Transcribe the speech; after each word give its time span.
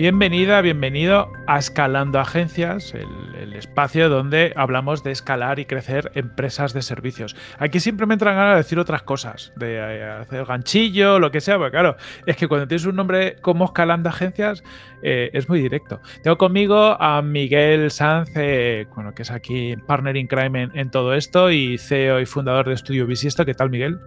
Bienvenida, 0.00 0.62
bienvenido 0.62 1.30
a 1.46 1.58
Escalando 1.58 2.20
Agencias, 2.20 2.94
el, 2.94 3.52
espacio 3.52 4.08
donde 4.08 4.54
hablamos 4.56 5.04
de 5.04 5.10
escalar 5.10 5.58
y 5.58 5.66
crecer 5.66 6.10
empresas 6.14 6.72
de 6.72 6.80
servicios. 6.80 7.36
Aquí 7.58 7.80
siempre 7.80 8.06
me 8.06 8.14
entran 8.14 8.34
ganas 8.34 8.52
de 8.52 8.56
decir 8.56 8.78
otras 8.78 9.02
cosas, 9.02 9.52
de 9.56 9.74
eh, 9.76 10.02
hacer 10.02 10.46
ganchillo, 10.46 11.18
lo 11.18 11.30
que 11.30 11.42
sea, 11.42 11.58
porque 11.58 11.72
claro, 11.72 11.96
es 12.24 12.38
que 12.38 12.48
cuando 12.48 12.66
tienes 12.66 12.86
un 12.86 12.96
nombre 12.96 13.36
como 13.42 13.66
Escalando 13.66 14.08
Agencias 14.08 14.64
eh, 15.02 15.28
es 15.34 15.50
muy 15.50 15.60
directo. 15.60 16.00
Tengo 16.22 16.38
conmigo 16.38 16.96
a 16.98 17.20
Miguel 17.20 17.90
Sanz, 17.90 18.30
eh, 18.36 18.86
bueno, 18.94 19.12
que 19.12 19.20
es 19.20 19.30
aquí 19.30 19.76
partner 19.86 20.16
in 20.16 20.28
crime 20.28 20.70
en, 20.72 20.90
todo 20.90 21.12
esto 21.12 21.50
y 21.50 21.76
CEO 21.76 22.20
y 22.20 22.24
fundador 22.24 22.66
de 22.68 22.72
Estudio 22.72 23.06
Bisiesto. 23.06 23.44
¿Qué 23.44 23.52
tal, 23.52 23.68
Miguel? 23.68 24.00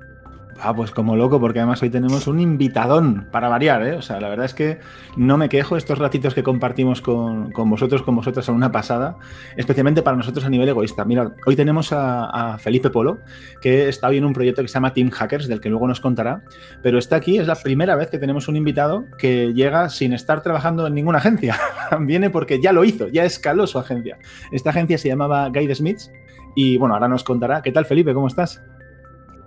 Ah, 0.65 0.73
pues 0.73 0.91
como 0.91 1.17
loco, 1.17 1.41
porque 1.41 1.59
además 1.59 1.83
hoy 1.83 1.89
tenemos 1.89 2.25
un 2.25 2.39
invitadón 2.39 3.27
para 3.33 3.49
variar, 3.49 3.85
¿eh? 3.85 3.95
O 3.95 4.01
sea, 4.01 4.21
la 4.21 4.29
verdad 4.29 4.45
es 4.45 4.53
que 4.53 4.79
no 5.17 5.37
me 5.37 5.49
quejo 5.49 5.75
estos 5.75 5.99
ratitos 5.99 6.33
que 6.33 6.41
compartimos 6.41 7.01
con, 7.01 7.51
vosotros, 7.53 8.01
con 8.01 8.15
vosotras 8.15 8.47
en 8.47 8.55
una 8.55 8.71
pasada, 8.71 9.17
especialmente 9.57 10.01
para 10.03 10.15
nosotros 10.15 10.45
a 10.45 10.49
nivel 10.49 10.69
egoísta. 10.69 11.03
Mira, 11.03 11.33
hoy 11.45 11.57
tenemos 11.57 11.89
a, 11.91 12.57
Felipe 12.59 12.89
Polo, 12.89 13.19
que 13.59 13.89
está 13.89 14.07
hoy 14.07 14.19
en 14.19 14.23
un 14.23 14.31
proyecto 14.31 14.61
que 14.61 14.69
se 14.69 14.75
llama 14.75 14.93
Team 14.93 15.09
Hackers, 15.09 15.49
del 15.49 15.59
que 15.59 15.67
luego 15.67 15.85
nos 15.85 15.99
contará, 15.99 16.43
pero 16.81 16.97
está 16.97 17.17
aquí, 17.17 17.37
es 17.37 17.45
la 17.45 17.55
primera 17.55 17.97
vez 17.97 18.09
que 18.09 18.17
tenemos 18.17 18.47
un 18.47 18.55
invitado 18.55 19.03
que 19.17 19.53
llega 19.53 19.89
sin 19.89 20.13
estar 20.13 20.43
trabajando 20.43 20.87
en 20.87 20.93
ninguna 20.93 21.17
agencia. 21.17 21.59
Viene 21.99 22.29
porque 22.29 22.61
ya 22.61 22.71
lo 22.71 22.85
hizo, 22.85 23.09
ya 23.09 23.25
escaló 23.25 23.67
su 23.67 23.79
agencia. 23.79 24.17
Esta 24.53 24.69
agencia 24.69 24.97
se 24.97 25.09
llamaba 25.09 25.49
Guide 25.49 25.75
Smiths 25.75 26.09
y 26.55 26.77
bueno, 26.77 26.93
ahora 26.93 27.09
nos 27.09 27.25
contará. 27.25 27.61
¿Qué 27.61 27.73
tal, 27.73 27.83
Felipe? 27.83 28.13
¿Cómo 28.13 28.27
estás? 28.27 28.61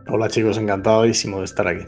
Hola 0.08 0.28
chicos, 0.28 0.56
encantadísimo 0.56 1.40
de 1.40 1.46
estar 1.46 1.66
aquí. 1.66 1.84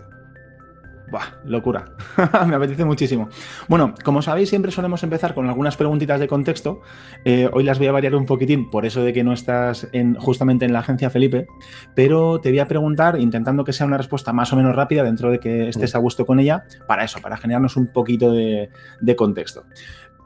Buah, 1.11 1.23
locura. 1.45 1.85
Me 2.47 2.57
apetece 2.57 2.85
muchísimo. 2.85 3.29
Bueno, 3.69 3.95
como 4.05 4.23
sabéis, 4.23 4.49
siempre 4.49 4.73
solemos 4.73 5.03
empezar 5.05 5.35
con 5.35 5.49
algunas 5.49 5.77
preguntitas 5.77 6.19
de 6.19 6.27
contexto. 6.27 6.83
Eh, 7.25 7.49
hoy 7.53 7.63
las 7.63 7.79
voy 7.79 7.87
a 7.87 7.93
variar 7.93 8.17
un 8.17 8.27
poquitín, 8.27 8.71
por 8.71 8.85
eso 8.85 9.03
de 9.03 9.13
que 9.13 9.23
no 9.23 9.33
estás 9.33 9.89
en, 9.93 10.17
justamente 10.17 10.65
en 10.65 10.73
la 10.73 10.81
agencia 10.81 11.11
Felipe, 11.11 11.47
pero 11.95 12.41
te 12.41 12.51
voy 12.51 12.59
a 12.59 12.67
preguntar, 12.67 13.21
intentando 13.21 13.65
que 13.65 13.73
sea 13.73 13.87
una 13.87 13.97
respuesta 13.97 14.33
más 14.33 14.53
o 14.53 14.57
menos 14.57 14.75
rápida 14.75 15.05
dentro 15.05 15.31
de 15.31 15.39
que 15.39 15.69
estés 15.69 15.95
a 15.95 15.99
gusto 15.99 16.27
con 16.27 16.41
ella, 16.41 16.65
para 16.89 17.05
eso, 17.05 17.21
para 17.23 17.37
generarnos 17.37 17.77
un 17.77 17.93
poquito 17.93 18.33
de, 18.33 18.69
contexto. 19.17 19.65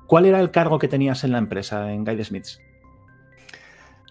¿Cuál 0.07 0.27
era 0.27 0.41
el 0.41 0.51
cargo 0.51 0.79
que 0.79 0.89
tenías 0.89 1.25
en 1.25 1.33
la 1.33 1.39
empresa, 1.39 1.93
en 1.93 2.05
Guide 2.05 2.25
Smiths? 2.25 2.61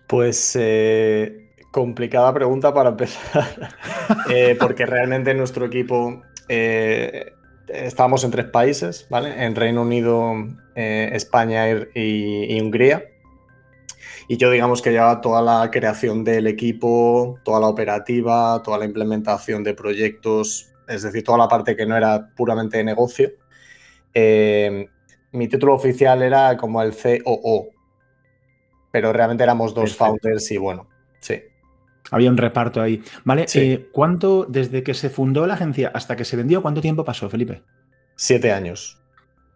Pues 0.08 0.56
eh, 0.60 1.51
Complicada 1.72 2.34
pregunta 2.34 2.74
para 2.74 2.90
empezar, 2.90 3.74
eh, 4.30 4.58
porque 4.60 4.86
realmente 4.86 5.34
nuestro 5.34 5.66
equipo 5.66 6.22
eh, 6.50 7.34
estábamos 7.70 8.26
en 8.26 8.32
tres 8.32 8.48
países, 8.48 9.08
¿vale? 9.10 9.46
En 9.46 9.56
Reino 9.56 9.84
Unido, 9.84 10.34
eh, 10.76 11.12
España 11.14 11.70
y, 11.96 12.60
Hungría. 12.60 13.06
Y 14.28 14.36
yo 14.36 14.52
digamos 14.52 14.82
que 14.82 14.92
llevaba 14.92 15.22
toda 15.22 15.42
la 15.42 15.72
creación 15.72 16.26
del 16.26 16.48
equipo, 16.48 17.40
toda 17.44 17.62
la 17.62 17.68
operativa, 17.68 18.62
toda 18.62 18.78
la 18.78 18.84
implementación 18.84 19.64
de 19.64 19.74
proyectos, 19.74 20.74
es 20.90 21.04
decir, 21.04 21.24
toda 21.24 21.38
la 21.38 21.48
parte 21.48 21.78
que 21.78 21.86
no 21.86 21.96
era 21.96 22.32
puramente 22.36 22.78
de 22.80 22.84
negocio. 22.84 23.32
mi 24.14 25.48
título 25.48 25.74
oficial 25.74 26.22
era 26.22 26.58
como 26.58 26.82
el 26.82 26.92
COO, 26.92 27.70
pero 28.92 29.14
realmente 29.14 29.44
éramos 29.44 29.74
dos 29.74 29.96
founders 29.96 30.52
y 30.52 30.58
bueno, 30.58 30.90
sí. 31.22 31.44
Había 32.10 32.30
un 32.30 32.38
reparto 32.38 32.82
ahí. 32.82 33.04
¿Vale? 33.24 33.46
Eh, 33.54 33.90
¿Cuánto, 33.92 34.46
desde 34.50 34.84
que 34.84 34.94
se 34.94 35.10
fundó 35.10 35.46
la 35.46 35.54
agencia 35.54 35.92
hasta 35.94 36.16
que 36.16 36.26
se 36.26 36.36
vendió, 36.36 36.62
cuánto 36.62 36.82
tiempo 36.82 37.06
pasó, 37.06 37.30
Felipe? 37.30 37.62
Siete 38.16 38.52
años. 38.52 38.98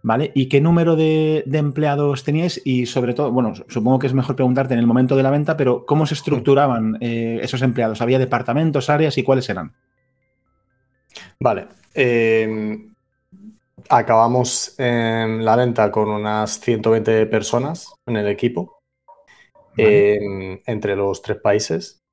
¿Vale? 0.04 0.32
¿Y 0.36 0.48
qué 0.50 0.62
número 0.62 0.96
de, 0.96 1.44
empleados 1.52 2.24
teníais? 2.24 2.62
Y 2.64 2.86
sobre 2.86 3.16
todo, 3.16 3.32
bueno, 3.32 3.54
supongo 3.68 3.98
que 3.98 4.08
es 4.08 4.14
mejor 4.14 4.36
preguntarte 4.36 4.76
en 4.76 4.80
el 4.80 4.86
momento 4.86 5.16
de 5.16 5.24
la 5.24 5.32
venta, 5.32 5.58
pero 5.58 5.86
¿cómo 5.86 6.06
se 6.06 6.14
estructuraban 6.14 6.98
eh, 7.02 7.40
esos 7.42 7.64
empleados? 7.64 8.02
¿Había 8.02 8.20
departamentos, 8.20 8.90
áreas 8.90 9.18
y 9.18 9.24
cuáles 9.24 9.50
eran? 9.50 9.74
Vale. 11.40 11.68
Em, 11.94 12.94
acabamos 13.90 14.76
en 14.78 15.44
la 15.44 15.56
venta 15.56 15.92
con 15.92 16.10
unas 16.10 16.60
120 16.60 17.26
personas 17.26 17.92
en 18.06 18.18
el 18.18 18.28
equipo, 18.28 18.84
em, 19.76 20.60
entre 20.68 20.96
los 20.96 21.22
tres 21.24 21.40
países 21.42 22.05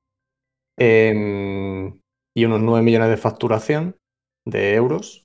y 0.79 2.45
unos 2.45 2.61
9 2.61 2.81
millones 2.81 3.09
de 3.09 3.17
facturación 3.17 3.97
de 4.45 4.73
euros. 4.75 5.23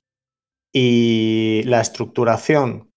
Y 0.73 1.63
la 1.65 1.81
estructuración, 1.81 2.91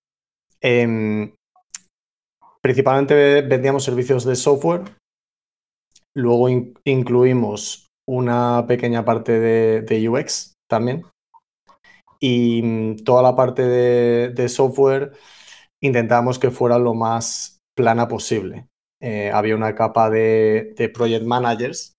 principalmente 2.62 3.40
vendíamos 3.42 3.84
servicios 3.84 4.24
de 4.24 4.36
software, 4.36 4.82
luego 6.14 6.48
incluimos 6.84 7.86
una 8.06 8.66
pequeña 8.66 9.04
parte 9.04 9.38
de, 9.40 10.08
UX 10.08 10.54
también. 10.68 11.04
Y 12.20 12.62
mm, 12.62 12.96
toda 13.04 13.22
la 13.22 13.34
parte 13.34 13.62
de, 13.62 14.48
software 14.48 15.12
intentábamos 15.82 16.38
que 16.38 16.50
fuera 16.50 16.78
lo 16.78 16.94
más 16.94 17.58
plana 17.74 18.06
posible. 18.06 18.66
Eh, 19.00 19.30
había 19.32 19.56
una 19.56 19.74
capa 19.74 20.10
de, 20.10 20.74
de 20.76 20.88
project 20.88 21.24
managers 21.24 21.94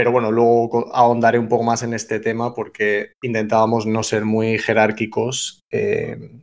pero 0.00 0.12
bueno, 0.12 0.32
luego 0.32 0.90
ahondaré 0.94 1.38
un 1.38 1.46
poco 1.46 1.62
más 1.62 1.82
en 1.82 1.92
este 1.92 2.20
tema 2.20 2.54
porque 2.54 3.12
intentábamos 3.20 3.84
no 3.84 4.02
ser 4.02 4.24
muy 4.24 4.56
jerárquicos 4.56 5.60
eh, 5.70 6.40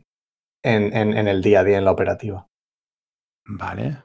en, 0.62 0.94
el 0.94 1.42
día 1.42 1.58
a 1.58 1.64
día 1.64 1.78
en 1.78 1.84
la 1.84 1.90
operativa. 1.90 2.46
Vale. 3.44 3.96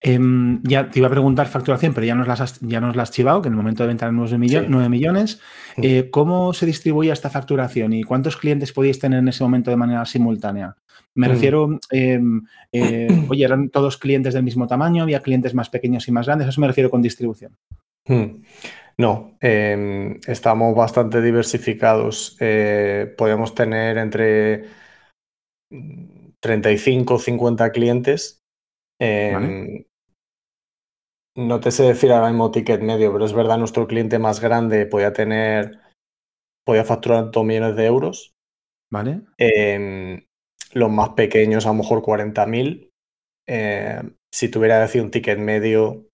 Em, 0.00 0.60
ya 0.64 0.90
te 0.90 0.98
iba 0.98 1.06
a 1.06 1.12
preguntar 1.12 1.46
facturación, 1.46 1.94
pero 1.94 2.04
ya 2.04 2.16
nos 2.16 2.26
las 2.26 2.40
has, 2.40 2.58
ya 2.62 2.80
nos 2.80 2.96
las 2.96 3.12
chivado, 3.12 3.40
que 3.40 3.46
en 3.46 3.54
el 3.54 3.58
momento 3.58 3.84
de 3.84 3.90
venta 3.90 4.06
eran 4.06 4.16
9, 4.16 4.88
millones. 4.88 5.40
Eh, 5.76 6.10
¿Cómo 6.10 6.52
se 6.52 6.66
distribuía 6.66 7.12
esta 7.12 7.30
facturación 7.30 7.92
y 7.92 8.02
cuántos 8.02 8.36
clientes 8.36 8.72
podíais 8.72 8.98
tener 8.98 9.20
en 9.20 9.28
ese 9.28 9.44
momento 9.44 9.70
de 9.70 9.76
manera 9.76 10.04
simultánea? 10.04 10.74
Me 11.14 11.28
mm. 11.28 11.30
refiero, 11.30 11.78
em, 11.92 12.42
eh, 12.72 13.24
oye, 13.28 13.44
¿eran 13.44 13.68
todos 13.68 13.98
clientes 13.98 14.34
del 14.34 14.42
mismo 14.42 14.66
tamaño? 14.66 15.04
¿Había 15.04 15.22
clientes 15.22 15.54
más 15.54 15.70
pequeños 15.70 16.08
y 16.08 16.10
más 16.10 16.26
grandes? 16.26 16.48
eso 16.48 16.60
me 16.60 16.66
refiero 16.66 16.90
con 16.90 17.00
distribución. 17.00 17.56
Mm. 18.06 18.42
No, 19.00 19.38
em, 19.40 20.20
estamos 20.26 20.76
bastante 20.76 21.22
diversificados. 21.22 22.36
Eh, 22.38 23.14
podemos 23.16 23.54
tener 23.54 23.96
entre 23.96 24.66
35 26.38 27.14
o 27.14 27.18
50 27.18 27.72
clientes. 27.72 28.42
Em, 29.00 29.86
no 31.34 31.60
te 31.60 31.70
sé 31.70 31.84
decir 31.84 32.12
ahora 32.12 32.28
mismo 32.28 32.50
ticket 32.50 32.82
medio, 32.82 33.10
pero 33.10 33.24
es 33.24 33.32
verdad, 33.32 33.56
nuestro 33.56 33.86
cliente 33.86 34.18
más 34.18 34.38
grande 34.38 34.84
podía 34.84 35.14
tener, 35.14 35.80
podía 36.66 36.84
facturar 36.84 37.30
2 37.30 37.42
millones 37.42 37.76
de 37.76 37.86
euros. 37.86 38.34
¿Vale? 38.92 39.22
Em, 39.38 40.26
los 40.74 40.90
más 40.90 41.10
pequeños, 41.10 41.64
a 41.64 41.70
lo 41.70 41.76
mejor 41.76 42.02
40.000. 42.02 42.90
si 44.32 44.48
tuviera 44.48 44.76
que 44.76 44.82
decir 44.82 45.02
un 45.02 45.10
ticket 45.10 45.38
medio, 45.38 46.09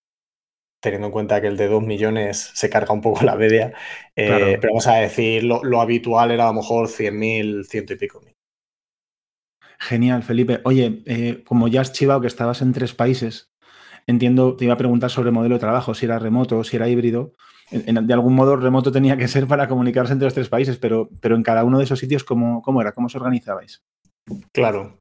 teniendo 0.81 1.09
en 1.09 1.12
cuenta 1.12 1.41
que 1.41 1.48
el 1.48 1.56
de 1.56 1.69
2 1.69 1.82
millones 1.82 2.50
se 2.54 2.70
carga 2.70 2.92
un 2.92 3.00
poco 3.00 3.25
la 3.25 3.37
media. 3.37 3.72
Eh, 4.14 4.59
pero 4.60 4.72
vamos 4.72 4.87
a 4.87 4.97
decir, 4.97 5.44
lo, 5.44 5.81
habitual 5.81 6.31
era 6.31 6.44
a 6.44 6.48
lo 6.48 6.54
mejor 6.54 6.88
100.000, 6.88 7.64
ciento 7.64 7.92
y 7.92 7.97
pico 7.97 8.20
mil. 8.20 8.34
Genial, 9.78 10.22
Felipe. 10.22 10.60
Oye, 10.64 11.03
eh, 11.06 11.42
como 11.44 11.69
ya 11.69 11.82
has 11.82 11.92
chivado 11.92 12.20
que 12.20 12.26
estabas 12.26 12.62
en 12.62 12.72
tres 12.72 12.94
países, 12.94 13.50
entiendo, 14.06 14.56
te 14.56 14.64
iba 14.64 14.75
a 14.75 14.78
preguntar 14.78 15.10
sobre 15.10 15.28
el 15.28 15.34
modelo 15.34 15.56
de 15.56 15.60
trabajo, 15.60 15.94
si 15.94 16.06
era 16.06 16.19
remoto, 16.19 16.64
si 16.64 16.76
era 16.76 16.88
híbrido. 16.88 17.34
de 17.70 18.14
algún 18.14 18.34
modo, 18.34 18.56
remoto 18.56 18.93
tenía 18.93 19.16
que 19.16 19.28
ser 19.28 19.47
para 19.47 19.69
comunicarse 19.69 20.12
entre 20.12 20.26
los 20.26 20.34
tres 20.34 20.48
países, 20.48 20.78
pero, 20.78 21.10
pero 21.20 21.37
en 21.37 21.43
cada 21.43 21.64
uno 21.64 21.78
de 21.78 21.84
esos 21.84 21.98
sitios, 21.98 22.25
¿cómo, 22.25 22.62
cómo 22.62 22.81
era? 22.81 22.93
¿Cómo 22.93 23.08
os 23.08 23.16
organizabais? 23.16 23.82
Claro. 24.52 24.99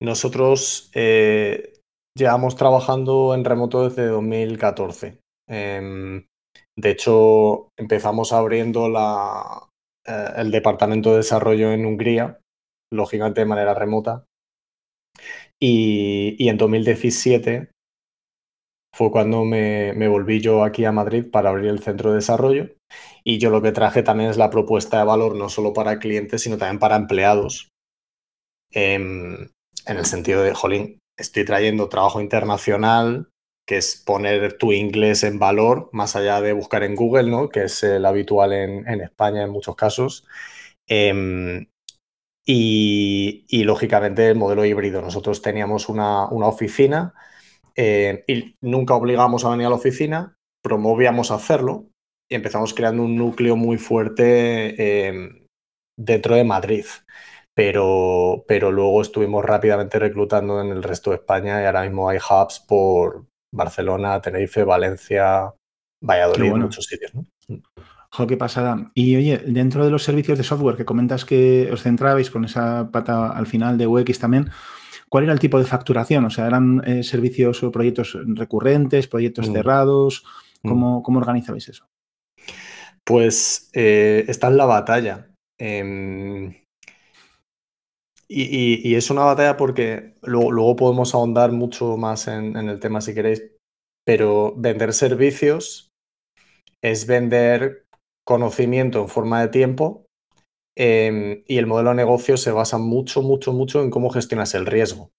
Nosotros 0.00 0.90
eh, 0.94 1.74
Llevamos 2.16 2.56
trabajando 2.56 3.34
en 3.34 3.44
remoto 3.44 3.88
desde 3.88 4.06
2014. 4.06 5.20
Em, 5.48 6.26
de 6.76 6.90
hecho, 6.90 7.68
empezamos 7.78 8.32
abriendo 8.32 8.88
eh, 8.88 10.30
el 10.36 10.50
departamento 10.50 11.10
de 11.10 11.18
desarrollo 11.18 11.72
en 11.72 11.86
Hungría, 11.86 12.40
lógicamente 12.92 13.40
de 13.42 13.46
manera 13.46 13.74
remota. 13.74 14.24
Y, 15.60 16.48
en 16.48 16.56
2017 16.56 17.70
fue 18.92 19.10
cuando 19.10 19.44
me, 19.44 20.08
volví 20.08 20.40
yo 20.40 20.64
aquí 20.64 20.84
a 20.84 20.92
Madrid 20.92 21.30
para 21.30 21.50
abrir 21.50 21.70
el 21.70 21.80
centro 21.80 22.10
de 22.10 22.16
desarrollo. 22.16 22.70
Y 23.24 23.38
yo 23.38 23.50
lo 23.50 23.62
que 23.62 23.72
traje 23.72 24.02
también 24.02 24.30
es 24.30 24.36
la 24.36 24.50
propuesta 24.50 24.98
de 24.98 25.04
valor 25.04 25.36
no 25.36 25.48
solo 25.48 25.72
para 25.72 25.98
clientes, 25.98 26.42
sino 26.42 26.58
también 26.58 26.78
para 26.78 26.96
empleados. 26.96 27.68
Em, 28.72 29.48
en 29.86 29.96
el 29.96 30.06
sentido 30.06 30.42
de, 30.42 30.54
jolín, 30.54 30.99
estoy 31.20 31.44
trayendo 31.44 31.88
trabajo 31.88 32.20
internacional, 32.20 33.30
que 33.66 33.76
es 33.76 34.02
poner 34.04 34.58
tu 34.58 34.72
inglés 34.72 35.22
en 35.22 35.38
valor, 35.38 35.90
más 35.92 36.16
allá 36.16 36.40
de 36.40 36.52
buscar 36.52 36.82
en 36.82 36.96
Google, 36.96 37.30
¿no? 37.30 37.48
que 37.50 37.64
es 37.64 37.82
el 37.82 38.04
habitual 38.04 38.52
en, 38.52 39.00
España 39.00 39.44
en 39.44 39.50
muchos 39.50 39.76
casos. 39.76 40.26
Em, 40.88 41.66
y, 42.44 43.62
lógicamente 43.64 44.28
el 44.28 44.36
modelo 44.36 44.64
híbrido. 44.64 45.02
Nosotros 45.02 45.40
teníamos 45.42 45.88
una, 45.88 46.24
oficina 46.24 47.14
eh, 47.76 48.24
y 48.26 48.56
nunca 48.60 48.94
obligamos 48.94 49.44
a 49.44 49.50
venir 49.50 49.66
a 49.66 49.70
la 49.70 49.76
oficina, 49.76 50.36
promovíamos 50.62 51.30
hacerlo 51.30 51.86
y 52.28 52.34
empezamos 52.34 52.74
creando 52.74 53.04
un 53.04 53.16
núcleo 53.16 53.54
muy 53.54 53.78
fuerte 53.78 54.74
eh, 54.78 55.46
dentro 55.96 56.34
de 56.34 56.44
Madrid. 56.44 56.86
Pero, 57.60 58.42
pero 58.48 58.72
luego 58.72 59.02
estuvimos 59.02 59.44
rápidamente 59.44 59.98
reclutando 59.98 60.62
en 60.62 60.68
el 60.68 60.82
resto 60.82 61.10
de 61.10 61.16
España 61.16 61.60
y 61.60 61.66
ahora 61.66 61.82
mismo 61.82 62.08
hay 62.08 62.16
hubs 62.16 62.58
por 62.58 63.26
Barcelona, 63.52 64.18
Tenerife, 64.22 64.64
Valencia, 64.64 65.52
Valladolid, 66.02 66.54
muchos 66.54 66.86
sitios. 66.86 67.14
¿no? 67.14 67.26
Jo, 68.12 68.26
qué 68.26 68.38
pasada. 68.38 68.90
Y 68.94 69.14
oye, 69.14 69.42
dentro 69.46 69.84
de 69.84 69.90
los 69.90 70.04
servicios 70.04 70.38
de 70.38 70.44
software 70.44 70.74
que 70.74 70.86
comentas 70.86 71.26
que 71.26 71.68
os 71.70 71.82
centrabais 71.82 72.30
con 72.30 72.46
esa 72.46 72.90
pata 72.90 73.28
al 73.28 73.46
final 73.46 73.76
de 73.76 73.86
UX 73.86 74.18
también, 74.18 74.48
¿cuál 75.10 75.24
era 75.24 75.34
el 75.34 75.38
tipo 75.38 75.58
de 75.58 75.66
facturación? 75.66 76.24
O 76.24 76.30
sea, 76.30 76.46
¿eran 76.46 76.82
eh, 76.86 77.02
servicios 77.02 77.62
o 77.62 77.70
proyectos 77.70 78.16
recurrentes, 78.24 79.06
proyectos 79.06 79.50
mm. 79.50 79.52
cerrados? 79.52 80.24
Mm. 80.62 80.68
¿Cómo, 80.70 81.02
¿Cómo, 81.02 81.18
organizabais 81.18 81.68
eso? 81.68 81.86
Pues 83.04 83.68
eh, 83.74 84.24
está 84.28 84.48
en 84.48 84.56
la 84.56 84.64
batalla. 84.64 85.26
Em, 85.58 86.54
y, 88.32 88.94
es 88.94 89.10
una 89.10 89.24
batalla 89.24 89.56
porque 89.56 90.14
luego, 90.22 90.76
podemos 90.76 91.14
ahondar 91.14 91.50
mucho 91.50 91.96
más 91.96 92.28
en, 92.28 92.56
el 92.56 92.78
tema 92.78 93.00
si 93.00 93.12
queréis, 93.12 93.42
pero 94.06 94.54
vender 94.56 94.92
servicios 94.92 95.90
es 96.80 97.06
vender 97.06 97.86
conocimiento 98.24 99.00
en 99.00 99.08
forma 99.08 99.40
de 99.40 99.48
tiempo 99.48 100.06
em, 100.78 101.42
y 101.46 101.58
el 101.58 101.66
modelo 101.66 101.90
de 101.90 101.96
negocio 101.96 102.36
se 102.36 102.52
basa 102.52 102.78
mucho, 102.78 103.22
mucho, 103.22 103.52
mucho 103.52 103.82
en 103.82 103.90
cómo 103.90 104.10
gestionas 104.10 104.54
el 104.54 104.66
riesgo. 104.66 105.10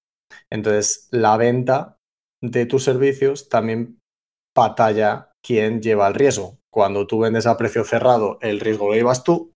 Entonces, 0.50 1.10
la 1.12 1.36
venta 1.36 1.98
de 2.42 2.66
tus 2.66 2.86
servicios 2.86 3.50
también 3.50 4.00
batalla 4.56 5.34
quién 5.46 5.82
lleva 5.82 6.08
el 6.08 6.14
riesgo. 6.14 6.60
Cuando 6.72 7.06
tú 7.08 7.20
vendes 7.20 7.46
a 7.46 7.58
precio 7.58 7.84
cerrado, 7.84 8.38
el 8.42 8.62
riesgo 8.62 8.88
lo 8.88 8.96
llevas 8.96 9.26
tú 9.26 9.51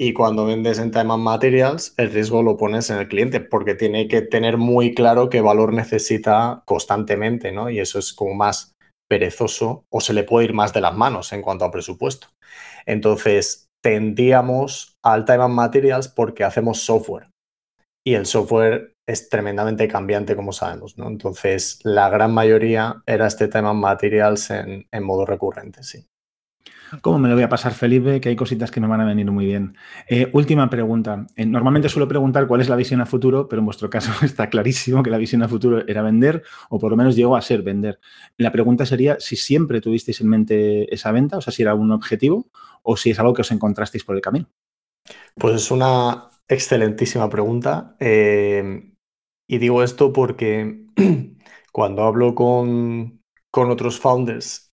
y 0.00 0.12
cuando 0.12 0.46
vendes 0.46 0.78
en 0.78 0.92
time 0.92 1.12
and 1.12 1.24
materials, 1.24 1.92
el 1.96 2.12
riesgo 2.12 2.42
lo 2.42 2.56
pones 2.56 2.88
en 2.90 2.98
el 2.98 3.08
cliente 3.08 3.40
porque 3.40 3.74
tiene 3.74 4.06
que 4.06 4.22
tener 4.22 4.56
muy 4.56 4.94
claro 4.94 5.28
qué 5.28 5.40
valor 5.40 5.72
necesita 5.72 6.62
constantemente, 6.66 7.50
¿no? 7.50 7.68
Y 7.68 7.80
eso 7.80 7.98
es 7.98 8.12
como 8.12 8.34
más 8.34 8.76
perezoso 9.08 9.84
o 9.90 10.00
se 10.00 10.12
le 10.12 10.22
puede 10.22 10.46
ir 10.46 10.52
más 10.54 10.72
de 10.72 10.82
las 10.82 10.94
manos 10.94 11.32
en 11.32 11.42
cuanto 11.42 11.64
a 11.64 11.72
presupuesto. 11.72 12.28
Entonces, 12.86 13.66
tendíamos 13.82 14.96
al 15.04 15.24
time 15.24 15.44
and 15.44 15.54
materials 15.54 16.08
porque 16.08 16.44
hacemos 16.44 16.80
software 16.80 17.28
y 18.06 18.14
el 18.14 18.26
software 18.26 18.92
es 19.08 19.28
tremendamente 19.28 19.88
cambiante, 19.88 20.36
como 20.36 20.52
sabemos, 20.52 20.96
¿no? 20.96 21.08
Entonces, 21.08 21.80
la 21.82 22.08
gran 22.08 22.32
mayoría 22.32 23.02
era 23.06 23.26
este 23.26 23.48
time 23.48 23.68
and 23.68 23.80
materials 23.80 24.50
en, 24.50 24.86
en 24.92 25.02
modo 25.02 25.26
recurrente, 25.26 25.82
sí. 25.82 26.06
¿Cómo 27.02 27.18
me 27.18 27.28
lo 27.28 27.34
voy 27.34 27.44
a 27.44 27.48
pasar, 27.48 27.72
Felipe? 27.74 28.20
Que 28.20 28.30
hay 28.30 28.36
cositas 28.36 28.70
que 28.70 28.80
me 28.80 28.86
van 28.86 29.00
a 29.00 29.04
venir 29.04 29.30
muy 29.30 29.46
bien. 29.46 29.76
Eh, 30.08 30.30
última 30.32 30.70
pregunta. 30.70 31.26
Eh, 31.36 31.44
normalmente 31.44 31.88
suelo 31.88 32.08
preguntar 32.08 32.46
cuál 32.46 32.60
es 32.60 32.68
la 32.68 32.76
visión 32.76 33.00
a 33.00 33.06
futuro, 33.06 33.48
pero 33.48 33.60
en 33.60 33.66
vuestro 33.66 33.90
caso 33.90 34.12
está 34.24 34.48
clarísimo 34.48 35.02
que 35.02 35.10
la 35.10 35.18
visión 35.18 35.42
a 35.42 35.48
futuro 35.48 35.86
era 35.86 36.02
vender, 36.02 36.42
o 36.70 36.78
por 36.78 36.90
lo 36.90 36.96
menos 36.96 37.16
llegó 37.16 37.36
a 37.36 37.42
ser 37.42 37.62
vender. 37.62 38.00
La 38.36 38.52
pregunta 38.52 38.86
sería 38.86 39.18
si 39.20 39.36
siempre 39.36 39.80
tuvisteis 39.80 40.20
en 40.20 40.28
mente 40.28 40.92
esa 40.94 41.12
venta, 41.12 41.38
o 41.38 41.40
sea, 41.40 41.52
si 41.52 41.62
era 41.62 41.74
un 41.74 41.92
objetivo, 41.92 42.46
o 42.82 42.96
si 42.96 43.10
es 43.10 43.18
algo 43.18 43.34
que 43.34 43.42
os 43.42 43.50
encontrasteis 43.50 44.04
por 44.04 44.16
el 44.16 44.22
camino. 44.22 44.48
Pues 45.34 45.56
es 45.56 45.70
una 45.70 46.30
excelentísima 46.48 47.28
pregunta. 47.28 47.96
Eh, 48.00 48.92
y 49.46 49.58
digo 49.58 49.82
esto 49.82 50.12
porque 50.12 50.86
cuando 51.72 52.02
hablo 52.02 52.34
con, 52.34 53.20
con 53.50 53.70
otros 53.70 53.98
founders, 53.98 54.70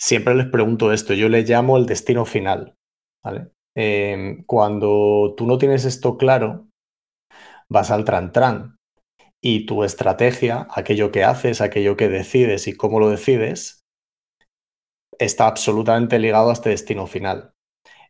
siempre 0.00 0.34
les 0.34 0.46
pregunto 0.46 0.92
esto, 0.92 1.12
yo 1.14 1.28
le 1.28 1.42
llamo 1.42 1.76
el 1.76 1.86
destino 1.86 2.24
final. 2.24 2.74
Em, 3.76 4.42
cuando 4.44 5.34
tú 5.36 5.46
no 5.46 5.58
tienes 5.58 5.84
esto 5.84 6.16
claro, 6.16 6.68
vas 7.68 7.90
al 7.90 8.04
tran-tran 8.04 8.76
y 9.42 9.66
tu 9.66 9.84
estrategia, 9.84 10.66
aquello 10.70 11.12
que 11.12 11.22
haces, 11.22 11.60
aquello 11.60 11.96
que 11.96 12.08
decides 12.08 12.66
y 12.66 12.74
cómo 12.74 12.98
lo 12.98 13.10
decides, 13.10 13.82
está 15.18 15.46
absolutamente 15.46 16.18
ligado 16.18 16.50
a 16.50 16.54
este 16.54 16.70
destino 16.70 17.06
final. 17.06 17.52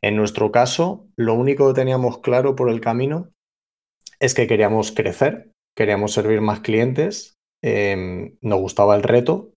En 0.00 0.16
nuestro 0.16 0.50
caso, 0.52 1.08
lo 1.16 1.34
único 1.34 1.68
que 1.68 1.80
teníamos 1.80 2.18
claro 2.18 2.54
por 2.54 2.70
el 2.70 2.80
camino 2.80 3.30
es 4.20 4.34
que 4.34 4.46
queríamos 4.46 4.92
crecer, 4.92 5.52
queríamos 5.76 6.12
servir 6.12 6.40
más 6.40 6.60
clientes, 6.60 7.36
em, 7.62 8.38
nos 8.40 8.60
gustaba 8.60 8.94
el 8.96 9.02
reto 9.02 9.52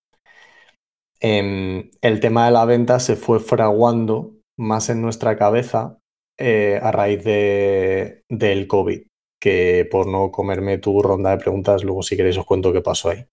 Em, 1.26 1.90
el 2.02 2.20
tema 2.20 2.46
de 2.46 2.52
la 2.52 2.66
venta 2.66 3.00
se 3.00 3.16
fue 3.16 3.40
fraguando 3.40 4.36
más 4.58 4.90
en 4.90 5.02
nuestra 5.02 5.38
cabeza 5.38 5.98
eh, 6.38 6.78
a 6.84 6.92
raíz 6.92 7.24
de, 7.24 8.26
del 8.28 8.68
COVID, 8.68 9.04
que 9.40 9.88
por 9.90 10.06
no 10.06 10.32
comerme 10.32 10.80
tu 10.80 11.02
ronda 11.02 11.32
de 11.32 11.38
preguntas, 11.38 11.86
luego 11.86 12.04
si 12.04 12.18
queréis 12.18 12.38
os 12.38 12.46
cuento 12.46 12.74
qué 12.74 12.82
pasó 12.82 13.12
ahí. 13.12 13.26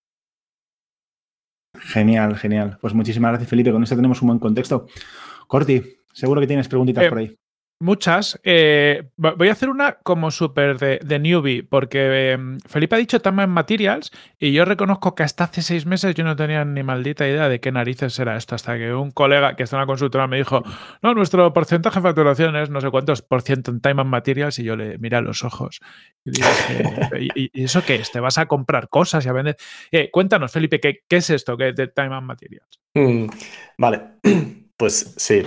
Genial, 1.81 2.37
genial. 2.37 2.79
Pues 2.81 2.95
muchísimas 2.95 3.33
gracias, 3.33 3.51
Felipe. 3.51 3.73
Con 3.73 3.83
esto 3.83 3.97
tenemos 3.97 4.23
un 4.23 4.29
buen 4.29 4.39
contexto. 4.39 4.87
Corti, 5.49 5.83
seguro 6.13 6.41
que 6.41 6.47
tienes 6.47 6.69
preguntitas 6.69 7.05
eh, 7.05 7.09
por 7.09 7.19
ahí. 7.19 7.37
Muchas. 7.82 8.38
Eh, 8.44 9.09
voy 9.17 9.49
a 9.49 9.53
hacer 9.53 9.71
una 9.71 9.94
como 10.03 10.31
súper 10.31 10.79
de, 10.79 11.19
newbie, 11.19 11.62
porque 11.62 12.32
em, 12.32 12.61
Felipe 12.61 12.94
ha 12.94 12.99
dicho 12.99 13.23
Time 13.23 13.44
en 13.44 13.49
Materials 13.49 14.12
y 14.38 14.53
yo 14.53 14.67
reconozco 14.67 15.15
que 15.15 15.23
hasta 15.23 15.44
hace 15.44 15.62
seis 15.62 15.87
meses 15.87 16.15
yo 16.15 16.23
no 16.23 16.37
tenía 16.37 16.62
ni 16.67 16.82
maldita 16.82 17.27
idea 17.27 17.49
de 17.49 17.59
qué 17.59 17.73
narices 17.73 18.19
era 18.19 18.37
esto, 18.37 18.55
hasta 18.55 18.77
que 18.77 18.93
un 18.93 19.11
colega 19.12 19.56
que 19.56 19.62
está 19.62 19.77
en 19.77 19.81
la 19.81 19.87
consultora 19.87 20.27
me 20.27 20.37
dijo, 20.37 20.62
no, 21.00 21.15
nuestro 21.15 21.55
porcentaje 21.55 22.00
de 22.00 22.03
facturación 22.03 22.55
es 22.56 22.69
no 22.69 22.82
sé 22.82 22.91
cuántos 22.91 23.23
por 23.23 23.41
ciento 23.41 23.71
en 23.71 23.81
Time 23.81 24.03
and 24.03 24.11
Materials 24.11 24.59
y 24.59 24.65
yo 24.65 24.76
le 24.76 24.99
miré 24.99 25.17
a 25.17 25.23
los 25.23 25.43
ojos 25.43 25.81
y 26.23 26.33
dije, 26.33 27.29
¿y, 27.35 27.65
eso 27.65 27.83
qué 27.83 27.94
es? 27.94 28.12
¿Te 28.12 28.21
vas 28.21 28.37
a 28.37 28.44
comprar 28.44 28.91
cosas 28.91 29.25
y 29.25 29.31
a 29.31 29.33
vender? 29.33 29.56
Eh, 29.91 30.11
cuéntanos, 30.11 30.53
Felipe, 30.53 30.81
¿qué, 30.81 31.00
es 31.09 31.31
esto 31.31 31.56
que 31.56 31.73
de 31.73 31.88
Time 31.88 32.15
and 32.15 32.26
Materials? 32.26 32.79
Mm, 32.93 33.25
vale, 33.79 34.03
pues 34.76 35.15
sí, 35.17 35.43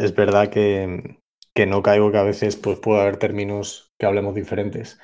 es 0.00 0.14
verdad 0.14 0.48
que 0.50 1.18
que 1.54 1.66
no 1.66 1.82
caigo 1.82 2.10
que 2.10 2.18
a 2.18 2.22
veces 2.22 2.56
pues, 2.56 2.78
puede 2.80 3.00
haber 3.00 3.16
términos 3.16 3.92
que 3.98 4.06
hablemos 4.06 4.34
diferentes. 4.34 4.98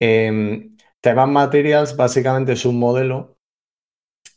Eh, 0.00 0.70
Materials 1.04 1.96
básicamente 1.96 2.52
es 2.52 2.64
un 2.64 2.78
modelo 2.78 3.36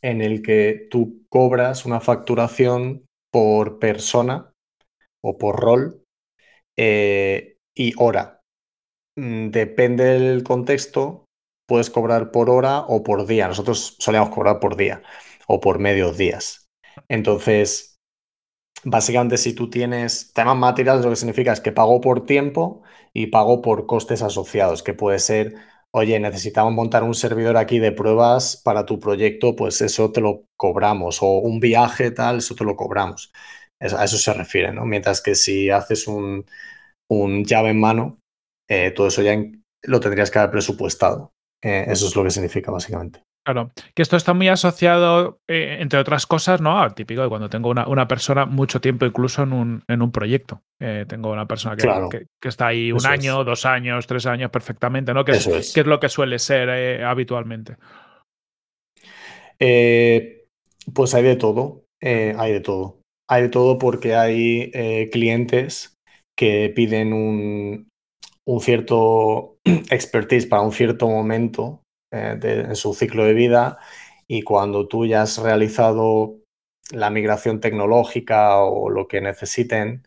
en 0.02 0.20
el 0.20 0.42
que 0.42 0.86
tú 0.90 1.26
cobras 1.28 1.84
una 1.84 2.00
facturación 2.00 3.06
por 3.32 3.78
persona 3.78 4.52
o 5.22 5.38
por 5.38 5.60
rol 5.60 6.02
eh, 6.76 7.56
y 7.74 7.92
hora. 7.98 8.40
Mm, 9.16 9.50
depende 9.50 10.04
del 10.04 10.42
contexto, 10.42 11.26
puedes 11.68 11.90
cobrar 11.90 12.30
por 12.30 12.50
hora 12.50 12.80
o 12.80 13.02
por 13.02 13.26
día. 13.26 13.48
Nosotros 13.48 13.96
solíamos 13.98 14.30
cobrar 14.30 14.60
por 14.60 14.76
día 14.76 15.02
o 15.48 15.60
por 15.60 15.78
medios 15.78 16.16
días. 16.16 16.66
Entonces, 17.08 17.95
básicamente 18.84 19.36
si 19.38 19.52
tú 19.54 19.70
tienes 19.70 20.32
temas 20.32 20.56
materiales, 20.56 21.04
lo 21.04 21.10
que 21.10 21.16
significa 21.16 21.52
es 21.52 21.60
que 21.60 21.72
pago 21.72 22.00
por 22.00 22.26
tiempo 22.26 22.82
y 23.12 23.28
pago 23.28 23.62
por 23.62 23.86
costes 23.86 24.22
asociados, 24.22 24.82
que 24.82 24.94
puede 24.94 25.18
ser, 25.18 25.54
oye, 25.90 26.18
necesitamos 26.20 26.72
montar 26.72 27.02
un 27.02 27.14
servidor 27.14 27.56
aquí 27.56 27.78
de 27.78 27.92
pruebas 27.92 28.60
para 28.62 28.86
tu 28.86 29.00
proyecto, 29.00 29.56
pues 29.56 29.80
eso 29.80 30.12
te 30.12 30.20
lo 30.20 30.44
cobramos, 30.56 31.22
o 31.22 31.38
un 31.38 31.60
viaje 31.60 32.10
tal, 32.10 32.38
eso 32.38 32.54
te 32.54 32.64
lo 32.64 32.76
cobramos. 32.76 33.32
a 33.80 34.04
eso 34.04 34.18
se 34.18 34.32
refiere, 34.32 34.72
¿no? 34.72 34.84
Mientras 34.86 35.20
que 35.22 35.34
si 35.34 35.70
haces 35.70 36.06
un, 36.08 36.46
llave 37.44 37.70
en 37.70 37.80
mano, 37.80 38.18
eh, 38.68 38.90
todo 38.92 39.08
eso 39.08 39.22
ya 39.22 39.36
lo 39.84 40.00
tendrías 40.00 40.30
que 40.30 40.38
haber 40.38 40.50
presupuestado. 40.50 41.32
Eh, 41.62 41.86
eso 41.88 42.06
es 42.06 42.16
lo 42.16 42.24
que 42.24 42.30
significa 42.30 42.70
básicamente. 42.70 43.25
Claro, 43.46 43.70
que 43.94 44.02
esto 44.02 44.16
está 44.16 44.34
muy 44.34 44.48
asociado, 44.48 45.38
eh, 45.46 45.76
entre 45.78 46.00
otras 46.00 46.26
cosas, 46.26 46.60
¿no? 46.60 46.80
Al 46.80 46.96
típico 46.96 47.22
de 47.22 47.28
cuando 47.28 47.48
tengo 47.48 47.70
una, 47.70 48.08
persona 48.08 48.44
mucho 48.44 48.80
tiempo 48.80 49.06
incluso 49.06 49.44
en 49.44 49.52
un, 49.52 49.84
en 49.86 50.02
un 50.02 50.10
proyecto. 50.10 50.62
Eh, 50.80 51.04
tengo 51.06 51.30
una 51.30 51.46
persona 51.46 51.76
que, 51.76 52.26
que, 52.40 52.48
está 52.48 52.66
ahí 52.66 52.90
un 52.90 53.06
año, 53.06 53.44
dos 53.44 53.64
años, 53.64 54.04
tres 54.08 54.26
años 54.26 54.50
perfectamente, 54.50 55.14
¿no? 55.14 55.24
Que 55.24 55.32
es, 55.32 55.46
es. 55.46 55.76
es 55.76 55.86
lo 55.86 56.00
que 56.00 56.08
suele 56.08 56.40
ser 56.40 56.68
eh, 56.70 57.04
habitualmente. 57.04 57.76
pues 60.92 61.14
hay 61.14 61.22
de 61.22 61.36
todo, 61.36 61.84
hay 62.02 62.52
de 62.52 62.60
todo. 62.60 62.98
Hay 63.30 63.42
de 63.42 63.48
todo 63.48 63.78
porque 63.78 64.16
hay 64.16 64.72
clientes 65.12 65.94
que 66.36 66.72
piden 66.74 67.12
un, 67.12 67.88
un 68.44 68.60
cierto 68.60 69.58
expertise 69.64 70.46
para 70.46 70.62
un 70.62 70.72
cierto 70.72 71.08
momento 71.08 71.82
eh, 72.16 72.38
en 72.42 72.76
su 72.76 72.94
ciclo 72.94 73.24
de 73.24 73.34
vida 73.34 73.78
y 74.28 74.42
cuando 74.42 74.88
tú 74.88 75.06
ya 75.06 75.22
has 75.22 75.38
realizado 75.38 76.38
la 76.90 77.10
migración 77.10 77.60
tecnológica 77.60 78.58
o 78.58 78.90
lo 78.90 79.08
que 79.08 79.20
necesiten, 79.20 80.06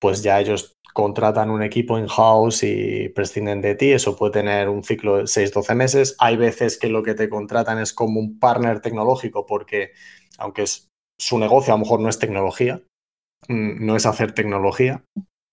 pues 0.00 0.22
ya 0.22 0.40
ellos 0.40 0.76
contratan 0.96 1.50
un 1.50 1.62
equipo 1.62 1.98
in-house 1.98 2.62
y 2.62 3.10
prescinden 3.10 3.60
de 3.60 3.74
ti. 3.74 3.92
Eso 3.92 4.16
puede 4.16 4.32
tener 4.32 4.70
un 4.70 4.82
ciclo 4.82 5.18
de 5.18 5.26
6-12 5.26 5.74
meses. 5.74 6.16
Hay 6.18 6.38
veces 6.38 6.78
que 6.78 6.88
lo 6.88 7.02
que 7.02 7.14
te 7.14 7.28
contratan 7.28 7.78
es 7.78 7.92
como 7.92 8.18
un 8.18 8.38
partner 8.38 8.80
tecnológico 8.80 9.44
porque, 9.44 9.92
aunque 10.38 10.62
es 10.62 10.88
su 11.20 11.38
negocio, 11.38 11.74
a 11.74 11.76
lo 11.76 11.82
mejor 11.84 12.00
no 12.00 12.08
es 12.08 12.18
tecnología, 12.18 12.82
mm, 13.48 13.84
no 13.84 13.94
es 13.94 14.06
hacer 14.06 14.32
tecnología, 14.32 15.04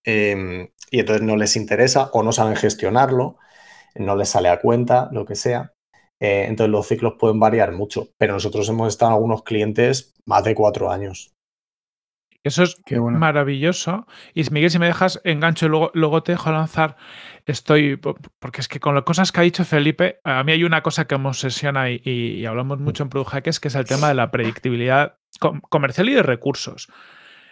em, 0.02 0.68
y 0.90 1.00
entonces 1.00 1.22
no 1.22 1.36
les 1.36 1.56
interesa 1.56 2.10
o 2.14 2.22
no 2.22 2.32
saben 2.32 2.56
gestionarlo, 2.56 3.36
no 3.94 4.16
les 4.16 4.30
sale 4.30 4.48
a 4.48 4.60
cuenta, 4.60 5.10
lo 5.12 5.26
que 5.26 5.34
sea. 5.34 5.73
Eh, 6.24 6.46
entonces 6.48 6.70
los 6.70 6.86
ciclos 6.88 7.16
pueden 7.18 7.38
variar 7.38 7.72
mucho, 7.72 8.08
pero 8.16 8.32
nosotros 8.32 8.66
hemos 8.70 8.88
estado 8.88 9.10
en 9.10 9.16
algunos 9.16 9.42
clientes 9.42 10.14
más 10.24 10.42
de 10.42 10.54
cuatro 10.54 10.90
años. 10.90 11.34
Eso 12.42 12.62
es 12.62 12.76
maravilloso. 12.96 14.06
Y 14.32 14.42
Miguel, 14.50 14.70
si 14.70 14.78
me 14.78 14.86
dejas 14.86 15.20
engancho 15.24 15.66
y 15.66 15.68
luego, 15.68 15.90
luego 15.92 16.22
te 16.22 16.32
dejo 16.32 16.50
lanzar, 16.50 16.96
estoy. 17.44 17.96
Porque 17.96 18.62
es 18.62 18.68
que 18.68 18.80
con 18.80 18.94
las 18.94 19.04
cosas 19.04 19.32
que 19.32 19.40
ha 19.40 19.42
dicho 19.42 19.66
Felipe, 19.66 20.20
a 20.24 20.42
mí 20.44 20.52
hay 20.52 20.64
una 20.64 20.82
cosa 20.82 21.06
que 21.06 21.18
me 21.18 21.28
obsesiona 21.28 21.90
y, 21.90 22.46
hablamos 22.46 22.80
mucho 22.80 23.02
en 23.02 23.10
Product 23.10 23.32
Hackers, 23.32 23.60
que 23.60 23.68
es 23.68 23.74
el 23.74 23.84
tema 23.84 24.08
de 24.08 24.14
la 24.14 24.30
predictibilidad 24.30 25.18
comercial 25.68 26.08
y 26.08 26.14
de 26.14 26.22
recursos. 26.22 26.88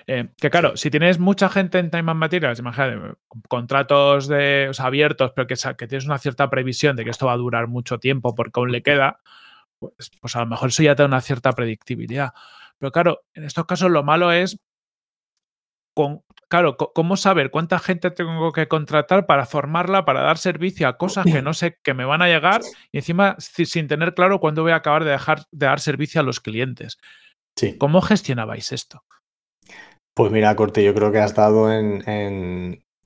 Eh, 0.06 0.28
que 0.36 0.50
claro, 0.50 0.76
si 0.76 0.90
tienes 0.90 1.18
mucha 1.18 1.48
gente 1.48 1.78
en 1.78 1.90
Time 1.90 2.10
and 2.10 2.20
Materials, 2.20 2.58
imagínate, 2.58 3.14
contratos 3.48 4.28
de, 4.28 4.70
abiertos, 4.78 5.32
pero 5.34 5.46
que, 5.46 5.54
que, 5.76 5.86
tienes 5.86 6.06
una 6.06 6.18
cierta 6.18 6.50
previsión 6.50 6.96
de 6.96 7.04
que 7.04 7.10
esto 7.10 7.26
va 7.26 7.32
a 7.32 7.36
durar 7.36 7.68
mucho 7.68 7.98
tiempo 7.98 8.34
porque 8.34 8.60
aún 8.60 8.72
le 8.72 8.82
queda, 8.82 9.20
pues, 9.78 10.10
pues 10.20 10.36
a 10.36 10.40
lo 10.40 10.46
mejor 10.46 10.70
eso 10.70 10.82
ya 10.82 10.94
te 10.94 11.02
da 11.02 11.08
una 11.08 11.20
cierta 11.20 11.52
predictibilidad. 11.52 12.32
Pero 12.78 12.90
claro, 12.90 13.22
en 13.34 13.44
estos 13.44 13.64
casos 13.66 13.90
lo 13.90 14.02
malo 14.02 14.32
es 14.32 14.58
claro, 16.48 16.76
¿cómo 16.76 17.16
saber 17.16 17.50
cuánta 17.50 17.78
gente 17.78 18.10
tengo 18.10 18.52
que 18.52 18.68
contratar 18.68 19.26
para 19.26 19.46
formarla, 19.46 20.04
para 20.04 20.22
dar 20.22 20.38
servicio 20.38 20.88
a 20.88 20.96
cosas 20.96 21.24
que 21.24 21.42
no 21.42 21.54
sé 21.54 21.78
que 21.82 21.94
me 21.94 22.04
van 22.04 22.22
a 22.22 22.28
llegar 22.28 22.60
y 22.90 22.98
encima 22.98 23.36
sin 23.38 23.88
tener 23.88 24.14
claro 24.14 24.40
cuándo 24.40 24.62
voy 24.62 24.72
a 24.72 24.76
acabar 24.76 25.04
de 25.04 25.10
dejar 25.10 25.44
de 25.50 25.66
dar 25.66 25.80
servicio 25.80 26.20
a 26.20 26.24
los 26.24 26.40
clientes? 26.40 26.98
Sí. 27.56 27.76
¿Cómo 27.78 28.00
gestionabais 28.00 28.72
esto? 28.72 29.04
Pues 30.14 30.30
mira, 30.30 30.54
Corte, 30.56 30.84
yo 30.84 30.94
creo 30.94 31.10
que 31.10 31.18
has 31.18 31.34
dado 31.34 31.72
en, 31.72 32.02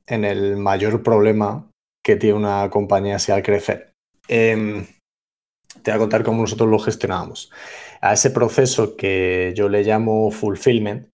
el 0.06 0.56
mayor 0.56 1.02
problema 1.02 1.70
que 2.04 2.16
tiene 2.16 2.36
una 2.36 2.68
compañía 2.70 3.16
así 3.16 3.32
al 3.32 3.42
crecer. 3.42 3.92
Em, 4.28 4.86
te 5.82 5.90
voy 5.90 5.96
a 5.96 5.98
contar 5.98 6.24
cómo 6.24 6.42
nosotros 6.42 6.68
lo 6.68 6.78
gestionábamos. 6.78 7.50
A 8.00 8.12
ese 8.12 8.30
proceso 8.30 8.96
que 8.96 9.52
yo 9.56 9.68
le 9.68 9.82
llamo 9.82 10.30
fulfillment, 10.30 11.08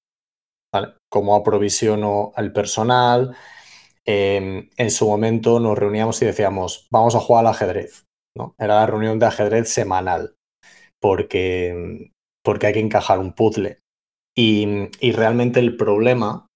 Cómo 1.10 1.36
aprovisiono 1.36 2.32
al 2.34 2.52
personal. 2.52 3.36
Em, 4.06 4.70
en 4.76 4.90
su 4.90 5.06
momento 5.06 5.60
nos 5.60 5.76
reuníamos 5.76 6.20
y 6.22 6.24
decíamos, 6.24 6.88
vamos 6.90 7.14
a 7.14 7.20
jugar 7.20 7.44
al 7.44 7.52
ajedrez. 7.52 8.06
Era 8.58 8.76
la 8.76 8.86
reunión 8.86 9.18
de 9.18 9.26
ajedrez 9.26 9.68
semanal, 9.68 10.34
porque, 11.00 12.10
porque 12.42 12.66
hay 12.66 12.72
que 12.72 12.80
encajar 12.80 13.18
un 13.18 13.34
puzzle. 13.34 13.81
Y, 14.36 14.88
realmente 15.12 15.60
el 15.60 15.76
problema 15.76 16.46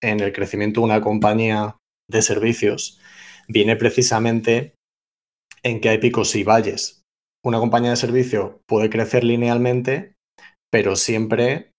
en 0.00 0.20
el 0.20 0.32
crecimiento 0.32 0.80
de 0.80 0.86
una 0.86 1.00
compañía 1.00 1.76
de 2.08 2.22
servicios 2.22 3.00
viene 3.48 3.76
precisamente 3.76 4.74
en 5.62 5.80
que 5.80 5.88
hay 5.88 5.98
picos 5.98 6.34
y 6.36 6.44
valles. 6.44 7.02
Una 7.44 7.58
compañía 7.58 7.90
de 7.90 7.96
servicio 7.96 8.60
puede 8.66 8.90
crecer 8.90 9.24
linealmente, 9.24 10.14
pero 10.70 10.96
siempre 10.96 11.72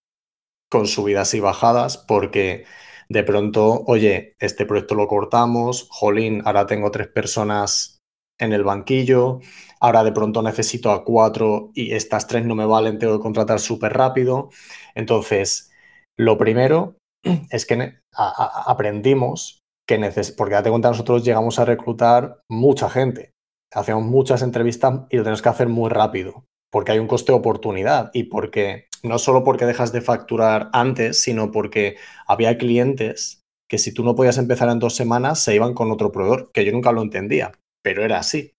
con 0.72 0.88
subidas 0.88 1.34
y 1.34 1.40
bajadas, 1.40 1.98
porque 1.98 2.66
de 3.10 3.24
pronto, 3.24 3.84
oye, 3.86 4.36
este 4.40 4.66
proyecto 4.66 4.96
lo 4.96 5.08
cortamos, 5.08 5.88
jolín, 5.90 6.42
ahora 6.46 6.66
tengo 6.66 6.92
tres 6.92 7.08
personas 7.08 8.00
en 8.40 8.52
el 8.52 8.64
banquillo, 8.64 9.40
ahora 9.80 10.04
de 10.04 10.12
pronto 10.12 10.42
necesito 10.42 10.92
a 10.92 11.04
cuatro 11.04 11.72
y 11.74 11.94
estas 11.94 12.28
tres 12.28 12.46
no 12.46 12.56
me 12.56 12.66
valen, 12.66 13.00
tengo 13.00 13.18
que 13.18 13.24
contratar 13.24 13.60
súper 13.60 13.94
rápido. 13.94 14.50
Entonces, 14.96 15.72
lo 16.18 16.38
primero 16.38 16.96
es 17.52 17.66
que 17.66 18.00
aprendimos 18.16 19.62
que 19.88 19.98
neces 19.98 20.32
porque 20.32 20.56
date 20.56 20.70
cuenta, 20.70 20.90
nosotros 20.90 21.24
llegamos 21.24 21.60
a 21.60 21.66
reclutar 21.66 22.40
mucha 22.50 22.90
gente, 22.90 23.32
hacíamos 23.74 24.06
muchas 24.06 24.42
entrevistas 24.42 25.02
y 25.10 25.18
lo 25.18 25.24
tenemos 25.24 25.42
que 25.42 25.50
hacer 25.50 25.68
muy 25.68 25.90
rápido, 25.90 26.46
porque 26.72 26.94
hay 26.94 27.00
un 27.00 27.08
coste 27.08 27.32
de 27.32 27.38
oportunidad 27.38 28.10
y 28.14 28.24
porque 28.24 28.88
no 29.04 29.20
solo 29.20 29.44
porque 29.44 29.66
dejas 29.66 29.92
de 29.92 30.02
facturar 30.02 30.70
antes, 30.74 31.22
sino 31.22 31.52
porque 31.52 31.98
había 32.28 32.58
clientes 32.58 33.42
que 33.70 33.78
si 33.78 33.94
tú 33.94 34.04
no 34.04 34.16
podías 34.16 34.38
empezar 34.38 34.70
en 34.70 34.80
dos 34.80 34.96
semanas 34.96 35.40
se 35.40 35.56
iban 35.56 35.74
con 35.74 35.92
otro 35.92 36.12
proveedor, 36.12 36.52
que 36.52 36.66
yo 36.66 36.72
nunca 36.72 36.92
lo 36.92 37.02
entendía, 37.02 37.52
pero 37.84 38.04
era 38.04 38.20
así. 38.20 38.54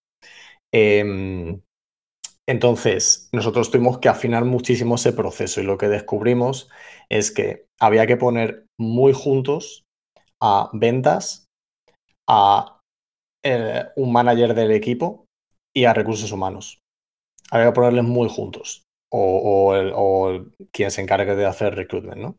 Em, 0.72 1.60
entonces, 2.48 3.28
nosotros 3.32 3.70
tuvimos 3.70 3.98
que 3.98 4.08
afinar 4.08 4.44
muchísimo 4.44 4.94
ese 4.94 5.12
proceso 5.12 5.60
y 5.60 5.64
lo 5.64 5.78
que 5.78 5.88
descubrimos 5.88 6.68
es 7.08 7.32
que 7.32 7.66
había 7.80 8.06
que 8.06 8.16
poner 8.16 8.66
muy 8.78 9.12
juntos 9.12 9.82
a 10.40 10.70
ventas, 10.72 11.46
a 12.28 12.80
eh, 13.44 13.86
un 13.96 14.12
manager 14.12 14.54
del 14.54 14.70
equipo 14.70 15.26
y 15.74 15.86
a 15.86 15.94
recursos 15.94 16.30
humanos. 16.30 16.78
Había 17.50 17.66
que 17.66 17.72
ponerles 17.72 18.04
muy 18.04 18.28
juntos 18.28 18.84
o, 19.12 20.44
quien 20.72 20.90
se 20.90 21.00
encargue 21.00 21.34
de 21.34 21.46
hacer 21.46 21.74
recruitment, 21.74 22.20
¿no? 22.20 22.36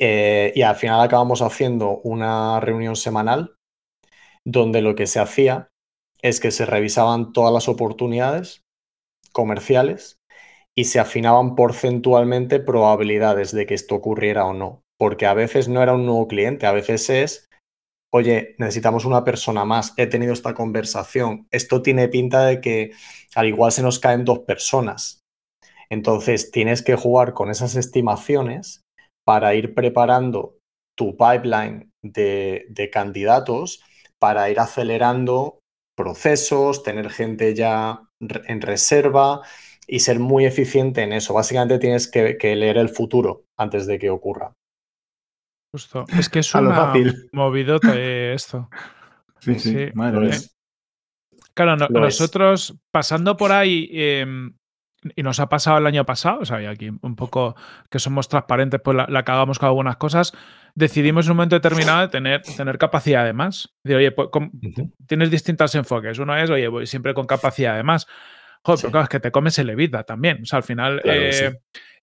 Eh, 0.00 0.52
y 0.54 0.62
al 0.62 0.76
final 0.76 1.00
acabamos 1.00 1.42
haciendo 1.42 1.98
una 2.04 2.60
reunión 2.60 2.94
semanal 2.94 3.56
donde 4.44 4.80
lo 4.80 4.94
que 4.94 5.06
se 5.06 5.18
hacía 5.18 5.68
es 6.22 6.40
que 6.40 6.52
se 6.52 6.66
revisaban 6.66 7.32
todas 7.32 7.52
las 7.52 7.68
oportunidades 7.68 8.62
comerciales 9.38 10.18
y 10.76 10.86
se 10.86 10.98
afinaban 10.98 11.54
porcentualmente 11.54 12.58
probabilidades 12.58 13.52
de 13.52 13.66
que 13.66 13.74
esto 13.74 13.94
ocurriera 13.94 14.44
o 14.46 14.52
no. 14.52 14.82
Porque 14.98 15.26
a 15.26 15.34
veces 15.34 15.68
no 15.68 15.80
era 15.80 15.94
un 15.94 16.06
nuevo 16.06 16.26
cliente, 16.26 16.66
a 16.66 16.72
veces 16.72 17.08
es, 17.08 17.48
oye, 18.12 18.56
necesitamos 18.58 19.04
una 19.04 19.22
persona 19.22 19.64
más, 19.64 19.94
he 19.96 20.08
tenido 20.08 20.32
esta 20.32 20.54
conversación, 20.54 21.46
esto 21.52 21.82
tiene 21.82 22.08
pinta 22.08 22.46
de 22.46 22.60
que 22.60 22.90
al 23.36 23.46
igual 23.46 23.70
se 23.70 23.82
nos 23.82 24.00
caen 24.00 24.24
dos 24.24 24.40
personas. 24.40 25.20
Entonces, 25.88 26.50
tienes 26.50 26.82
que 26.82 26.96
jugar 26.96 27.32
con 27.32 27.48
esas 27.48 27.76
estimaciones 27.76 28.82
para 29.24 29.54
ir 29.54 29.72
preparando 29.74 30.58
tu 30.96 31.16
pipeline 31.16 31.92
de, 32.02 32.90
candidatos 32.92 33.84
para 34.18 34.50
ir 34.50 34.58
acelerando 34.58 35.60
procesos, 35.98 36.84
tener 36.84 37.10
gente 37.10 37.54
ya 37.54 38.00
en 38.20 38.60
reserva 38.60 39.42
y 39.86 39.98
ser 40.00 40.20
muy 40.20 40.46
eficiente 40.46 41.02
en 41.02 41.12
eso. 41.12 41.34
Básicamente 41.34 41.78
tienes 41.78 42.08
que, 42.08 42.56
leer 42.56 42.78
el 42.78 42.88
futuro 42.88 43.46
antes 43.56 43.86
de 43.86 43.98
que 43.98 44.08
ocurra. 44.08 44.52
Justo. 45.74 46.04
Es 46.16 46.28
que 46.28 46.38
es 46.38 46.54
una 46.54 46.94
movidota 47.32 47.98
esto. 47.98 48.70
Sí, 49.40 49.56
sí, 49.56 49.86
madre 49.94 50.30
Claro, 51.54 51.76
nosotros 51.90 52.76
pasando 52.90 53.36
por 53.36 53.52
ahí, 53.52 53.88
em, 53.92 54.52
y 55.14 55.22
nos 55.22 55.38
ha 55.38 55.48
pasado 55.48 55.78
el 55.78 55.86
año 55.86 56.04
pasado, 56.04 56.40
o 56.40 56.44
sea, 56.44 56.60
y 56.60 56.66
aquí 56.66 56.90
un 56.90 57.14
poco 57.14 57.54
que 57.88 58.00
somos 58.00 58.28
transparentes, 58.28 58.80
pues 58.82 58.96
la, 58.96 59.22
cagamos 59.22 59.60
con 59.60 59.68
algunas 59.68 59.96
cosas, 59.96 60.32
decidimos 60.78 61.26
en 61.26 61.32
un 61.32 61.36
momento 61.38 61.56
determinado 61.56 62.02
de 62.02 62.08
tener, 62.08 62.42
tener 62.42 62.78
capacidad 62.78 63.24
de 63.24 63.32
más. 63.32 63.68
oye, 63.84 64.12
pues, 64.12 64.28
tienes 65.06 65.30
distintos 65.30 65.74
enfoques. 65.74 66.18
Uno 66.18 66.36
es, 66.36 66.48
oye, 66.50 66.68
voy 66.68 66.86
siempre 66.86 67.14
con 67.14 67.26
capacidad 67.26 67.76
de 67.76 67.82
más. 67.82 68.06
Joder, 68.62 68.80
pero 68.80 68.90
claro, 68.92 69.04
es 69.04 69.08
que 69.08 69.20
te 69.20 69.30
comes 69.32 69.58
el 69.58 69.70
evita 69.70 70.04
también. 70.04 70.42
O 70.42 70.46
sea, 70.46 70.58
al 70.58 70.62
final. 70.62 71.00
Eh, 71.04 71.52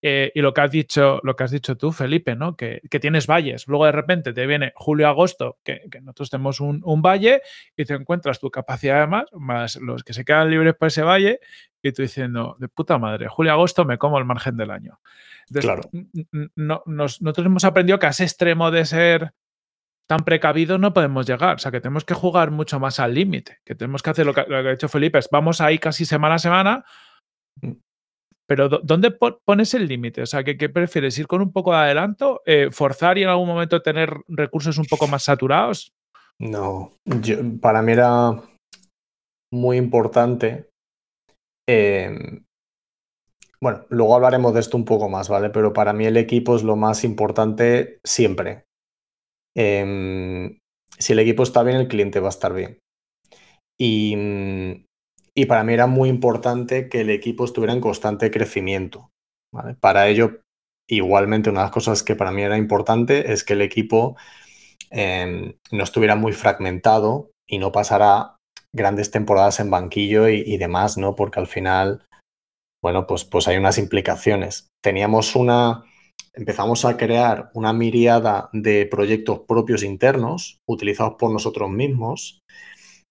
eh, 0.02 0.32
y 0.36 0.42
lo 0.42 0.54
que 0.54 0.62
has 0.62 0.72
dicho, 0.72 1.20
lo 1.24 1.36
que 1.36 1.46
has 1.46 1.52
dicho 1.52 1.78
tú, 1.78 1.92
Felipe, 1.92 2.36
¿no? 2.36 2.56
Que, 2.56 2.82
tienes 3.02 3.28
valles. 3.28 3.66
Luego 3.68 3.86
de 3.86 3.94
repente 3.94 4.34
te 4.34 4.46
viene 4.46 4.74
julio-agosto, 4.76 5.58
que, 5.64 5.82
nosotros 6.02 6.30
tenemos 6.30 6.60
un, 6.60 7.02
valle, 7.02 7.42
y 7.76 7.86
te 7.86 7.94
encuentras 7.94 8.40
tu 8.40 8.52
capacidad 8.52 9.02
de 9.02 9.08
más, 9.08 9.26
más 9.34 9.76
los 9.78 10.04
que 10.04 10.14
se 10.14 10.26
quedan 10.26 10.52
libres 10.52 10.76
por 10.76 10.90
ese 10.90 11.02
valle, 11.02 11.40
y 11.82 11.92
tú 11.92 12.02
diciendo, 12.02 12.56
de 12.60 12.68
puta 12.68 12.98
madre, 12.98 13.28
julio-agosto 13.28 13.86
me 13.86 13.98
como 13.98 14.20
el 14.20 14.26
margen 14.26 14.58
del 14.58 14.70
año. 14.70 15.00
Claro. 15.52 15.84
nosotros 16.56 17.46
hemos 17.46 17.64
aprendido 17.64 18.00
que 18.00 18.08
a 18.08 18.10
ese 18.10 18.24
extremo 18.24 18.72
de 18.72 18.86
ser 18.86 19.34
tan 20.08 20.24
precavidos 20.24 20.80
no 20.80 20.94
podemos 20.94 21.26
llegar. 21.26 21.56
O 21.56 21.60
sea, 21.60 21.72
que 21.72 21.82
tenemos 21.82 22.06
que 22.06 22.14
jugar 22.14 22.52
mucho 22.52 22.80
más 22.80 23.00
al 23.00 23.14
límite, 23.14 23.60
que 23.66 23.76
tenemos 23.76 24.02
que 24.02 24.10
hacer 24.12 24.26
lo 24.26 24.34
que, 24.34 24.42
ha 24.42 24.72
dicho 24.72 24.90
Felipe, 24.90 25.20
vamos 25.32 25.62
ahí 25.62 25.78
casi 25.80 26.06
semana 26.06 26.36
a 26.36 26.40
semana, 26.40 26.86
mm. 27.62 27.72
pero 28.48 28.70
¿dónde 28.70 29.12
pones 29.12 29.74
el 29.74 29.88
límite? 29.88 30.22
O 30.22 30.26
sea, 30.26 30.44
¿qué, 30.44 30.70
prefieres? 30.70 31.18
¿Ir 31.18 31.28
con 31.28 31.42
un 31.42 31.52
poco 31.52 31.72
de 31.72 31.80
adelanto? 31.80 32.42
Eh, 32.46 32.70
¿Forzar 32.72 33.18
y 33.18 33.24
en 33.24 33.30
algún 33.30 33.48
momento 33.48 33.82
tener 33.82 34.14
recursos 34.28 34.78
un 34.78 34.86
poco 34.86 35.08
más 35.08 35.24
saturados? 35.24 35.94
No, 36.40 36.92
para 37.62 37.82
mí 37.82 37.94
era 37.94 38.42
muy 39.52 39.78
importante. 39.78 40.70
Em, 41.68 42.45
bueno, 43.62 43.86
luego 43.90 44.16
hablaremos 44.16 44.54
de 44.54 44.60
esto 44.60 44.78
un 44.78 44.86
poco 44.86 45.10
más, 45.10 45.30
¿vale? 45.30 45.50
Pero 45.50 45.74
para 45.74 45.94
mí 45.94 46.06
el 46.06 46.18
equipo 46.18 46.56
es 46.56 46.64
lo 46.64 46.76
más 46.76 47.04
importante 47.04 48.00
siempre. 48.04 48.66
Em, 49.56 50.58
si 50.98 51.14
el 51.14 51.20
equipo 51.20 51.44
está 51.44 51.64
bien, 51.64 51.78
el 51.78 51.88
cliente 51.88 52.20
va 52.20 52.28
a 52.28 52.30
estar 52.30 52.54
bien. 52.54 52.80
Y, 53.78 54.16
para 55.48 55.64
mí 55.64 55.74
era 55.74 55.88
muy 55.88 56.10
importante 56.10 56.90
que 56.90 57.02
el 57.02 57.10
equipo 57.10 57.46
estuviera 57.46 57.74
en 57.74 57.82
constante 57.82 58.32
crecimiento. 58.32 59.12
Para 59.80 60.08
ello, 60.08 60.42
igualmente, 60.90 61.50
una 61.50 61.62
de 61.62 61.66
las 61.66 61.72
cosas 61.74 62.04
que 62.04 62.16
para 62.16 62.32
mí 62.32 62.42
era 62.42 62.58
importante 62.58 63.32
es 63.32 63.44
que 63.44 63.54
el 63.54 63.62
equipo 63.62 64.16
em, 64.92 65.54
no 65.72 65.84
estuviera 65.84 66.16
muy 66.16 66.34
fragmentado 66.34 67.32
y 67.48 67.58
no 67.58 67.72
pasara 67.72 68.38
grandes 68.74 69.12
temporadas 69.12 69.60
en 69.60 69.72
banquillo 69.72 70.28
y, 70.28 70.58
demás, 70.58 70.98
¿no? 70.98 71.16
Porque 71.16 71.40
al 71.40 71.48
final, 71.48 72.05
bueno, 72.86 73.08
pues, 73.08 73.26
pues 73.26 73.48
hay 73.48 73.58
unas 73.58 73.80
implicaciones. 73.80 74.68
Teníamos 74.84 75.36
una, 75.36 75.86
empezamos 76.36 76.86
a 76.86 76.98
crear 76.98 77.50
una 77.56 77.74
miriada 77.74 78.48
de 78.54 78.86
proyectos 78.86 79.40
propios 79.48 79.82
internos 79.82 80.60
utilizados 80.70 81.16
por 81.18 81.32
nosotros 81.32 81.68
mismos 81.72 82.42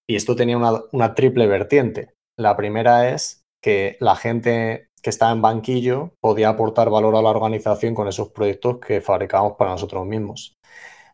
y 0.08 0.14
esto 0.14 0.36
tenía 0.36 0.58
una, 0.58 0.80
una 0.92 1.14
triple 1.16 1.48
vertiente. 1.48 2.14
La 2.38 2.56
primera 2.56 3.10
es 3.12 3.42
que 3.60 3.96
la 3.98 4.14
gente 4.14 4.90
que 5.02 5.10
estaba 5.10 5.32
en 5.32 5.42
banquillo 5.42 6.12
podía 6.22 6.50
aportar 6.50 6.88
valor 6.88 7.16
a 7.16 7.22
la 7.22 7.30
organización 7.30 7.96
con 7.96 8.06
esos 8.06 8.28
proyectos 8.28 8.78
que 8.78 9.00
fabricábamos 9.00 9.56
para 9.58 9.72
nosotros 9.72 10.06
mismos. 10.06 10.54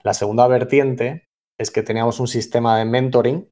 La 0.02 0.12
segunda 0.12 0.46
vertiente 0.48 1.24
es 1.58 1.70
que 1.70 1.82
teníamos 1.82 2.20
un 2.20 2.28
sistema 2.28 2.76
de 2.76 2.84
mentoring 2.84 3.48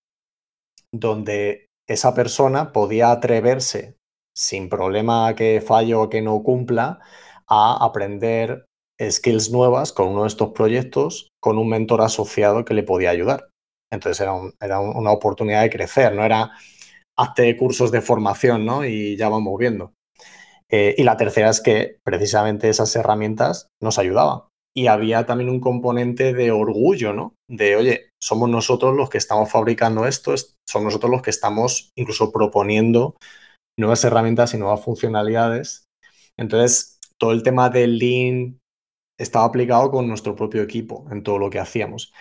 donde 0.93 1.65
esa 1.89 2.13
persona 2.15 2.75
podía 2.75 3.11
atreverse 3.11 3.98
sin 4.39 4.69
problema 4.69 5.35
que 5.35 5.61
falle 5.61 5.95
o 5.95 6.09
que 6.09 6.23
no 6.23 6.43
cumpla 6.45 7.01
a 7.49 7.85
aprender 7.85 8.67
skills 9.01 9.51
nuevas 9.51 9.93
con 9.93 10.09
uno 10.09 10.23
de 10.23 10.29
estos 10.29 10.51
proyectos 10.53 11.29
con 11.43 11.59
un 11.59 11.69
mentor 11.69 12.03
asociado 12.03 12.65
que 12.65 12.75
le 12.75 12.85
podía 12.85 13.11
ayudar. 13.11 13.51
Entonces 13.91 14.21
era, 14.21 14.35
era 14.61 14.81
una 14.81 15.11
oportunidad 15.11 15.63
de 15.63 15.71
crecer, 15.71 16.15
no 16.15 16.25
era 16.25 16.53
hazte 17.19 17.57
cursos 17.57 17.91
de 17.91 18.01
formación 18.01 18.65
¿no? 18.65 18.85
y 18.85 19.17
ya 19.17 19.29
vamos 19.29 19.59
viendo. 19.59 19.93
Eh, 20.71 20.95
y 20.97 21.03
la 21.03 21.17
tercera 21.17 21.51
es 21.51 21.61
que 21.61 21.99
precisamente 22.05 22.69
esas 22.69 22.95
herramientas 22.95 23.69
nos 23.83 23.99
ayudaban. 23.99 24.43
Y 24.77 24.87
había 24.87 25.27
también 25.27 25.51
un 25.51 25.61
componente 25.61 26.33
de 26.33 26.53
orgullo, 26.53 27.13
¿no? 27.13 27.35
De, 27.49 27.75
oye, 27.75 28.11
somos 28.23 28.49
nosotros 28.49 28.95
los 28.95 29.09
que 29.09 29.19
estamos 29.19 29.51
fabricando 29.51 30.07
esto, 30.07 30.35
somos 30.69 30.85
nosotros 30.85 31.11
los 31.11 31.23
que 31.23 31.31
estamos 31.31 31.91
incluso 31.97 32.31
proponiendo 32.31 33.17
nuevas 33.79 34.05
herramientas 34.05 34.55
y 34.55 34.59
nuevas 34.59 34.85
funcionalidades. 34.85 35.89
Entonces, 36.37 36.99
todo 37.17 37.33
el 37.33 37.43
tema 37.43 37.71
del 37.71 37.99
Lean 37.99 38.61
estaba 39.19 39.45
aplicado 39.45 39.91
con 39.91 40.07
nuestro 40.09 40.37
propio 40.37 40.63
equipo 40.63 41.07
en 41.11 41.23
todo 41.23 41.39
lo 41.39 41.51
que 41.51 41.59
hacíamos. 41.59 42.13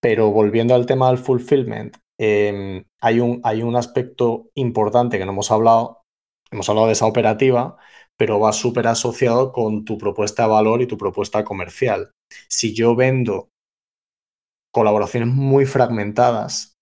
Pero 0.00 0.30
volviendo 0.30 0.74
al 0.74 0.86
tema 0.86 1.08
del 1.08 1.18
fulfillment, 1.18 1.96
em, 2.18 2.84
hay, 3.00 3.20
un, 3.20 3.40
hay 3.44 3.62
un 3.62 3.76
aspecto 3.76 4.50
importante 4.54 5.18
que 5.18 5.24
no 5.24 5.32
hemos 5.32 5.50
hablado. 5.50 6.02
Hemos 6.50 6.68
hablado 6.68 6.86
de 6.86 6.92
esa 6.92 7.06
operativa, 7.06 7.76
pero 8.16 8.38
va 8.38 8.52
súper 8.52 8.86
asociado 8.86 9.52
con 9.52 9.84
tu 9.84 9.98
propuesta 9.98 10.44
de 10.44 10.50
valor 10.50 10.82
y 10.82 10.86
tu 10.86 10.96
propuesta 10.96 11.44
comercial. 11.44 12.10
Si 12.48 12.74
yo 12.74 12.94
vendo 12.94 13.48
colaboraciones 14.72 15.28
muy 15.28 15.66
fragmentadas, 15.66 16.74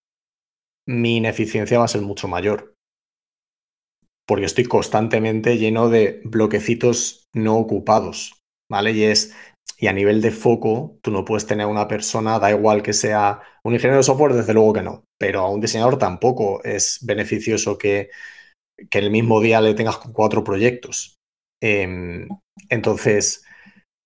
mi 0.87 1.17
ineficiencia 1.17 1.79
va 1.79 1.85
a 1.87 1.89
ser 1.89 2.03
mucho 2.03 2.29
mayor. 2.29 2.74
Porque 4.27 4.47
estoy 4.47 4.65
constantemente 4.65 5.59
lleno 5.59 5.89
de 5.89 6.21
bloquecitos 6.25 7.27
no 7.35 7.57
ocupados, 7.57 8.41
¿vale? 8.71 8.93
Y 8.93 9.05
es, 9.05 9.35
y 9.79 9.89
a 9.89 9.93
nivel 9.93 10.23
de 10.23 10.31
foco, 10.31 10.99
tú 11.03 11.11
no 11.11 11.25
puedes 11.25 11.47
tener 11.47 11.67
una 11.67 11.89
persona, 11.89 12.39
da 12.39 12.51
igual 12.51 12.83
que 12.83 12.93
sea 12.93 13.43
un 13.65 13.75
ingeniero 13.75 13.99
de 13.99 14.05
software, 14.05 14.35
desde 14.35 14.55
luego 14.55 14.73
que 14.73 14.83
no, 14.83 15.05
pero 15.19 15.41
a 15.41 15.51
un 15.51 15.61
diseñador 15.61 15.99
tampoco 15.99 16.63
es 16.65 16.99
beneficioso 17.03 17.77
que, 17.77 18.11
que 18.91 18.99
el 18.99 19.11
mismo 19.11 19.41
día 19.41 19.61
le 19.61 19.75
tengas 19.75 19.99
cuatro 19.99 20.45
proyectos. 20.45 21.17
Em, 21.63 22.29
entonces, 22.69 23.45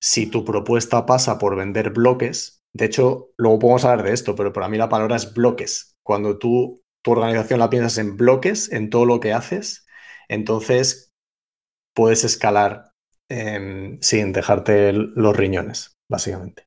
si 0.03 0.27
tu 0.27 0.45
propuesta 0.45 1.07
pasa 1.07 1.39
por 1.39 1.57
vender 1.57 1.91
bloques, 1.91 2.61
de 2.75 2.85
hecho, 2.87 3.31
luego 3.37 3.59
podemos 3.59 3.85
hablar 3.85 4.07
de 4.07 4.13
esto, 4.13 4.35
pero 4.35 4.53
para 4.53 4.69
mí 4.69 4.79
la 4.79 4.89
palabra 4.89 5.17
es 5.17 5.35
bloques. 5.35 5.95
Cuando 6.05 6.39
tú, 6.39 6.83
tu 7.05 7.13
organización 7.13 7.59
la 7.61 7.71
piensas 7.71 7.99
en 7.99 8.17
bloques, 8.17 8.73
en 8.73 8.91
todo 8.91 9.05
lo 9.05 9.21
que 9.21 9.33
haces, 9.33 9.87
entonces 10.29 11.13
puedes 11.95 12.25
escalar 12.25 12.89
Em, 13.31 14.01
sin 14.01 14.33
dejarte 14.33 14.93
los 14.93 15.37
riñones, 15.37 15.99
básicamente. 16.11 16.67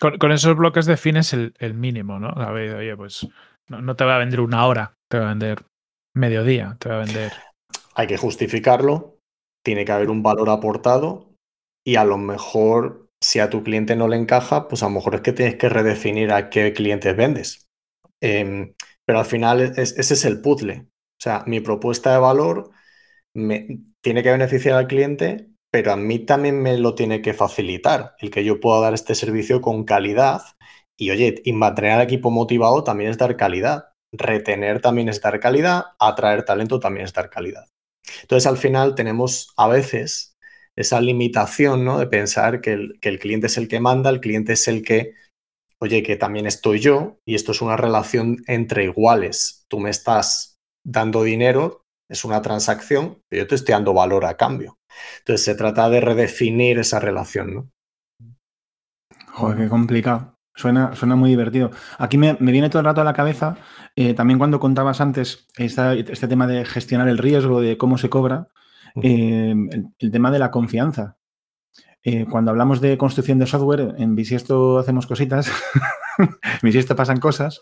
Con, 0.00 0.32
esos 0.32 0.56
bloques 0.56 0.86
defines 0.86 1.32
el, 1.32 1.74
mínimo, 1.74 2.18
¿no? 2.18 2.28
A 2.28 2.50
ver, 2.50 2.74
oye, 2.74 2.96
pues 2.96 3.28
no, 3.68 3.94
te 3.94 4.04
va 4.04 4.16
a 4.16 4.18
vender 4.18 4.40
una 4.40 4.66
hora, 4.66 4.96
te 5.08 5.18
va 5.18 5.26
a 5.26 5.28
vender 5.28 5.64
mediodía, 6.14 6.76
te 6.80 6.88
va 6.88 6.96
a 6.96 7.04
vender. 7.04 7.32
Hay 7.94 8.06
que 8.08 8.16
justificarlo, 8.16 9.18
tiene 9.64 9.84
que 9.84 9.92
haber 9.92 10.10
un 10.10 10.22
valor 10.22 10.50
aportado 10.50 11.36
y 11.86 11.96
a 11.96 12.04
lo 12.04 12.18
mejor 12.18 13.08
si 13.22 13.38
a 13.38 13.50
tu 13.50 13.62
cliente 13.62 13.94
no 13.94 14.08
le 14.08 14.16
encaja, 14.16 14.66
pues 14.66 14.82
a 14.82 14.86
lo 14.86 14.92
mejor 14.92 15.14
es 15.14 15.20
que 15.20 15.32
tienes 15.32 15.56
que 15.56 15.68
redefinir 15.68 16.32
a 16.32 16.50
qué 16.50 16.72
clientes 16.72 17.16
vendes. 17.16 17.68
Em, 18.20 18.74
pero 19.06 19.20
al 19.20 19.26
final 19.26 19.60
ese 19.60 20.00
es 20.00 20.24
el 20.24 20.40
puzzle. 20.40 20.88
Sea, 21.24 21.42
mi 21.46 21.60
propuesta 21.60 22.12
de 22.12 22.18
valor 22.18 22.70
tiene 23.32 24.22
que 24.22 24.30
beneficiar 24.30 24.76
al 24.76 24.86
cliente, 24.86 25.48
pero 25.70 25.92
a 25.92 25.96
mí 25.96 26.18
también 26.18 26.60
me 26.60 26.76
lo 26.76 26.94
tiene 26.94 27.22
que 27.22 27.32
facilitar 27.32 28.14
el 28.18 28.30
que 28.30 28.44
yo 28.44 28.60
pueda 28.60 28.82
dar 28.82 28.92
este 28.92 29.14
servicio 29.14 29.62
con 29.62 29.84
calidad. 29.84 30.42
Y 30.98 31.12
oye, 31.12 31.42
mantener 31.54 31.92
al 31.92 32.02
equipo 32.02 32.30
motivado 32.30 32.84
también 32.84 33.08
es 33.08 33.16
dar 33.16 33.38
calidad. 33.38 33.86
Retener 34.12 34.82
también 34.82 35.08
es 35.08 35.22
dar 35.22 35.40
calidad. 35.40 35.86
Atraer 35.98 36.44
talento 36.44 36.78
también 36.78 37.06
es 37.06 37.14
dar 37.14 37.30
calidad. 37.30 37.64
Entonces, 38.20 38.46
al 38.46 38.58
final 38.58 38.94
tenemos 38.94 39.54
a 39.56 39.66
veces 39.68 40.36
esa 40.76 41.00
limitación 41.00 41.86
¿no? 41.86 41.98
de 41.98 42.06
pensar 42.06 42.60
que 42.60 42.98
el 43.00 43.18
cliente 43.18 43.46
es 43.46 43.56
el 43.56 43.66
que 43.66 43.80
manda, 43.80 44.10
el 44.10 44.20
cliente 44.20 44.52
es 44.52 44.68
el 44.68 44.82
que, 44.84 45.14
oye, 45.80 46.02
que 46.02 46.16
también 46.16 46.46
estoy 46.46 46.80
yo 46.80 47.18
y 47.24 47.34
esto 47.34 47.52
es 47.52 47.62
una 47.62 47.78
relación 47.78 48.44
entre 48.46 48.84
iguales. 48.84 49.64
Tú 49.68 49.80
me 49.80 49.88
estás 49.88 50.53
dando 50.84 51.22
dinero, 51.22 51.86
es 52.08 52.24
una 52.24 52.42
transacción, 52.42 53.22
pero 53.28 53.42
yo 53.42 53.48
te 53.48 53.54
estoy 53.56 53.72
dando 53.72 53.94
valor 53.94 54.24
a 54.26 54.36
cambio. 54.36 54.78
Entonces 55.18 55.44
se 55.44 55.54
trata 55.54 55.88
de 55.88 56.00
redefinir 56.00 56.78
esa 56.78 57.00
relación, 57.00 57.54
¿no? 57.54 57.70
Joder, 59.32 59.58
qué 59.58 59.68
complicado. 59.68 60.34
Suena, 60.54 60.94
suena 60.94 61.16
muy 61.16 61.30
divertido. 61.30 61.72
Aquí 61.98 62.16
me, 62.16 62.34
viene 62.34 62.70
todo 62.70 62.78
el 62.78 62.84
rato 62.84 63.00
a 63.00 63.04
la 63.04 63.12
cabeza, 63.12 63.56
eh, 63.96 64.14
también 64.14 64.38
cuando 64.38 64.60
contabas 64.60 65.00
antes 65.00 65.48
este 65.56 66.28
tema 66.28 66.46
de 66.46 66.64
gestionar 66.64 67.08
el 67.08 67.18
riesgo, 67.18 67.60
de 67.60 67.76
cómo 67.76 67.98
se 67.98 68.08
cobra, 68.08 68.46
eh, 69.02 69.54
el, 69.98 70.10
tema 70.12 70.30
de 70.30 70.38
la 70.38 70.52
confianza. 70.52 71.16
Eh, 72.04 72.26
cuando 72.30 72.52
hablamos 72.52 72.80
de 72.80 72.96
construcción 72.96 73.40
de 73.40 73.46
software, 73.46 73.94
en 73.98 74.14
Bisiesto 74.14 74.78
hacemos 74.78 75.08
cositas, 75.08 75.50
en 76.18 76.28
Bisiesto 76.62 76.94
pasan 76.94 77.18
cosas, 77.18 77.60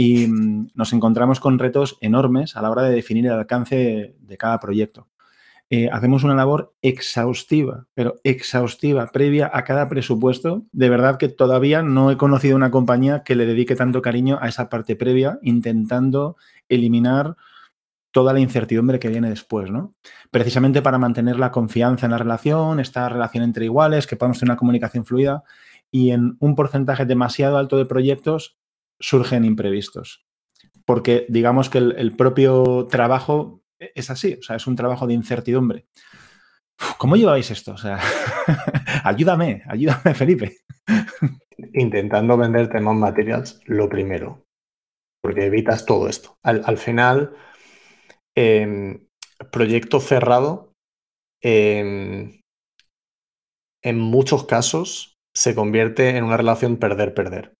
y 0.00 0.28
mm, 0.28 0.70
nos 0.74 0.92
encontramos 0.92 1.40
con 1.40 1.58
retos 1.58 1.98
enormes 2.00 2.56
a 2.56 2.62
la 2.62 2.70
hora 2.70 2.84
de 2.84 2.94
definir 2.94 3.26
el 3.26 3.32
alcance 3.32 4.14
de 4.16 4.36
cada 4.38 4.60
proyecto. 4.60 5.08
Eh, 5.70 5.90
hacemos 5.92 6.22
una 6.22 6.36
labor 6.36 6.72
exhaustiva, 6.80 7.86
pero 7.94 8.14
exhaustiva, 8.22 9.08
previa 9.08 9.50
a 9.52 9.64
cada 9.64 9.88
presupuesto. 9.88 10.62
De 10.70 10.88
verdad 10.88 11.18
que 11.18 11.28
todavía 11.28 11.82
no 11.82 12.12
he 12.12 12.16
conocido 12.16 12.54
una 12.54 12.70
compañía 12.70 13.24
que 13.24 13.34
le 13.34 13.44
dedique 13.44 13.74
tanto 13.74 14.00
cariño 14.00 14.38
a 14.40 14.48
esa 14.48 14.68
parte 14.68 14.94
previa, 14.94 15.40
intentando 15.42 16.36
eliminar 16.68 17.36
toda 18.12 18.32
la 18.32 18.40
incertidumbre 18.40 19.00
que 19.00 19.08
viene 19.08 19.28
después, 19.28 19.68
¿no? 19.68 19.94
Precisamente 20.30 20.80
para 20.80 20.98
mantener 20.98 21.40
la 21.40 21.50
confianza 21.50 22.06
en 22.06 22.12
la 22.12 22.18
relación, 22.18 22.78
esta 22.78 23.08
relación 23.08 23.42
entre 23.42 23.64
iguales, 23.64 24.06
que 24.06 24.16
podamos 24.16 24.38
tener 24.38 24.52
una 24.52 24.58
comunicación 24.58 25.04
fluida 25.04 25.42
y 25.90 26.12
en 26.12 26.36
un 26.38 26.54
porcentaje 26.54 27.04
demasiado 27.04 27.58
alto 27.58 27.76
de 27.76 27.84
proyectos 27.84 28.58
surgen 29.00 29.44
imprevistos. 29.44 30.24
Porque 30.84 31.26
digamos 31.28 31.68
que 31.68 31.78
el, 31.78 32.16
propio 32.16 32.86
trabajo 32.90 33.62
es 33.78 34.10
así, 34.10 34.38
o 34.40 34.42
sea, 34.42 34.56
es 34.56 34.66
un 34.66 34.76
trabajo 34.76 35.06
de 35.06 35.14
incertidumbre. 35.14 35.86
¿Cómo 36.96 37.16
lleváis 37.16 37.50
esto? 37.50 37.72
O 37.72 37.76
sea, 37.76 37.98
ayúdame, 39.04 39.62
ayúdame, 39.66 40.14
Felipe. 40.14 40.56
Intentando 41.74 42.36
venderte 42.36 42.80
más 42.80 42.96
materials, 42.96 43.60
lo 43.66 43.88
primero, 43.88 44.46
porque 45.22 45.46
evitas 45.46 45.84
todo 45.84 46.08
esto. 46.08 46.38
Al, 46.42 46.78
final, 46.78 47.36
em, 48.34 49.06
proyecto 49.50 50.00
cerrado, 50.00 50.72
em, 51.42 52.40
en 53.82 53.98
muchos 53.98 54.46
casos, 54.46 55.18
se 55.34 55.54
convierte 55.54 56.16
en 56.16 56.24
una 56.24 56.36
relación 56.36 56.78
perder-perder 56.78 57.57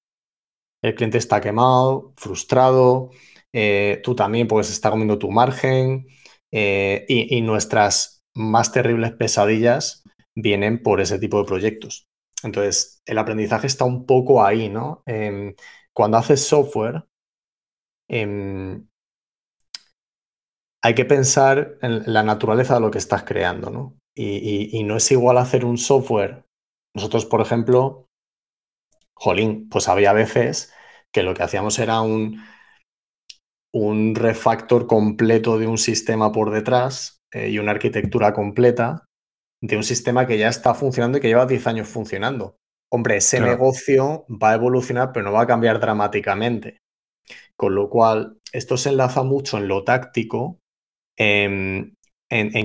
el 0.83 0.95
cliente 0.95 1.19
está 1.19 1.41
quemado, 1.41 2.13
frustrado, 2.17 3.11
eh, 3.53 4.01
tú 4.05 4.15
también 4.15 4.49
pues 4.49 4.71
está 4.71 4.91
comiendo 4.91 5.19
tu 5.19 5.31
margen 5.31 6.07
eh, 6.51 7.05
y, 7.09 7.41
nuestras 7.43 8.23
más 8.35 8.73
terribles 8.73 9.13
pesadillas 9.13 10.05
vienen 10.35 10.83
por 10.83 11.01
ese 11.01 11.19
tipo 11.19 11.39
de 11.39 11.45
proyectos. 11.47 12.07
Entonces, 12.43 13.03
el 13.07 13.19
aprendizaje 13.19 13.67
está 13.67 13.85
un 13.85 14.07
poco 14.07 14.45
ahí, 14.45 14.69
¿no? 14.69 15.03
Em, 15.07 15.55
cuando 15.93 16.19
haces 16.19 16.47
software, 16.47 17.05
em, 18.09 18.87
hay 20.83 20.95
que 20.95 21.05
pensar 21.05 21.79
en 21.83 22.13
la 22.13 22.23
naturaleza 22.23 22.75
de 22.75 22.81
lo 22.81 22.91
que 22.91 22.99
estás 22.99 23.25
creando, 23.25 23.71
¿no? 23.71 23.99
Y, 24.15 24.83
no 24.85 24.97
es 24.97 25.11
igual 25.13 25.39
hacer 25.39 25.65
un 25.65 25.79
software. 25.79 26.45
Nosotros, 26.95 27.25
por 27.27 27.41
ejemplo, 27.41 28.08
jolín, 29.19 29.69
pues 29.69 29.89
había 29.89 30.13
veces 30.13 30.73
que 31.13 31.23
lo 31.23 31.35
que 31.35 31.43
hacíamos 31.43 31.79
era 31.79 32.01
un, 32.01 32.43
un 33.75 34.15
refactor 34.15 34.87
completo 34.87 35.59
de 35.59 35.67
un 35.67 35.79
sistema 35.79 36.33
por 36.33 36.51
detrás 36.51 37.19
eh, 37.33 37.49
y 37.51 37.59
una 37.59 37.73
arquitectura 37.73 38.33
completa 38.33 39.05
de 39.61 39.77
un 39.77 39.83
sistema 39.83 40.27
que 40.27 40.39
ya 40.39 40.49
está 40.49 40.75
funcionando 40.75 41.19
y 41.19 41.21
que 41.21 41.29
lleva 41.29 41.47
10 41.47 41.67
años 41.67 41.89
funcionando. 41.89 42.57
Hombre, 42.91 43.17
ese 43.17 43.41
negocio 43.41 44.25
va 44.31 44.53
a 44.53 44.55
evolucionar, 44.55 45.13
pero 45.13 45.27
no 45.27 45.33
va 45.33 45.43
a 45.43 45.47
cambiar 45.47 45.79
dramáticamente. 45.81 46.79
Con 47.57 47.75
lo 47.75 47.91
cual, 47.91 48.39
esto 48.53 48.77
se 48.77 48.91
enlaza 48.91 49.25
mucho 49.25 49.59
en 49.59 49.69
lo 49.69 49.85
táctico, 49.85 50.59
en, 51.19 51.97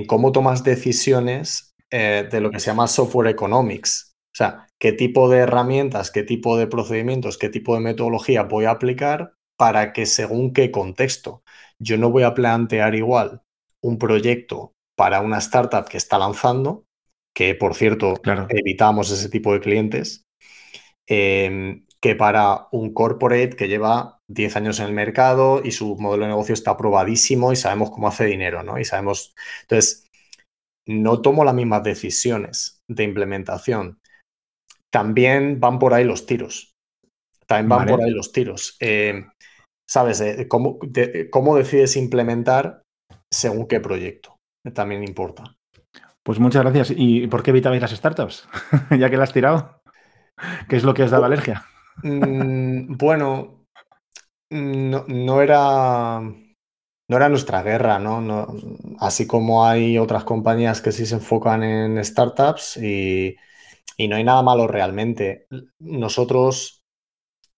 cómo 0.06 0.32
tomas 0.32 0.62
decisiones 0.62 1.72
eh, 1.90 2.26
de 2.30 2.40
lo 2.40 2.50
que 2.50 2.60
se 2.60 2.66
llama 2.66 2.86
software 2.86 3.28
economics. 3.28 4.12
O 4.32 4.36
sea, 4.36 4.66
qué 4.84 4.92
tipo 4.92 5.30
de 5.30 5.38
herramientas, 5.38 6.10
qué 6.10 6.24
tipo 6.24 6.58
de 6.58 6.66
procedimientos, 6.66 7.38
qué 7.38 7.48
tipo 7.48 7.72
de 7.74 7.80
metodología 7.80 8.42
voy 8.42 8.66
a 8.66 8.72
aplicar 8.72 9.32
para 9.56 9.94
que 9.94 10.04
según 10.04 10.52
qué 10.52 10.70
contexto. 10.70 11.42
Yo 11.78 11.96
no 11.96 12.10
voy 12.10 12.24
a 12.24 12.34
plantear 12.34 12.94
igual 12.94 13.40
un 13.80 13.96
proyecto 13.96 14.74
para 14.94 15.22
una 15.22 15.38
startup 15.38 15.88
que 15.88 15.96
está 15.96 16.18
lanzando, 16.18 16.84
que 17.34 17.54
por 17.54 17.74
cierto 17.74 18.12
evitamos 18.50 19.10
ese 19.10 19.30
tipo 19.30 19.54
de 19.54 19.60
clientes, 19.60 20.26
em, 21.06 21.86
que 21.98 22.14
para 22.14 22.68
un 22.70 22.92
corporate 22.92 23.56
que 23.56 23.68
lleva 23.68 24.18
10 24.28 24.54
años 24.54 24.80
en 24.80 24.88
el 24.88 24.92
mercado 24.92 25.62
y 25.64 25.72
su 25.72 25.96
modelo 25.96 26.24
de 26.24 26.32
negocio 26.32 26.52
está 26.52 26.72
aprobadísimo 26.72 27.54
y 27.54 27.56
sabemos 27.56 27.90
cómo 27.90 28.08
hace 28.08 28.26
dinero, 28.26 28.62
¿no? 28.62 28.78
Y 28.78 28.84
sabemos, 28.84 29.34
entonces, 29.62 30.10
no 30.86 31.22
tomo 31.22 31.42
las 31.42 31.54
mismas 31.54 31.82
decisiones 31.82 32.82
de 32.86 33.04
implementación. 33.04 33.98
También 34.94 35.58
van 35.58 35.80
por 35.80 35.92
ahí 35.92 36.04
los 36.04 36.24
tiros. 36.24 36.76
También 37.48 37.68
van 37.68 37.88
por 37.88 38.00
ahí 38.00 38.12
los 38.12 38.30
tiros. 38.30 38.76
Em, 38.78 39.28
¿Sabes? 39.90 40.20
Eh, 40.20 40.46
¿Cómo, 40.46 40.78
¿Cómo 41.32 41.56
decides 41.56 41.96
implementar 41.96 42.84
según 43.28 43.66
qué 43.66 43.80
proyecto? 43.80 44.36
También 44.72 45.02
importa. 45.02 45.56
Pues 46.22 46.38
muchas 46.38 46.62
gracias. 46.62 46.92
¿Y 46.96 47.26
por 47.26 47.42
qué 47.42 47.50
evitabais 47.50 47.82
las 47.82 47.90
startups? 47.90 48.48
ya 48.96 49.10
que 49.10 49.16
las 49.16 49.30
has 49.30 49.34
tirado. 49.34 49.82
¿Qué 50.68 50.76
es 50.76 50.84
lo 50.84 50.94
que 50.94 51.02
os 51.02 51.10
daba 51.10 51.26
alergia? 51.26 51.66
Mm, 52.04 52.96
bueno, 52.96 53.66
no, 54.50 55.42
era. 55.42 56.20
No 56.20 57.16
era 57.16 57.28
nuestra 57.28 57.64
guerra, 57.64 57.98
¿no? 57.98 58.46
Así 59.00 59.26
como 59.26 59.66
hay 59.66 59.98
otras 59.98 60.22
compañías 60.22 60.80
que 60.80 60.92
sí 60.92 61.04
se 61.04 61.16
enfocan 61.16 61.64
en 61.64 62.04
startups 62.04 62.76
y, 62.76 63.36
y 63.96 64.08
no 64.08 64.16
hay 64.16 64.24
nada 64.24 64.42
malo 64.42 64.66
realmente. 64.66 65.46
Nosotros 65.78 66.82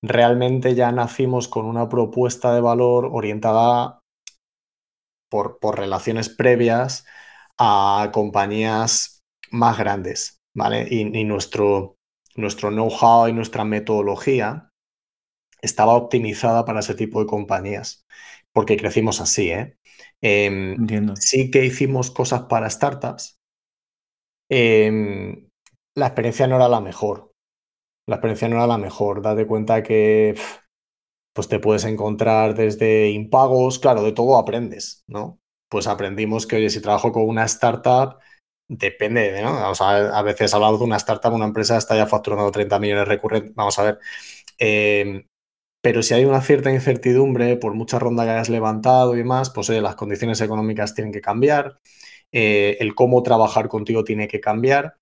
realmente 0.03 0.75
ya 0.75 0.93
nacimos 0.93 1.49
con 1.49 1.67
una 1.67 1.89
propuesta 1.89 2.55
de 2.55 2.61
valor 2.61 3.09
orientada 3.13 4.01
por, 5.29 5.59
por 5.59 5.79
relaciones 5.79 6.29
previas 6.29 7.05
a 7.59 8.11
compañías 8.13 9.23
más 9.51 9.79
grandes, 9.79 10.41
¿vale? 10.55 10.87
Y, 10.91 11.25
nuestro, 11.25 11.97
nuestro 12.37 12.71
know-how 12.71 13.29
y 13.29 13.33
nuestra 13.33 13.65
metodología 13.65 14.71
estaba 15.63 15.95
optimizada 15.95 16.65
para 16.65 16.81
ese 16.81 16.95
tipo 16.95 17.21
de 17.21 17.27
compañías, 17.27 18.05
porque 18.53 18.77
crecimos 18.77 19.21
así, 19.21 19.51
¿eh? 19.51 19.77
Em, 20.21 20.77
sí 21.17 21.51
que 21.51 21.65
hicimos 21.65 22.11
cosas 22.11 22.43
para 22.43 22.71
startups. 22.71 23.39
Em, 24.49 25.46
la 25.97 26.07
experiencia 26.07 26.47
no 26.47 26.57
era 26.57 26.69
la 26.69 26.81
mejor. 26.81 27.33
La 28.09 28.17
experiencia 28.17 28.49
no 28.49 28.57
era 28.57 28.67
la 28.67 28.79
mejor. 28.79 29.23
Date 29.23 29.47
cuenta 29.47 29.83
que 29.83 30.37
pues 31.35 31.49
te 31.49 31.61
puedes 31.61 31.85
encontrar 31.85 32.55
desde 32.55 33.11
impagos, 33.11 33.79
claro, 33.79 34.03
de 34.03 34.13
todo 34.13 34.39
aprendes, 34.39 35.05
¿no? 35.07 35.39
pues 35.69 35.87
aprendimos 35.87 36.47
que, 36.47 36.57
oye, 36.57 36.71
si 36.71 36.81
trabajo 36.81 37.13
con 37.13 37.29
una 37.29 37.45
startup, 37.45 38.19
depende, 38.69 39.33
de, 39.33 39.43
¿no? 39.43 39.51
A 39.51 40.23
veces 40.23 40.55
hablado 40.55 40.79
de 40.79 40.85
una 40.85 40.97
startup, 40.97 41.33
una 41.33 41.45
empresa 41.47 41.77
está 41.77 41.97
ya 41.97 42.07
facturando 42.07 42.51
30 42.51 42.79
millones 42.79 43.09
recurrentes, 43.09 43.55
vamos 43.55 43.79
a 43.79 43.83
ver. 43.85 43.99
Em, 44.59 45.27
pero 45.83 46.03
si 46.03 46.15
hay 46.15 46.25
una 46.25 46.43
cierta 46.43 46.73
incertidumbre 46.73 47.57
por 47.57 47.75
mucha 47.75 47.99
ronda 47.99 48.25
que 48.25 48.31
hayas 48.31 48.49
levantado 48.51 49.15
y 49.15 49.19
demás, 49.19 49.51
pues 49.51 49.69
las 49.71 49.97
condiciones 49.97 50.41
económicas 50.41 50.95
tienen 50.95 51.13
que 51.13 51.21
cambiar, 51.21 51.81
eh, 52.33 52.77
el 52.81 52.95
cómo 52.95 53.23
trabajar 53.23 53.69
contigo 53.69 54.05
tiene 54.05 54.29
que 54.29 54.41
cambiar 54.41 54.97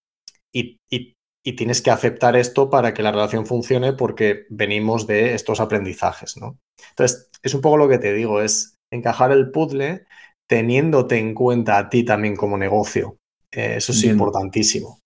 y, 0.55 0.79
y, 0.91 1.15
tienes 1.57 1.83
que 1.83 1.91
aceptar 1.91 2.37
esto 2.37 2.71
para 2.71 2.95
que 2.95 3.03
la 3.03 3.13
relación 3.13 3.45
funcione 3.45 3.93
porque 3.93 4.47
venimos 4.49 5.07
de 5.07 5.35
estos 5.35 5.61
aprendizajes, 5.61 6.39
¿no? 6.39 6.59
Entonces, 6.91 7.29
es 7.43 7.53
un 7.53 7.61
poco 7.61 7.77
lo 7.77 7.89
que 7.89 7.99
te 7.99 8.15
digo, 8.15 8.41
es 8.41 8.77
encajar 8.91 9.31
el 9.31 9.51
puzzle 9.51 10.07
teniéndote 10.49 11.19
en 11.19 11.35
cuenta 11.35 11.77
a 11.77 11.91
ti 11.91 12.03
también 12.03 12.37
como 12.37 12.57
negocio. 12.57 13.19
Eh, 13.51 13.75
eso 13.77 13.93
es 13.93 14.05
importantísimo. 14.05 15.01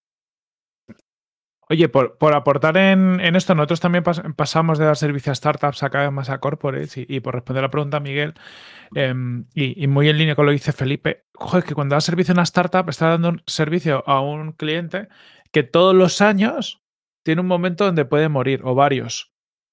Oye, 1.70 1.90
por, 1.90 2.16
aportar 2.34 2.78
en, 2.78 3.20
esto, 3.36 3.54
nosotros 3.54 3.80
también 3.80 4.02
pasamos 4.02 4.78
de 4.78 4.86
dar 4.86 4.96
servicio 4.96 5.32
a 5.32 5.34
startups 5.34 5.82
a 5.82 5.90
cada 5.90 6.04
vez 6.04 6.12
más 6.14 6.30
a 6.30 6.38
corporates 6.38 6.94
y, 6.96 7.20
por 7.20 7.34
responder 7.34 7.62
a 7.62 7.66
la 7.66 7.70
pregunta, 7.70 8.00
Miguel, 8.00 8.32
em, 8.94 9.44
y, 9.54 9.86
muy 9.86 10.08
en 10.08 10.16
línea 10.16 10.34
con 10.34 10.46
lo 10.46 10.50
que 10.50 10.54
dice 10.54 10.72
Felipe, 10.72 11.26
joder, 11.34 11.64
que 11.64 11.74
cuando 11.74 11.94
da 11.94 12.00
servicio 12.00 12.32
a 12.32 12.36
una 12.36 12.44
startup 12.44 12.88
está 12.88 13.08
dando 13.08 13.28
un 13.28 13.42
servicio 13.46 14.02
a 14.08 14.22
un 14.22 14.52
cliente 14.52 15.08
que 15.52 15.62
todos 15.62 15.94
los 15.94 16.20
años 16.20 16.82
tiene 17.24 17.40
un 17.40 17.46
momento 17.46 17.84
donde 17.84 18.04
puede 18.04 18.28
morir 18.28 18.62
o 18.64 18.74
varios. 18.74 19.32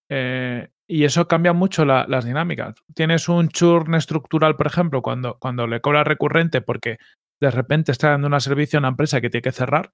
Eh, 0.10 0.70
y 0.88 1.04
eso 1.04 1.28
cambia 1.28 1.54
mucho 1.54 1.84
las 1.84 2.26
dinámicas. 2.26 2.76
Tienes 2.94 3.28
un 3.28 3.50
churn 3.50 3.96
estructural, 3.96 4.56
por 4.56 4.68
ejemplo, 4.68 5.02
cuando, 5.02 5.38
cuando 5.40 5.66
le 5.66 5.82
cobras 5.82 6.06
recurrente 6.06 6.62
porque 6.62 7.00
de 7.40 7.52
repente 7.52 7.92
está 7.92 8.12
dando 8.12 8.28
un 8.28 8.40
servicio 8.40 8.78
a 8.78 8.82
una 8.82 8.90
empresa 8.90 9.20
que 9.20 9.30
tiene 9.30 9.42
que 9.42 9.52
cerrar 9.52 9.90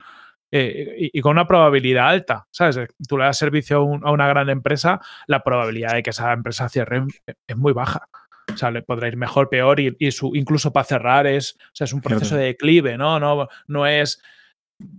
eh, 0.51 1.09
y, 1.13 1.21
con 1.21 1.31
una 1.31 1.47
probabilidad 1.47 2.09
alta, 2.09 2.47
¿sabes? 2.51 2.77
Tú 3.07 3.17
le 3.17 3.23
das 3.23 3.37
servicio 3.37 3.77
a, 3.77 4.11
una 4.11 4.27
gran 4.27 4.49
empresa, 4.49 4.99
la 5.27 5.43
probabilidad 5.43 5.93
de 5.93 6.03
que 6.03 6.09
esa 6.09 6.33
empresa 6.33 6.67
cierre 6.67 7.03
es 7.47 7.57
muy 7.57 7.71
baja. 7.71 8.09
O 8.53 8.57
sea, 8.57 8.69
le 8.69 8.81
podrá 8.81 9.07
ir 9.07 9.15
mejor, 9.15 9.49
peor 9.49 9.79
y, 9.79 10.11
su, 10.11 10.35
incluso 10.35 10.73
para 10.73 10.83
cerrar 10.83 11.25
es, 11.25 11.55
o 11.55 11.69
sea, 11.73 11.85
es 11.85 11.93
un 11.93 12.01
proceso 12.01 12.35
de 12.35 12.45
declive, 12.45 12.97
¿no? 12.97 13.17
No, 13.17 13.47
no 13.67 13.87
es 13.87 14.21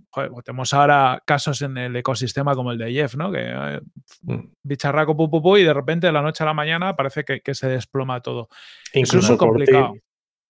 joder, 0.09 0.31
pues 0.31 0.45
tenemos 0.45 0.73
ahora 0.73 1.21
casos 1.25 1.61
en 1.61 1.77
el 1.77 1.95
ecosistema 1.95 2.55
como 2.55 2.71
el 2.71 2.77
de 2.77 2.91
Jeff, 2.91 3.15
¿no? 3.15 3.31
Que 3.31 3.41
eh, 3.41 3.81
mm. 4.21 4.39
bicharraco 4.63 5.15
pu, 5.15 5.57
y 5.57 5.63
de 5.63 5.73
repente 5.73 6.07
de 6.07 6.13
la 6.13 6.21
noche 6.21 6.43
a 6.43 6.47
la 6.47 6.53
mañana 6.53 6.95
parece 6.95 7.23
que, 7.23 7.53
se 7.53 7.67
desploma 7.67 8.21
todo. 8.21 8.49
Incluso 8.93 9.33
es 9.33 9.39
complicado. 9.39 9.93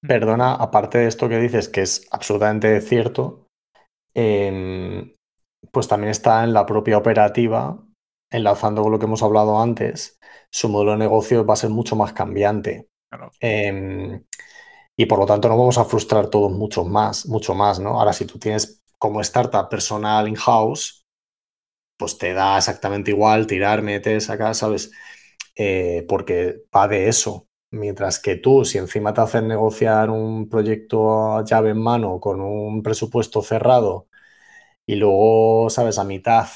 Mm. 0.02 0.08
perdona, 0.08 0.56
aparte 0.56 0.98
de 1.00 1.08
esto 1.08 1.30
que 1.30 1.40
dices, 1.40 1.70
que 1.70 1.82
es 1.82 2.08
absolutamente 2.12 2.82
cierto, 2.82 3.48
em, 4.14 5.16
pues 5.72 5.88
también 5.88 6.12
está 6.12 6.44
en 6.44 6.54
la 6.54 6.66
propia 6.66 6.98
operativa, 6.98 7.84
enlazando 8.30 8.84
con 8.84 8.92
lo 8.92 9.00
que 9.00 9.06
hemos 9.06 9.24
hablado 9.24 9.62
antes, 9.62 10.20
su 10.50 10.70
modelo 10.70 10.92
de 10.92 10.98
negocio 10.98 11.46
va 11.46 11.54
a 11.54 11.58
ser 11.58 11.70
mucho 11.70 11.96
más 11.96 12.14
cambiante. 12.14 12.90
Em, 13.40 14.24
y 14.96 15.06
por 15.06 15.20
lo 15.20 15.26
tanto 15.26 15.50
no 15.50 15.58
vamos 15.58 15.78
a 15.78 15.86
frustrar 15.86 16.28
todos 16.28 16.52
mucho 16.52 16.86
más, 16.86 17.26
mucho 17.28 17.56
más, 17.56 17.80
¿no? 17.80 18.00
Ahora, 18.00 18.14
si 18.14 18.26
tú 18.26 18.38
tienes 18.40 18.83
como 19.04 19.20
startup 19.20 19.68
personal 19.70 20.30
in-house, 20.30 21.06
pues 21.98 22.18
te 22.18 22.34
da 22.34 22.58
exactamente 22.58 23.12
igual 23.12 23.48
tirar, 23.48 23.82
metes 23.82 24.30
acá, 24.30 24.54
¿sabes? 24.54 24.92
Eh, 25.58 26.06
porque 26.08 26.64
va 26.74 26.88
de 26.88 27.10
eso. 27.10 27.50
Mientras 27.72 28.18
que 28.20 28.38
tú, 28.38 28.64
si 28.64 28.78
encima 28.78 29.14
te 29.14 29.20
hacen 29.20 29.50
negociar 29.50 30.10
un 30.10 30.48
proyecto 30.48 31.36
a 31.36 31.44
llave 31.44 31.72
en 31.72 31.80
mano 31.80 32.22
con 32.22 32.40
un 32.40 32.82
presupuesto 32.82 33.42
cerrado 33.42 34.08
y 34.86 34.96
luego, 34.96 35.70
¿sabes? 35.70 35.98
A 36.00 36.06
mitad 36.06 36.48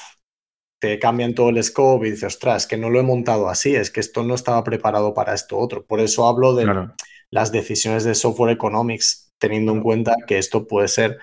te 0.80 0.98
cambian 0.98 1.34
todo 1.34 1.50
el 1.50 1.62
scope 1.62 2.08
y 2.08 2.12
dices, 2.12 2.36
ostras, 2.36 2.62
es 2.62 2.68
que 2.68 2.78
no 2.78 2.88
lo 2.88 2.98
he 2.98 3.02
montado 3.02 3.50
así, 3.50 3.76
es 3.76 3.90
que 3.90 4.00
esto 4.00 4.22
no 4.22 4.34
estaba 4.34 4.64
preparado 4.64 5.12
para 5.12 5.34
esto 5.34 5.58
otro. 5.58 5.84
Por 5.84 6.00
eso 6.00 6.26
hablo 6.26 6.54
de 6.54 6.66
las 7.30 7.52
decisiones 7.52 8.04
de 8.04 8.14
software 8.14 8.52
economics, 8.52 9.34
teniendo 9.38 9.72
en 9.72 9.82
cuenta 9.82 10.14
que 10.26 10.38
esto 10.38 10.66
puede 10.66 10.88
ser 10.88 11.18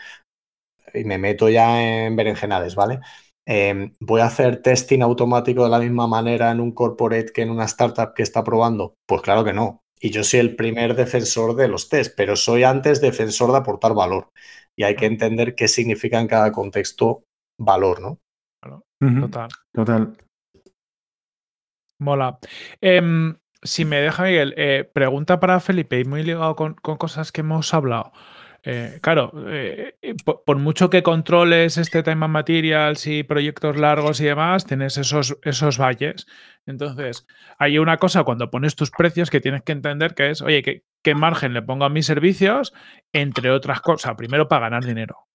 y 0.95 1.05
me 1.05 1.17
meto 1.17 1.49
ya 1.49 1.81
en 1.81 2.15
berenjenales, 2.15 2.75
¿vale? 2.75 2.99
Em, 3.45 3.93
¿Voy 3.99 4.21
a 4.21 4.25
hacer 4.25 4.61
testing 4.61 5.01
automático 5.01 5.63
de 5.63 5.69
la 5.69 5.79
misma 5.79 6.07
manera 6.07 6.51
en 6.51 6.59
un 6.59 6.71
corporate 6.71 7.31
que 7.31 7.43
en 7.43 7.51
una 7.51 7.65
startup 7.65 8.13
que 8.15 8.23
está 8.23 8.43
probando? 8.43 8.95
Pues 9.05 9.21
claro 9.21 9.43
que 9.43 9.53
no. 9.53 9.83
Y 9.99 10.09
yo 10.09 10.23
soy 10.23 10.39
el 10.39 10.55
primer 10.55 10.95
defensor 10.95 11.55
de 11.55 11.67
los 11.67 11.89
test, 11.89 12.15
pero 12.17 12.35
soy 12.35 12.63
antes 12.63 13.01
defensor 13.01 13.51
de 13.51 13.57
aportar 13.57 13.93
valor. 13.93 14.29
Y 14.75 14.83
hay 14.83 14.95
que 14.95 15.05
entender 15.05 15.55
qué 15.55 15.67
significa 15.67 16.19
en 16.19 16.27
cada 16.27 16.51
contexto 16.51 17.23
valor, 17.57 18.01
¿no? 18.01 18.19
Total. 18.99 19.49
Total. 19.73 20.17
Mola. 21.99 22.39
Em, 22.81 23.37
si 23.61 23.85
me 23.85 23.97
deja, 23.97 24.23
Miguel, 24.23 24.53
eh, 24.57 24.89
pregunta 24.93 25.39
para 25.39 25.59
Felipe, 25.59 25.99
y 25.99 26.05
muy 26.05 26.23
ligado 26.23 26.55
con, 26.55 26.75
cosas 26.75 27.31
que 27.31 27.41
hemos 27.41 27.73
hablado. 27.73 28.11
Eh, 28.67 28.97
claro, 28.99 29.31
eh, 29.47 29.93
por, 30.23 30.57
mucho 30.57 30.89
que 30.89 31.03
controles 31.03 31.77
este 31.77 32.01
tema 32.01 32.27
materials 32.27 33.05
y 33.05 33.21
proyectos 33.21 33.77
largos 33.77 34.19
y 34.21 34.25
demás, 34.25 34.65
tienes 34.65 34.97
esos, 34.97 35.37
esos 35.43 35.77
valles. 35.77 36.25
Entonces, 36.65 37.27
hay 37.59 37.77
una 37.77 37.97
cosa 37.97 38.23
cuando 38.23 38.49
pones 38.49 38.75
tus 38.75 38.89
precios 38.89 39.29
que 39.29 39.39
tienes 39.39 39.61
que 39.61 39.71
entender 39.71 40.15
que 40.15 40.31
es, 40.31 40.41
oye, 40.41 40.63
¿qué, 40.63 40.83
qué 41.03 41.13
margen 41.13 41.53
le 41.53 41.61
pongo 41.61 41.85
a 41.85 41.89
mis 41.89 42.07
servicios? 42.07 42.73
Entre 43.13 43.51
otras 43.51 43.81
cosas, 43.81 44.15
primero 44.15 44.47
para 44.47 44.61
ganar 44.69 44.83
dinero. 44.83 45.27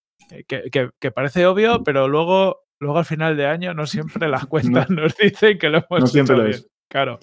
que, 0.48 1.10
parece 1.12 1.46
obvio, 1.46 1.84
pero 1.84 2.08
luego 2.08 2.64
luego 2.80 2.98
al 2.98 3.04
final 3.04 3.36
de 3.36 3.46
año 3.46 3.74
no 3.74 3.86
siempre 3.86 4.28
las 4.28 4.46
cuentas 4.46 4.90
nos 4.90 5.16
dicen 5.16 5.58
que 5.58 5.68
lo 5.68 5.78
hemos 5.78 6.00
no 6.00 6.06
siempre 6.08 6.34
hecho 6.34 6.42
lo 6.42 6.48
es. 6.48 6.68
Claro. 6.88 7.20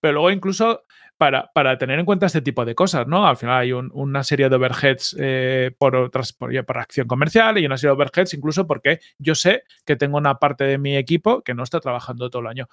Pero 0.00 0.14
luego 0.14 0.30
incluso 0.32 0.82
para, 1.18 1.50
para, 1.52 1.78
tener 1.78 1.98
en 1.98 2.04
cuenta 2.04 2.26
este 2.26 2.42
tipo 2.42 2.64
de 2.64 2.74
cosas, 2.74 3.06
¿no? 3.06 3.26
Al 3.26 3.36
final 3.36 3.58
hay 3.58 3.72
una 3.72 4.22
serie 4.22 4.48
de 4.48 4.56
overheads 4.56 5.16
eh, 5.18 5.70
por, 5.78 5.96
otras, 5.96 6.32
por, 6.32 6.78
acción 6.78 7.06
comercial 7.06 7.58
y 7.58 7.66
una 7.66 7.76
serie 7.76 7.94
de 7.94 8.02
overheads 8.02 8.34
incluso 8.34 8.66
porque 8.66 9.00
yo 9.18 9.34
sé 9.34 9.62
que 9.84 9.96
tengo 9.96 10.18
una 10.18 10.38
parte 10.38 10.64
de 10.64 10.78
mi 10.78 10.96
equipo 10.96 11.42
que 11.42 11.54
no 11.54 11.62
está 11.62 11.80
trabajando 11.80 12.30
todo 12.30 12.42
el 12.42 12.48
año. 12.48 12.68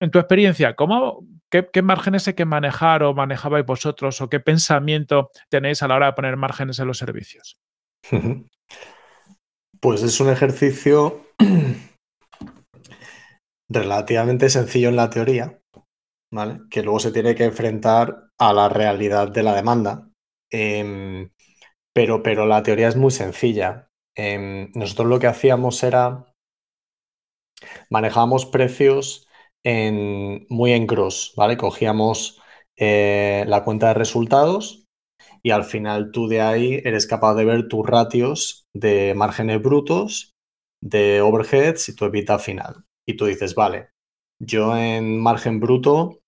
En 0.00 0.10
tu 0.10 0.18
experiencia, 0.18 0.74
¿cómo, 0.74 1.24
qué, 1.48 1.68
qué, 1.72 1.80
márgenes 1.80 2.26
hay 2.26 2.34
que 2.34 2.44
manejar 2.44 3.04
o 3.04 3.14
manejabais 3.14 3.64
vosotros 3.64 4.20
o 4.20 4.28
qué 4.28 4.40
pensamiento 4.40 5.30
tenéis 5.48 5.80
a 5.84 5.88
la 5.88 5.94
hora 5.94 6.06
de 6.06 6.12
poner 6.14 6.36
márgenes 6.36 6.80
en 6.80 6.88
los 6.88 6.98
servicios? 6.98 7.56
Pues 9.80 10.02
es 10.02 10.20
un 10.20 10.30
ejercicio 10.30 11.24
relativamente 13.68 14.48
sencillo 14.48 14.88
en 14.88 14.96
la 14.96 15.10
teoría, 15.10 15.61
¿vale? 16.32 16.60
Que 16.70 16.82
luego 16.82 16.98
se 17.00 17.12
tiene 17.12 17.34
que 17.34 17.44
enfrentar 17.44 18.30
a 18.38 18.52
la 18.52 18.68
realidad 18.68 19.28
de 19.28 19.42
la 19.42 19.54
demanda. 19.54 20.10
Em, 20.50 21.30
pero, 21.94 22.22
pero 22.22 22.46
la 22.46 22.62
teoría 22.62 22.88
es 22.88 22.96
muy 22.96 23.10
sencilla. 23.12 23.90
Em, 24.16 24.70
nosotros 24.74 25.08
lo 25.08 25.20
que 25.20 25.28
hacíamos 25.28 25.82
era 25.82 26.26
manejábamos 27.90 28.46
precios 28.46 29.28
muy 29.64 30.72
en 30.72 30.86
cross, 30.86 31.34
¿vale? 31.36 31.56
Cogíamos 31.56 32.40
eh, 32.76 33.44
la 33.46 33.62
cuenta 33.64 33.88
de 33.88 33.94
resultados 33.94 34.86
y 35.42 35.50
al 35.50 35.64
final 35.64 36.10
tú 36.12 36.28
de 36.28 36.40
ahí 36.40 36.80
eres 36.84 37.06
capaz 37.06 37.34
de 37.34 37.44
ver 37.44 37.68
tus 37.68 37.86
ratios 37.86 38.66
de 38.74 39.14
márgenes 39.16 39.62
brutos, 39.62 40.32
de 40.82 41.20
overheads 41.20 41.88
y 41.88 41.96
tu 41.96 42.06
EBITDA 42.06 42.38
final. 42.38 42.84
Y 43.06 43.16
tú 43.16 43.26
dices, 43.26 43.54
vale, 43.54 43.90
yo 44.40 44.76
en 44.76 45.20
margen 45.20 45.60
bruto 45.60 46.21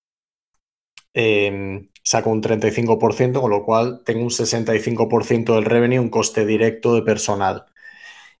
em, 1.15 1.89
saco 2.03 2.29
un 2.29 2.41
35%, 2.41 3.41
con 3.41 3.51
lo 3.51 3.63
cual 3.65 4.03
tengo 4.05 4.23
un 4.23 4.31
65% 4.31 5.55
del 5.55 5.65
revenue, 5.65 5.99
un 5.99 6.09
coste 6.09 6.45
directo 6.45 6.95
de 6.95 7.01
personal 7.03 7.65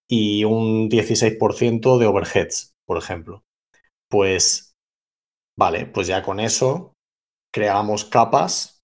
y 0.07 0.43
un 0.45 0.89
16% 0.89 1.97
de 1.97 2.05
overheads, 2.07 2.75
por 2.85 2.97
ejemplo. 2.97 3.43
Pues, 4.09 4.75
vale, 5.57 5.87
pues 5.87 6.07
ya 6.07 6.23
con 6.23 6.39
eso 6.39 6.93
creamos 7.53 8.05
capas 8.05 8.83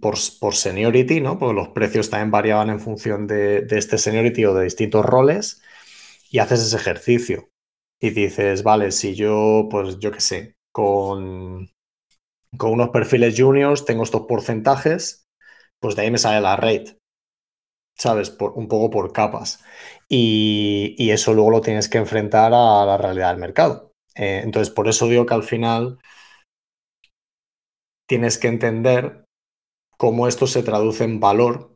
por, 0.00 0.14
por, 0.40 0.54
seniority, 0.54 1.20
¿no? 1.20 1.38
Porque 1.38 1.54
los 1.54 1.68
precios 1.70 2.10
también 2.10 2.30
variaban 2.30 2.70
en 2.70 2.80
función 2.80 3.26
de, 3.26 3.66
este 3.70 3.98
seniority 3.98 4.44
o 4.44 4.54
de 4.54 4.64
distintos 4.64 5.04
roles 5.04 5.62
y 6.30 6.38
haces 6.38 6.60
ese 6.60 6.76
ejercicio 6.76 7.50
y 8.00 8.10
dices, 8.10 8.62
vale, 8.62 8.92
si 8.92 9.14
yo, 9.14 9.68
pues 9.70 9.98
yo 9.98 10.12
qué 10.12 10.20
sé, 10.20 10.56
con, 10.72 11.70
con 12.58 12.72
unos 12.72 12.90
perfiles 12.90 13.34
juniors 13.38 13.84
tengo 13.84 14.02
estos 14.02 14.22
porcentajes, 14.22 15.26
pues 15.80 15.96
de 15.96 16.02
ahí 16.02 16.10
me 16.10 16.18
sale 16.18 16.40
la 16.40 16.56
rate, 16.56 16.98
¿sabes? 17.96 18.36
Un 18.54 18.68
poco 18.68 18.90
por 18.90 19.12
capas. 19.12 19.62
Y, 20.08 20.94
y, 20.98 21.10
eso 21.10 21.34
luego 21.34 21.50
lo 21.50 21.60
tienes 21.60 21.88
que 21.88 21.98
enfrentar 21.98 22.52
a 22.54 22.84
la 22.86 22.96
realidad 22.98 23.30
del 23.30 23.40
mercado. 23.40 23.92
Eh, 24.14 24.40
entonces, 24.44 24.72
por 24.72 24.88
eso 24.88 25.08
digo 25.08 25.26
que 25.26 25.34
al 25.34 25.42
final 25.42 25.98
tienes 28.08 28.38
que 28.38 28.48
entender 28.48 29.24
cómo 29.96 30.28
esto 30.28 30.46
se 30.46 30.62
traduce 30.62 31.04
en 31.04 31.20
valor 31.20 31.74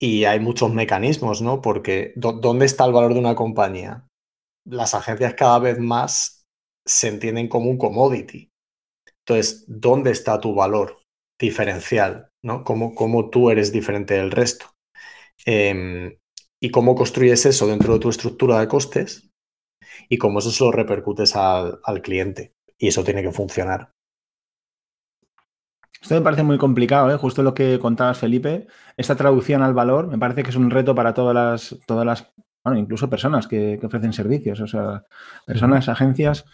y 0.00 0.24
hay 0.24 0.40
muchos 0.40 0.72
mecanismos, 0.72 1.42
¿no? 1.42 1.60
Porque 1.60 2.12
¿dónde 2.16 2.66
está 2.66 2.84
el 2.84 2.92
valor 2.92 3.14
de 3.14 3.20
una 3.20 3.34
compañía? 3.34 4.06
Las 4.66 4.94
agencias 4.94 5.34
cada 5.34 5.58
vez 5.58 5.78
más 5.78 6.44
se 6.86 7.08
entienden 7.08 7.48
como 7.48 7.70
un 7.70 7.78
commodity. 7.78 8.50
Entonces, 9.26 9.64
¿dónde 9.66 10.10
está 10.10 10.38
tu 10.40 10.54
valor 10.54 10.98
diferencial? 11.38 12.30
¿no? 12.42 12.62
¿Cómo, 12.62 12.94
cómo 12.94 13.30
tú 13.30 13.50
eres 13.50 13.72
diferente 13.72 14.14
del 14.14 14.30
resto? 14.30 14.66
Em, 15.46 16.18
y 16.60 16.70
cómo 16.70 16.94
construyes 16.94 17.46
eso 17.46 17.66
dentro 17.66 17.94
de 17.94 18.00
tu 18.00 18.10
estructura 18.10 18.60
de 18.60 18.68
costes 18.68 19.30
y 20.08 20.18
cómo 20.18 20.38
eso 20.38 20.50
se 20.50 20.64
lo 20.64 20.72
repercutes 20.72 21.34
al 21.36 22.02
cliente. 22.02 22.54
Y 22.78 22.88
eso 22.88 23.02
tiene 23.02 23.22
que 23.22 23.32
funcionar. 23.32 23.92
Esto 26.00 26.16
me 26.16 26.20
parece 26.20 26.42
muy 26.42 26.58
complicado, 26.58 27.10
¿eh? 27.10 27.16
justo 27.16 27.42
lo 27.42 27.54
que 27.54 27.78
contabas, 27.78 28.18
Felipe. 28.18 28.66
Esta 28.98 29.16
traducción 29.16 29.62
al 29.62 29.72
valor 29.72 30.06
me 30.06 30.18
parece 30.18 30.42
que 30.42 30.50
es 30.50 30.56
un 30.56 30.70
reto 30.70 30.94
para 30.94 31.14
todas 31.14 31.34
las, 31.34 31.78
todas 31.86 32.04
las 32.04 32.30
bueno, 32.62 32.78
incluso 32.78 33.08
personas 33.08 33.46
que, 33.46 33.80
ofrecen 33.82 34.12
servicios, 34.12 34.60
o 34.60 34.66
sea, 34.66 35.04
personas, 35.46 35.88
agencias. 35.88 36.44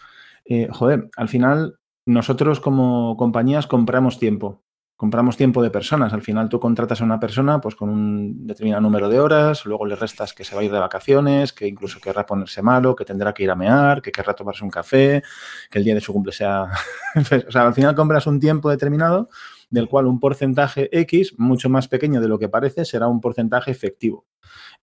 Eh, 0.45 0.69
joder, 0.71 1.09
al 1.17 1.27
final 1.27 1.80
nosotros 2.05 2.59
como 2.59 3.15
compañías 3.17 3.67
compramos 3.67 4.19
tiempo 4.19 4.63
compramos 5.01 5.35
tiempo 5.35 5.63
de 5.63 5.71
personas. 5.71 6.13
Al 6.13 6.21
final 6.21 6.47
tú 6.47 6.59
contratas 6.59 7.01
a 7.01 7.03
una 7.03 7.19
persona 7.19 7.59
pues 7.59 7.73
con 7.73 7.89
un 7.89 8.45
determinado 8.45 8.83
número 8.83 9.09
de 9.09 9.19
horas, 9.19 9.65
luego 9.65 9.87
le 9.87 9.95
restas 9.95 10.31
que 10.35 10.43
se 10.43 10.53
va 10.53 10.61
a 10.61 10.63
ir 10.63 10.71
de 10.71 10.77
vacaciones, 10.77 11.53
que 11.53 11.67
incluso 11.67 11.99
querrá 11.99 12.27
ponerse 12.27 12.61
malo, 12.61 12.95
que 12.95 13.03
tendrá 13.03 13.33
que 13.33 13.41
ir 13.41 13.49
a 13.49 13.55
mear, 13.55 14.03
que 14.03 14.11
querrá 14.11 14.35
tomarse 14.35 14.63
un 14.63 14.69
café, 14.69 15.23
que 15.71 15.79
el 15.79 15.85
día 15.85 15.95
de 15.95 16.01
su 16.01 16.13
cumple 16.13 16.31
sea... 16.33 16.67
o 17.47 17.51
sea, 17.51 17.65
al 17.65 17.73
final 17.73 17.95
compras 17.95 18.27
un 18.27 18.39
tiempo 18.39 18.69
determinado 18.69 19.29
del 19.71 19.87
cual 19.87 20.05
un 20.05 20.19
porcentaje 20.19 20.87
X, 20.95 21.33
mucho 21.39 21.67
más 21.67 21.87
pequeño 21.87 22.21
de 22.21 22.27
lo 22.27 22.37
que 22.37 22.47
parece, 22.47 22.85
será 22.85 23.07
un 23.07 23.21
porcentaje 23.21 23.71
efectivo. 23.71 24.27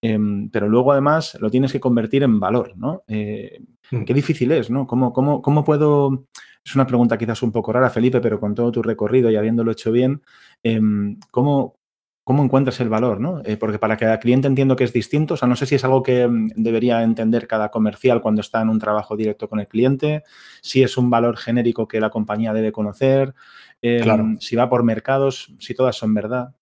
Em, 0.02 0.50
pero 0.50 0.68
luego 0.68 0.90
además 0.90 1.36
lo 1.40 1.48
tienes 1.48 1.70
que 1.70 1.78
convertir 1.78 2.24
en 2.24 2.40
valor, 2.40 2.76
¿no? 2.76 3.04
Eh, 3.06 3.62
mm. 3.92 4.02
Qué 4.02 4.14
difícil 4.14 4.50
es, 4.50 4.68
¿no? 4.68 4.88
¿Cómo, 4.88 5.12
cómo, 5.12 5.42
cómo 5.42 5.62
puedo 5.62 6.26
es 6.64 6.74
una 6.74 6.86
pregunta 6.86 7.16
quizás 7.18 7.42
un 7.42 7.52
poco 7.52 7.72
rara, 7.72 7.90
Felipe, 7.90 8.20
pero 8.20 8.40
con 8.40 8.54
todo 8.54 8.70
tu 8.70 8.82
recorrido 8.82 9.30
y 9.30 9.36
habiéndolo 9.36 9.72
hecho 9.72 9.90
bien, 9.92 10.22
em, 10.62 11.18
¿cómo, 11.30 11.76
¿cómo, 12.24 12.44
encuentras 12.44 12.80
el 12.80 12.88
valor? 12.88 13.20
¿no? 13.20 13.40
Eh, 13.44 13.56
porque 13.56 13.78
para 13.78 13.96
cada 13.96 14.18
cliente 14.18 14.48
entiendo 14.48 14.76
que 14.76 14.84
es 14.84 14.92
distinto. 14.92 15.34
O 15.34 15.36
sea, 15.36 15.48
no 15.48 15.56
sé 15.56 15.66
si 15.66 15.76
es 15.76 15.84
algo 15.84 16.02
que 16.02 16.22
em, 16.22 16.48
debería 16.56 17.02
entender 17.02 17.46
cada 17.46 17.70
comercial 17.70 18.20
cuando 18.20 18.40
está 18.42 18.60
en 18.60 18.68
un 18.68 18.78
trabajo 18.78 19.16
directo 19.16 19.48
con 19.48 19.60
el 19.60 19.68
cliente, 19.68 20.24
si 20.60 20.82
es 20.82 20.96
un 20.98 21.10
valor 21.10 21.36
genérico 21.36 21.88
que 21.88 22.00
la 22.00 22.10
compañía 22.10 22.52
debe 22.52 22.72
conocer, 22.72 23.34
em, 23.80 24.38
si 24.40 24.56
va 24.56 24.68
por 24.68 24.82
mercados, 24.82 25.54
si 25.58 25.74
todas 25.74 25.96
son 25.96 26.14
verdad. 26.14 26.54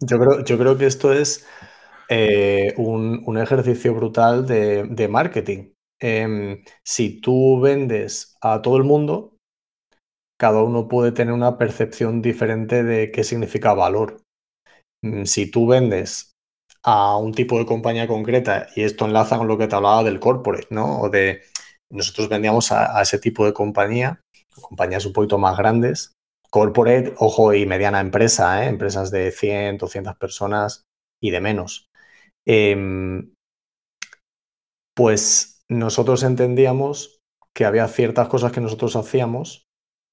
Yo 0.00 0.18
creo, 0.18 0.44
yo 0.44 0.58
creo 0.58 0.78
que 0.78 0.86
esto 0.86 1.12
es 1.12 1.46
eh, 2.08 2.72
un, 2.76 3.36
ejercicio 3.38 3.94
brutal 3.94 4.46
de 4.46 5.08
marketing. 5.08 5.75
Em, 6.00 6.62
si 6.84 7.20
tú 7.20 7.60
vendes 7.60 8.36
a 8.42 8.62
todo 8.62 8.76
el 8.76 8.84
mundo, 8.84 9.36
cada 10.38 10.62
uno 10.62 10.88
puede 10.88 11.12
tener 11.12 11.32
una 11.32 11.56
percepción 11.58 12.20
diferente 12.20 12.82
de 12.82 13.10
qué 13.10 13.24
significa 13.24 13.72
valor. 13.74 14.22
Mm, 15.02 15.24
si 15.24 15.50
tú 15.50 15.66
vendes 15.66 16.32
a 16.82 17.16
un 17.16 17.32
tipo 17.32 17.58
de 17.58 17.66
compañía 17.66 18.06
concreta, 18.06 18.68
y 18.76 18.82
esto 18.82 19.06
enlaza 19.06 19.38
con 19.38 19.48
lo 19.48 19.58
que 19.58 19.66
te 19.68 19.76
hablaba 19.76 20.04
del 20.04 20.20
corporate, 20.20 20.68
¿no? 20.70 21.00
O 21.00 21.10
de 21.10 21.42
nosotros 21.90 22.28
vendíamos 22.28 22.72
a, 22.72 23.00
ese 23.02 23.18
tipo 23.18 23.46
de 23.46 23.52
compañía, 23.52 24.20
compañías 24.60 25.06
un 25.06 25.12
poquito 25.12 25.38
más 25.38 25.56
grandes, 25.56 26.12
corporate, 26.50 27.14
ojo, 27.18 27.54
y 27.54 27.66
mediana 27.66 28.00
empresa, 28.00 28.64
¿eh? 28.64 28.68
empresas 28.68 29.10
de 29.10 29.30
100, 29.32 29.78
200 29.78 30.16
personas 30.16 30.84
y 31.22 31.30
de 31.30 31.40
menos. 31.40 31.88
Em, 32.46 33.32
pues 34.94 35.55
nosotros 35.68 36.22
entendíamos 36.22 37.20
que 37.54 37.64
había 37.64 37.88
ciertas 37.88 38.28
cosas 38.28 38.52
que 38.52 38.60
nosotros 38.60 38.96
hacíamos 38.96 39.66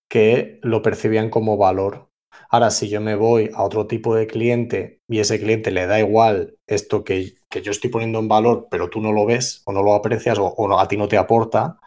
que 0.09 0.59
lo 0.61 0.81
percibían 0.81 1.29
como 1.29 1.57
valor. 1.57 2.09
Ahora, 2.49 2.71
si 2.71 2.89
yo 2.89 3.01
me 3.01 3.15
voy 3.15 3.49
a 3.53 3.63
otro 3.63 3.87
tipo 3.87 4.15
de 4.15 4.27
cliente 4.27 5.01
y 5.07 5.19
ese 5.19 5.39
cliente 5.39 5.71
le 5.71 5.87
da 5.87 5.99
igual 5.99 6.57
esto 6.67 7.03
que, 7.03 7.33
yo 7.63 7.71
estoy 7.71 7.89
poniendo 7.89 8.19
en 8.19 8.27
valor, 8.27 8.67
pero 8.69 8.89
tú 8.89 9.01
no 9.01 9.11
lo 9.11 9.25
ves 9.25 9.61
o 9.65 9.73
no 9.73 9.83
lo 9.83 9.93
aprecias 9.93 10.37
o, 10.39 10.79
a 10.79 10.87
ti 10.87 10.97
no 10.97 11.07
te 11.07 11.17
aporta, 11.17 11.79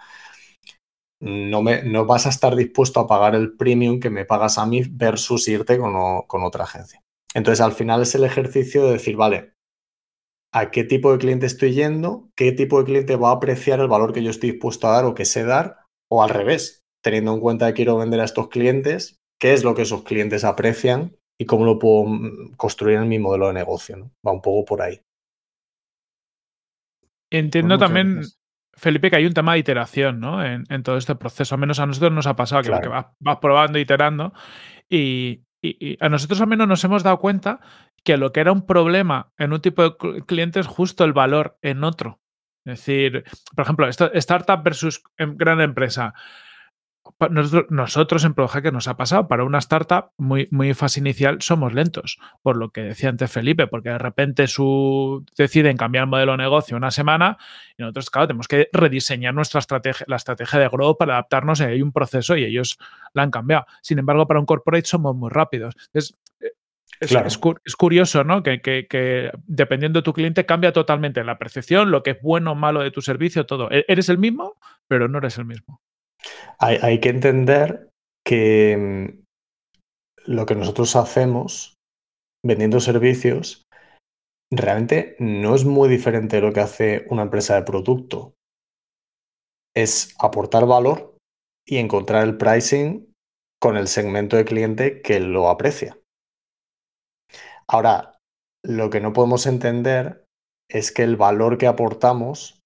no, 1.21 1.63
me, 1.63 1.83
no 1.83 2.05
vas 2.05 2.27
a 2.27 2.31
estar 2.31 2.55
dispuesto 2.55 3.01
a 3.01 3.07
pagar 3.07 3.35
el 3.35 3.57
premium 3.57 4.01
que 4.01 4.11
me 4.11 4.25
pagas 4.25 4.59
a 4.59 4.67
mí 4.67 4.83
versus 4.89 5.49
irte 5.49 5.79
con 5.79 6.45
otra 6.45 6.65
agencia. 6.65 7.01
Entonces, 7.35 7.61
al 7.61 7.73
final 7.73 8.03
es 8.03 8.15
el 8.15 8.25
ejercicio 8.25 8.87
de 8.87 8.93
decir, 8.93 9.17
vale, 9.17 9.56
a 10.53 10.71
qué 10.71 10.85
tipo 10.85 11.13
de 11.13 11.19
cliente 11.19 11.47
estoy 11.47 11.75
yendo, 11.75 12.31
qué 12.35 12.53
tipo 12.53 12.79
de 12.79 12.85
cliente 12.85 13.17
va 13.17 13.31
a 13.31 13.35
apreciar 13.35 13.81
el 13.81 13.89
valor 13.89 14.13
que 14.13 14.23
yo 14.23 14.31
estoy 14.31 14.53
dispuesto 14.53 14.89
a 14.89 14.93
dar 14.93 15.05
o 15.05 15.15
que 15.15 15.25
sé 15.25 15.45
dar, 15.45 15.79
o 16.11 16.23
al 16.23 16.31
revés, 16.31 16.85
teniendo 17.03 17.35
en 17.35 17.41
cuenta 17.41 17.67
que 17.69 17.75
quiero 17.75 17.99
vender 17.99 18.21
a 18.21 18.25
estos 18.25 18.49
clientes, 18.49 19.19
qué 19.39 19.53
es 19.53 19.65
lo 19.65 19.75
que 19.75 19.83
esos 19.83 20.03
clientes 20.03 20.45
aprecian 20.45 21.17
y 21.39 21.45
cómo 21.45 21.65
lo 21.65 21.79
puedo 21.79 22.05
mm, 22.05 22.55
construir 22.57 22.99
en 22.99 23.09
mi 23.09 23.19
modelo 23.19 23.49
de 23.49 23.55
negocio. 23.55 23.97
¿no? 23.97 24.13
Va 24.27 24.33
un 24.33 24.43
poco 24.43 24.65
por 24.65 24.83
ahí. 24.83 25.01
Entiendo 27.31 27.77
también, 27.77 28.23
Felipe, 28.75 29.11
que 29.11 29.17
hay 29.17 29.27
un 29.27 29.35
tema 29.35 29.55
de 29.55 29.59
iteración 29.59 30.21
¿no? 30.21 30.45
en, 30.45 30.83
todo 30.83 30.97
este 30.97 31.17
proceso. 31.17 31.55
Al 31.55 31.61
menos 31.61 31.81
a 31.81 31.87
nosotros 31.87 32.13
nos 32.13 32.27
ha 32.27 32.37
pasado 32.37 32.63
que, 32.63 32.71
vas, 32.71 33.39
probando, 33.41 33.79
iterando. 33.79 34.33
Y, 34.89 35.43
a 35.99 36.09
nosotros 36.09 36.41
al 36.41 36.47
menos 36.47 36.69
nos 36.69 36.85
hemos 36.85 37.03
dado 37.03 37.19
cuenta 37.19 37.59
que 38.07 38.17
lo 38.17 38.33
que 38.33 38.39
era 38.41 38.53
un 38.53 38.65
problema 38.65 39.33
en 39.37 39.53
un 39.53 39.61
tipo 39.61 39.83
de 39.83 40.23
cliente 40.25 40.61
es 40.61 40.67
justo 40.69 41.05
el 41.05 41.13
valor 41.13 41.59
en 41.61 41.83
otro. 41.83 42.21
Es 42.65 42.79
decir, 42.79 43.25
por 43.55 43.65
ejemplo, 43.65 43.89
startup 43.89 44.63
versus 44.63 45.03
em, 45.19 45.37
gran 45.37 45.61
empresa 45.61 46.15
nosotros, 47.71 48.25
en 48.25 48.35
ProHacker 48.35 48.73
nos 48.73 48.89
ha 48.89 48.97
pasado, 48.97 49.29
para 49.29 49.45
una 49.45 49.59
startup 49.59 50.11
muy, 50.19 50.49
muy 50.51 50.75
fase 50.75 51.01
inicial 51.01 51.41
somos 51.41 51.73
lentos, 51.73 52.19
por 52.43 52.57
lo 52.57 52.71
que 52.71 52.83
decía 52.83 53.09
antes 53.09 53.31
Felipe, 53.31 53.67
porque 53.69 53.91
de 53.91 53.99
repente 53.99 54.49
su, 54.49 55.25
deciden 55.37 55.77
cambiar 55.77 56.05
el 56.05 56.11
modelo 56.11 56.33
de 56.33 56.39
negocio 56.39 56.77
una 56.77 56.91
semana 56.91 57.39
y 57.77 57.83
nosotros, 57.83 58.11
claro, 58.11 58.29
tenemos 58.29 58.49
que 58.49 58.69
rediseñar 58.73 59.35
nuestra 59.35 59.61
estrategia, 59.61 60.05
la 60.09 60.17
estrategia 60.17 60.59
de 60.59 60.69
growth 60.69 60.99
para 60.99 61.15
adaptarnos 61.15 61.61
hay 61.61 61.81
un 61.81 61.93
proceso 61.93 62.37
y 62.37 62.45
ellos 62.45 62.79
la 63.15 63.23
han 63.23 63.31
cambiado. 63.31 63.67
Sin 63.83 63.99
embargo, 63.99 64.27
para 64.27 64.41
un 64.41 64.47
corporate 64.47 64.87
somos 64.87 65.15
muy 65.15 65.31
rápidos. 65.31 65.77
Es, 67.01 67.13
es, 67.13 67.77
curioso, 67.77 68.25
¿no? 68.25 68.43
Que, 68.43 68.61
que, 68.61 69.31
dependiendo 69.47 70.01
de 70.01 70.05
tu 70.05 70.13
cliente 70.13 70.47
cambia 70.47 70.73
totalmente 70.73 71.25
la 71.25 71.39
percepción, 71.39 71.91
lo 71.91 72.03
que 72.03 72.13
es 72.13 72.23
bueno 72.23 72.53
o 72.53 72.55
malo 72.55 72.83
de 72.83 72.91
tu 72.91 73.03
servicio, 73.03 73.47
todo. 73.47 73.71
E-, 73.71 73.85
eres 73.89 74.09
el 74.09 74.19
mismo, 74.19 74.55
pero 74.89 75.09
no 75.09 75.19
eres 75.19 75.39
el 75.39 75.45
mismo. 75.45 75.81
Hay, 76.59 77.01
que 77.01 77.11
entender 77.11 77.91
que 78.25 78.77
mm, 78.77 79.25
lo 80.27 80.47
que 80.47 80.55
nosotros 80.55 80.97
hacemos 80.97 81.75
vendiendo 82.45 82.81
servicios 82.81 83.67
realmente 84.51 85.17
no 85.19 85.55
es 85.55 85.65
muy 85.65 85.89
diferente 85.89 86.37
de 86.37 86.43
lo 86.43 86.53
que 86.53 86.61
hace 86.61 87.07
una 87.11 87.23
empresa 87.23 87.57
de 87.57 87.63
producto. 87.63 88.35
Es 89.75 90.15
aportar 90.19 90.67
valor 90.67 91.17
y 91.67 91.77
encontrar 91.77 92.25
el 92.25 92.37
pricing 92.37 93.13
con 93.61 93.77
el 93.77 93.89
segmento 93.89 94.37
de 94.37 94.45
cliente 94.45 95.03
que 95.03 95.21
lo 95.21 95.49
aprecia. 95.49 95.99
Ahora, 97.69 98.19
lo 98.65 98.91
que 98.91 99.01
no 99.01 99.13
podemos 99.13 99.47
entender 99.47 100.25
es 100.69 100.93
que 100.93 101.03
el 101.03 101.17
valor 101.17 101.59
que 101.59 101.67
aportamos 101.67 102.61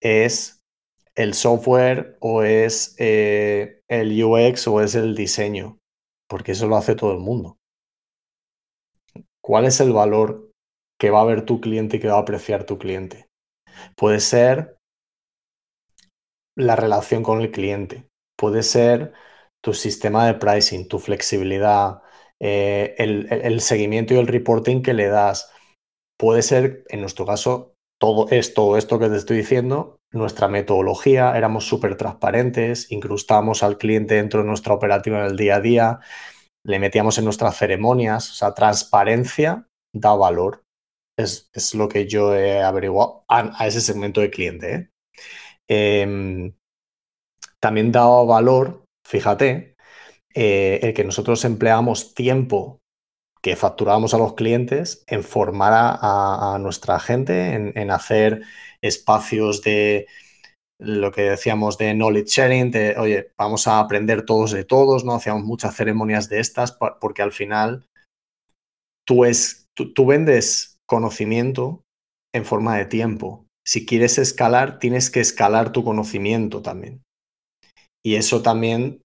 es 0.00 0.60
el 1.14 1.34
software 1.34 2.16
o 2.20 2.42
es 2.42 2.94
eh, 2.98 3.80
el 3.88 4.22
UX 4.22 4.66
o 4.68 4.80
es 4.80 4.94
el 4.94 5.14
diseño, 5.14 5.78
porque 6.28 6.52
eso 6.52 6.66
lo 6.66 6.76
hace 6.76 6.94
todo 6.94 7.12
el 7.12 7.18
mundo. 7.18 7.56
¿Cuál 9.42 9.66
es 9.66 9.80
el 9.80 9.92
valor 9.92 10.50
que 10.98 11.10
va 11.10 11.22
a 11.22 11.24
ver 11.24 11.44
tu 11.44 11.60
cliente 11.60 11.96
y 11.96 12.00
que 12.00 12.08
va 12.08 12.16
a 12.16 12.20
apreciar 12.20 12.64
tu 12.64 12.78
cliente? 12.78 13.26
Puede 13.96 14.20
ser 14.20 14.76
la 16.56 16.76
relación 16.76 17.22
con 17.22 17.40
el 17.40 17.50
cliente, 17.50 18.08
puede 18.36 18.62
ser 18.62 19.12
tu 19.62 19.74
sistema 19.74 20.26
de 20.26 20.34
pricing, 20.34 20.88
tu 20.88 20.98
flexibilidad, 20.98 22.02
eh, 22.40 22.94
el 22.98 23.60
seguimiento 23.60 24.14
y 24.14 24.18
el 24.18 24.26
reporting 24.26 24.82
que 24.82 24.94
le 24.94 25.08
das. 25.08 25.50
Puede 26.18 26.42
ser, 26.42 26.84
en 26.88 27.00
nuestro 27.00 27.26
caso, 27.26 27.74
todo 28.00 28.28
esto, 28.30 28.76
esto 28.76 28.98
que 28.98 29.08
te 29.08 29.16
estoy 29.16 29.36
diciendo, 29.36 30.00
nuestra 30.12 30.48
metodología, 30.48 31.36
éramos 31.36 31.66
súper 31.66 31.96
transparentes, 31.96 32.90
incrustábamos 32.90 33.62
al 33.62 33.78
cliente 33.78 34.14
dentro 34.14 34.40
de 34.40 34.46
nuestra 34.46 34.74
operativa 34.74 35.18
en 35.18 35.26
el 35.26 35.36
día 35.36 35.56
a 35.56 35.60
día, 35.60 36.00
le 36.64 36.78
metíamos 36.78 37.18
en 37.18 37.24
nuestras 37.24 37.56
ceremonias, 37.56 38.30
o 38.30 38.34
sea, 38.34 38.54
transparencia 38.54 39.66
da 39.94 40.14
valor. 40.14 40.62
Es, 41.18 41.50
lo 41.74 41.88
que 41.88 42.06
yo 42.06 42.34
he 42.34 42.62
averiguado 42.62 43.24
a, 43.28 43.66
ese 43.66 43.82
segmento 43.82 44.22
de 44.22 44.30
cliente. 44.30 44.74
¿eh? 44.74 44.90
Em, 45.68 46.54
también 47.60 47.92
da 47.92 48.06
valor, 48.06 48.84
fíjate, 49.06 49.69
eh, 50.34 50.80
el 50.82 50.94
que 50.94 51.04
nosotros 51.04 51.44
empleamos 51.44 52.14
tiempo 52.14 52.80
que 53.42 53.56
facturábamos 53.56 54.14
a 54.14 54.18
los 54.18 54.34
clientes 54.34 55.02
en 55.06 55.24
formar 55.24 55.72
a, 55.74 56.58
nuestra 56.60 57.00
gente, 57.00 57.54
en, 57.54 57.90
hacer 57.90 58.42
espacios 58.82 59.62
de 59.62 60.06
lo 60.78 61.10
que 61.10 61.22
decíamos 61.22 61.78
de 61.78 61.94
knowledge 61.94 62.28
sharing, 62.28 62.70
de, 62.70 62.96
oye, 62.98 63.32
vamos 63.38 63.66
a 63.66 63.78
aprender 63.78 64.24
todos 64.24 64.50
de 64.50 64.64
todos, 64.64 65.04
¿no? 65.04 65.14
Hacíamos 65.14 65.44
muchas 65.44 65.74
ceremonias 65.74 66.28
de 66.28 66.40
estas 66.40 66.72
porque 66.72 67.22
al 67.22 67.32
final 67.32 67.86
tú, 69.06 69.24
es, 69.24 69.66
tú 69.74 70.06
vendes 70.06 70.76
conocimiento 70.86 71.82
en 72.34 72.44
forma 72.44 72.76
de 72.76 72.86
tiempo. 72.86 73.46
Si 73.66 73.86
quieres 73.86 74.18
escalar, 74.18 74.78
tienes 74.78 75.10
que 75.10 75.20
escalar 75.20 75.72
tu 75.72 75.84
conocimiento 75.84 76.62
también. 76.62 77.02
Y 78.04 78.14
eso 78.14 78.42
también 78.42 79.02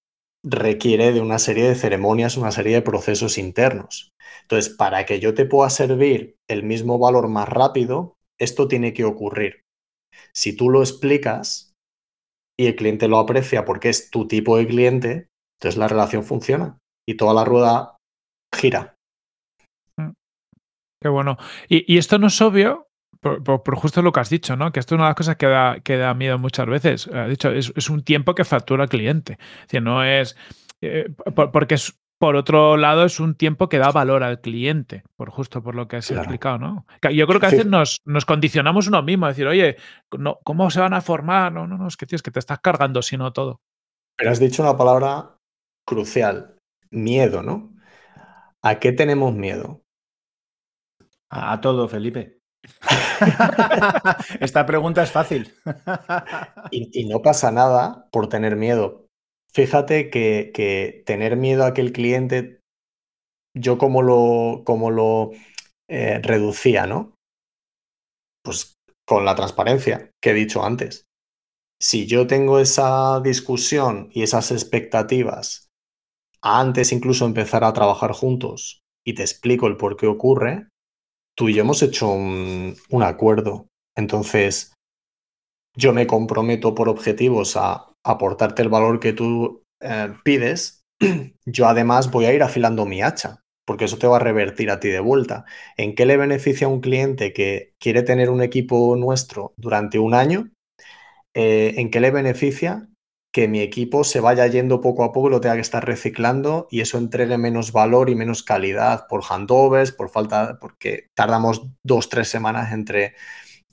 requiere 0.48 1.12
de 1.12 1.20
una 1.20 1.38
serie 1.38 1.68
de 1.68 1.74
ceremonias, 1.74 2.36
una 2.36 2.52
serie 2.52 2.74
de 2.74 2.82
procesos 2.82 3.36
internos. 3.36 4.12
Entonces, 4.42 4.72
para 4.72 5.04
que 5.04 5.18
yo 5.18 5.34
te 5.34 5.44
pueda 5.44 5.68
servir 5.70 6.36
el 6.48 6.62
mismo 6.62 6.98
valor 6.98 7.28
más 7.28 7.48
rápido, 7.48 8.14
esto 8.38 8.68
tiene 8.68 8.92
que 8.92 9.04
ocurrir. 9.04 9.62
Si 10.32 10.56
tú 10.56 10.70
lo 10.70 10.80
explicas 10.80 11.74
y 12.58 12.66
el 12.66 12.76
cliente 12.76 13.08
lo 13.08 13.18
aprecia 13.18 13.64
porque 13.64 13.88
es 13.88 14.10
tu 14.10 14.28
tipo 14.28 14.56
de 14.56 14.68
cliente, 14.68 15.28
entonces 15.58 15.78
la 15.78 15.88
relación 15.88 16.22
funciona 16.22 16.78
y 17.08 17.16
toda 17.16 17.34
la 17.34 17.44
rueda 17.44 17.96
gira. 18.54 18.94
Mm. 19.98 20.12
Qué 21.02 21.08
bueno. 21.08 21.36
Y, 21.68 21.98
esto 21.98 22.18
no 22.18 22.28
es 22.28 22.40
obvio, 22.40 22.86
por, 23.20 23.76
justo 23.76 24.02
lo 24.02 24.12
que 24.12 24.20
has 24.20 24.30
dicho, 24.30 24.56
¿no? 24.56 24.72
Que 24.72 24.80
esto 24.80 24.94
es 24.94 24.98
una 24.98 25.06
de 25.06 25.10
las 25.10 25.16
cosas 25.16 25.36
que 25.36 25.46
da, 25.46 25.80
que 25.80 25.96
da 25.96 26.14
miedo 26.14 26.38
muchas 26.38 26.66
veces. 26.66 27.08
Ha 27.08 27.26
dicho, 27.26 27.50
es, 27.50 27.90
un 27.90 28.02
tiempo 28.02 28.34
que 28.34 28.44
factura 28.44 28.84
el 28.84 28.90
cliente. 28.90 29.38
Es 29.60 29.62
decir, 29.68 29.82
no 29.82 30.04
es. 30.04 30.36
Eh, 30.80 31.08
porque 31.52 31.74
es, 31.74 31.98
por 32.18 32.36
otro 32.36 32.76
lado, 32.76 33.04
es 33.04 33.20
un 33.20 33.34
tiempo 33.34 33.68
que 33.68 33.78
da 33.78 33.90
valor 33.90 34.22
al 34.22 34.40
cliente, 34.40 35.04
por 35.16 35.30
justo 35.30 35.62
por 35.62 35.74
lo 35.74 35.88
que 35.88 35.96
has 35.96 36.10
explicado, 36.10 36.58
¿no? 36.58 36.86
Yo 37.12 37.26
creo 37.26 37.40
que 37.40 37.46
a 37.46 37.50
veces 37.50 37.66
nos, 37.66 38.00
nos, 38.04 38.24
condicionamos 38.24 38.86
uno 38.86 39.02
mismo, 39.02 39.26
a 39.26 39.30
decir, 39.30 39.46
oye, 39.46 39.76
no, 40.16 40.38
¿cómo 40.44 40.70
se 40.70 40.80
van 40.80 40.94
a 40.94 41.00
formar? 41.00 41.52
No, 41.52 41.66
no, 41.66 41.76
no, 41.76 41.88
es 41.88 41.96
que 41.96 42.06
tienes 42.06 42.22
que 42.22 42.30
te 42.30 42.38
estás 42.38 42.60
cargando, 42.60 43.02
sino 43.02 43.32
todo. 43.32 43.60
Pero 44.16 44.30
has 44.30 44.40
dicho 44.40 44.62
una 44.62 44.76
palabra 44.76 45.36
crucial, 45.84 46.56
miedo, 46.90 47.42
¿no? 47.42 47.74
¿A 48.62 48.78
qué 48.78 48.92
tenemos 48.92 49.34
miedo? 49.34 49.82
A 51.28 51.60
todo, 51.60 51.88
Felipe. 51.88 52.35
Esta 54.40 54.66
pregunta 54.66 55.02
es 55.02 55.10
fácil. 55.10 55.54
y, 56.70 57.04
no 57.06 57.22
pasa 57.22 57.50
nada 57.50 58.08
por 58.10 58.28
tener 58.28 58.56
miedo, 58.56 59.06
Fíjate 59.56 60.10
que, 60.10 61.02
tener 61.06 61.38
miedo 61.38 61.64
a 61.64 61.72
que 61.72 61.80
el 61.80 61.92
cliente, 61.92 62.60
yo 63.54 63.78
como 63.78 64.02
lo, 64.02 64.64
como 64.66 64.90
lo 64.90 65.30
eh, 65.88 66.20
reducía, 66.22 66.86
¿no? 66.86 67.14
Pues 68.44 68.74
con 69.06 69.24
la 69.24 69.34
transparencia 69.34 70.10
que 70.22 70.32
he 70.32 70.34
dicho 70.34 70.62
antes. 70.62 71.06
Si 71.80 72.06
yo 72.06 72.26
tengo 72.26 72.58
esa 72.58 73.20
discusión 73.20 74.10
y 74.12 74.24
esas 74.24 74.50
expectativas 74.50 75.68
antes 76.42 76.92
incluso 76.92 77.24
empezar 77.24 77.64
a 77.64 77.72
trabajar 77.72 78.12
juntos 78.12 78.82
y 79.06 79.14
te 79.14 79.22
explico 79.22 79.68
el 79.68 79.78
por 79.78 79.96
qué 79.96 80.06
ocurre, 80.06 80.68
tú 81.36 81.48
y 81.48 81.54
yo 81.54 81.62
hemos 81.62 81.82
hecho 81.82 82.10
un, 82.10 82.76
acuerdo. 83.02 83.68
Entonces, 83.96 84.72
yo 85.76 85.92
me 85.92 86.06
comprometo 86.06 86.74
por 86.74 86.88
objetivos 86.88 87.56
a 87.56 87.92
aportarte 88.04 88.62
el 88.62 88.68
valor 88.68 88.98
que 88.98 89.12
tú 89.12 89.62
eh, 89.80 90.12
pides, 90.24 90.82
yo 91.46 91.68
además 91.68 92.10
voy 92.10 92.24
a 92.24 92.32
ir 92.32 92.42
afilando 92.42 92.86
mi 92.86 93.02
hacha, 93.02 93.40
porque 93.66 93.84
eso 93.84 93.98
te 93.98 94.06
va 94.06 94.16
a 94.16 94.20
revertir 94.20 94.70
a 94.70 94.80
ti 94.80 94.88
de 94.88 95.00
vuelta. 95.00 95.44
¿En 95.76 95.94
qué 95.94 96.06
le 96.06 96.16
beneficia 96.16 96.66
a 96.66 96.70
un 96.70 96.80
cliente 96.80 97.32
que 97.32 97.72
quiere 97.78 98.02
tener 98.02 98.30
un 98.30 98.42
equipo 98.42 98.96
nuestro 98.96 99.52
durante 99.56 99.98
un 99.98 100.14
año? 100.14 100.50
Eh, 101.34 101.74
¿En 101.76 101.90
qué 101.90 102.00
le 102.00 102.10
beneficia 102.10 102.88
que 103.36 103.48
mi 103.48 103.60
equipo 103.60 104.02
se 104.02 104.20
vaya 104.20 104.46
yendo 104.46 104.80
poco 104.80 105.04
a 105.04 105.12
poco 105.12 105.28
lo 105.28 105.42
tenga 105.42 105.56
que 105.56 105.60
estar 105.60 105.84
reciclando 105.84 106.68
y 106.70 106.80
eso 106.80 106.96
entregue 106.96 107.36
menos 107.36 107.70
valor 107.70 108.08
y 108.08 108.14
menos 108.14 108.42
calidad 108.42 109.06
por 109.10 109.22
handovers, 109.28 109.92
por 109.92 110.08
falta, 110.08 110.56
porque 110.58 111.08
tardamos 111.14 111.66
dos, 111.84 112.08
tres 112.08 112.28
semanas 112.28 112.72
entre, 112.72 113.14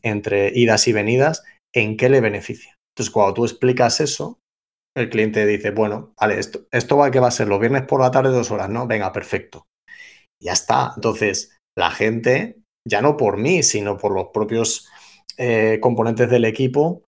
entre 0.01 0.51
idas 0.53 0.85
y 0.89 0.91
venidas? 0.91 1.45
¿En 1.73 1.95
qué 1.95 2.09
le 2.09 2.19
beneficia? 2.19 2.77
Entonces, 2.91 3.13
cuando 3.13 3.35
tú 3.35 3.45
explicas 3.45 4.01
eso, 4.01 4.37
el 4.97 5.09
cliente 5.09 5.45
dice, 5.45 5.71
bueno, 5.71 6.13
vale, 6.19 6.39
esto, 6.39 6.67
esto 6.69 6.97
va 6.97 7.09
que 7.09 7.21
va 7.21 7.29
a 7.29 7.31
ser 7.31 7.47
los 7.47 7.61
viernes 7.61 7.83
por 7.83 8.01
la 8.01 8.11
tarde 8.11 8.31
dos 8.31 8.51
horas, 8.51 8.69
¿no? 8.69 8.85
Venga, 8.85 9.13
perfecto. 9.13 9.67
ya 10.41 10.51
está. 10.51 10.91
Entonces, 10.97 11.55
la 11.77 11.89
gente 11.89 12.57
ya 12.85 13.01
no 13.01 13.15
por 13.15 13.37
mí, 13.37 13.63
sino 13.63 13.95
por 13.97 14.13
los 14.13 14.27
propios 14.33 14.89
eh, 15.37 15.79
componentes 15.81 16.29
del 16.29 16.43
equipo, 16.43 17.05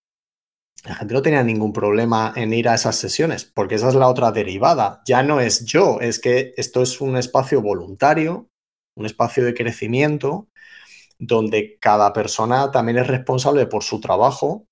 la 0.86 0.96
gente 0.96 1.16
no 1.16 1.22
tenía 1.24 1.44
ningún 1.44 1.74
problema 1.74 2.32
en 2.36 2.54
ir 2.54 2.70
a 2.70 2.76
esas 2.76 2.96
sesiones, 2.96 3.44
porque 3.44 3.76
esa 3.76 3.90
es 3.90 3.96
la 3.96 4.08
otra 4.08 4.32
derivada. 4.32 5.02
Ya 5.06 5.24
no 5.24 5.40
es 5.40 5.66
yo, 5.66 6.00
es 6.00 6.20
que 6.20 6.54
esto 6.58 6.84
es 6.84 7.02
un 7.02 7.18
espacio 7.18 7.62
voluntario, 7.62 8.50
un 8.96 9.06
espacio 9.08 9.44
de 9.44 9.56
crecimiento, 9.56 10.48
donde 11.18 11.78
cada 11.80 12.14
persona 12.14 12.72
también 12.72 13.00
es 13.00 13.08
responsable 13.08 13.66
por 13.66 13.84
su 13.84 14.00
trabajo 14.00 14.66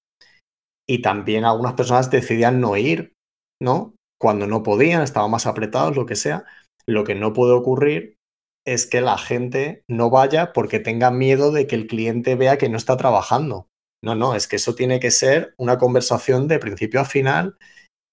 y 0.88 1.01
también 1.01 1.45
algunas 1.45 1.74
personas 1.74 2.11
decidían 2.11 2.61
no 2.61 2.78
ir, 2.78 3.14
¿no? 3.59 3.95
Cuando 4.20 4.45
no 4.45 4.61
podían, 4.61 5.01
estaban 5.01 5.32
más 5.32 5.47
apretados, 5.47 5.95
lo 5.95 6.05
que 6.05 6.16
sea. 6.16 6.45
Lo 6.86 7.03
que 7.05 7.16
no 7.16 7.34
puede 7.34 7.53
ocurrir 7.53 8.18
es 8.66 8.86
que 8.86 9.01
la 9.01 9.18
gente 9.18 9.84
no 9.89 10.09
vaya 10.09 10.53
porque 10.53 10.80
tenga 10.80 11.09
miedo 11.09 11.51
de 11.51 11.66
que 11.66 11.76
el 11.76 11.88
cliente 11.88 12.36
vea 12.36 12.57
que 12.57 12.70
no 12.70 12.78
está 12.78 12.97
trabajando. 12.97 13.68
No, 14.04 14.16
no, 14.16 14.36
es 14.36 14.47
que 14.47 14.58
eso 14.58 14.76
tiene 14.76 14.99
que 14.99 15.12
ser 15.12 15.54
una 15.58 15.78
conversación 15.78 16.49
de 16.49 16.60
principio 16.60 16.99
a 16.99 17.06
final 17.06 17.58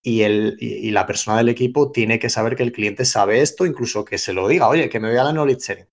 y, 0.04 0.22
el, 0.22 0.56
y, 0.60 0.92
la 0.92 1.04
persona 1.04 1.38
del 1.38 1.48
equipo 1.48 1.90
tiene 1.90 2.20
que 2.20 2.30
saber 2.30 2.54
que 2.54 2.62
el 2.62 2.70
cliente 2.70 3.04
sabe 3.04 3.40
esto, 3.42 3.66
incluso 3.66 4.04
que 4.04 4.16
se 4.16 4.32
lo 4.32 4.46
diga, 4.46 4.68
oye, 4.68 4.88
que 4.88 5.00
me 5.00 5.10
vea 5.10 5.24
la 5.24 5.32
knowledge 5.32 5.60
sharing. 5.60 5.88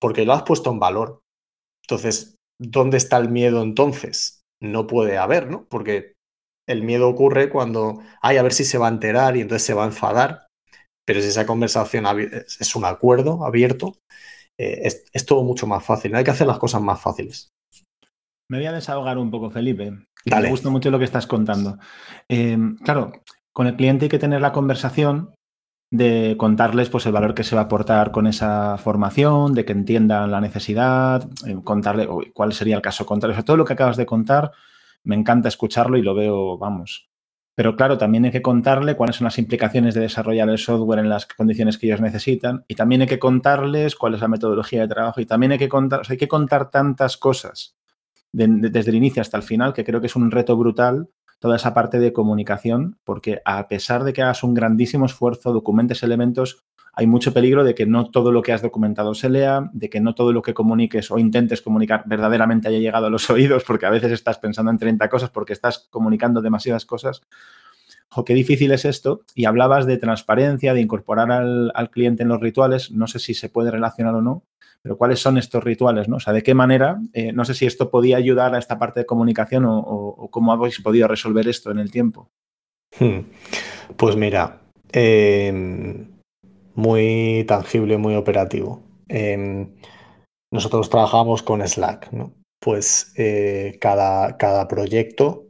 Porque 0.00 0.24
lo 0.24 0.32
has 0.32 0.44
puesto 0.44 0.70
en 0.70 0.78
valor. 0.78 1.22
Entonces, 1.84 2.36
¿dónde 2.60 2.98
está 2.98 3.18
el 3.18 3.30
miedo 3.30 3.62
entonces? 3.62 4.42
No 4.62 4.86
puede 4.86 5.18
haber, 5.18 5.50
¿no? 5.50 5.66
Porque 5.68 6.14
el 6.68 6.84
miedo 6.84 7.08
ocurre 7.08 7.50
cuando, 7.50 8.00
ay, 8.20 8.36
a 8.36 8.42
ver 8.42 8.52
si 8.52 8.64
se 8.64 8.78
va 8.78 8.86
a 8.86 8.92
enterar 8.92 9.36
y 9.36 9.40
entonces 9.40 9.66
se 9.66 9.74
va 9.74 9.82
a 9.82 9.88
enfadar. 9.88 10.46
Pero 11.04 11.20
si 11.20 11.26
esa 11.26 11.46
conversación 11.46 12.06
es 12.06 12.76
un 12.76 12.84
acuerdo 12.84 13.44
abierto, 13.44 13.98
eh, 14.56 14.82
es, 15.12 15.26
todo 15.26 15.42
mucho 15.42 15.66
más 15.66 15.84
fácil. 15.84 16.14
hay 16.14 16.22
que 16.22 16.30
hacer 16.30 16.46
las 16.46 16.60
cosas 16.60 16.80
más 16.80 17.00
fáciles. 17.00 17.50
Me 18.52 18.58
voy 18.58 18.66
a 18.66 18.72
desahogar 18.72 19.16
un 19.16 19.30
poco, 19.30 19.48
Felipe. 19.48 19.92
Me 20.26 20.50
gusta 20.50 20.68
mucho 20.68 20.90
lo 20.90 20.98
que 20.98 21.06
estás 21.06 21.26
contando. 21.26 21.78
Eh, 22.28 22.58
claro, 22.84 23.10
con 23.50 23.66
el 23.66 23.76
cliente 23.76 24.04
hay 24.04 24.08
que 24.10 24.18
tener 24.18 24.42
la 24.42 24.52
conversación 24.52 25.30
de 25.90 26.36
contarles 26.38 26.90
pues, 26.90 27.06
el 27.06 27.12
valor 27.12 27.32
que 27.32 27.44
se 27.44 27.54
va 27.54 27.62
a 27.62 27.64
aportar 27.64 28.12
con 28.12 28.26
esa 28.26 28.76
formación, 28.76 29.54
de 29.54 29.64
que 29.64 29.72
entiendan 29.72 30.30
la 30.30 30.42
necesidad, 30.42 31.26
eh, 31.46 31.56
contarle 31.64 32.06
cuál 32.34 32.52
sería 32.52 32.76
el 32.76 32.82
caso 32.82 33.06
contrario. 33.06 33.42
todo 33.42 33.56
lo 33.56 33.64
que 33.64 33.72
acabas 33.72 33.96
de 33.96 34.04
contar, 34.04 34.52
me 35.02 35.14
encanta 35.14 35.48
escucharlo 35.48 35.96
y 35.96 36.02
lo 36.02 36.14
veo, 36.14 36.58
vamos, 36.58 37.08
pero 37.54 37.74
claro, 37.74 37.96
también 37.96 38.26
hay 38.26 38.32
que 38.32 38.42
contarle 38.42 38.96
cuáles 38.96 39.16
son 39.16 39.24
las 39.24 39.38
implicaciones 39.38 39.94
de 39.94 40.02
desarrollar 40.02 40.50
el 40.50 40.58
software 40.58 40.98
en 40.98 41.08
las 41.08 41.24
condiciones 41.24 41.78
que 41.78 41.86
ellos 41.86 42.02
necesitan 42.02 42.66
y 42.68 42.74
también 42.74 43.00
hay 43.00 43.06
que 43.06 43.18
contarles 43.18 43.96
cuál 43.96 44.12
es 44.12 44.20
la 44.20 44.28
metodología 44.28 44.82
de 44.82 44.88
trabajo 44.88 45.22
y 45.22 45.26
también 45.26 45.52
hay 45.52 45.58
que 45.58 45.70
contar, 45.70 46.02
hay 46.06 46.18
que 46.18 46.28
contar 46.28 46.70
tantas 46.70 47.16
cosas 47.16 47.78
desde 48.32 48.90
el 48.90 48.96
inicio 48.96 49.20
hasta 49.20 49.36
el 49.36 49.42
final 49.42 49.72
que 49.72 49.84
creo 49.84 50.00
que 50.00 50.06
es 50.06 50.16
un 50.16 50.30
reto 50.30 50.56
brutal 50.56 51.08
toda 51.38 51.56
esa 51.56 51.74
parte 51.74 51.98
de 51.98 52.12
comunicación 52.12 52.98
porque 53.04 53.42
a 53.44 53.68
pesar 53.68 54.04
de 54.04 54.12
que 54.12 54.22
hagas 54.22 54.42
un 54.42 54.54
grandísimo 54.54 55.06
esfuerzo, 55.06 55.52
documentes 55.52 56.02
elementos, 56.02 56.64
hay 56.94 57.06
mucho 57.06 57.32
peligro 57.32 57.64
de 57.64 57.74
que 57.74 57.86
no 57.86 58.10
todo 58.10 58.32
lo 58.32 58.42
que 58.42 58.52
has 58.52 58.60
documentado 58.60 59.14
se 59.14 59.30
lea, 59.30 59.70
de 59.72 59.88
que 59.88 60.00
no 60.00 60.14
todo 60.14 60.32
lo 60.32 60.42
que 60.42 60.52
comuniques 60.52 61.10
o 61.10 61.18
intentes 61.18 61.62
comunicar 61.62 62.04
verdaderamente 62.06 62.68
haya 62.68 62.78
llegado 62.78 63.06
a 63.06 63.10
los 63.10 63.28
oídos, 63.30 63.64
porque 63.64 63.86
a 63.86 63.90
veces 63.90 64.12
estás 64.12 64.38
pensando 64.38 64.70
en 64.70 64.78
30 64.78 65.08
cosas 65.08 65.30
porque 65.30 65.54
estás 65.54 65.88
comunicando 65.90 66.42
demasiadas 66.42 66.84
cosas. 66.84 67.22
O 68.14 68.24
qué 68.24 68.34
difícil 68.34 68.72
es 68.72 68.84
esto. 68.84 69.22
Y 69.34 69.46
hablabas 69.46 69.86
de 69.86 69.96
transparencia, 69.96 70.74
de 70.74 70.82
incorporar 70.82 71.32
al, 71.32 71.90
cliente 71.90 72.22
en 72.22 72.28
los 72.28 72.40
rituales. 72.40 72.90
No 72.90 73.06
sé 73.06 73.18
si 73.18 73.32
se 73.32 73.48
puede 73.48 73.70
relacionar 73.70 74.14
o 74.14 74.20
no, 74.20 74.44
pero 74.82 74.98
¿cuáles 74.98 75.20
son 75.20 75.38
estos 75.38 75.62
rituales? 75.62 76.08
¿no? 76.08 76.16
O 76.16 76.20
sea, 76.20 76.32
¿de 76.32 76.42
qué 76.42 76.54
manera? 76.54 77.00
Eh, 77.12 77.32
no 77.32 77.44
sé 77.44 77.54
si 77.54 77.66
esto 77.66 77.90
podía 77.90 78.16
ayudar 78.16 78.54
a 78.54 78.58
esta 78.58 78.78
parte 78.78 79.00
de 79.00 79.06
comunicación 79.06 79.64
o, 79.66 80.28
cómo 80.30 80.52
habéis 80.52 80.80
podido 80.80 81.06
resolver 81.06 81.46
esto 81.48 81.70
en 81.70 81.78
el 81.78 81.90
tiempo. 81.90 82.30
Hmm. 82.98 83.20
Pues 83.96 84.16
mira, 84.16 84.60
eh, 84.92 86.06
muy 86.74 87.44
tangible, 87.46 87.96
muy 87.96 88.16
operativo. 88.16 88.82
Em, 89.08 89.74
nosotros 90.52 90.90
trabajamos 90.90 91.42
con 91.42 91.66
Slack, 91.66 92.12
¿no? 92.12 92.34
Pues 92.60 93.12
eh, 93.16 93.78
cada, 93.80 94.36
cada, 94.36 94.68
proyecto 94.68 95.46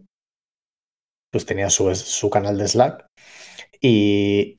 pues 1.30 1.47
tenía 1.47 1.70
su, 1.70 1.95
su 1.95 2.30
canal 2.30 2.59
de 2.59 2.68
Slack 2.68 3.07
y 3.80 4.59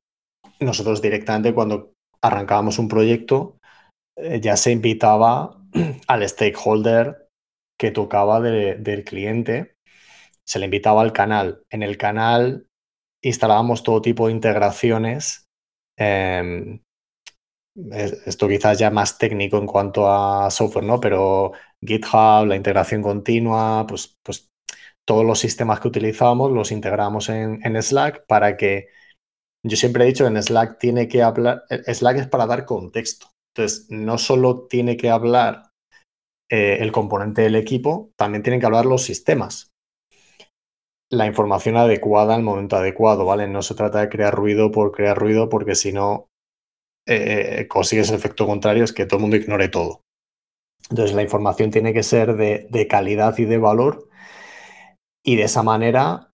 nosotros 0.60 1.02
directamente 1.02 1.54
cuando 1.54 1.94
arrancábamos 2.22 2.80
un 2.80 2.88
proyecto 2.88 3.58
ya 4.42 4.58
se 4.58 4.72
invitaba 4.72 5.62
al 6.08 6.28
stakeholder 6.28 7.30
que 7.78 7.92
tocaba 7.92 8.40
del 8.40 9.04
cliente, 9.04 9.76
se 10.46 10.60
le 10.60 10.66
invitaba 10.66 11.02
al 11.02 11.14
canal. 11.14 11.64
En 11.70 11.84
el 11.84 11.98
canal 11.98 12.68
instalábamos 13.22 13.84
todo 13.84 14.02
tipo 14.02 14.28
de 14.28 14.34
integraciones 14.34 15.44
Em, 15.98 16.82
esto 18.26 18.48
quizás 18.48 18.78
ya 18.80 18.92
más 18.92 19.18
técnico 19.18 19.58
en 19.58 19.66
cuanto 19.68 20.08
a 20.10 20.50
software, 20.52 20.86
¿no? 20.86 21.00
Pero 21.00 21.54
GitHub, 21.82 22.46
la 22.48 22.56
integración 22.56 23.02
continua, 23.02 23.86
pues, 23.88 24.18
pues 24.24 24.50
todos 25.06 25.26
los 25.26 25.40
sistemas 25.40 25.80
que 25.80 25.88
utilizábamos 25.90 26.52
los 26.52 26.72
integramos 26.72 27.30
en, 27.30 27.62
Slack 27.82 28.26
para 28.28 28.58
que 28.58 28.88
yo 29.66 29.78
siempre 29.78 30.06
he 30.06 30.08
dicho 30.08 30.26
que 30.26 30.30
en 30.30 30.44
Slack 30.44 30.80
tiene 30.80 31.08
que 31.08 31.24
hablar, 31.24 31.64
e, 31.70 31.94
Slack 31.94 32.18
es 32.20 32.28
para 32.28 32.48
dar 32.48 32.66
contexto. 32.66 33.33
Entonces, 33.56 33.88
no 33.90 34.18
solo 34.18 34.68
tiene 34.68 34.98
que 34.98 35.10
hablar 35.10 35.72
eh, 36.50 36.78
el 36.82 36.92
componente 36.92 37.44
del 37.44 37.56
equipo, 37.56 38.12
también 38.18 38.44
tienen 38.44 38.60
que 38.60 38.66
hablar 38.66 38.86
los 38.86 39.04
sistemas 39.04 39.74
la 41.14 41.28
información 41.28 41.78
adecuada 41.78 42.36
al 42.36 42.44
momento 42.44 42.76
adecuado, 42.76 43.26
¿vale? 43.26 43.48
No 43.48 43.62
se 43.62 43.76
trata 43.76 44.02
de 44.02 44.10
crear 44.10 44.34
ruido 44.34 44.72
por 44.72 44.92
crear 44.92 45.18
ruido, 45.18 45.48
porque 45.48 45.76
si 45.76 45.94
no 45.94 46.28
eh, 47.08 47.60
eh, 47.60 47.68
consigues 47.68 48.10
el 48.10 48.16
efecto 48.16 48.48
contrario, 48.48 48.84
es 48.84 48.94
que 48.94 49.06
todo 49.06 49.18
el 49.18 49.22
mundo 49.22 49.38
ignore 49.38 49.70
todo. 49.70 50.02
Entonces 50.90 51.16
la 51.16 51.22
información 51.22 51.72
tiene 51.72 51.94
que 51.94 52.04
ser 52.04 52.36
de, 52.36 52.88
calidad 52.90 53.38
y 53.38 53.46
de 53.46 53.58
valor. 53.58 54.10
Y 55.24 55.36
de 55.36 55.44
esa 55.44 55.64
manera, 55.64 56.32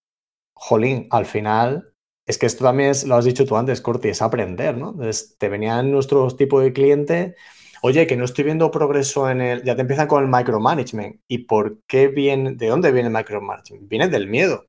jolín, 0.56 1.08
al 1.12 1.26
final, 1.26 1.94
es 2.30 2.38
que 2.38 2.46
esto 2.46 2.64
también 2.64 2.92
es, 2.92 3.06
lo 3.06 3.16
has 3.16 3.26
dicho 3.26 3.46
tú 3.46 3.58
antes, 3.58 3.82
Corti, 3.82 4.10
es 4.10 4.22
aprender, 4.22 4.78
¿no? 4.78 4.92
Entonces 4.92 5.36
te 5.38 5.50
venían 5.50 5.92
nuestros 5.92 6.38
tipo 6.38 6.62
de 6.62 6.72
cliente, 6.72 7.36
oye, 7.82 8.06
que 8.08 8.16
no 8.16 8.24
estoy 8.26 8.46
viendo 8.46 8.72
progreso 8.72 9.30
en 9.30 9.42
el, 9.42 9.64
ya 9.64 9.76
te 9.76 9.82
empiezan 9.82 10.08
con 10.08 10.24
el 10.24 10.30
micromanagement. 10.30 11.22
¿Y 11.28 11.40
por 11.40 11.82
qué 11.88 12.08
viene, 12.08 12.54
de 12.54 12.68
dónde 12.68 12.92
viene 12.92 13.08
el 13.10 13.16
micromanagement? 13.16 13.90
Viene 13.90 14.08
del 14.08 14.28
miedo 14.28 14.66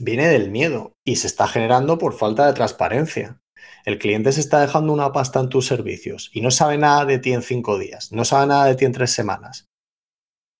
viene 0.00 0.28
del 0.28 0.50
miedo 0.50 0.96
y 1.04 1.16
se 1.16 1.26
está 1.26 1.46
generando 1.46 1.98
por 1.98 2.14
falta 2.14 2.46
de 2.46 2.54
transparencia. 2.54 3.40
El 3.84 3.98
cliente 3.98 4.32
se 4.32 4.40
está 4.40 4.60
dejando 4.60 4.92
una 4.92 5.12
pasta 5.12 5.40
en 5.40 5.50
tus 5.50 5.66
servicios 5.66 6.30
y 6.32 6.40
no 6.40 6.50
sabe 6.50 6.78
nada 6.78 7.04
de 7.04 7.18
ti 7.18 7.32
en 7.32 7.42
cinco 7.42 7.78
días, 7.78 8.10
no 8.10 8.24
sabe 8.24 8.46
nada 8.46 8.64
de 8.64 8.74
ti 8.74 8.86
en 8.86 8.92
tres 8.92 9.10
semanas. 9.10 9.66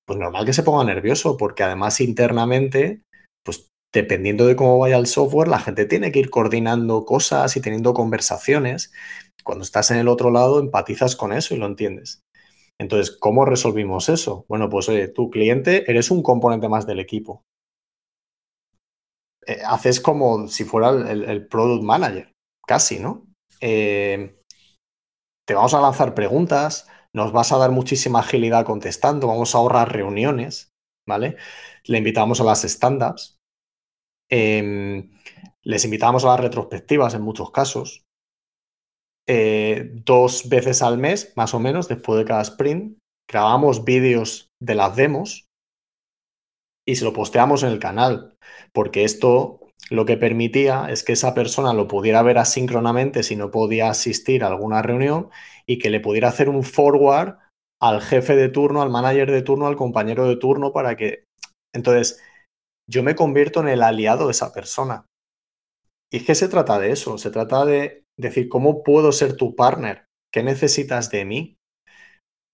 Pues 0.06 0.18
normal 0.18 0.44
que 0.44 0.52
se 0.52 0.62
ponga 0.62 0.84
nervioso 0.84 1.36
porque 1.36 1.62
además 1.62 2.00
internamente, 2.00 3.02
dependiendo 3.92 4.46
de 4.46 4.56
cómo 4.56 4.78
vaya 4.78 4.96
el 4.96 5.06
software, 5.06 5.48
la 5.48 5.58
gente 5.58 5.84
tiene 5.86 6.12
que 6.12 6.20
ir 6.20 6.30
coordinando 6.30 7.04
cosas 7.04 7.56
y 7.56 7.60
teniendo 7.60 7.94
conversaciones. 7.94 8.92
Cuando 9.44 9.64
estás 9.64 9.90
en 9.90 9.98
el 9.98 10.08
otro 10.08 10.30
lado, 10.30 10.60
empatizas 10.60 11.16
con 11.16 11.32
eso 11.32 11.54
y 11.54 11.58
lo 11.58 11.66
entiendes. 11.66 12.22
Entonces, 12.78 13.14
¿cómo 13.14 13.44
resolvimos 13.44 14.08
eso? 14.08 14.46
Bueno, 14.48 14.70
pues 14.70 14.88
oye, 14.88 15.08
tu 15.08 15.28
cliente 15.30 15.90
eres 15.90 16.10
un 16.10 16.22
componente 16.22 16.68
más 16.68 16.86
del 16.86 17.00
equipo. 17.00 17.44
Eh, 19.46 19.60
haces 19.66 20.00
como 20.00 20.48
si 20.48 20.64
fuera 20.64 20.90
el, 21.10 21.46
product 21.46 21.82
manager, 21.82 22.32
casi, 22.66 22.98
¿no? 22.98 23.26
Eh, 23.60 24.36
te 25.46 25.54
vamos 25.54 25.74
a 25.74 25.80
lanzar 25.80 26.14
preguntas, 26.14 26.88
nos 27.12 27.32
vas 27.32 27.52
a 27.52 27.58
dar 27.58 27.70
muchísima 27.70 28.20
agilidad 28.20 28.64
contestando, 28.64 29.26
vamos 29.26 29.54
a 29.54 29.58
ahorrar 29.58 29.92
reuniones, 29.92 30.70
¿vale? 31.08 31.36
Le 31.84 31.98
invitamos 31.98 32.40
a 32.40 32.44
las 32.44 32.64
stand-ups, 32.64 33.39
em, 34.30 35.10
les 35.62 35.84
invitamos 35.84 36.24
a 36.24 36.28
las 36.28 36.40
retrospectivas 36.40 37.14
en 37.14 37.22
muchos 37.22 37.50
casos, 37.50 38.04
eh, 39.28 39.90
dos 40.04 40.48
veces 40.48 40.82
al 40.82 40.98
mes, 40.98 41.32
más 41.36 41.54
o 41.54 41.60
menos, 41.60 41.88
después 41.88 42.18
de 42.18 42.24
cada 42.24 42.42
sprint, 42.42 42.98
grabamos 43.30 43.84
vídeos 43.84 44.48
de 44.60 44.74
las 44.74 44.96
demos 44.96 45.46
y 46.86 46.96
se 46.96 47.04
lo 47.04 47.12
posteamos 47.12 47.62
en 47.62 47.68
el 47.68 47.78
canal, 47.78 48.36
porque 48.72 49.04
esto 49.04 49.60
lo 49.88 50.04
que 50.04 50.16
permitía 50.16 50.86
es 50.90 51.02
que 51.02 51.12
esa 51.12 51.34
persona 51.34 51.72
lo 51.74 51.88
pudiera 51.88 52.22
ver 52.22 52.38
asíncronamente 52.38 53.22
si 53.22 53.36
no 53.36 53.50
podía 53.50 53.90
asistir 53.90 54.44
a 54.44 54.48
alguna 54.48 54.82
reunión 54.82 55.30
y 55.66 55.78
que 55.78 55.90
le 55.90 56.00
pudiera 56.00 56.28
hacer 56.28 56.48
un 56.48 56.62
forward 56.64 57.36
al 57.80 58.02
jefe 58.02 58.36
de 58.36 58.48
turno, 58.48 58.82
al 58.82 58.90
manager 58.90 59.30
de 59.30 59.42
turno, 59.42 59.66
al 59.66 59.76
compañero 59.76 60.26
de 60.26 60.36
turno 60.36 60.72
para 60.72 60.96
que... 60.96 61.24
Entonces, 61.72 62.20
yo 62.90 63.02
me 63.02 63.14
convierto 63.14 63.60
en 63.60 63.68
el 63.68 63.82
aliado 63.82 64.26
de 64.26 64.32
esa 64.32 64.52
persona. 64.52 65.06
Y 66.12 66.18
es 66.18 66.24
que 66.24 66.34
se 66.34 66.48
trata 66.48 66.78
de 66.78 66.90
eso, 66.90 67.18
se 67.18 67.30
trata 67.30 67.64
de 67.64 68.04
decir, 68.18 68.48
¿cómo 68.48 68.82
puedo 68.82 69.12
ser 69.12 69.36
tu 69.36 69.54
partner? 69.54 70.06
¿Qué 70.32 70.42
necesitas 70.42 71.10
de 71.10 71.24
mí? 71.24 71.56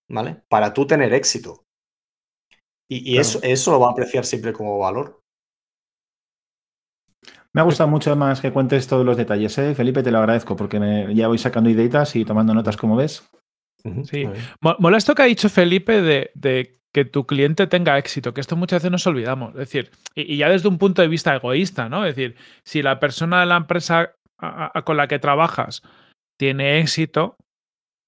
¿vale? 0.08 0.42
Para 0.48 0.72
tú 0.72 0.86
tener 0.86 1.12
éxito. 1.14 1.64
Y, 2.88 3.18
eso, 3.18 3.40
eso 3.42 3.72
lo 3.72 3.80
va 3.80 3.88
a 3.88 3.90
apreciar 3.90 4.24
siempre 4.24 4.52
como 4.52 4.78
valor. 4.78 5.20
Me 7.52 7.60
ha 7.60 7.64
gustado 7.64 7.88
mucho 7.88 8.14
más 8.14 8.40
que 8.40 8.52
cuentes 8.52 8.86
todos 8.86 9.04
los 9.04 9.16
detalles, 9.16 9.58
¿eh? 9.58 9.74
Felipe, 9.74 10.04
te 10.04 10.12
lo 10.12 10.18
agradezco 10.18 10.54
porque 10.54 10.78
me, 10.78 11.12
ya 11.12 11.26
voy 11.26 11.38
sacando 11.38 11.68
ideitas 11.68 12.14
y 12.14 12.24
tomando 12.24 12.54
notas, 12.54 12.76
como 12.76 12.94
ves. 12.94 13.28
Sí. 14.04 14.28
Molesto 14.78 15.14
que 15.14 15.22
ha 15.22 15.26
dicho 15.26 15.48
Felipe 15.48 16.00
de, 16.00 16.80
que 16.96 17.04
tu 17.04 17.26
cliente 17.26 17.66
tenga 17.66 17.98
éxito, 17.98 18.32
que 18.32 18.40
esto 18.40 18.56
muchas 18.56 18.78
veces 18.78 18.90
nos 18.90 19.06
olvidamos. 19.06 19.50
Es 19.50 19.58
decir, 19.58 19.90
y, 20.14 20.38
ya 20.38 20.48
desde 20.48 20.68
un 20.68 20.78
punto 20.78 21.02
de 21.02 21.08
vista 21.08 21.36
egoísta, 21.36 21.90
¿no? 21.90 22.06
Es 22.06 22.16
decir, 22.16 22.36
si 22.64 22.80
la 22.80 22.98
persona 22.98 23.40
de 23.40 23.44
la 23.44 23.58
empresa 23.58 24.14
con 24.86 24.96
la 24.96 25.06
que 25.06 25.18
trabajas 25.18 25.82
tiene 26.38 26.80
éxito, 26.80 27.36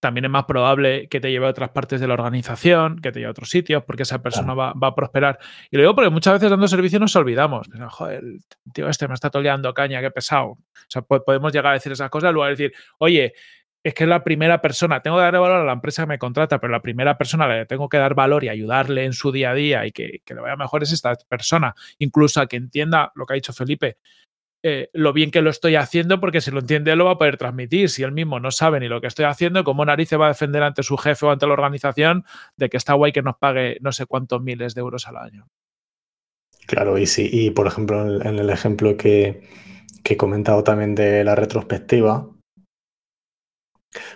también 0.01 0.25
es 0.25 0.31
más 0.31 0.47
probable 0.47 1.07
que 1.09 1.21
te 1.21 1.31
lleve 1.31 1.45
a 1.45 1.51
otras 1.51 1.69
partes 1.69 2.01
de 2.01 2.09
la 2.09 2.15
organización, 2.15 2.99
que 3.03 3.13
te 3.13 3.19
lleve 3.19 3.29
a 3.29 3.33
otros 3.33 3.51
sitios, 3.51 3.85
porque 3.85 4.05
esa 4.05 4.23
persona 4.23 4.55
va, 4.55 4.73
a 4.75 4.95
prosperar. 4.95 5.39
Y 5.71 5.77
lo 5.77 5.83
digo 5.83 5.95
porque 5.95 6.09
muchas 6.09 6.33
veces 6.33 6.49
dando 6.49 6.67
servicio 6.67 6.99
nos 6.99 7.15
olvidamos. 7.15 7.69
Joder, 7.91 8.25
el 8.25 8.41
tío 8.73 8.89
este 8.89 9.07
me 9.07 9.13
está 9.13 9.29
toleando 9.29 9.75
caña, 9.75 10.01
qué 10.01 10.11
pesado. 10.11 10.53
O 10.53 10.59
sea, 10.89 11.03
podemos 11.03 11.53
llegar 11.53 11.73
a 11.73 11.75
decir 11.75 11.93
esas 11.93 12.09
cosas, 12.09 12.33
luego 12.33 12.49
decir, 12.49 12.73
oye, 13.01 13.35
es 13.85 13.95
que 13.95 14.05
es 14.05 14.09
la 14.09 14.25
primera 14.25 14.61
persona, 14.61 15.01
tengo 15.01 15.17
que 15.17 15.23
darle 15.23 15.39
valor 15.39 15.61
a 15.61 15.65
la 15.65 15.73
empresa 15.73 16.03
que 16.03 16.09
me 16.09 16.19
contrata, 16.19 16.61
pero 16.61 16.73
la 16.73 16.83
primera 16.83 17.17
persona 17.17 17.45
a 17.45 17.49
la 17.49 17.59
que 17.61 17.67
tengo 17.67 17.89
que 17.89 17.97
dar 17.97 18.15
valor 18.15 18.45
y 18.45 18.49
ayudarle 18.49 19.05
en 19.05 19.13
su 19.13 19.33
día 19.33 19.51
a 19.51 19.55
día 19.55 19.87
y 19.87 19.93
que, 19.93 20.21
que 20.25 20.35
le 20.35 20.41
vaya 20.41 20.57
mejor 20.57 20.83
es 20.83 20.93
esta 20.93 21.15
persona. 21.29 21.75
Incluso 21.99 22.41
a 22.41 22.47
que 22.47 22.57
entienda 22.57 23.13
lo 23.15 23.25
que 23.25 23.35
ha 23.35 23.37
dicho 23.37 23.53
Felipe, 23.53 23.99
eh, 24.65 24.91
lo 24.93 25.13
bien 25.13 25.31
que 25.31 25.41
lo 25.41 25.51
estoy 25.51 25.77
haciendo, 25.77 26.19
porque 26.19 26.41
si 26.41 26.51
lo 26.51 26.59
entiende 26.59 26.97
lo 26.97 27.05
va 27.05 27.13
a 27.13 27.19
poder 27.19 27.37
transmitir. 27.37 27.89
Si 27.91 28.03
él 28.03 28.13
mismo 28.13 28.41
no 28.41 28.51
sabe 28.51 28.81
ni 28.81 28.89
lo 28.89 29.01
que 29.01 29.07
estoy 29.07 29.25
haciendo, 29.25 29.63
¿cómo 29.63 29.85
narices 29.85 30.19
va 30.19 30.27
a 30.27 30.31
defender 30.31 30.63
ante 30.63 30.83
su 30.83 30.97
jefe 30.97 31.27
o 31.27 31.31
ante 31.31 31.47
la 31.47 31.53
organización 31.53 32.25
de 32.57 32.69
que 32.69 32.77
está 32.77 32.95
guay 32.95 33.13
que 33.13 33.23
nos 33.23 33.37
pague 33.37 33.79
no 33.81 33.93
sé 33.93 34.07
cuántos 34.07 34.43
miles 34.43 34.75
de 34.75 34.81
euros 34.81 35.07
al 35.07 35.17
año? 35.17 35.47
Claro, 36.67 36.99
y 36.99 37.07
sí, 37.07 37.29
y 37.33 37.51
por 37.51 37.67
ejemplo, 37.67 38.21
en 38.21 38.39
el 38.39 38.51
ejemplo 38.51 38.97
que, 38.97 39.43
que 40.03 40.15
he 40.15 40.17
comentado 40.17 40.65
también 40.65 40.95
de 40.95 41.23
la 41.23 41.35
retrospectiva, 41.35 42.29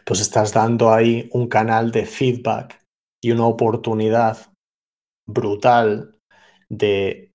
pues 0.05 0.21
estás 0.21 0.53
dando 0.53 0.93
ahí 0.93 1.29
un 1.33 1.49
canal 1.49 1.91
de 1.93 2.07
feedback 2.07 2.81
y 3.23 3.31
una 3.31 3.47
oportunidad 3.47 4.53
brutal 5.27 6.19
de 6.69 7.31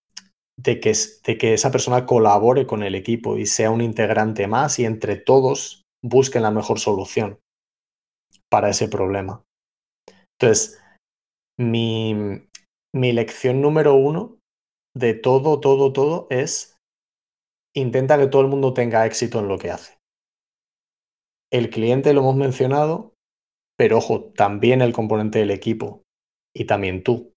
que, 0.63 1.53
esa 1.53 1.71
persona 1.71 2.05
colabore 2.05 2.65
con 2.65 2.83
el 2.83 2.95
equipo 2.95 3.37
y 3.37 3.45
sea 3.45 3.71
un 3.71 3.81
integrante 3.81 4.47
más 4.47 4.79
y 4.79 4.85
entre 4.85 5.15
todos 5.17 5.83
busquen 6.03 6.43
la 6.43 6.51
mejor 6.51 6.79
solución 6.79 7.39
para 8.49 8.69
ese 8.69 8.87
problema. 8.87 9.43
Entonces, 10.39 10.79
mi 11.59 12.47
lección 12.93 13.61
número 13.61 13.95
uno 13.95 14.37
de 14.95 15.13
todo, 15.13 15.59
todo, 15.59 15.93
todo 15.93 16.27
es 16.29 16.75
intenta 17.75 18.17
que 18.17 18.27
todo 18.27 18.41
el 18.41 18.47
mundo 18.47 18.73
tenga 18.73 19.05
éxito 19.05 19.39
en 19.39 19.47
lo 19.47 19.57
que 19.57 19.71
hace. 19.71 19.96
El 21.51 21.69
cliente 21.69 22.13
lo 22.13 22.21
hemos 22.21 22.35
mencionado, 22.35 23.13
pero 23.77 23.97
ojo, 23.97 24.31
también 24.35 24.81
el 24.81 24.93
componente 24.93 25.39
del 25.39 25.51
equipo 25.51 26.03
y 26.55 26.65
también 26.65 27.03
tú. 27.03 27.33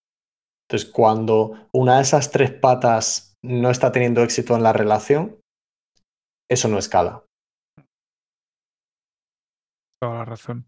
Entonces, 0.69 0.91
cuando 0.91 1.69
una 1.73 1.97
de 1.97 2.03
esas 2.03 2.31
tres 2.31 2.53
patas 2.53 3.37
no 3.43 3.71
está 3.71 3.93
teniendo 3.93 4.23
éxito 4.23 4.57
en 4.57 4.63
la 4.63 4.73
relación, 4.73 5.41
eso 6.51 6.69
no 6.69 6.79
escala. 6.79 7.25
Toda 10.01 10.15
la 10.15 10.25
razón. 10.25 10.67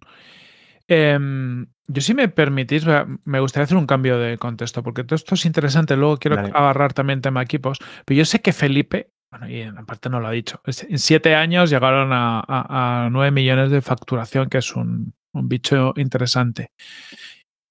Em, 0.88 1.66
yo 1.86 2.02
si 2.02 2.14
me 2.14 2.28
permitís, 2.28 2.84
me 3.24 3.40
gustaría 3.40 3.64
hacer 3.64 3.76
un 3.76 3.86
cambio 3.86 4.18
de 4.18 4.36
contexto, 4.38 4.82
porque 4.82 5.04
todo 5.04 5.16
esto 5.16 5.34
es 5.34 5.46
interesante, 5.46 5.96
luego 5.96 6.18
quiero 6.18 6.38
agarrar 6.38 6.92
también 6.92 7.22
tema 7.22 7.42
equipos, 7.42 7.78
pero 8.04 8.18
yo 8.18 8.24
sé 8.24 8.42
que 8.42 8.52
Felipe, 8.52 9.10
bueno, 9.32 9.48
y 9.48 9.62
en 9.62 9.74
parte 9.86 10.10
no 10.10 10.20
lo 10.20 10.28
ha 10.28 10.32
dicho, 10.32 10.60
en 10.66 10.98
siete 10.98 11.34
años 11.34 11.70
llegaron 11.70 12.10
a, 12.12 13.08
nueve 13.10 13.30
millones 13.30 13.70
de 13.70 13.80
facturación, 13.80 14.48
que 14.48 14.58
es 14.58 14.76
un, 14.76 15.14
un 15.32 15.48
bicho 15.48 15.94
interesante. 15.96 16.70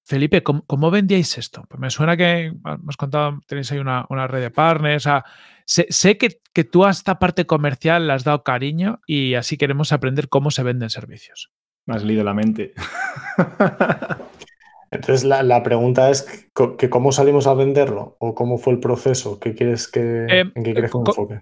Felipe, 0.04 0.42
¿cómo, 0.42 0.90
vendíais 0.90 1.38
esto? 1.38 1.64
Pues 1.68 1.80
me 1.80 1.88
suena 1.88 2.16
que 2.16 2.52
has 2.64 2.96
contado, 2.96 3.40
tenéis 3.46 3.70
ahí 3.72 3.78
una, 3.78 4.26
red 4.26 4.42
de 4.42 4.50
partners. 4.50 5.08
sé, 5.64 6.18
que, 6.18 6.64
tú 6.64 6.84
a 6.84 6.90
esta 6.90 7.18
parte 7.18 7.46
comercial 7.46 8.06
le 8.06 8.12
has 8.12 8.24
dado 8.24 8.42
cariño 8.42 9.00
y 9.06 9.34
así 9.34 9.56
queremos 9.56 9.92
aprender 9.92 10.28
cómo 10.28 10.50
se 10.50 10.64
venden 10.64 10.90
servicios. 10.90 11.52
Me 11.86 11.94
has 11.94 12.04
leído 12.04 12.24
la 12.24 12.34
mente. 12.34 12.74
Entonces 14.90 15.24
la, 15.24 15.62
pregunta 15.62 16.10
es 16.10 16.50
que 16.76 16.90
cómo 16.90 17.12
salimos 17.12 17.46
a 17.46 17.54
venderlo 17.54 18.16
o 18.18 18.34
cómo 18.34 18.58
fue 18.58 18.74
el 18.74 18.80
proceso. 18.80 19.40
¿Qué 19.40 19.54
quieres 19.54 19.88
que, 19.88 20.26
em, 20.28 20.52
¿En 20.54 20.62
qué 20.64 20.72
quieres 20.74 20.90
que 20.90 20.98
enfoque? 20.98 21.40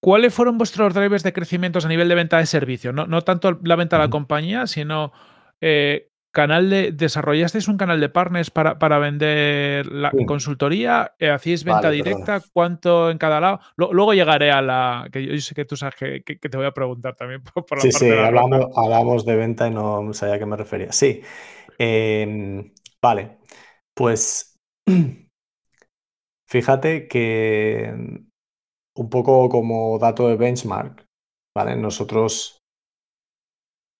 ¿Cuáles 0.00 0.32
fueron 0.32 0.58
vuestros 0.58 0.94
drivers 0.94 1.22
de 1.22 1.32
crecimiento 1.32 1.80
a 1.82 1.88
nivel 1.88 2.08
de 2.08 2.14
venta 2.14 2.38
de 2.38 2.46
servicio? 2.46 2.92
No, 2.92 3.06
no 3.06 3.22
tanto 3.22 3.58
la 3.64 3.76
venta 3.76 3.96
a 3.96 3.98
la 3.98 4.10
compañía, 4.10 4.66
sino 4.66 5.12
eh, 5.60 6.08
canal 6.30 6.70
de 6.70 6.92
desarrollasteis 6.92 7.66
un 7.66 7.76
canal 7.76 8.00
de 8.00 8.08
partners 8.08 8.50
para, 8.50 8.78
para 8.78 8.98
vender 8.98 9.86
la 9.86 10.12
consultoría, 10.26 11.14
eh, 11.18 11.30
hacíais 11.30 11.64
venta 11.64 11.90
directa, 11.90 12.40
cuánto 12.52 13.10
en 13.10 13.18
cada 13.18 13.40
lado. 13.40 13.60
luego 13.76 14.14
llegaré 14.14 14.52
a 14.52 14.62
la 14.62 15.08
que 15.10 15.26
yo 15.26 15.36
sé 15.40 15.54
que 15.54 15.64
tú 15.64 15.76
sabes 15.76 15.96
que, 15.96 16.22
te 16.22 16.56
voy 16.56 16.66
a 16.66 16.72
preguntar 16.72 17.16
también 17.16 17.42
por, 17.42 17.64
la 17.76 17.80
sí, 17.80 17.90
sí, 17.90 18.10
hablamos, 18.10 18.68
hablamos, 18.76 19.24
de 19.24 19.34
venta 19.34 19.66
y 19.66 19.72
no 19.72 20.12
sabía 20.12 20.36
a 20.36 20.38
qué 20.38 20.46
me 20.46 20.56
refería. 20.56 20.92
Sí, 20.92 21.22
em, 21.76 22.72
vale, 23.02 23.38
pues 23.94 24.60
fíjate 26.46 27.08
que 27.08 28.27
un 28.98 29.08
poco 29.08 29.48
como 29.48 29.98
dato 29.98 30.28
de 30.28 30.36
benchmark, 30.36 31.06
¿vale? 31.56 31.76
Nosotros 31.76 32.58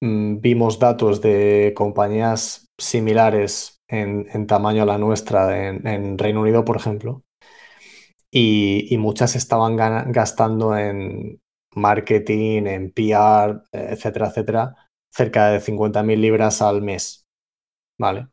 Mm, 0.00 0.40
vimos 0.40 0.78
datos 0.78 1.20
de 1.20 1.72
compañías 1.76 2.68
similares 2.78 3.80
en, 3.88 4.46
tamaño 4.46 4.82
a 4.84 4.86
la 4.86 4.98
nuestra 4.98 5.68
en, 5.68 6.18
Reino 6.18 6.42
Unido, 6.42 6.64
por 6.64 6.76
ejemplo, 6.76 7.24
y, 8.30 8.96
muchas 8.98 9.34
estaban 9.36 9.76
gastando 10.12 10.76
en 10.76 11.40
marketing, 11.74 12.66
en 12.66 12.92
PR, 12.92 13.62
etcétera, 13.72 14.28
etcétera, 14.28 14.76
cerca 15.12 15.50
de 15.50 15.60
50.000 15.60 16.20
libras 16.20 16.62
al 16.62 16.82
mes, 16.82 17.26
¿vale? 17.98 18.28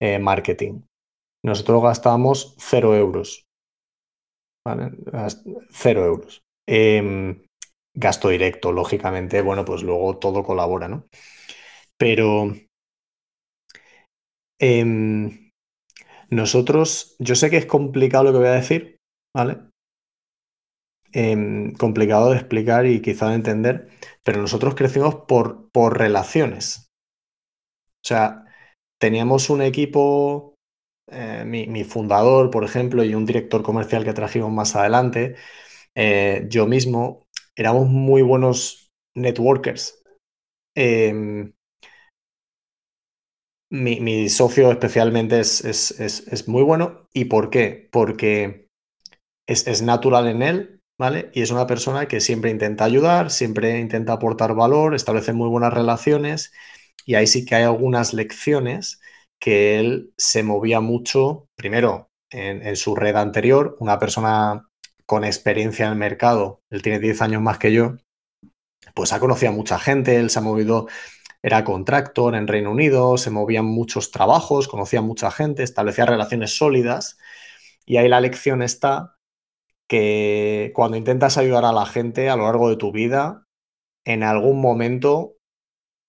Eh, 0.00 0.18
marketing. 0.18 0.82
Nosotros 1.44 1.82
gastamos 1.82 2.56
0 2.58 2.96
euros, 2.96 3.43
¿vale? 4.66 4.92
0 5.70 6.04
euros. 6.04 6.42
Em, 6.66 7.42
gasto 7.94 8.28
directo, 8.28 8.72
lógicamente, 8.72 9.42
bueno, 9.42 9.64
pues 9.64 9.82
luego 9.82 10.18
todo 10.18 10.42
colabora, 10.42 10.88
¿no? 10.88 11.06
Pero 11.98 12.52
em, 14.58 15.50
nosotros, 16.30 17.16
yo 17.18 17.34
sé 17.34 17.50
que 17.50 17.58
es 17.58 17.66
complicado 17.66 18.24
lo 18.24 18.32
que 18.32 18.38
voy 18.38 18.48
a 18.48 18.52
decir, 18.52 18.98
¿vale? 19.34 19.58
Em, 21.14 21.72
complicado 21.76 22.28
de 22.30 22.36
explicar 22.36 22.84
y 22.86 23.00
quizá 23.00 23.30
de 23.30 23.36
entender, 23.36 23.88
pero 24.22 24.42
nosotros 24.42 24.74
crecimos 24.74 25.14
por, 25.26 25.70
por 25.72 25.96
relaciones. 25.98 26.90
O 28.02 28.06
sea, 28.06 28.44
teníamos 29.00 29.50
un 29.50 29.62
equipo, 29.62 30.53
eh, 31.14 31.44
mi, 31.46 31.84
fundador, 31.84 32.50
por 32.50 32.64
ejemplo, 32.64 33.04
y 33.04 33.14
un 33.14 33.26
director 33.26 33.62
comercial 33.62 34.04
que 34.04 34.12
trajimos 34.12 34.52
más 34.52 34.76
adelante, 34.76 35.36
eh, 35.94 36.46
yo 36.50 36.66
mismo, 36.66 37.26
éramos 37.56 37.88
muy 37.88 38.22
buenos 38.22 38.92
networkers. 39.14 40.02
Em, 40.76 41.52
mi, 43.70 44.28
socio 44.28 44.70
especialmente 44.70 45.40
es, 45.40 45.64
es, 45.64 46.48
muy 46.48 46.62
bueno. 46.62 47.08
¿Y 47.12 47.26
por 47.26 47.50
qué? 47.50 47.88
Porque 47.92 48.68
es, 49.46 49.82
natural 49.82 50.28
en 50.28 50.42
él, 50.42 50.82
¿vale? 50.98 51.30
Y 51.34 51.42
es 51.42 51.50
una 51.50 51.66
persona 51.66 52.08
que 52.08 52.20
siempre 52.20 52.50
intenta 52.50 52.84
ayudar, 52.84 53.30
siempre 53.30 53.78
intenta 53.80 54.14
aportar 54.14 54.54
valor, 54.54 54.94
establece 54.94 55.32
muy 55.32 55.48
buenas 55.48 55.72
relaciones. 55.74 56.52
Y 57.06 57.14
ahí 57.16 57.26
sí 57.26 57.44
que 57.44 57.56
hay 57.56 57.64
algunas 57.64 58.14
lecciones 58.14 59.00
que 59.38 59.78
él 59.78 60.12
se 60.16 60.42
movía 60.42 60.80
mucho, 60.80 61.48
primero, 61.56 62.10
en, 62.30 62.76
su 62.76 62.96
red 62.96 63.16
anterior, 63.16 63.76
una 63.80 63.98
persona 63.98 64.68
con 65.06 65.24
experiencia 65.24 65.86
en 65.86 65.92
el 65.92 65.98
mercado, 65.98 66.62
él 66.70 66.82
tiene 66.82 66.98
10 66.98 67.22
años 67.22 67.42
más 67.42 67.58
que 67.58 67.72
yo, 67.72 67.96
pues 68.94 69.12
ha 69.12 69.20
conocido 69.20 69.52
a 69.52 69.54
mucha 69.54 69.78
gente, 69.78 70.16
él 70.16 70.30
se 70.30 70.38
ha 70.38 70.42
movido, 70.42 70.88
era 71.42 71.64
contractor 71.64 72.34
en 72.34 72.48
Reino 72.48 72.70
Unido, 72.70 73.16
se 73.18 73.30
movían 73.30 73.66
muchos 73.66 74.10
trabajos, 74.10 74.68
conocía 74.68 75.00
a 75.00 75.02
mucha 75.02 75.30
gente, 75.30 75.62
establecía 75.62 76.06
relaciones 76.06 76.56
sólidas 76.56 77.18
y 77.86 77.98
ahí 77.98 78.08
la 78.08 78.20
lección 78.20 78.62
está 78.62 79.16
que 79.88 80.72
cuando 80.74 80.96
intentas 80.96 81.36
ayudar 81.36 81.64
a 81.64 81.72
la 81.72 81.86
gente 81.86 82.30
a 82.30 82.36
lo 82.36 82.44
largo 82.44 82.70
de 82.70 82.76
tu 82.76 82.92
vida, 82.92 83.46
en 84.06 84.22
algún 84.22 84.60
momento 84.60 85.36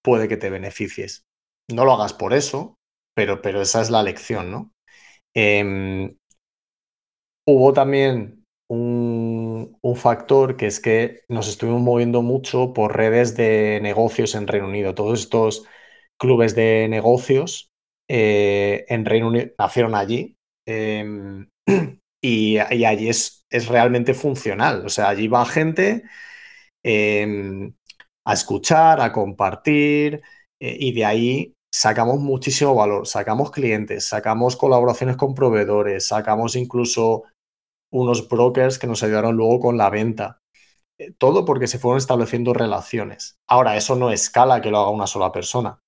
puede 0.01 0.27
que 0.27 0.37
te 0.37 0.49
beneficies. 0.49 1.25
No 1.69 1.83
lo 1.83 1.93
hagas 1.93 2.13
por 2.13 2.33
eso, 2.33 2.74
pero, 3.15 3.41
pero 3.41 3.61
esa 3.61 3.81
es 3.81 3.89
la 3.89 4.03
lección, 4.03 4.51
¿no? 4.51 4.71
Em, 5.35 6.17
hubo 7.47 7.73
también 7.73 8.43
un, 8.69 9.77
un, 9.81 9.95
factor 9.95 10.57
que 10.57 10.67
es 10.67 10.79
que 10.79 11.21
nos 11.29 11.47
estuvimos 11.47 11.81
moviendo 11.81 12.21
mucho 12.21 12.73
por 12.73 12.95
redes 12.97 13.35
de 13.37 13.79
negocios 13.81 14.35
en 14.35 14.47
Reino 14.47 14.67
Unido. 14.67 14.95
Todos 14.95 15.21
estos 15.21 15.65
clubes 16.17 16.55
de 16.55 16.87
negocios 16.89 17.69
eh, 18.09 18.85
en 18.89 19.05
Reino 19.05 19.27
Unido 19.29 19.51
nacieron 19.59 19.95
allí 19.95 20.37
em, 20.67 21.47
y, 22.21 22.57
allí 22.57 23.09
es, 23.09 23.45
es, 23.49 23.67
realmente 23.67 24.13
funcional. 24.13 24.85
O 24.85 24.89
sea, 24.89 25.09
allí 25.09 25.27
va 25.27 25.45
gente 25.45 26.03
em, 26.83 27.73
a 28.25 28.33
escuchar, 28.33 29.01
a 29.01 29.11
compartir 29.11 30.21
eh, 30.59 30.77
y 30.79 30.93
de 30.93 31.05
ahí 31.05 31.54
sacamos 31.75 32.19
muchísimo 32.19 32.73
valor, 32.73 33.05
sacamos 33.05 33.51
clientes, 33.51 34.07
sacamos 34.07 34.55
colaboraciones 34.55 35.17
con 35.17 35.35
proveedores, 35.35 36.07
sacamos 36.07 36.55
incluso 36.55 37.23
unos 37.91 38.29
brokers 38.29 38.79
que 38.79 38.87
nos 38.87 39.03
ayudaron 39.03 39.35
luego 39.35 39.59
con 39.59 39.77
la 39.77 39.89
venta. 39.89 40.39
Eh, 40.97 41.11
todo 41.17 41.43
porque 41.43 41.67
se 41.67 41.77
fueron 41.77 41.97
estableciendo 41.97 42.53
relaciones. 42.53 43.35
Ahora, 43.49 43.75
eso 43.75 43.97
no 43.97 44.09
escala 44.09 44.61
que 44.61 44.71
lo 44.71 44.79
haga 44.79 44.89
una 44.89 45.05
sola 45.05 45.33
persona. 45.33 45.79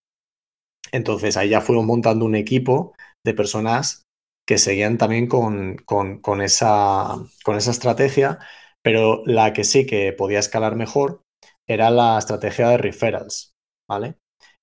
Entonces 0.92 1.38
ahí 1.38 1.50
ya 1.50 1.62
fuimos 1.62 1.86
montando 1.86 2.26
un 2.26 2.36
equipo 2.36 2.94
de 3.26 3.34
personas 3.34 4.04
que 4.46 4.58
seguían 4.58 4.98
también 4.98 5.28
con, 5.28 5.78
con, 5.86 6.42
esa, 6.42 7.16
con 7.46 7.56
esa 7.56 7.72
estrategia, 7.72 8.40
pero 8.84 9.24
la 9.26 9.54
que 9.54 9.64
sí 9.64 9.86
que 9.86 10.12
podía 10.12 10.40
escalar 10.40 10.76
mejor 10.76 11.22
era 11.66 11.90
la 11.92 12.18
estrategia 12.18 12.68
de 12.70 12.78
referrals, 12.78 13.54
¿vale? 13.90 14.18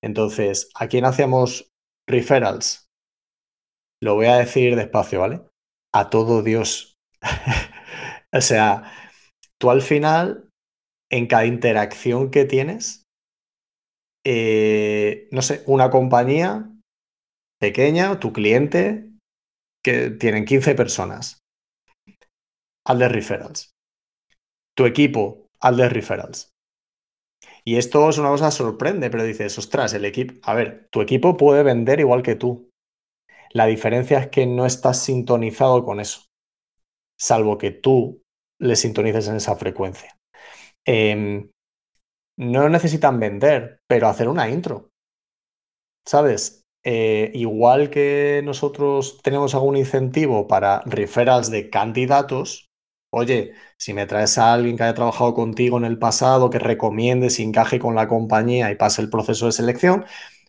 Entonces, 0.04 0.70
¿a 0.74 0.86
quién 0.86 1.06
hacíamos 1.06 1.72
referrals? 2.06 2.90
Lo 4.02 4.16
voy 4.16 4.26
a 4.26 4.36
decir 4.36 4.76
despacio, 4.76 5.20
¿vale? 5.20 5.40
A 5.94 6.10
todo 6.10 6.42
Dios. 6.42 6.98
o 8.32 8.40
sea, 8.42 8.92
tú 9.58 9.70
al 9.70 9.80
final, 9.80 10.50
en 11.10 11.26
cada 11.26 11.46
interacción 11.46 12.30
que 12.30 12.44
tienes, 12.44 13.04
eh, 14.26 15.26
no 15.32 15.40
sé, 15.40 15.62
una 15.66 15.88
compañía 15.88 16.70
pequeña, 17.58 18.20
tu 18.20 18.34
cliente, 18.34 19.10
que 19.82 20.10
tienen 20.10 20.44
15 20.44 20.74
personas, 20.74 21.38
al 22.86 22.98
de 22.98 23.08
referrals. 23.08 23.72
Tu 24.76 24.84
equipo, 24.84 25.46
al 25.60 25.78
de 25.78 25.88
referrals. 25.88 26.53
Y 27.66 27.76
esto 27.76 28.08
es 28.10 28.18
una 28.18 28.28
cosa 28.28 28.50
sorprende, 28.50 29.08
pero 29.08 29.24
dices, 29.24 29.56
ostras, 29.58 29.94
el 29.94 30.04
equipo, 30.04 30.34
a 30.42 30.54
ver, 30.54 30.86
tu 30.90 31.00
equipo 31.00 31.36
puede 31.36 31.62
vender 31.62 32.00
igual 32.00 32.22
que 32.22 32.34
tú. 32.34 32.70
La 33.50 33.66
diferencia 33.66 34.18
es 34.18 34.28
que 34.28 34.46
no 34.46 34.66
estás 34.66 35.02
sintonizado 35.02 35.84
con 35.84 36.00
eso, 36.00 36.26
salvo 37.18 37.56
que 37.56 37.70
tú 37.70 38.22
le 38.60 38.76
sintonices 38.76 39.28
en 39.28 39.36
esa 39.36 39.56
frecuencia. 39.56 40.16
Em, 40.84 41.50
no 42.36 42.68
necesitan 42.68 43.18
vender, 43.18 43.78
pero 43.88 44.08
hacer 44.08 44.28
una 44.28 44.48
intro. 44.50 44.90
¿Sabes? 46.06 46.62
Eh, 46.84 47.30
igual 47.34 47.88
que 47.88 48.42
nosotros 48.44 49.20
tenemos 49.22 49.54
algún 49.54 49.76
incentivo 49.76 50.46
para 50.46 50.82
referrals 50.84 51.50
de 51.50 51.70
candidatos, 51.70 52.68
oye, 53.14 53.52
si 53.78 53.94
me 53.94 54.06
traes 54.06 54.38
a 54.38 54.52
alguien 54.52 54.76
que 54.76 54.82
haya 54.82 54.94
trabajado 54.94 55.34
contigo 55.34 55.78
en 55.78 55.84
el 55.84 55.98
pasado, 55.98 56.50
que 56.50 56.58
recomiendes 56.58 57.38
y 57.38 57.44
encaje 57.44 57.78
con 57.78 57.94
la 57.94 58.08
compañía 58.08 58.70
y 58.70 58.76
pase 58.76 59.02
el 59.02 59.10
proceso 59.10 59.46
de 59.46 59.52
selección, 59.52 60.04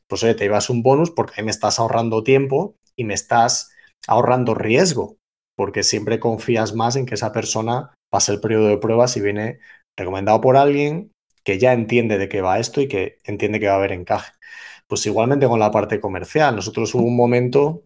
pues 0.07 0.23
oye, 0.23 0.35
te 0.35 0.45
llevas 0.45 0.69
un 0.69 0.83
bonus 0.83 1.11
porque 1.11 1.43
me 1.43 1.51
estás 1.51 1.79
ahorrando 1.79 2.23
tiempo 2.23 2.75
y 2.97 3.03
me 3.03 3.13
estás 3.13 3.71
ahorrando 4.07 4.55
riesgo, 4.55 5.17
porque 5.55 5.83
siempre 5.83 6.19
confías 6.19 6.73
más 6.73 6.95
en 6.95 7.05
que 7.05 7.15
esa 7.15 7.31
persona 7.31 7.93
pase 8.11 8.31
el 8.33 8.41
periodo 8.41 8.67
de 8.67 8.77
pruebas 8.77 9.15
y 9.17 9.21
viene 9.21 9.59
recomendado 9.97 10.41
por 10.41 10.57
alguien 10.57 11.11
que 11.43 11.59
ya 11.59 11.73
entiende 11.73 12.17
de 12.17 12.29
qué 12.29 12.41
va 12.41 12.59
esto 12.59 12.81
y 12.81 12.87
que 12.87 13.19
entiende 13.23 13.59
que 13.59 13.67
va 13.67 13.73
a 13.73 13.77
haber 13.77 13.91
encaje. 13.91 14.33
Pues 14.87 15.05
igualmente 15.05 15.47
con 15.47 15.59
la 15.59 15.71
parte 15.71 15.99
comercial. 15.99 16.55
Nosotros 16.55 16.93
hubo 16.95 17.03
un 17.03 17.15
momento 17.15 17.83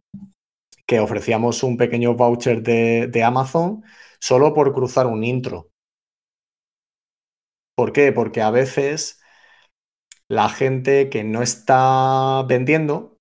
que 0.86 1.00
ofrecíamos 1.00 1.64
un 1.64 1.78
pequeño 1.78 2.16
voucher 2.16 2.62
de 2.64 3.24
Amazon 3.24 3.84
solo 4.20 4.54
por 4.54 4.74
cruzar 4.74 5.08
un 5.08 5.24
intro. 5.24 5.70
¿Por 7.76 7.94
qué? 7.94 8.12
Porque 8.12 8.42
a 8.42 8.52
veces 8.52 9.20
la 10.30 10.50
gente 10.50 11.10
que 11.10 11.24
no 11.24 11.42
está 11.42 12.44
vendiendo 12.48 13.18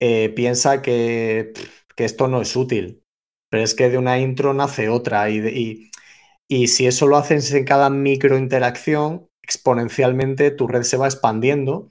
eh, 0.00 0.30
piensa 0.30 0.82
que, 0.82 1.52
que, 1.96 2.04
esto 2.04 2.28
no 2.28 2.40
es 2.40 2.54
útil, 2.56 3.02
pero 3.50 3.62
es 3.62 3.74
que 3.74 3.90
de 3.90 3.98
una 3.98 4.18
intro 4.18 4.54
nace 4.54 4.88
otra 4.88 5.28
y, 5.30 5.90
y, 6.48 6.68
si 6.68 6.86
eso 6.86 7.06
lo 7.06 7.16
haces 7.16 7.52
en 7.52 7.64
cada 7.64 7.90
micro 7.90 8.38
interacción, 8.38 9.26
exponencialmente 9.42 10.50
tu 10.50 10.68
red 10.68 10.82
se 10.82 10.96
va 10.96 11.06
expandiendo 11.06 11.90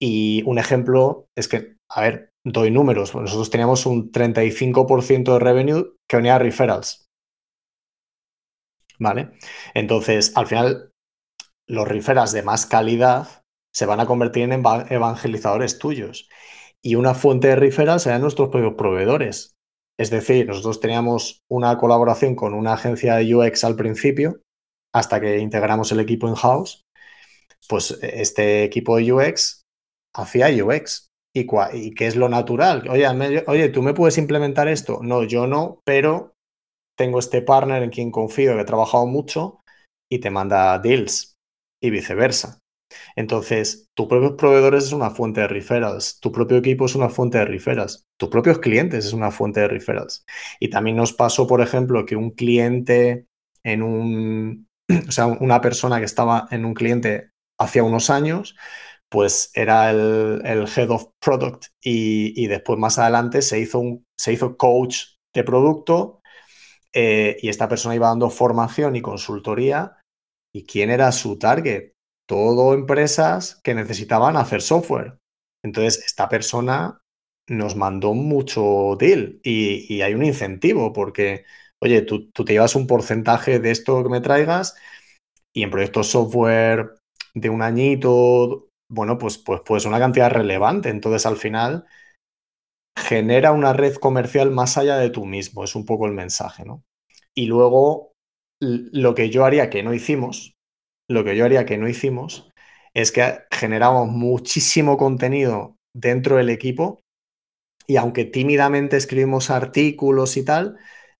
y 0.00 0.42
un 0.46 0.58
ejemplo 0.58 1.26
es 1.36 1.48
que, 1.48 1.76
a 1.90 2.00
ver, 2.00 2.30
doy 2.44 2.70
números, 2.70 3.14
nosotros 3.14 3.50
teníamos 3.50 3.84
un 3.86 4.12
35% 4.12 5.34
de 5.34 5.38
revenue 5.40 5.96
que 6.08 6.16
venía 6.16 6.36
a 6.36 6.38
referrals. 6.38 7.07
¿Vale? 8.98 9.30
Entonces, 9.74 10.32
al 10.36 10.46
final, 10.46 10.92
los 11.66 11.86
referrals 11.86 12.32
de 12.32 12.42
más 12.42 12.66
calidad 12.66 13.44
se 13.72 13.86
van 13.86 14.00
a 14.00 14.06
convertir 14.06 14.44
en 14.44 14.52
evangelizadores 14.52 15.78
tuyos. 15.78 16.28
Y 16.82 16.94
una 16.94 17.14
fuente 17.14 17.48
de 17.48 17.56
referrals 17.56 18.02
serán 18.02 18.22
nuestros 18.22 18.48
propios 18.48 18.74
proveedores. 18.74 19.54
Es 19.98 20.10
decir, 20.10 20.46
nosotros 20.46 20.80
teníamos 20.80 21.42
una 21.50 21.76
colaboración 21.76 22.36
con 22.36 22.54
una 22.54 22.74
agencia 22.74 23.16
de 23.16 23.34
UX 23.34 23.64
al 23.64 23.76
principio, 23.76 24.40
hasta 24.94 25.20
que 25.20 25.38
integramos 25.38 25.90
el 25.92 26.00
equipo 26.00 26.28
in-house. 26.28 26.84
Pues 27.68 27.98
este 28.02 28.64
equipo 28.64 28.96
de 28.96 29.12
UX 29.12 29.64
hacía 30.14 30.48
UX. 30.64 31.08
¿Y, 31.34 31.46
¿Y 31.74 31.90
qué 31.94 32.06
es 32.06 32.16
lo 32.16 32.28
natural? 32.28 32.88
Oye, 32.88 33.06
oye, 33.46 33.68
¿tú 33.68 33.82
me 33.82 33.94
puedes 33.94 34.18
implementar 34.18 34.66
esto? 34.68 35.00
No, 35.02 35.24
yo 35.24 35.46
no, 35.46 35.80
pero 35.84 36.34
tengo 36.98 37.18
este 37.20 37.40
partner 37.40 37.82
en 37.82 37.90
quien 37.90 38.10
confío, 38.10 38.54
que 38.54 38.62
he 38.62 38.66
trabajado 38.66 39.06
mucho 39.06 39.60
y 40.10 40.18
te 40.18 40.30
manda 40.30 40.78
deals 40.78 41.36
y 41.82 41.90
viceversa. 41.90 42.58
Entonces, 43.16 43.86
tus 43.94 44.08
propios 44.08 44.32
proveedores 44.32 44.84
es 44.84 44.92
una 44.92 45.10
fuente 45.10 45.42
de 45.42 45.48
referrals, 45.48 46.18
tu 46.20 46.32
propio 46.32 46.56
equipo 46.56 46.86
es 46.86 46.94
una 46.94 47.08
fuente 47.08 47.38
de 47.38 47.44
referrals, 47.44 48.04
tus 48.18 48.28
propios 48.28 48.58
clientes 48.58 49.06
es 49.06 49.12
una 49.12 49.30
fuente 49.30 49.60
de 49.60 49.68
referrals. 49.68 50.24
Y 50.58 50.70
también 50.70 50.96
nos 50.96 51.12
pasó, 51.12 51.46
por 51.46 51.60
ejemplo, 51.60 52.04
que 52.04 52.16
un 52.16 52.30
cliente 52.30 53.26
en 53.62 53.82
un, 53.82 54.68
o 55.08 55.12
sea, 55.12 55.26
una 55.26 55.60
persona 55.60 55.98
que 55.98 56.06
estaba 56.06 56.48
en 56.50 56.64
un 56.64 56.74
cliente 56.74 57.30
hacía 57.60 57.84
unos 57.84 58.10
años, 58.10 58.56
pues 59.10 59.50
era 59.54 59.90
el, 59.90 60.68
head 60.76 60.90
of 60.90 61.06
product 61.20 61.66
y, 61.82 62.46
después 62.46 62.78
más 62.78 62.98
adelante 62.98 63.42
se 63.42 63.60
hizo, 63.60 63.78
un, 63.78 64.04
se 64.18 64.32
hizo 64.32 64.56
coach 64.56 65.18
de 65.34 65.44
producto 65.44 66.17
eh, 66.92 67.36
y 67.40 67.48
esta 67.48 67.68
persona 67.68 67.94
iba 67.94 68.08
dando 68.08 68.30
formación 68.30 68.96
y 68.96 69.02
consultoría. 69.02 69.98
¿Y 70.54 70.66
quién 70.66 70.90
era 70.90 71.12
su 71.12 71.38
target? 71.38 71.92
Todo 72.26 72.74
empresas 72.74 73.60
que 73.62 73.74
necesitaban 73.74 74.36
hacer 74.36 74.62
software. 74.62 75.18
Entonces, 75.62 76.04
esta 76.04 76.28
persona 76.28 77.00
nos 77.48 77.76
mandó 77.76 78.14
mucho 78.14 78.96
deal 78.98 79.40
y, 79.42 80.00
hay 80.02 80.14
un 80.14 80.24
incentivo 80.24 80.92
porque, 80.92 81.44
oye, 81.80 82.02
tú, 82.02 82.30
tú, 82.30 82.44
te 82.44 82.52
llevas 82.52 82.76
un 82.76 82.86
porcentaje 82.86 83.58
de 83.58 83.70
esto 83.70 84.02
que 84.02 84.10
me 84.10 84.20
traigas 84.20 84.76
y 85.52 85.62
en 85.62 85.70
proyectos 85.70 86.08
software 86.08 86.98
de 87.34 87.50
un 87.50 87.62
añito, 87.62 88.68
bueno, 88.90 89.18
pues, 89.18 89.38
pues, 89.38 89.62
pues 89.64 89.84
una 89.86 89.98
cantidad 89.98 90.30
relevante. 90.30 90.88
Entonces, 90.90 91.26
al 91.26 91.36
final, 91.36 91.86
genera 93.06 93.52
una 93.52 93.72
red 93.72 93.94
comercial 93.96 94.50
más 94.50 94.78
allá 94.78 94.96
de 94.98 95.10
tú 95.10 95.24
mismo, 95.24 95.64
es 95.64 95.74
un 95.74 95.84
poco 95.84 96.06
el 96.06 96.12
mensaje, 96.12 96.64
¿no? 96.64 96.82
Y 97.34 97.46
luego, 97.46 98.12
lo 98.60 99.14
que 99.14 99.30
yo 99.30 99.44
haría 99.44 99.70
que 99.70 99.82
no 99.82 99.94
hicimos, 99.94 100.54
lo 101.08 101.24
que 101.24 101.36
yo 101.36 101.44
haría 101.44 101.66
que 101.66 101.78
no 101.78 101.88
hicimos, 101.88 102.50
es 102.94 103.12
que 103.12 103.40
generamos 103.50 104.08
muchísimo 104.08 104.96
contenido 104.96 105.76
dentro 105.94 106.36
del 106.36 106.50
equipo 106.50 107.00
y 107.86 107.96
aunque 107.96 108.24
tímidamente 108.24 108.96
escribimos 108.96 109.50
artículos 109.50 110.36
y 110.36 110.44
tal, 110.44 110.76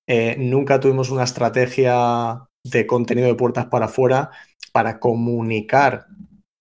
eh, 0.07 0.37
nunca 0.39 0.81
tuvimos 0.81 1.11
una 1.11 1.25
estrategia 1.25 2.49
de 2.65 2.87
contenido 2.87 3.29
de 3.29 3.35
puertas 3.35 3.67
para 3.67 3.87
afuera 3.87 4.31
para 4.73 5.01
comunicar 5.01 6.07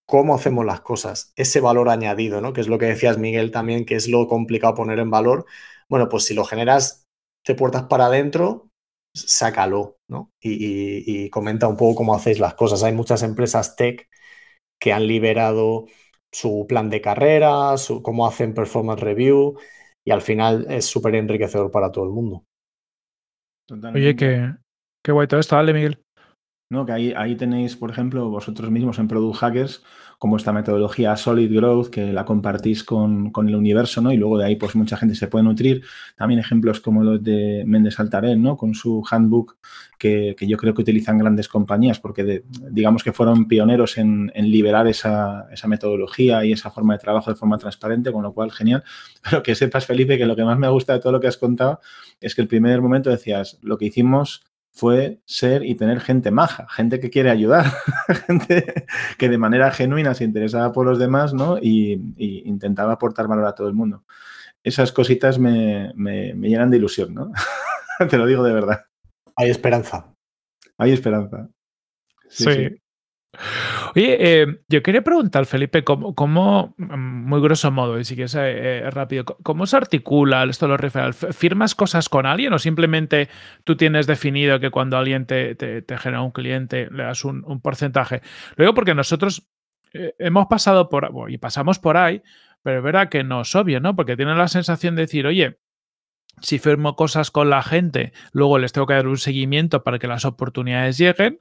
cómo 0.08 0.34
hacemos 0.34 0.64
las 0.64 0.80
cosas, 0.80 1.34
ese 1.36 1.60
valor 1.60 1.90
añadido, 1.90 2.40
¿no? 2.40 2.54
Que 2.54 2.62
es 2.62 2.68
lo 2.68 2.78
que 2.78 2.86
decías, 2.86 3.18
Miguel, 3.18 3.50
también, 3.50 3.84
que 3.84 3.94
es 3.94 4.08
lo 4.08 4.26
complicado 4.26 4.74
poner 4.74 4.98
en 5.00 5.10
valor. 5.10 5.44
Bueno, 5.86 6.08
pues 6.08 6.24
si 6.24 6.32
lo 6.32 6.44
generas 6.44 7.04
de 7.46 7.54
puertas 7.54 7.84
para 7.84 8.06
adentro, 8.06 8.70
sácalo, 9.14 9.98
¿no? 10.08 10.30
Y, 10.40 11.28
comenta 11.28 11.68
un 11.68 11.76
poco 11.76 11.96
cómo 11.96 12.14
hacéis 12.14 12.40
las 12.40 12.54
cosas. 12.54 12.82
Hay 12.82 12.94
muchas 12.94 13.22
empresas 13.22 13.76
tech 13.76 14.08
que 14.80 14.94
han 14.94 15.06
liberado 15.06 15.84
su 16.32 16.64
plan 16.66 16.88
de 16.88 17.02
carrera, 17.02 17.76
su, 17.76 18.02
cómo 18.02 18.26
hacen 18.26 18.54
performance 18.54 19.00
review, 19.00 19.58
y 20.06 20.10
al 20.10 20.22
final 20.22 20.66
es 20.70 20.86
súper 20.86 21.16
enriquecedor 21.16 21.70
para 21.70 21.92
todo 21.92 22.04
el 22.04 22.10
mundo. 22.12 22.44
Oye, 23.94 24.16
qué, 24.16 24.54
qué 25.04 25.12
guay 25.12 25.26
todo 25.28 25.40
esto, 25.40 25.56
dale, 25.56 25.74
Miguel. 25.74 26.02
¿No? 26.70 26.84
Que 26.84 26.92
ahí, 26.92 27.14
ahí 27.16 27.34
tenéis, 27.36 27.76
por 27.76 27.90
ejemplo, 27.90 28.28
vosotros 28.28 28.70
mismos 28.70 28.98
en 28.98 29.08
Product 29.08 29.36
Hackers, 29.38 29.82
como 30.18 30.36
esta 30.36 30.52
metodología 30.52 31.16
Solid 31.16 31.54
Growth, 31.54 31.88
que 31.88 32.12
la 32.12 32.24
compartís 32.24 32.82
con, 32.84 33.32
el 33.46 33.54
universo, 33.54 34.02
¿no? 34.02 34.12
Y 34.12 34.16
luego 34.16 34.36
de 34.36 34.46
ahí, 34.46 34.56
pues 34.56 34.74
mucha 34.74 34.96
gente 34.96 35.14
se 35.14 35.28
puede 35.28 35.44
nutrir. 35.44 35.82
También 36.16 36.40
ejemplos 36.40 36.80
como 36.80 37.04
los 37.04 37.22
de 37.22 37.62
Méndez 37.66 37.98
Altarén, 38.00 38.42
¿no? 38.42 38.56
Con 38.56 38.74
su 38.74 39.02
handbook, 39.08 39.56
que, 39.96 40.34
yo 40.40 40.56
creo 40.56 40.74
que 40.74 40.82
utilizan 40.82 41.18
grandes 41.18 41.48
compañías, 41.48 42.00
porque 42.00 42.42
digamos 42.70 43.04
que 43.04 43.12
fueron 43.12 43.46
pioneros 43.46 43.96
en, 43.96 44.30
liberar 44.34 44.88
esa, 44.88 45.46
esa, 45.52 45.68
metodología 45.68 46.44
y 46.44 46.52
esa 46.52 46.70
forma 46.70 46.94
de 46.94 46.98
trabajo 46.98 47.30
de 47.30 47.36
forma 47.36 47.56
transparente, 47.56 48.12
con 48.12 48.24
lo 48.24 48.34
cual, 48.34 48.50
genial. 48.50 48.82
Pero 49.22 49.42
que 49.42 49.54
sepas, 49.54 49.86
Felipe, 49.86 50.18
que 50.18 50.26
lo 50.26 50.36
que 50.36 50.44
más 50.44 50.58
me 50.58 50.68
gusta 50.68 50.94
de 50.94 51.00
todo 51.00 51.12
lo 51.12 51.20
que 51.20 51.28
has 51.28 51.38
contado 51.38 51.80
es 52.20 52.34
que 52.34 52.42
el 52.42 52.48
primer 52.48 52.82
momento 52.82 53.08
decías, 53.08 53.58
lo 53.62 53.78
que 53.78 53.86
hicimos 53.86 54.47
fue 54.78 55.20
ser 55.24 55.64
y 55.64 55.74
tener 55.74 55.98
gente 55.98 56.30
maja, 56.30 56.68
gente 56.68 57.00
que 57.00 57.10
quiere 57.10 57.30
ayudar, 57.30 57.66
gente 58.28 58.86
que 59.18 59.28
de 59.28 59.36
manera 59.36 59.72
genuina 59.72 60.14
se 60.14 60.22
interesaba 60.22 60.72
por 60.72 60.86
los 60.86 61.00
demás, 61.00 61.34
¿no? 61.34 61.58
Y, 61.58 62.00
intentaba 62.16 62.92
aportar 62.92 63.26
valor 63.26 63.46
a 63.46 63.56
todo 63.56 63.66
el 63.66 63.74
mundo. 63.74 64.04
Esas 64.62 64.92
cositas 64.92 65.40
me, 65.40 65.92
llenan 65.96 66.70
de 66.70 66.76
ilusión, 66.76 67.12
¿no? 67.12 67.32
Te 68.08 68.16
lo 68.16 68.24
digo 68.24 68.44
de 68.44 68.52
verdad. 68.52 68.84
Hay 69.34 69.50
esperanza. 69.50 70.14
Hay 70.76 70.92
esperanza. 70.92 71.48
sí. 72.28 72.80
Oye, 73.94 74.16
eh, 74.20 74.46
yo 74.68 74.82
quería 74.82 75.02
preguntar, 75.02 75.46
Felipe, 75.46 75.84
¿cómo, 75.84 76.74
muy 76.76 77.40
grosso 77.40 77.70
modo, 77.70 77.98
y 77.98 78.04
si 78.04 78.14
quieres 78.14 78.34
eh, 78.34 78.78
eh, 78.78 78.90
rápido, 78.90 79.24
¿cómo 79.24 79.66
se 79.66 79.76
articula 79.76 80.44
esto 80.44 80.66
de 80.66 80.70
los 80.72 80.80
referrals? 80.80 81.26
¿Firmas 81.36 81.74
cosas 81.74 82.08
con 82.08 82.26
alguien 82.26 82.52
o 82.52 82.58
simplemente 82.58 83.28
tú 83.64 83.76
tienes 83.76 84.06
definido 84.06 84.60
que 84.60 84.70
cuando 84.70 84.96
alguien 84.96 85.26
te, 85.26 85.56
genera 85.98 86.22
un 86.22 86.32
cliente 86.32 86.88
le 86.90 87.04
das 87.04 87.24
un, 87.24 87.60
porcentaje? 87.60 88.22
Lo 88.56 88.64
digo 88.64 88.74
porque 88.74 88.94
nosotros 88.94 89.48
hemos 89.92 90.46
pasado 90.46 90.88
por, 90.88 91.10
y 91.28 91.38
pasamos 91.38 91.78
por 91.78 91.96
ahí, 91.96 92.22
pero 92.62 92.78
es 92.78 92.84
verdad 92.84 93.08
que 93.08 93.24
no 93.24 93.42
es 93.42 93.54
obvio, 93.54 93.80
¿no? 93.80 93.96
Porque 93.96 94.16
tienen 94.16 94.38
la 94.38 94.48
sensación 94.48 94.96
de 94.96 95.02
decir, 95.02 95.26
oye, 95.26 95.58
si 96.40 96.58
firmo 96.58 96.96
cosas 96.96 97.30
con 97.30 97.50
la 97.50 97.62
gente, 97.62 98.12
luego 98.32 98.58
les 98.58 98.72
tengo 98.72 98.86
que 98.86 98.94
dar 98.94 99.06
un 99.06 99.18
seguimiento 99.18 99.82
para 99.82 99.98
que 99.98 100.06
las 100.06 100.24
oportunidades 100.24 100.98
lleguen. 100.98 101.40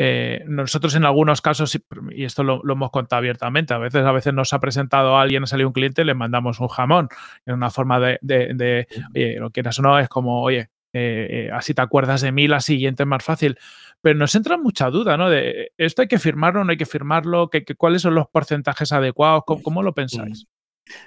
Eh, 0.00 0.44
nosotros 0.46 0.94
en 0.94 1.04
algunos 1.04 1.40
casos, 1.40 1.76
y 2.12 2.24
esto 2.24 2.44
lo, 2.44 2.62
hemos 2.70 2.90
contado 2.92 3.18
abiertamente, 3.18 3.74
a 3.74 3.78
veces, 3.78 4.04
a 4.04 4.12
veces 4.12 4.32
nos 4.32 4.52
ha 4.52 4.60
presentado 4.60 5.18
alguien, 5.18 5.42
ha 5.42 5.46
salido 5.46 5.68
un 5.68 5.72
cliente, 5.72 6.04
le 6.04 6.14
mandamos 6.14 6.60
un 6.60 6.68
jamón. 6.68 7.08
Es 7.44 7.52
una 7.52 7.70
forma 7.70 7.98
de, 7.98 8.18
de, 8.22 8.86
oye, 9.14 9.36
lo 9.40 9.50
quieras 9.50 9.78
o 9.80 9.82
no, 9.82 9.98
es 9.98 10.08
como, 10.08 10.40
oye, 10.40 10.70
eh, 10.92 11.26
eh, 11.30 11.50
así 11.52 11.74
te 11.74 11.82
acuerdas 11.82 12.20
de 12.20 12.30
mí, 12.30 12.46
la 12.46 12.60
siguiente 12.60 13.02
es 13.02 13.06
más 13.08 13.24
fácil. 13.24 13.58
Pero 14.00 14.16
nos 14.16 14.34
entra 14.36 14.56
mucha 14.56 14.88
duda, 14.90 15.16
¿no? 15.16 15.28
De 15.28 15.72
esto 15.76 16.02
hay 16.02 16.08
que 16.08 16.20
firmarlo, 16.20 16.62
no 16.62 16.70
hay 16.70 16.76
que 16.76 16.86
firmarlo, 16.86 17.50
que, 17.50 17.64
cuáles 17.74 18.02
son 18.02 18.14
los 18.14 18.28
porcentajes 18.28 18.92
adecuados, 18.92 19.42
¿Cómo, 19.44 19.82
lo 19.82 19.92
pensáis? 19.94 20.46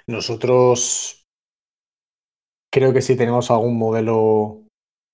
Nosotros 0.06 1.26
creo 2.70 2.92
que 2.92 3.00
si 3.00 3.16
tenemos 3.16 3.50
algún 3.50 3.78
modelo 3.78 4.61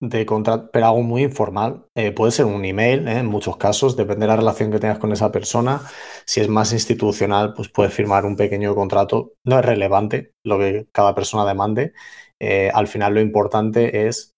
de 0.01 0.25
contrato, 0.27 0.71
pero 0.73 0.87
algo 0.87 1.03
muy 1.03 1.25
informal. 1.25 1.87
Eh, 1.97 2.13
puede 2.13 2.33
ser 2.33 2.45
un 2.45 2.65
email, 2.65 3.09
¿eh? 3.09 3.19
en 3.19 3.27
muchos 3.27 3.57
casos, 3.57 3.97
depende 3.97 4.23
de 4.23 4.29
la 4.29 4.37
relación 4.37 4.71
que 4.71 4.79
tengas 4.79 4.99
con 4.99 5.13
esa 5.13 5.33
persona. 5.33 5.81
Si 6.25 6.41
es 6.41 6.49
más 6.49 6.73
institucional, 6.73 7.55
pues 7.55 7.69
puedes 7.69 7.93
firmar 7.93 8.25
un 8.25 8.37
pequeño 8.37 8.75
contrato. 8.75 9.33
No 9.45 9.59
es 9.59 9.65
relevante 9.65 10.33
lo 10.45 10.59
que 10.59 10.87
cada 10.93 11.15
persona 11.15 11.45
demande. 11.45 11.93
Eh, 12.41 12.71
al 12.73 12.87
final 12.87 13.15
lo 13.15 13.21
importante 13.21 14.07
es 14.07 14.33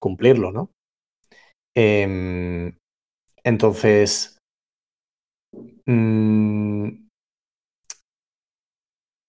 cumplirlo, 0.00 0.50
¿no? 0.50 0.70
Em, 1.74 2.76
entonces, 3.44 4.38
mm, 5.86 6.88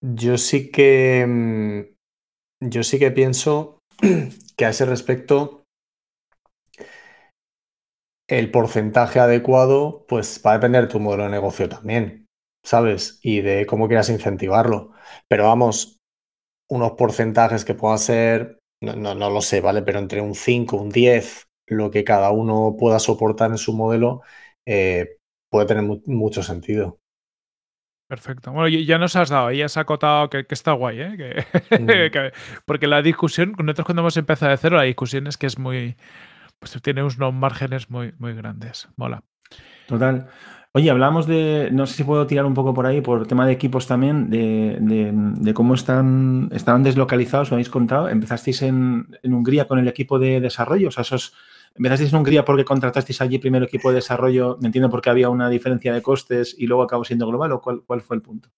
yo 0.02 0.38
sí 0.38 0.72
que, 0.72 1.26
mm, 1.28 2.70
yo 2.70 2.84
sí 2.84 3.00
que 3.00 3.12
pienso 3.12 3.80
que 4.58 4.66
a 4.66 4.70
ese 4.70 4.86
respecto 4.86 5.63
el 8.28 8.52
porcentaje 8.52 9.20
adecuado, 9.20 10.06
pues 10.08 10.42
va 10.46 10.52
a 10.52 10.56
depender 10.56 10.84
de 10.84 10.88
tu 10.88 11.00
modelo 11.00 11.24
de 11.24 11.30
negocio 11.30 11.70
también, 11.70 12.28
¿sabes? 12.64 13.20
Y 13.22 13.42
de 13.42 13.66
cómo 13.66 13.88
quieras 13.88 14.10
incentivarlo. 14.10 14.92
Pero 15.28 15.46
vamos, 15.46 16.02
unos 16.70 16.94
porcentajes 16.94 17.66
que 17.66 17.76
puedan 17.76 18.00
ser, 18.00 18.60
no, 18.82 18.96
no, 18.96 19.30
lo 19.30 19.42
sé, 19.42 19.62
¿vale? 19.62 19.82
Pero 19.82 20.00
entre 20.00 20.22
un 20.22 20.36
5, 20.36 20.78
un 20.78 20.90
10, 20.90 21.48
lo 21.68 21.92
que 21.92 22.04
cada 22.04 22.32
uno 22.32 22.76
pueda 22.78 23.00
soportar 23.00 23.52
en 23.52 23.58
su 23.58 23.74
modelo, 23.74 24.22
eh, 24.66 25.18
puede 25.50 25.68
tener 25.68 25.84
mucho 25.84 26.44
sentido. 26.44 27.00
Perfecto. 28.08 28.52
Bueno, 28.52 28.68
ya 28.68 28.98
nos 28.98 29.16
has 29.16 29.30
dado, 29.30 29.52
ya 29.52 29.66
has 29.66 29.78
acotado 29.78 30.30
que, 30.30 30.46
está 30.50 30.74
guay, 30.74 31.02
¿eh? 31.02 31.46
Mm. 31.80 32.32
porque 32.66 32.86
la 32.88 33.02
discusión, 33.02 33.56
nosotros 33.58 33.86
cuando 33.86 34.02
hemos 34.02 34.18
empezado 34.18 34.52
de 34.52 34.58
cero, 34.58 34.78
la 34.78 34.84
discusión 34.84 35.26
es 35.28 35.38
que 35.38 35.48
es 35.48 35.58
muy, 35.58 35.96
pues 36.64 36.82
tiene 36.82 37.04
unos 37.04 37.34
márgenes 37.34 37.90
muy, 37.90 38.14
muy 38.18 38.34
grandes. 38.34 38.88
Mola. 38.96 39.22
Total. 39.88 40.30
Oye, 40.72 40.90
hablamos 40.90 41.28
de, 41.28 41.70
no 41.72 41.86
sé 41.86 41.96
si 41.96 42.04
puedo 42.04 42.26
tirar 42.26 42.46
un 42.46 42.54
poco 42.54 42.74
por 42.74 42.86
ahí, 42.86 43.02
por 43.02 43.28
tema 43.28 43.46
de 43.46 43.52
equipos 43.52 43.86
también, 43.86 44.30
de, 44.30 45.54
cómo 45.54 45.76
están, 45.76 46.50
estaban 46.52 46.84
deslocalizados, 46.84 47.52
lo 47.52 47.56
habéis 47.56 47.70
contado. 47.70 48.08
Empezasteis 48.10 48.62
en, 48.64 49.08
Hungría 49.24 49.68
con 49.68 49.78
el 49.78 49.88
equipo 49.88 50.18
de 50.18 50.40
desarrollo, 50.40 50.88
o 50.88 50.92
sea, 50.92 51.02
esos, 51.02 51.36
empezasteis 51.76 52.12
en 52.12 52.18
Hungría 52.18 52.46
porque 52.46 52.66
contratasteis 52.66 53.22
allí 53.22 53.38
primero 53.38 53.66
equipo 53.66 53.90
de 53.90 53.96
desarrollo, 53.96 54.58
me 54.62 54.68
entiendo 54.68 54.90
porque 54.90 55.10
había 55.12 55.30
una 55.30 55.50
diferencia 55.50 55.94
de 55.94 56.02
costes 56.02 56.56
y 56.58 56.66
luego 56.66 56.84
acabó 56.84 57.04
siendo 57.04 57.28
global, 57.28 57.52
o 57.52 57.62
cuál, 57.62 58.02
fue 58.02 58.16
el 58.16 58.24
punto? 58.24 58.50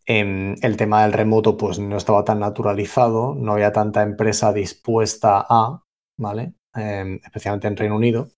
Em, 0.07 0.55
el 0.61 0.77
tema 0.77 1.03
del 1.03 1.15
remoto 1.15 1.57
pues 1.57 1.79
no 1.79 1.97
estaba 1.97 2.25
tan 2.25 2.41
naturalizado, 2.41 3.35
no 3.35 3.53
había 3.53 3.73
tanta 3.73 4.03
empresa 4.03 4.53
dispuesta 4.53 5.47
a, 5.49 5.83
¿vale? 6.19 6.55
Em, 6.75 7.21
especialmente 7.25 7.69
en 7.69 7.77
Reino 7.77 7.97
Unido, 7.97 8.31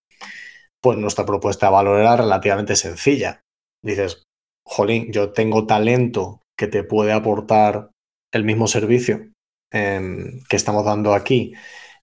pues 0.81 0.97
nuestra 0.99 1.27
propuesta 1.27 1.67
de 1.67 1.73
valor 1.73 1.99
era 2.01 2.17
relativamente 2.17 2.77
sencilla. 2.77 3.41
Dices, 3.83 4.23
jolín, 4.65 5.11
yo 5.13 5.33
tengo 5.33 5.67
talento 5.67 6.43
que 6.57 6.69
te 6.69 6.85
puede 6.85 7.13
aportar 7.13 7.91
el 8.33 8.45
mismo 8.45 8.69
servicio 8.69 9.33
em, 9.73 10.43
que 10.49 10.57
estamos 10.57 10.85
dando 10.85 11.15
aquí, 11.15 11.55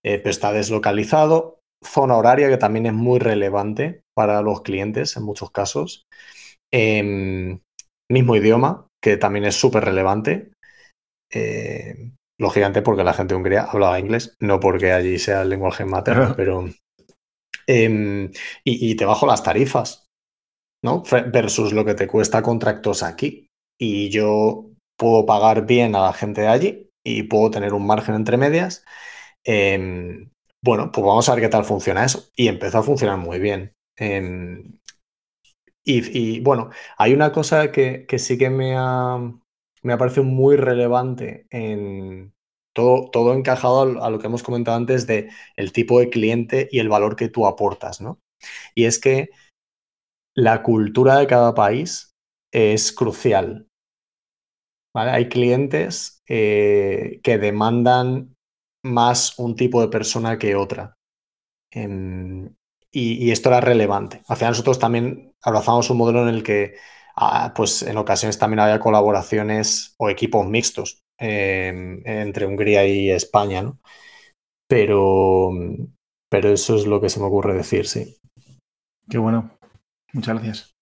eh, 0.03 0.17
pero 0.17 0.29
está 0.29 0.51
deslocalizado, 0.51 1.59
zona 1.83 2.17
horaria 2.17 2.49
que 2.49 2.57
también 2.57 2.85
es 2.85 2.93
muy 2.93 3.19
relevante 3.19 4.01
para 4.15 4.41
los 4.41 4.61
clientes 4.61 5.15
en 5.17 5.23
muchos 5.23 5.51
casos, 5.51 6.05
mismo 8.09 8.35
idioma, 8.35 8.87
que 9.03 9.17
también 9.17 9.43
es 9.43 9.55
súper 9.55 9.83
relevante. 9.83 10.53
Eh, 11.29 12.11
lógicamente 12.39 12.81
porque 12.81 13.03
la 13.03 13.13
gente 13.13 13.33
de 13.33 13.37
Hungría 13.37 13.63
hablaba 13.63 13.99
inglés, 13.99 14.37
no 14.39 14.61
porque 14.61 14.93
allí 14.93 15.19
sea 15.19 15.41
el 15.41 15.49
lenguaje 15.49 15.83
materno, 15.85 16.33
pero... 16.37 16.69
Em, 17.67 18.31
y, 18.63 18.95
te 18.95 19.05
bajo 19.05 19.25
las 19.25 19.43
tarifas, 19.43 20.07
¿no? 20.83 21.03
Versus 21.31 21.71
lo 21.71 21.85
que 21.85 21.93
te 21.95 22.07
cuesta 22.07 22.41
contratos 22.41 23.03
aquí. 23.03 23.47
Y 23.79 24.09
yo 24.09 24.71
puedo 24.97 25.25
pagar 25.25 25.65
bien 25.65 25.95
a 25.95 26.01
la 26.01 26.13
gente 26.13 26.41
de 26.41 26.47
allí 26.47 26.89
y 27.05 27.23
puedo 27.23 27.51
tener 27.51 27.73
un 27.73 27.85
margen 27.85 28.15
entre 28.15 28.37
medias. 28.37 28.85
Em, 29.45 30.29
bueno, 30.61 30.91
pues 30.91 31.05
vamos 31.05 31.27
a 31.27 31.35
ver 31.35 31.43
qué 31.43 31.49
tal 31.49 31.65
funciona 31.65 32.05
eso. 32.05 32.29
Y 32.35 32.47
empezó 32.47 32.79
a 32.79 32.83
funcionar 32.83 33.17
muy 33.17 33.39
bien. 33.39 33.73
Em, 33.97 34.77
y, 35.85 36.39
bueno, 36.41 36.69
hay 36.97 37.13
una 37.13 37.31
cosa 37.31 37.71
que, 37.71 38.05
sí 38.17 38.37
que 38.37 38.49
me 38.49 38.75
ha, 38.77 39.17
me 39.81 39.97
parecido 39.97 40.23
muy 40.23 40.55
relevante 40.55 41.45
en 41.49 42.33
todo, 42.73 43.09
todo 43.11 43.33
encajado 43.33 44.03
a 44.03 44.09
lo 44.09 44.19
que 44.19 44.27
hemos 44.27 44.43
comentado 44.43 44.77
antes 44.77 45.05
de 45.07 45.29
el 45.55 45.73
tipo 45.73 45.99
de 45.99 46.09
cliente 46.09 46.67
y 46.71 46.79
el 46.79 46.89
valor 46.89 47.15
que 47.15 47.29
tú 47.29 47.45
aportas, 47.45 48.01
¿no? 48.01 48.19
Y 48.75 48.85
es 48.85 48.99
que 48.99 49.29
la 50.35 50.63
cultura 50.63 51.17
de 51.17 51.27
cada 51.27 51.53
país 51.53 52.11
es 52.51 52.91
crucial. 52.91 53.67
Hay 54.95 55.27
clientes 55.27 56.21
eh, 56.27 57.19
que 57.23 57.37
demandan 57.39 58.35
más 58.83 59.39
un 59.39 59.55
tipo 59.55 59.81
de 59.81 59.87
persona 59.87 60.37
que 60.37 60.55
otra. 60.55 60.93
Y, 62.93 63.31
esto 63.31 63.49
era 63.49 63.59
relevante. 63.59 64.21
Al 64.27 64.37
final 64.37 64.51
nosotros 64.51 64.79
también 64.79 65.33
abrazamos 65.41 65.89
un 65.89 65.97
modelo 65.97 66.21
en 66.21 66.35
el 66.35 66.43
que 66.43 66.75
ah, 67.15 67.51
pues 67.55 67.81
en 67.81 67.97
ocasiones 67.97 68.37
también 68.37 68.59
había 68.59 68.79
colaboraciones 68.79 69.95
o 69.97 70.09
equipos 70.09 70.47
mixtos 70.47 71.01
em, 71.17 72.01
entre 72.05 72.45
Hungría 72.45 72.85
y 72.85 73.09
España, 73.09 73.63
¿no? 73.63 73.79
Pero, 74.67 75.51
pero 76.29 76.49
eso 76.49 76.75
es 76.75 76.85
lo 76.85 77.01
que 77.01 77.09
se 77.09 77.19
me 77.19 77.25
ocurre 77.25 77.55
decir, 77.55 77.87
sí. 77.87 78.17
Qué 79.09 79.17
bueno. 79.17 79.57
Muchas 80.13 80.35
gracias. 80.35 80.73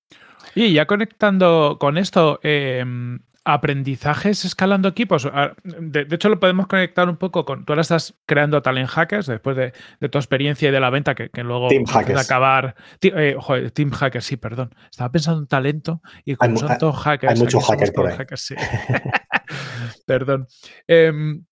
Y 0.54 0.74
ya 0.74 0.86
conectando 0.86 1.78
con 1.80 1.98
esto, 1.98 2.40
em, 2.44 3.20
aprendizajes 3.44 4.46
escalando 4.46 4.88
equipos. 4.88 5.26
Ah, 5.26 5.54
de, 5.64 6.08
hecho, 6.10 6.30
lo 6.30 6.40
podemos 6.40 6.68
conectar 6.68 7.10
un 7.10 7.18
poco 7.18 7.46
con. 7.46 7.66
Tú 7.66 7.74
ahora 7.74 7.82
estás 7.82 8.14
creando 8.26 8.62
talent 8.62 8.90
hackers 8.90 9.26
después 9.26 9.56
de, 9.58 9.74
tu 10.10 10.18
experiencia 10.18 10.70
y 10.70 10.72
de 10.72 10.80
la 10.80 10.90
venta, 10.90 11.16
que, 11.16 11.30
luego 11.44 11.68
team 11.68 11.86
hackers. 11.86 12.20
acabar. 12.20 12.76
Eh, 13.02 13.36
team 13.74 13.92
hackers, 13.92 14.26
sí, 14.26 14.38
perdón. 14.38 14.76
Estaba 14.90 15.12
pensando 15.12 15.42
en 15.42 15.48
talento 15.48 16.02
y 16.24 16.36
con 16.36 16.56
son 16.58 16.78
todos 16.78 16.98
hackers. 16.98 17.34
Hay 17.34 17.40
muchos 17.40 17.66
hackers 17.66 17.92
por 17.92 18.08
ahí. 18.08 18.18
perdón. 20.06 20.48
Em, 20.88 21.46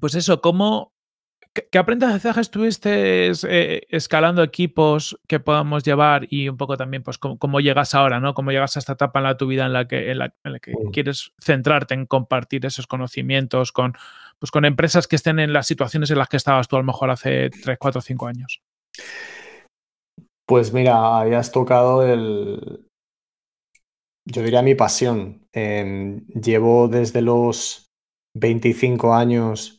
pues 0.00 0.14
eso, 0.14 0.40
¿cómo, 0.40 0.92
¿Qué 1.70 1.78
aprendizajes 1.78 2.50
tuviste 2.50 3.30
eh, 3.30 3.86
escalando 3.90 4.42
equipos 4.42 5.18
que 5.26 5.40
podamos 5.40 5.84
llevar 5.84 6.26
y 6.30 6.48
un 6.48 6.56
poco 6.56 6.76
también 6.76 7.02
pues 7.02 7.18
cómo, 7.18 7.60
llegas 7.60 7.94
ahora, 7.94 8.20
¿no? 8.20 8.34
Cómo 8.34 8.50
llegas 8.50 8.76
a 8.76 8.78
esta 8.80 8.92
etapa 8.92 9.18
en 9.20 9.24
la 9.24 9.36
tu 9.36 9.46
vida 9.46 9.66
en 9.66 9.72
la 9.72 9.86
que, 9.88 10.10
en 10.10 10.18
la, 10.18 10.30
que 10.60 10.72
quieres 10.92 11.32
centrarte 11.38 11.94
en 11.94 12.06
compartir 12.06 12.66
esos 12.66 12.86
conocimientos 12.86 13.72
con, 13.72 13.94
pues, 14.38 14.50
con 14.50 14.64
empresas 14.64 15.06
que 15.06 15.16
estén 15.16 15.38
en 15.38 15.52
las 15.52 15.66
situaciones 15.66 16.10
en 16.10 16.18
las 16.18 16.28
que 16.28 16.36
estabas 16.36 16.68
tú 16.68 16.76
a 16.76 16.80
lo 16.80 16.84
mejor 16.84 17.10
hace 17.10 17.50
3, 17.50 17.78
4, 17.78 18.00
5 18.00 18.26
años. 18.26 18.60
Pues 20.46 20.72
mira, 20.72 21.20
has 21.20 21.52
tocado 21.52 22.06
el, 22.06 22.88
yo 24.30 24.42
diría 24.42 24.62
mi 24.62 24.74
pasión. 24.74 25.46
Em, 25.52 26.26
llevo 26.28 26.88
desde 26.88 27.22
los 27.22 27.90
25 28.34 29.14
años 29.14 29.77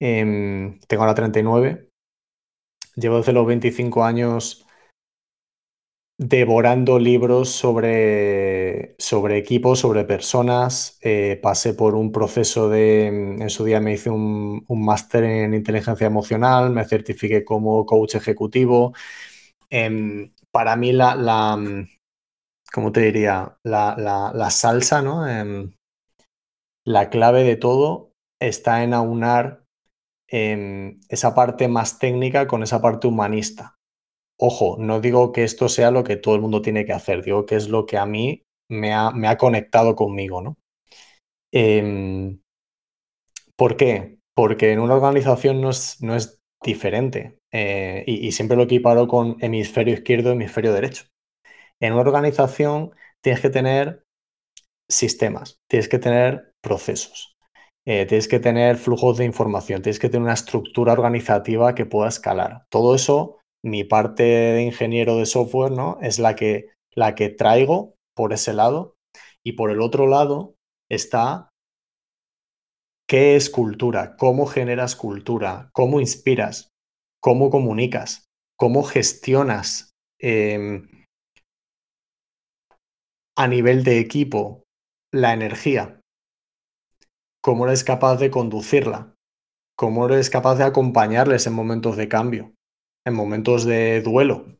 Em, 0.00 0.78
tengo 0.88 1.02
ahora 1.02 1.14
39. 1.14 1.88
Llevo 2.96 3.18
desde 3.18 3.32
los 3.32 3.46
25 3.46 4.04
años 4.04 4.66
devorando 6.18 6.98
libros 6.98 7.50
sobre, 7.50 8.94
sobre 8.98 9.38
equipos, 9.38 9.80
sobre 9.80 10.04
personas. 10.04 10.98
Eh, 11.02 11.38
pasé 11.42 11.74
por 11.74 11.94
un 11.94 12.10
proceso 12.12 12.68
de, 12.68 13.06
en 13.06 13.50
su 13.50 13.64
día 13.64 13.80
me 13.80 13.92
hice 13.92 14.10
un, 14.10 14.64
máster 14.68 15.24
en 15.24 15.54
inteligencia 15.54 16.06
emocional, 16.06 16.70
me 16.70 16.84
certifiqué 16.84 17.44
como 17.44 17.84
coach 17.84 18.14
ejecutivo. 18.14 18.94
Em, 19.70 20.32
para 20.50 20.76
mí 20.76 20.92
la, 20.92 21.14
la, 21.16 21.58
¿cómo 22.72 22.92
te 22.92 23.00
diría? 23.00 23.58
La, 23.62 24.48
salsa, 24.50 25.02
¿no? 25.02 25.28
Em, 25.28 25.72
la 26.84 27.10
clave 27.10 27.42
de 27.44 27.56
todo 27.56 28.12
está 28.40 28.84
en 28.84 28.94
aunar 28.94 29.65
esa 30.28 31.34
parte 31.34 31.68
más 31.68 31.98
técnica 31.98 32.46
con 32.46 32.62
esa 32.62 32.80
parte 32.80 33.06
humanista. 33.06 33.76
Ojo, 34.38 34.76
no 34.78 35.00
digo 35.00 35.32
que 35.32 35.44
esto 35.44 35.68
sea 35.68 35.90
lo 35.90 36.04
que 36.04 36.16
todo 36.16 36.34
el 36.34 36.42
mundo 36.42 36.62
tiene 36.62 36.84
que 36.84 36.92
hacer, 36.92 37.22
digo 37.22 37.46
que 37.46 37.56
es 37.56 37.68
lo 37.68 37.86
que 37.86 37.96
a 37.98 38.06
mí 38.06 38.42
me 38.68 38.92
ha, 38.92 39.10
me 39.12 39.28
ha 39.28 39.38
conectado 39.38 39.96
conmigo, 39.96 40.42
¿no? 40.42 40.56
Em, 41.52 42.40
¿Por 43.56 43.76
qué? 43.76 44.18
Porque 44.34 44.72
en 44.72 44.80
una 44.80 44.94
organización 44.94 45.60
no 45.60 45.70
es, 45.70 46.02
no 46.02 46.14
es 46.14 46.38
diferente 46.62 47.38
eh, 47.52 48.04
y, 48.06 48.32
siempre 48.32 48.56
lo 48.56 48.64
equiparo 48.64 49.08
con 49.08 49.36
hemisferio 49.40 49.94
izquierdo, 49.94 50.32
hemisferio 50.32 50.72
derecho. 50.72 51.04
En 51.80 51.92
una 51.94 52.02
organización 52.02 52.92
tienes 53.22 53.40
que 53.40 53.50
tener 53.50 54.04
sistemas, 54.88 55.58
tienes 55.68 55.88
que 55.88 55.98
tener 55.98 56.52
procesos, 56.62 57.35
eh, 57.88 58.04
tienes 58.04 58.26
que 58.26 58.40
tener 58.40 58.76
flujos 58.76 59.16
de 59.16 59.24
información, 59.24 59.80
tienes 59.80 60.00
que 60.00 60.08
tener 60.08 60.24
una 60.24 60.34
estructura 60.34 60.92
organizativa 60.92 61.76
que 61.76 61.86
pueda 61.86 62.08
escalar. 62.08 62.66
Todo 62.68 62.96
eso, 62.96 63.38
mi 63.64 63.84
parte 63.84 64.24
de 64.24 64.62
ingeniero 64.62 65.16
de 65.16 65.26
software, 65.26 65.70
¿no? 65.70 65.98
Es 66.02 66.18
la 66.18 66.34
que, 66.34 66.70
la 66.94 67.14
que 67.14 67.28
traigo 67.28 67.94
por 68.16 68.32
ese 68.32 68.52
lado. 68.52 68.96
Y 69.44 69.52
por 69.52 69.70
el 69.70 69.80
otro 69.80 70.08
lado 70.08 70.56
está 70.90 71.50
qué 73.08 73.36
es 73.36 73.50
cultura, 73.50 74.16
cómo 74.16 74.46
generas 74.46 74.96
cultura, 74.96 75.70
cómo 75.72 76.00
inspiras, 76.00 76.70
cómo 77.22 77.50
comunicas, 77.50 78.24
cómo 78.58 78.82
gestionas 78.82 79.92
em, 80.20 80.88
a 83.36 83.46
nivel 83.46 83.84
de 83.84 84.00
equipo 84.00 84.64
la 85.12 85.32
energía 85.32 85.95
cómo 87.46 87.64
eres 87.68 87.84
capaz 87.84 88.16
de 88.16 88.28
conducirla, 88.28 89.14
cómo 89.76 90.06
eres 90.06 90.30
capaz 90.30 90.56
de 90.56 90.64
acompañarles 90.64 91.46
en 91.46 91.52
momentos 91.52 91.96
de 91.96 92.08
cambio, 92.08 92.54
en 93.06 93.14
momentos 93.14 93.64
de 93.64 94.02
duelo. 94.02 94.58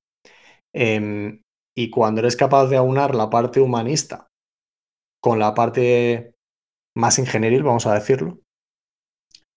Em, 0.72 1.42
y 1.76 1.90
cuando 1.90 2.20
eres 2.20 2.36
capaz 2.36 2.68
de 2.68 2.76
aunar 2.76 3.16
la 3.16 3.28
parte 3.28 3.58
humanista 3.58 4.28
con 5.20 5.40
la 5.40 5.52
parte 5.52 6.36
más 6.94 7.18
ingenieril, 7.18 7.64
vamos 7.64 7.88
a 7.88 7.94
decirlo, 7.94 8.38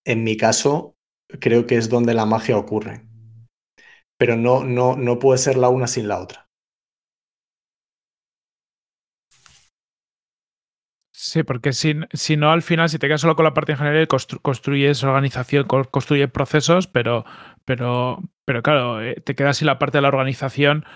en 0.04 0.24
mi 0.24 0.36
caso 0.36 0.96
creo 1.40 1.68
que 1.68 1.76
es 1.76 1.88
donde 1.88 2.14
la 2.14 2.26
magia 2.26 2.58
ocurre. 2.58 3.06
Pero 4.18 4.36
no, 4.36 4.64
no, 4.64 4.96
no 4.96 5.20
puede 5.20 5.38
ser 5.38 5.56
la 5.56 5.68
una 5.68 5.86
sin 5.86 6.08
la 6.08 6.20
otra. 6.20 6.49
Sí, 11.22 11.42
porque 11.42 11.74
si, 11.74 11.94
si, 12.14 12.38
no, 12.38 12.50
al 12.50 12.62
final, 12.62 12.88
si 12.88 12.98
te 12.98 13.06
quedas 13.06 13.20
solo 13.20 13.36
con 13.36 13.44
la 13.44 13.52
parte 13.52 13.72
en 13.72 13.78
general, 13.78 14.08
construyes 14.08 15.04
organización, 15.04 15.66
construyes 15.66 16.30
procesos, 16.30 16.86
pero, 16.86 17.26
pero, 17.66 18.22
pero 18.46 18.62
claro, 18.62 19.02
eh, 19.02 19.16
te 19.22 19.34
quedas 19.34 19.58
sin 19.58 19.66
la 19.66 19.78
parte 19.78 19.98
de 19.98 20.02
la 20.02 20.08
organización 20.08 20.86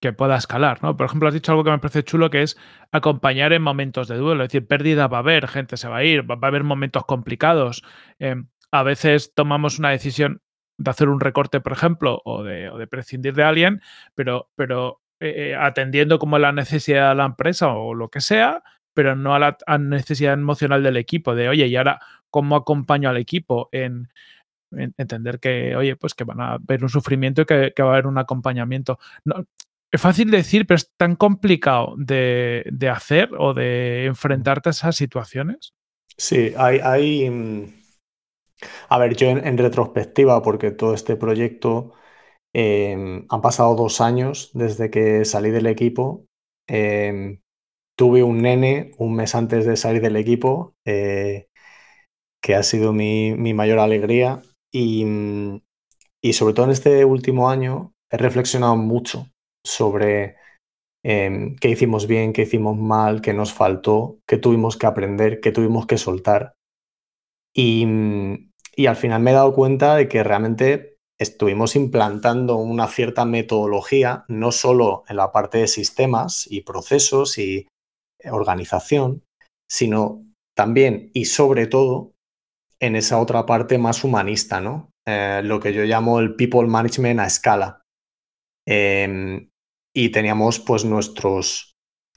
que 0.00 0.14
pueda 0.14 0.36
escalar, 0.38 0.82
¿no? 0.82 0.96
Por 0.96 1.04
ejemplo, 1.04 1.28
has 1.28 1.34
dicho 1.34 1.52
algo 1.52 1.64
que 1.64 1.70
me 1.70 1.78
parece 1.80 2.02
chulo, 2.02 2.30
que 2.30 2.40
es 2.40 2.56
acompañar 2.92 3.52
en 3.52 3.60
momentos 3.60 4.08
de 4.08 4.16
duelo. 4.16 4.44
Es 4.44 4.48
decir, 4.48 4.66
pérdida 4.66 5.06
va 5.06 5.18
a 5.18 5.20
haber, 5.20 5.48
gente 5.48 5.76
se 5.76 5.86
va 5.86 5.98
a 5.98 6.04
ir, 6.04 6.28
va 6.30 6.38
a 6.40 6.46
haber 6.46 6.64
momentos 6.64 7.04
complicados. 7.04 7.82
Em, 8.18 8.48
a 8.70 8.82
veces 8.84 9.34
tomamos 9.34 9.78
una 9.78 9.90
decisión 9.90 10.40
de 10.78 10.90
hacer 10.92 11.10
un 11.10 11.20
recorte, 11.20 11.60
por 11.60 11.72
ejemplo, 11.72 12.22
o 12.24 12.42
de, 12.42 12.70
o 12.70 12.78
de 12.78 12.86
prescindir 12.86 13.34
de 13.34 13.42
alguien, 13.42 13.82
pero, 14.14 14.48
pero 14.56 15.02
eh, 15.20 15.50
eh, 15.50 15.56
atendiendo 15.56 16.18
como 16.18 16.38
la 16.38 16.52
necesidad 16.52 17.10
de 17.10 17.16
la 17.16 17.26
empresa 17.26 17.68
o 17.68 17.92
lo 17.92 18.08
que 18.08 18.22
sea, 18.22 18.62
pero 18.94 19.16
no 19.16 19.34
a 19.34 19.38
la 19.38 19.56
necesidad 19.78 20.34
emocional 20.34 20.82
del 20.82 20.96
equipo, 20.96 21.34
de, 21.34 21.48
oye, 21.48 21.66
y 21.66 21.76
ahora, 21.76 22.00
¿cómo 22.30 22.56
acompaño 22.56 23.10
al 23.10 23.16
equipo 23.16 23.68
en, 23.72 24.08
entender 24.70 25.38
que, 25.40 25.76
oye, 25.76 25.96
pues 25.96 26.14
que 26.14 26.24
van 26.24 26.40
a 26.40 26.58
ver 26.60 26.82
un 26.82 26.88
sufrimiento 26.88 27.42
y 27.42 27.44
que, 27.46 27.72
va 27.80 27.90
a 27.90 27.92
haber 27.92 28.06
un 28.06 28.18
acompañamiento? 28.18 28.98
No, 29.24 29.44
es 29.92 30.00
fácil 30.00 30.30
decir, 30.30 30.66
pero 30.66 30.76
es 30.76 30.90
tan 30.96 31.16
complicado 31.16 31.94
de, 31.96 32.64
hacer 32.90 33.30
o 33.38 33.54
de 33.54 34.06
enfrentarte 34.06 34.68
a 34.68 34.70
esas 34.70 34.96
situaciones. 34.96 35.74
Sí, 36.16 36.52
hay, 36.56 36.78
hay 36.78 37.28
mm, 37.30 37.64
a 38.88 38.98
ver, 38.98 39.16
yo 39.16 39.28
en, 39.28 39.58
retrospectiva, 39.58 40.42
porque 40.42 40.70
todo 40.70 40.94
este 40.94 41.16
proyecto 41.16 41.92
em, 42.52 43.26
han 43.28 43.40
pasado 43.42 43.74
dos 43.74 44.00
años 44.00 44.50
desde 44.54 44.90
que 44.90 45.24
salí 45.24 45.50
del 45.50 45.66
equipo. 45.66 46.26
Em, 46.66 47.40
tuve 47.96 48.22
un 48.22 48.42
nene 48.42 48.92
un 48.98 49.14
mes 49.14 49.34
antes 49.34 49.66
de 49.66 49.76
salir 49.76 50.02
del 50.02 50.16
equipo, 50.16 50.74
eh, 50.84 51.48
que 52.42 52.54
ha 52.54 52.62
sido 52.62 52.92
mi, 52.92 53.34
mayor 53.54 53.78
alegría. 53.78 54.42
Y, 54.72 55.04
y, 56.22 56.32
sobre 56.32 56.54
todo 56.54 56.66
en 56.66 56.72
este 56.72 57.04
último 57.04 57.48
año 57.48 57.94
he 58.10 58.16
reflexionado 58.16 58.76
mucho 58.76 59.28
sobre 59.64 60.36
em, 61.04 61.56
qué 61.56 61.70
hicimos 61.70 62.06
bien, 62.06 62.32
qué 62.32 62.42
hicimos 62.42 62.76
mal, 62.76 63.20
qué 63.22 63.32
nos 63.32 63.52
faltó, 63.52 64.18
qué 64.26 64.36
tuvimos 64.36 64.76
que 64.76 64.86
aprender, 64.86 65.40
qué 65.40 65.52
tuvimos 65.52 65.86
que 65.86 65.98
soltar. 65.98 66.54
Y, 67.54 67.86
y 68.76 68.86
al 68.86 68.96
final 68.96 69.22
me 69.22 69.30
he 69.30 69.34
dado 69.34 69.54
cuenta 69.54 69.94
de 69.96 70.08
que 70.08 70.24
realmente 70.24 70.98
estuvimos 71.18 71.76
implantando 71.76 72.56
una 72.56 72.88
cierta 72.88 73.24
metodología, 73.24 74.24
no 74.28 74.50
solo 74.52 75.04
en 75.08 75.16
la 75.16 75.30
parte 75.32 75.58
de 75.58 75.68
sistemas 75.68 76.46
y 76.50 76.62
procesos 76.62 77.38
y 77.38 77.68
organización, 78.30 79.22
sino 79.70 80.24
también 80.56 81.10
y 81.14 81.26
sobre 81.26 81.66
todo 81.66 82.12
en 82.80 82.96
esa 82.96 83.18
otra 83.18 83.46
parte 83.46 83.78
más 83.78 84.04
humanista, 84.04 84.60
¿no? 84.60 84.90
Eh, 85.06 85.42
lo 85.44 85.60
que 85.60 85.72
yo 85.72 85.84
llamo 85.84 86.20
el 86.20 86.34
people 86.34 86.66
management 86.66 87.20
a 87.20 87.26
escala. 87.26 87.82
Em, 88.66 89.50
y 89.94 90.08
teníamos 90.10 90.58
pues 90.58 90.84
nuestros 90.84 91.74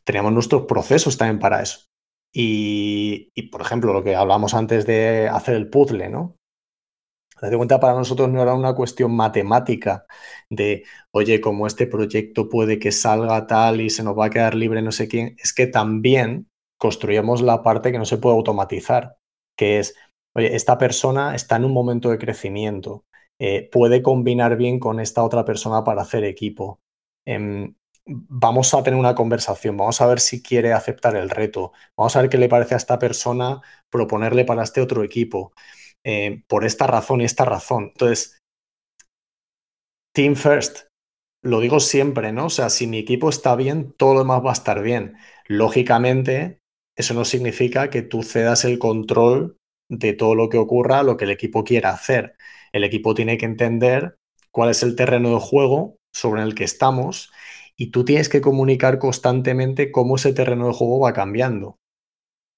teníamos 0.07 0.31
nuestros 0.31 0.63
procesos 0.63 1.17
también 1.17 1.39
para 1.39 1.61
eso. 1.61 1.87
Y, 2.33 3.31
por 3.51 3.61
ejemplo, 3.61 3.93
lo 3.93 4.03
que 4.03 4.15
hablamos 4.15 4.53
antes 4.53 4.85
de 4.85 5.27
hacer 5.27 5.55
el 5.55 5.69
puzzle, 5.69 6.09
¿no? 6.09 6.36
Date 7.41 7.55
cuenta, 7.57 7.79
para 7.79 7.93
nosotros 7.93 8.29
no 8.29 8.41
era 8.41 8.53
una 8.55 8.73
cuestión 8.73 9.15
matemática 9.15 10.05
de, 10.49 10.83
oye, 11.11 11.39
como 11.41 11.67
este 11.67 11.87
proyecto 11.87 12.49
puede 12.49 12.79
que 12.79 12.91
salga 12.91 13.45
tal 13.47 13.81
y 13.81 13.89
se 13.89 14.03
nos 14.03 14.17
va 14.17 14.25
a 14.25 14.29
quedar 14.29 14.55
libre 14.55 14.81
no 14.81 14.91
sé 14.91 15.07
quién, 15.07 15.35
es 15.39 15.53
que 15.53 15.67
también 15.67 16.49
construíamos 16.77 17.41
la 17.41 17.61
parte 17.63 17.91
que 17.91 17.99
no 17.99 18.05
se 18.05 18.17
puede 18.17 18.35
automatizar, 18.35 19.17
que 19.55 19.79
es, 19.79 19.95
oye, 20.33 20.55
esta 20.55 20.77
persona 20.77 21.35
está 21.35 21.55
en 21.57 21.65
un 21.65 21.73
momento 21.73 22.09
de 22.09 22.17
crecimiento, 22.17 23.05
eh, 23.39 23.69
puede 23.71 24.01
combinar 24.01 24.57
bien 24.57 24.79
con 24.79 24.99
esta 24.99 25.23
otra 25.23 25.45
persona 25.45 25.83
para 25.83 26.01
hacer 26.01 26.23
equipo. 26.23 26.81
Em, 27.25 27.75
vamos 28.05 28.73
a 28.73 28.83
tener 28.83 28.99
una 28.99 29.15
conversación, 29.15 29.77
vamos 29.77 30.01
a 30.01 30.07
ver 30.07 30.19
si 30.19 30.41
quiere 30.41 30.73
aceptar 30.73 31.15
el 31.15 31.29
reto, 31.29 31.73
vamos 31.95 32.15
a 32.15 32.21
ver 32.21 32.29
qué 32.29 32.37
le 32.37 32.49
parece 32.49 32.73
a 32.75 32.77
esta 32.77 32.97
persona 32.99 33.61
proponerle 33.89 34.45
para 34.45 34.63
este 34.63 34.81
otro 34.81 35.03
equipo, 35.03 35.53
eh, 36.09 36.43
por 36.47 36.63
esta 36.63 36.87
razón 36.87 37.19
y 37.19 37.25
esta 37.25 37.43
razón. 37.43 37.89
Entonces, 37.91 38.39
team 40.13 40.35
first, 40.35 40.87
lo 41.43 41.59
digo 41.59 41.81
siempre, 41.81 42.31
¿no? 42.31 42.45
O 42.45 42.49
sea, 42.49 42.69
si 42.69 42.87
mi 42.87 42.97
equipo 42.97 43.27
está 43.27 43.57
bien, 43.57 43.93
todo 43.97 44.13
lo 44.13 44.19
demás 44.21 44.41
va 44.45 44.51
a 44.51 44.53
estar 44.53 44.81
bien. 44.81 45.17
Lógicamente, 45.47 46.61
eso 46.95 47.13
no 47.13 47.25
significa 47.25 47.89
que 47.89 48.03
tú 48.03 48.23
cedas 48.23 48.63
el 48.63 48.79
control 48.79 49.57
de 49.89 50.13
todo 50.13 50.33
lo 50.33 50.47
que 50.47 50.57
ocurra, 50.57 51.03
lo 51.03 51.17
que 51.17 51.25
el 51.25 51.31
equipo 51.31 51.65
quiera 51.65 51.89
hacer. 51.89 52.37
El 52.71 52.85
equipo 52.85 53.13
tiene 53.13 53.37
que 53.37 53.45
entender 53.45 54.15
cuál 54.51 54.69
es 54.69 54.83
el 54.83 54.95
terreno 54.95 55.31
de 55.33 55.41
juego 55.41 55.97
sobre 56.13 56.41
el 56.41 56.55
que 56.55 56.63
estamos 56.63 57.33
y 57.75 57.91
tú 57.91 58.05
tienes 58.05 58.29
que 58.29 58.39
comunicar 58.39 58.97
constantemente 58.97 59.91
cómo 59.91 60.15
ese 60.15 60.31
terreno 60.31 60.67
de 60.67 60.73
juego 60.73 61.01
va 61.01 61.11
cambiando 61.11 61.79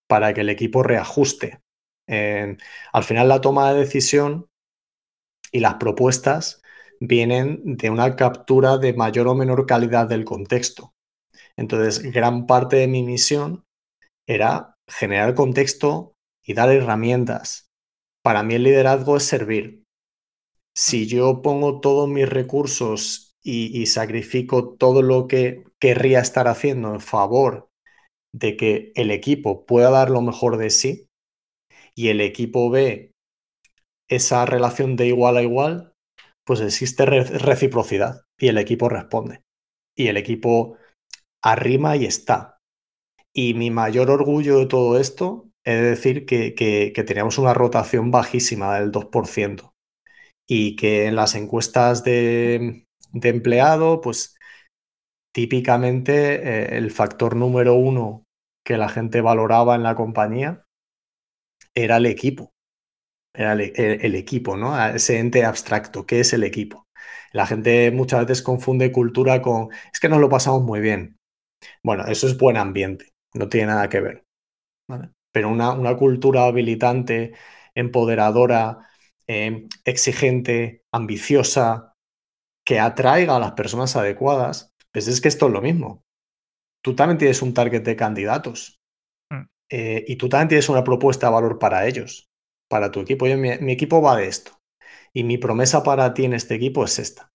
para 0.07 0.35
que 0.35 0.41
el 0.41 0.49
equipo 0.49 0.83
reajuste. 0.83 1.61
Al 2.09 3.03
final 3.03 3.27
la 3.27 3.41
toma 3.41 3.71
de 3.71 3.79
decisión 3.79 4.47
y 5.51 5.59
las 5.59 5.75
propuestas 5.75 6.61
vienen 6.99 7.61
de 7.77 7.89
una 7.89 8.15
captura 8.15 8.77
de 8.77 8.93
mayor 8.93 9.27
o 9.27 9.35
menor 9.35 9.65
calidad 9.65 10.07
del 10.07 10.25
contexto. 10.25 10.93
Entonces, 11.55 12.11
gran 12.11 12.47
parte 12.47 12.77
de 12.77 12.87
mi 12.87 13.03
misión 13.03 13.63
era 14.27 14.75
generar 14.87 15.35
contexto 15.35 16.13
y 16.45 16.53
dar 16.53 16.71
herramientas. 16.71 17.67
Para 18.23 18.43
mí 18.43 18.55
el 18.55 18.63
liderazgo 18.63 19.17
es 19.17 19.23
servir. 19.23 19.83
Si 20.75 21.07
yo 21.07 21.41
pongo 21.41 21.79
todos 21.79 22.07
mis 22.07 22.29
recursos 22.29 23.33
y, 23.43 23.85
sacrifico 23.87 24.75
todo 24.75 25.01
lo 25.01 25.27
que 25.27 25.63
querría 25.79 26.19
estar 26.19 26.47
haciendo 26.47 26.93
en 26.93 26.99
favor 26.99 27.69
de 28.33 28.57
que 28.57 28.91
el 28.95 29.11
equipo 29.11 29.65
pueda 29.65 29.89
dar 29.89 30.09
lo 30.09 30.21
mejor 30.21 30.57
de 30.57 30.69
sí 30.69 31.08
y 31.99 32.07
el 32.07 32.21
equipo 32.21 32.69
ve 32.69 33.11
esa 34.09 34.45
relación 34.45 34.95
de 34.95 35.07
igual 35.07 35.35
a 35.35 35.41
igual, 35.41 35.95
pues 36.45 36.61
existe 36.61 37.05
reciprocidad 37.05 38.21
y 38.39 38.47
el 38.47 38.57
equipo 38.57 38.87
responde. 38.87 39.41
Y 39.97 40.07
el 40.07 40.15
equipo 40.15 40.77
arrima 41.43 41.97
y 41.97 42.05
está. 42.05 42.57
Y 43.35 43.53
mi 43.53 43.69
mayor 43.69 44.11
orgullo 44.11 44.59
de 44.59 44.67
todo 44.67 44.97
esto 44.97 45.49
es 45.65 45.81
decir 45.81 46.25
que, 46.25 46.55
que 46.55 47.03
teníamos 47.03 47.37
una 47.37 47.53
rotación 47.53 48.11
bajísima 48.11 48.79
del 48.79 48.93
2% 48.93 49.73
y 50.47 50.77
que 50.77 51.05
en 51.05 51.17
las 51.17 51.35
encuestas 51.35 52.05
de, 52.05 52.87
de 53.11 53.29
empleado, 53.29 53.99
pues 53.99 54.37
típicamente 55.35 56.35
eh, 56.35 56.77
el 56.77 56.91
factor 56.91 57.35
número 57.35 57.73
uno 57.73 58.23
que 58.65 58.77
la 58.77 58.87
gente 58.87 59.19
valoraba 59.19 59.75
en 59.75 59.83
la 59.83 59.95
compañía 59.95 60.63
era 61.75 61.97
el 61.97 62.05
equipo. 62.05 62.53
Era 63.33 63.53
el, 63.53 64.15
equipo, 64.15 64.57
¿no? 64.57 64.77
Ese 64.87 65.19
ente 65.19 65.45
abstracto, 65.45 66.05
¿qué 66.05 66.21
es 66.21 66.33
el 66.33 66.43
equipo? 66.43 66.87
La 67.31 67.45
gente 67.45 67.91
muchas 67.91 68.21
veces 68.21 68.41
confunde 68.41 68.91
cultura 68.91 69.41
con, 69.41 69.69
es 69.93 69.99
que 69.99 70.09
nos 70.09 70.19
lo 70.19 70.29
pasamos 70.29 70.63
muy 70.63 70.79
bien. 70.79 71.17
Bueno, 71.83 72.05
eso 72.07 72.27
es 72.27 72.37
buen 72.37 72.57
ambiente, 72.57 73.13
no 73.33 73.47
tiene 73.49 73.67
nada 73.67 73.87
que 73.89 74.01
ver. 74.01 74.25
Pero 75.31 75.49
una, 75.49 75.71
una, 75.73 75.95
cultura 75.95 76.45
habilitante, 76.45 77.33
empoderadora, 77.75 78.89
eh, 79.27 79.67
exigente, 79.85 80.83
ambiciosa, 80.91 81.93
que 82.65 82.79
atraiga 82.79 83.35
a 83.35 83.39
las 83.39 83.53
personas 83.53 83.95
adecuadas, 83.95 84.73
pues 84.91 85.07
es 85.07 85.21
que 85.21 85.27
esto 85.27 85.47
es 85.47 85.53
lo 85.53 85.61
mismo. 85.61 86.03
Tú 86.83 86.95
también 86.95 87.17
tienes 87.17 87.41
un 87.41 87.53
target 87.53 87.83
de 87.83 87.95
candidatos. 87.95 88.78
Eh, 89.69 90.03
y 90.07 90.15
tú 90.17 90.29
también 90.29 90.49
tienes 90.49 90.69
una 90.69 90.83
propuesta 90.83 91.27
de 91.27 91.33
valor 91.33 91.59
para 91.59 91.87
ellos, 91.87 92.29
para 92.67 92.91
tu 92.91 93.01
equipo. 93.01 93.25
mi, 93.25 93.57
mi 93.59 93.71
equipo 93.73 94.01
va 94.01 94.17
de 94.17 94.27
esto 94.27 94.51
y 95.13 95.23
mi 95.23 95.37
promesa 95.37 95.83
para 95.83 96.13
ti 96.13 96.25
en 96.25 96.33
este 96.33 96.55
equipo 96.55 96.85
es 96.85 96.99
esta. 96.99 97.31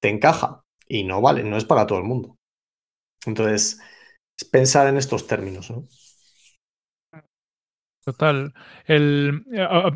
Te 0.00 0.10
encaja 0.10 0.64
y 0.88 1.04
no 1.04 1.20
vale, 1.20 1.44
no 1.44 1.56
es 1.56 1.64
para 1.64 1.86
todo 1.86 1.98
el 1.98 2.04
mundo. 2.04 2.38
Entonces, 3.26 3.80
es 4.38 4.44
pensar 4.46 4.88
en 4.88 4.98
estos 4.98 5.26
términos. 5.26 5.70
¿no? 5.70 5.84
Total. 8.04 8.52
El, 8.84 9.44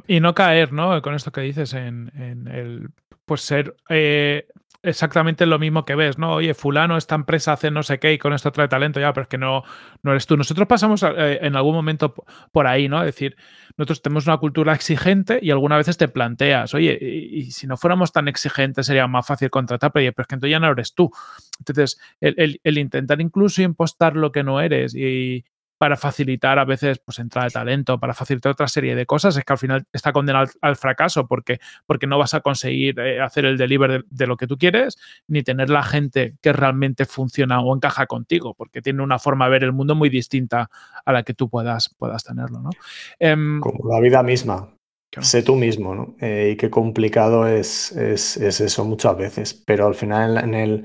y 0.07 0.21
no 0.21 0.35
caer, 0.35 0.73
¿no? 0.73 1.03
Con 1.03 1.15
esto 1.15 1.31
que 1.31 1.43
dices 1.43 1.75
en, 1.75 2.11
en 2.15 2.49
el 2.49 2.89
pues 3.27 3.43
ser 3.43 3.77
eh, 3.91 4.47
exactamente 4.89 5.47
lo 5.47 5.59
mismo 5.59 5.85
que 5.85 5.95
ves, 5.95 6.19
¿no? 6.19 6.35
Oye, 6.35 6.55
fulano, 6.55 6.97
esta 6.97 7.15
empresa 7.15 7.53
hace 7.53 7.71
no 7.71 7.83
sé 7.83 7.99
qué 7.99 8.13
y 8.13 8.19
con 8.19 8.33
esto 8.33 8.51
trae 8.53 8.69
talento, 8.69 9.01
ya, 9.01 9.13
pero 9.13 9.23
es 9.23 9.29
que 9.29 9.39
no, 9.39 9.63
no 10.03 10.11
eres 10.11 10.27
tú. 10.27 10.37
Nosotros 10.37 10.67
pasamos 10.67 11.03
eh, 11.03 11.39
en 11.43 11.57
algún 11.57 11.75
momento 11.75 12.15
por 12.53 12.67
ahí, 12.67 12.89
¿no? 12.89 13.01
Es 13.01 13.07
decir, 13.07 13.37
nosotros 13.77 14.03
tenemos 14.03 14.27
una 14.27 14.39
cultura 14.39 14.75
exigente 14.75 15.39
y 15.41 15.51
algunas 15.51 15.79
veces 15.79 15.97
te 15.97 16.09
planteas, 16.09 16.75
oye, 16.75 16.99
y, 17.01 17.51
si 17.51 17.67
no 17.67 17.77
fuéramos 17.77 18.13
tan 18.13 18.29
exigentes 18.29 18.87
sería 18.87 19.07
más 19.07 19.27
fácil 19.27 19.51
contratar, 19.51 19.93
pero, 19.93 20.09
es 20.09 20.27
que 20.27 20.35
entonces 20.35 20.51
ya 20.51 20.61
no 20.61 20.71
eres 20.71 20.95
tú. 20.95 21.11
Entonces, 21.59 22.01
el, 22.21 22.61
el 22.63 22.79
intentar 22.79 23.21
incluso 23.21 23.63
impostar 23.63 24.17
lo 24.17 24.33
que 24.33 24.43
no 24.43 24.61
eres 24.61 24.95
y, 24.95 25.45
para 25.79 25.97
facilitar 25.97 26.59
a 26.59 26.65
veces 26.65 26.99
pues 26.99 27.21
entrada 27.21 27.47
de 27.47 27.53
talento, 27.53 27.99
para 27.99 28.13
facilitar 28.13 28.53
otra 28.53 28.67
serie 28.67 28.97
de 28.97 29.07
cosas, 29.07 29.37
es 29.37 29.45
que 29.45 29.53
al 29.53 29.59
final 29.59 29.87
está 29.93 30.13
condenado 30.13 30.51
al, 30.61 30.77
fracaso 30.77 31.27
porque, 31.27 31.61
porque 31.87 32.07
no 32.07 32.19
vas 32.19 32.35
a 32.35 32.41
conseguir 32.41 32.99
eh, 32.99 33.21
hacer 33.21 33.45
el 33.45 33.57
deliver 33.57 34.05
de, 34.11 34.27
lo 34.27 34.37
que 34.37 34.49
tú 34.49 34.59
quieres, 34.59 34.99
ni 35.29 35.43
tener 35.43 35.71
la 35.71 35.85
gente 35.85 36.35
que 36.43 36.53
realmente 36.53 37.07
funciona 37.07 37.61
o 37.61 37.75
encaja 37.75 38.07
contigo, 38.07 38.55
porque 38.55 38.83
tiene 38.83 39.03
una 39.03 39.19
forma 39.19 39.47
de 39.47 39.53
ver 39.53 39.65
el 39.65 39.73
mundo 39.73 39.95
muy 39.95 40.11
distinta 40.11 40.69
a 41.05 41.13
la 41.13 41.23
que 41.23 41.33
tú 41.33 41.49
puedas, 41.49 41.95
puedas 41.97 42.25
tenerlo. 42.25 42.61
¿no? 42.61 42.71
Em, 43.19 43.61
Como 43.61 43.89
la 43.91 44.01
vida 44.01 44.23
misma. 44.23 44.75
Sé 45.21 45.43
tú 45.43 45.57
mismo, 45.57 45.95
¿no? 45.95 46.17
Eh, 46.21 46.51
y 46.53 46.57
qué 46.57 46.69
complicado 46.69 47.47
es, 47.47 47.93
es, 47.93 48.37
eso 48.37 48.85
muchas 48.85 49.17
veces, 49.17 49.55
pero 49.55 49.87
al 49.87 49.95
final 49.95 50.37
en 50.37 50.53
el, 50.53 50.85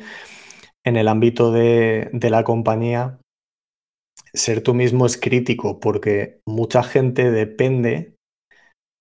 en 0.85 0.95
el 0.95 1.09
ámbito 1.09 1.51
de, 1.51 2.09
de 2.13 2.29
la 2.29 2.45
compañía 2.45 3.19
ser 4.33 4.61
tú 4.61 4.73
mismo 4.73 5.05
es 5.05 5.17
crítico 5.17 5.79
porque 5.79 6.41
mucha 6.47 6.83
gente 6.83 7.31
depende 7.31 8.15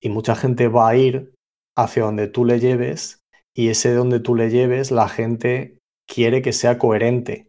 y 0.02 0.08
mucha 0.08 0.34
gente 0.34 0.68
va 0.68 0.88
a 0.88 0.96
ir 0.96 1.34
hacia 1.76 2.04
donde 2.04 2.28
tú 2.28 2.44
le 2.44 2.60
lleves 2.60 3.20
y 3.54 3.68
ese 3.68 3.94
donde 3.94 4.20
tú 4.20 4.34
le 4.34 4.50
lleves 4.50 4.90
la 4.90 5.08
gente 5.08 5.78
quiere 6.06 6.42
que 6.42 6.52
sea 6.52 6.78
coherente 6.78 7.48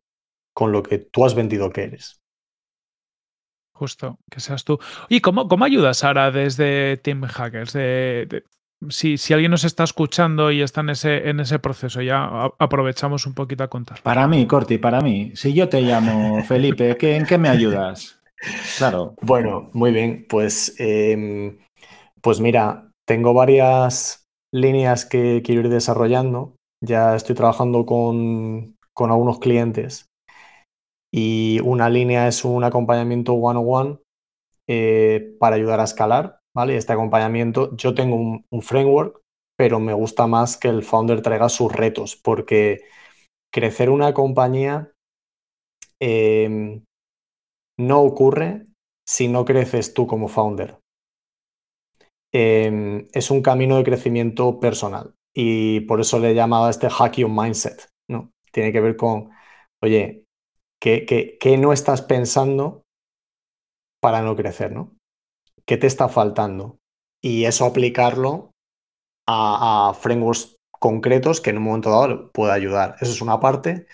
con 0.55 0.71
lo 0.71 0.83
que 0.83 0.99
tú 0.99 1.25
has 1.25 1.35
vendido 1.35 1.71
que 1.71 1.83
eres. 1.83 2.19
Justo, 3.75 4.19
que 4.29 4.39
seas 4.39 4.63
tú. 4.63 4.79
¿Y 5.09 5.19
cómo, 5.19 5.47
cómo 5.47 5.65
ayudas 5.65 6.03
ahora 6.03 6.31
desde 6.31 6.97
Team 6.97 7.23
Hackers? 7.23 7.75
Si, 8.89 9.33
alguien 9.33 9.51
nos 9.51 9.63
está 9.63 9.83
escuchando 9.83 10.51
y 10.51 10.61
está 10.61 10.81
en 10.81 10.89
ese, 10.89 11.29
en 11.29 11.39
ese 11.39 11.59
proceso, 11.59 12.01
ya 12.01 12.51
aprovechamos 12.57 13.25
un 13.25 13.33
poquito 13.33 13.63
a 13.63 13.69
contar. 13.69 14.01
Para 14.01 14.27
mí, 14.27 14.45
Corti, 14.47 14.77
para 14.77 15.01
mí. 15.01 15.31
Si 15.35 15.53
yo 15.53 15.69
te 15.69 15.81
llamo 15.81 16.43
Felipe, 16.47 16.97
¿en 17.15 17.25
qué 17.25 17.37
me 17.37 17.49
ayudas? 17.49 18.19
Claro. 18.77 19.15
Bueno, 19.21 19.69
muy 19.73 19.91
bien. 19.91 20.25
Pues, 20.29 20.75
em, 20.79 21.57
pues 22.21 22.39
mira, 22.39 22.91
tengo 23.05 23.33
varias 23.33 24.25
líneas 24.53 25.05
que 25.05 25.41
quiero 25.43 25.61
ir 25.61 25.69
desarrollando. 25.69 26.55
Ya 26.81 27.15
estoy 27.15 27.35
trabajando 27.35 27.85
con, 27.85 28.75
con 28.93 29.11
algunos 29.11 29.39
clientes. 29.39 30.07
Y 31.11 31.59
una 31.63 31.89
línea 31.89 32.27
es 32.27 32.43
un 32.43 32.63
acompañamiento 32.63 33.33
one-on-one 33.33 33.99
eh, 34.67 35.35
para 35.39 35.55
ayudar 35.55 35.79
a 35.79 35.83
escalar 35.83 36.42
¿vale? 36.55 36.77
Este 36.77 36.93
acompañamiento, 36.93 37.75
yo 37.75 37.93
tengo 37.93 38.15
un, 38.15 38.61
framework, 38.61 39.21
pero 39.57 39.79
me 39.79 39.93
gusta 39.93 40.27
más 40.27 40.57
que 40.57 40.67
el 40.67 40.83
founder 40.83 41.21
traiga 41.21 41.49
sus 41.49 41.71
retos, 41.71 42.15
porque 42.15 42.81
crecer 43.51 43.89
una 43.89 44.13
compañía 44.13 44.91
em, 45.99 46.83
no 47.77 48.01
ocurre 48.01 48.67
si 49.07 49.27
no 49.27 49.45
creces 49.45 49.93
tú 49.93 50.07
como 50.07 50.27
founder. 50.27 50.79
Em, 52.33 53.07
es 53.13 53.29
un 53.31 53.41
camino 53.41 53.77
de 53.77 53.83
crecimiento 53.83 54.59
personal 54.59 55.13
y 55.35 55.81
por 55.81 56.01
eso 56.01 56.19
le 56.19 56.31
he 56.31 56.35
llamado 56.35 56.65
a 56.65 56.69
este 56.71 56.89
hack 56.89 57.17
your 57.17 57.29
mindset, 57.29 57.89
¿no? 58.09 58.31
Tiene 58.51 58.71
que 58.71 58.81
ver 58.81 58.95
con, 58.97 59.29
oye, 59.83 60.23
¿Qué, 60.83 61.57
no 61.57 61.71
estás 61.71 62.01
pensando 62.01 62.83
para 64.01 64.21
no 64.21 64.35
crecer, 64.35 64.73
¿no? 64.73 64.92
¿Qué 65.65 65.77
te 65.77 65.87
está 65.87 66.09
faltando? 66.09 66.79
Y 67.21 67.45
eso 67.45 67.65
aplicarlo 67.65 68.51
a, 69.27 69.93
frameworks 69.99 70.57
concretos 70.71 71.39
que 71.39 71.51
en 71.51 71.57
un 71.57 71.63
momento 71.63 71.89
dado 71.89 72.31
pueda 72.31 72.53
ayudar. 72.53 72.95
Eso 72.99 73.11
es 73.11 73.21
una 73.21 73.39
parte. 73.39 73.87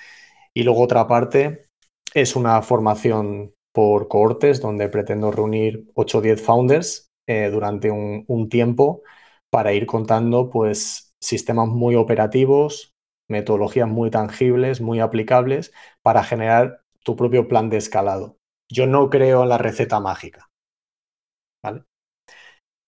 Y 0.53 0.63
luego 0.63 0.81
otra 0.81 1.07
parte 1.07 1.67
es 2.13 2.35
una 2.35 2.61
formación 2.63 3.53
por 3.73 4.07
cohortes 4.07 4.61
donde 4.61 4.89
pretendo 4.89 5.31
reunir 5.31 5.87
8 5.93 6.19
o 6.19 6.21
10 6.21 6.41
founders 6.41 7.09
eh, 7.27 7.49
durante 7.51 7.91
un, 7.91 8.25
un, 8.27 8.49
tiempo 8.49 9.03
para 9.51 9.73
ir 9.73 9.85
contando 9.85 10.49
pues 10.49 11.13
sistemas 11.21 11.67
muy 11.67 11.95
operativos, 11.95 12.93
metodologías 13.29 13.87
muy 13.87 14.09
tangibles, 14.09 14.81
muy 14.81 14.99
aplicables 14.99 15.71
para 16.01 16.23
generar 16.23 16.81
tu 17.03 17.15
propio 17.15 17.47
plan 17.47 17.69
de 17.69 17.77
escalado. 17.77 18.37
Yo 18.71 18.87
no 18.87 19.09
creo 19.11 19.43
en 19.43 19.49
la 19.49 19.59
receta 19.59 19.99
mágica. 19.99 20.48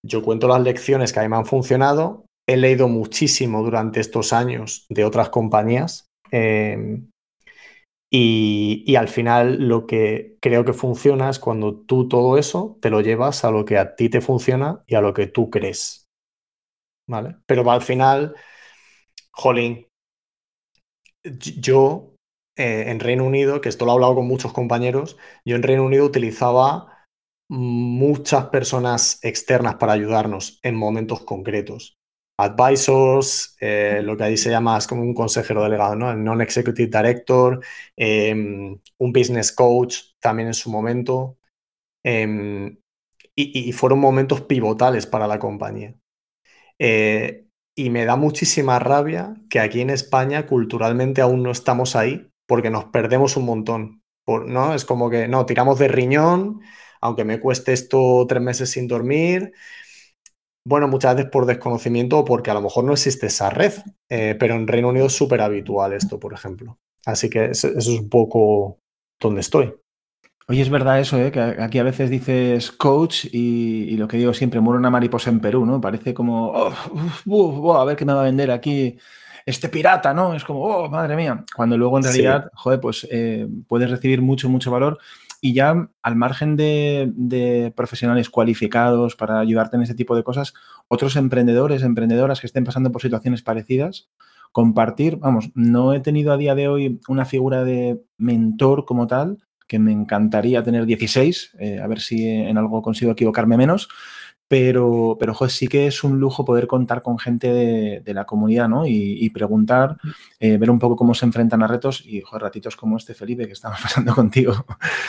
Yo 0.05 0.23
cuento 0.23 0.47
las 0.47 0.61
lecciones 0.61 1.13
que 1.13 1.19
a 1.19 1.23
mí 1.23 1.29
me 1.29 1.37
han 1.37 1.45
funcionado. 1.45 2.25
He 2.47 2.57
leído 2.57 2.87
muchísimo 2.87 3.63
durante 3.63 3.99
estos 3.99 4.33
años 4.33 4.85
de 4.89 5.05
otras 5.05 5.29
compañías. 5.29 6.07
Em, 6.31 7.09
y, 8.13 8.83
y, 8.85 8.95
al 8.95 9.07
final 9.07 9.67
lo 9.69 9.85
que 9.85 10.37
creo 10.41 10.65
que 10.65 10.73
funciona 10.73 11.29
es 11.29 11.39
cuando 11.39 11.75
tú 11.75 12.09
todo 12.09 12.37
eso 12.37 12.77
te 12.81 12.89
lo 12.89 12.99
llevas 13.01 13.45
a 13.45 13.51
lo 13.51 13.63
que 13.63 13.77
a 13.77 13.95
ti 13.95 14.09
te 14.09 14.19
funciona 14.21 14.83
y 14.85 14.95
a 14.95 15.01
lo 15.01 15.13
que 15.13 15.27
tú 15.27 15.49
crees. 15.49 16.07
¿Vale? 17.07 17.37
Pero 17.45 17.69
al 17.71 17.81
final, 17.81 18.35
jolín, 19.31 19.87
yo 21.23 22.15
eh, 22.57 22.85
en 22.87 22.99
Reino 22.99 23.25
Unido, 23.25 23.61
que 23.61 23.69
esto 23.69 23.85
lo 23.85 23.91
he 23.91 23.95
hablado 23.95 24.15
con 24.15 24.27
muchos 24.27 24.53
compañeros, 24.53 25.17
yo 25.45 25.55
en 25.55 25.63
Reino 25.63 25.85
Unido 25.85 26.05
utilizaba 26.05 27.00
muchas 27.51 28.45
personas 28.45 29.19
externas 29.23 29.75
para 29.75 29.91
ayudarnos 29.91 30.59
en 30.63 30.73
momentos 30.75 31.21
concretos. 31.25 31.97
Advisors, 32.37 33.57
eh, 33.59 33.99
lo 34.03 34.15
que 34.15 34.23
ahí 34.23 34.37
se 34.37 34.49
llama 34.49 34.77
es 34.77 34.87
como 34.87 35.01
un 35.01 35.13
consejero 35.13 35.61
delegado, 35.63 35.95
¿no? 35.95 36.09
El 36.09 36.23
non-executive 36.23 36.87
director, 36.87 37.59
em, 37.97 38.79
un 38.97 39.11
business 39.11 39.51
coach 39.51 39.97
también 40.21 40.47
en 40.47 40.53
su 40.53 40.71
momento. 40.71 41.37
Em, 42.03 42.77
y, 43.35 43.71
fueron 43.73 43.99
momentos 43.99 44.41
pivotales 44.41 45.05
para 45.07 45.27
la 45.27 45.39
compañía. 45.39 45.95
Eh, 46.79 47.45
y 47.75 47.89
me 47.89 48.05
da 48.05 48.15
muchísima 48.15 48.79
rabia 48.79 49.35
que 49.49 49.59
aquí 49.59 49.81
en 49.81 49.89
España 49.89 50.47
culturalmente 50.47 51.21
aún 51.21 51.43
no 51.43 51.51
estamos 51.51 51.95
ahí 51.95 52.31
porque 52.47 52.69
nos 52.69 52.85
perdemos 52.85 53.37
un 53.37 53.45
montón. 53.45 54.03
¿no? 54.27 54.73
Es 54.73 54.85
como 54.85 55.09
que, 55.09 55.27
no, 55.27 55.45
tiramos 55.45 55.79
de 55.79 55.87
riñón, 55.89 56.61
aunque 57.01 57.25
me 57.25 57.39
cueste 57.39 57.73
esto 57.73 58.25
tres 58.29 58.41
meses 58.41 58.69
sin 58.69 58.87
dormir. 58.87 59.51
Bueno, 60.63 60.87
muchas 60.87 61.15
veces 61.15 61.31
por 61.31 61.47
desconocimiento 61.47 62.19
o 62.19 62.25
porque 62.25 62.51
a 62.51 62.53
lo 62.53 62.61
mejor 62.61 62.83
no 62.83 62.93
existe 62.93 63.25
esa 63.25 63.49
red, 63.49 63.73
eh, 64.09 64.35
pero 64.39 64.53
en 64.53 64.67
Reino 64.67 64.89
Unido 64.89 65.07
es 65.07 65.13
súper 65.13 65.41
habitual 65.41 65.93
esto, 65.93 66.19
por 66.19 66.33
ejemplo. 66.33 66.77
Así 67.05 67.29
que 67.29 67.45
eso, 67.45 67.67
es 67.67 67.87
un 67.87 68.09
poco 68.09 68.77
donde 69.19 69.41
estoy. 69.41 69.73
Oye, 70.47 70.61
es 70.61 70.69
verdad 70.69 70.99
eso, 70.99 71.17
¿eh? 71.17 71.31
que 71.31 71.39
aquí 71.39 71.79
a 71.79 71.83
veces 71.83 72.09
dices 72.09 72.71
coach 72.71 73.25
y, 73.31 73.95
lo 73.97 74.07
que 74.07 74.17
digo 74.17 74.33
siempre, 74.33 74.59
muere 74.59 74.77
una 74.77 74.89
mariposa 74.89 75.29
en 75.31 75.39
Perú, 75.39 75.65
¿no? 75.65 75.81
Parece 75.81 76.13
como, 76.13 76.51
oh, 77.25 77.77
a 77.77 77.85
ver 77.85 77.95
qué 77.95 78.05
me 78.05 78.13
va 78.13 78.21
a 78.21 78.25
vender 78.25 78.51
aquí 78.51 78.97
este 79.45 79.69
pirata, 79.69 80.13
¿no? 80.13 80.35
Es 80.35 80.43
como, 80.43 80.63
oh, 80.63 80.89
madre 80.89 81.15
mía. 81.15 81.43
Cuando 81.55 81.77
luego 81.77 81.97
en 81.97 82.03
realidad, 82.03 82.51
joder, 82.53 82.79
pues 82.79 83.07
eh, 83.09 83.47
puedes 83.67 83.89
recibir 83.89 84.21
mucho, 84.21 84.49
mucho 84.49 84.69
valor 84.69 84.99
y 85.41 85.53
ya 85.53 85.89
al 86.03 86.15
margen 86.15 86.55
de, 86.55 87.73
profesionales 87.75 88.29
cualificados 88.29 89.15
para 89.15 89.39
ayudarte 89.39 89.75
en 89.75 89.81
ese 89.81 89.95
tipo 89.95 90.15
de 90.15 90.23
cosas, 90.23 90.53
otros 90.87 91.15
emprendedores, 91.15 91.81
emprendedoras 91.81 92.39
que 92.39 92.47
estén 92.47 92.63
pasando 92.63 92.91
por 92.91 93.01
situaciones 93.01 93.41
parecidas, 93.41 94.09
compartir, 94.51 95.17
vamos, 95.17 95.49
no 95.55 95.93
he 95.93 95.99
tenido 95.99 96.31
a 96.31 96.37
día 96.37 96.53
de 96.53 96.67
hoy 96.67 96.99
una 97.07 97.25
figura 97.25 97.63
de 97.63 98.01
mentor 98.17 98.85
como 98.85 99.07
tal, 99.07 99.39
que 99.67 99.79
me 99.79 99.91
encantaría 99.91 100.63
tener 100.63 100.85
16, 100.85 101.55
eh, 101.57 101.79
a 101.81 101.87
ver 101.87 102.01
si 102.01 102.27
en 102.27 102.57
algo 102.57 102.81
consigo 102.83 103.13
equivocarme 103.13 103.57
menos, 103.57 103.89
pero, 104.51 105.15
pero 105.17 105.33
joder, 105.33 105.49
sí 105.49 105.69
que 105.69 105.87
es 105.87 106.03
un 106.03 106.19
lujo 106.19 106.43
poder 106.43 106.67
contar 106.67 107.01
con 107.01 107.17
gente 107.17 107.53
de, 108.03 108.13
la 108.13 108.25
comunidad, 108.25 108.67
¿no? 108.67 108.85
Y, 108.85 109.29
preguntar, 109.29 109.95
eh, 110.41 110.57
ver 110.57 110.69
un 110.69 110.77
poco 110.77 110.97
cómo 110.97 111.13
se 111.13 111.25
enfrentan 111.25 111.63
a 111.63 111.67
retos 111.67 112.05
y, 112.05 112.19
joder, 112.19 112.41
ratitos 112.43 112.75
como 112.75 112.97
este, 112.97 113.13
Felipe, 113.13 113.45
que 113.45 113.53
estamos 113.53 113.79
pasando 113.81 114.13
contigo, 114.13 114.53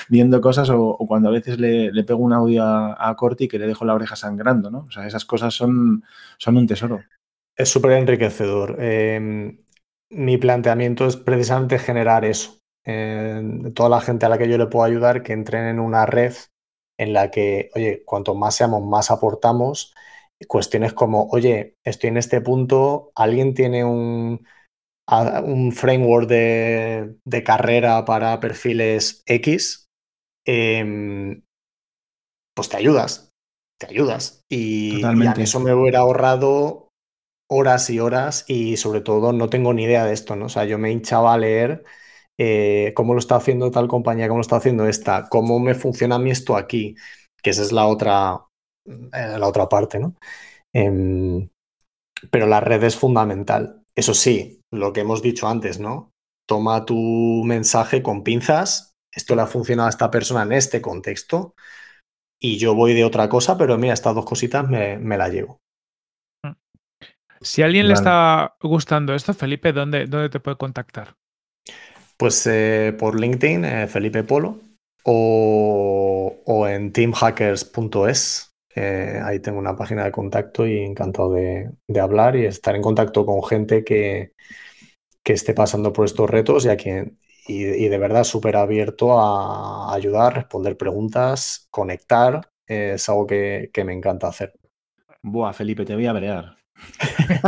viendo 0.09 0.40
cosas 0.40 0.70
o, 0.70 0.97
cuando 1.09 1.28
a 1.28 1.32
veces 1.32 1.59
le, 1.59 2.05
pego 2.05 2.20
un 2.20 2.32
audio 2.32 2.62
a, 2.62 3.09
a, 3.09 3.16
Corti 3.16 3.49
que 3.49 3.59
le 3.59 3.66
dejo 3.66 3.84
la 3.84 3.95
oreja 3.95 4.14
sangrando, 4.14 4.70
¿no? 4.70 4.84
O 4.86 4.90
sea, 4.93 5.09
esas 5.09 5.24
cosas 5.24 5.53
son, 5.53 6.05
son 6.38 6.57
un 6.57 6.68
tesoro. 6.68 7.01
Es 7.57 7.68
súper 7.68 7.90
enriquecedor. 7.95 8.76
Em, 8.80 9.59
mi 10.11 10.38
planteamiento 10.38 11.05
es 11.05 11.16
precisamente 11.16 11.80
generar 11.80 12.24
eso, 12.24 12.61
toda 13.74 13.88
la 13.88 14.01
gente 14.01 14.24
a 14.24 14.28
la 14.28 14.38
que 14.38 14.49
yo 14.49 14.57
le 14.57 14.68
puedo 14.68 14.84
ayudar 14.84 15.24
que 15.24 15.32
entren 15.32 15.64
en 15.64 15.80
una 15.80 16.07
red 16.07 16.32
en 16.99 17.12
la 17.12 17.30
que, 17.30 17.70
oye, 17.74 18.03
cuanto 18.05 18.34
más 18.34 18.55
seamos, 18.57 18.82
más 18.82 19.11
aportamos. 19.11 19.95
Cuestiones 20.49 20.93
como, 20.93 21.28
oye, 21.30 21.76
estoy 21.84 22.09
en 22.09 22.16
este 22.16 22.40
punto, 22.40 23.12
alguien 23.14 23.55
tiene 23.55 23.84
un, 23.84 24.45
un 25.45 25.72
framework 25.72 26.28
de, 26.28 27.43
carrera 27.45 28.05
para 28.05 28.40
perfiles 28.40 29.22
X, 29.26 29.86
em, 30.45 31.43
pues 32.55 32.68
te 32.68 32.76
ayudas, 32.76 33.30
te 33.80 33.86
ayudas. 33.86 34.43
Y, 34.51 35.03
y, 35.05 35.43
eso 35.43 35.61
me 35.61 35.74
hubiera 35.74 36.01
ahorrado 36.01 36.88
horas 37.49 37.90
y 37.90 38.01
horas 38.01 38.45
y 38.49 38.78
sobre 38.78 39.01
todo 39.03 39.32
no 39.32 39.51
tengo 39.51 39.74
ni 39.74 39.84
idea 39.84 40.05
de 40.05 40.14
esto, 40.14 40.36
¿no? 40.36 40.47
O 40.47 40.49
sea, 40.49 40.64
yo 40.64 40.78
me 40.78 40.90
hinchaba 40.90 41.34
a 41.34 41.38
leer 41.38 41.84
eh, 42.45 42.93
cómo 42.95 43.12
lo 43.14 43.20
está 43.20 43.36
haciendo 43.36 43.70
tal 43.70 43.86
compañía, 43.86 44.26
cómo 44.26 44.38
lo 44.38 44.43
está 44.43 44.57
haciendo 44.57 44.88
esta, 44.88 45.28
cómo 45.28 45.61
me 45.61 45.76
funciona 45.76 46.16
a 46.16 46.18
mí 46.18 46.32
esto 46.32 46.57
aquí, 46.57 46.97
que 47.40 47.51
esa 47.51 47.62
es 47.62 47.70
la 47.70 47.86
otra, 47.86 48.47
eh, 48.84 49.36
la 49.38 49.47
otra 49.47 49.68
parte, 49.68 50.01
¿no? 50.01 50.16
Em, 50.72 51.49
pero 52.32 52.49
la 52.49 52.59
red 52.59 52.82
es 52.82 52.97
fundamental. 52.97 53.84
Eso 53.95 54.12
sí, 54.12 54.61
lo 54.72 54.93
que 54.93 55.03
hemos 55.03 55.22
dicho 55.22 55.47
antes, 55.47 55.78
¿no? 55.78 56.11
Toma 56.49 56.84
tu 56.84 57.45
mensaje 57.45 58.03
con 58.03 58.25
pinzas, 58.25 58.95
esto 59.14 59.37
le 59.37 59.42
ha 59.42 59.46
funcionado 59.46 59.87
a 59.87 59.91
esta 59.91 60.11
persona 60.11 60.42
en 60.42 60.53
este 60.53 60.83
contexto, 60.83 61.54
y 62.41 62.58
yo 62.58 62.75
voy 62.75 62.92
de 62.92 63.04
otra 63.04 63.29
cosa, 63.29 63.57
pero 63.57 63.79
mira, 63.79 63.95
estas 63.95 64.16
dos 64.16 64.25
cositas 64.25 64.68
me, 64.68 64.99
me 64.99 65.16
la 65.16 65.29
llevo. 65.29 65.61
Si 67.41 67.62
a 67.62 67.66
alguien 67.66 67.87
le 67.87 67.95
está 67.95 68.57
gustando 68.61 69.14
esto, 69.14 69.33
Felipe, 69.33 69.72
¿dónde, 69.72 70.07
¿dónde 70.07 70.29
te 70.29 70.41
puede 70.41 70.57
contactar? 70.57 71.14
Pues 72.17 72.47
eh, 72.47 72.95
por 72.99 73.18
LinkedIn, 73.18 73.64
eh, 73.64 73.87
Felipe 73.89 74.22
Polo, 74.25 74.61
o, 75.05 76.67
en 76.68 76.93
teamhackers.es. 76.93 78.55
Eh, 78.75 79.21
ahí 79.22 79.41
tengo 79.41 79.59
una 79.59 79.76
página 79.76 80.05
de 80.05 80.13
contacto 80.13 80.67
y 80.67 80.79
encantado 80.79 81.33
de, 81.33 81.71
hablar 82.01 82.37
y 82.37 82.47
estar 82.47 82.75
en 82.75 82.83
contacto 82.83 83.26
con 83.26 83.43
gente 83.45 83.84
que, 83.84 84.33
que 85.22 85.34
esté 85.34 85.53
pasando 85.53 85.93
por 85.93 86.07
estos 86.07 86.30
retos 86.30 86.64
y, 86.64 86.71
a 86.71 86.76
quien, 86.76 87.18
y, 87.47 87.89
de 87.89 87.99
verdad 87.99 88.25
súper 88.25 88.57
abierto 88.57 89.18
a 89.21 89.93
ayudar, 89.95 90.34
responder 90.34 90.76
preguntas, 90.76 91.67
conectar. 91.71 92.49
es 92.67 93.09
algo 93.09 93.26
que, 93.26 93.71
me 93.84 93.93
encanta 93.93 94.29
hacer. 94.29 94.55
Buah, 95.22 95.53
Felipe, 95.53 95.84
te 95.84 95.95
voy 95.95 96.07
a 96.07 96.13
brear. 96.13 96.57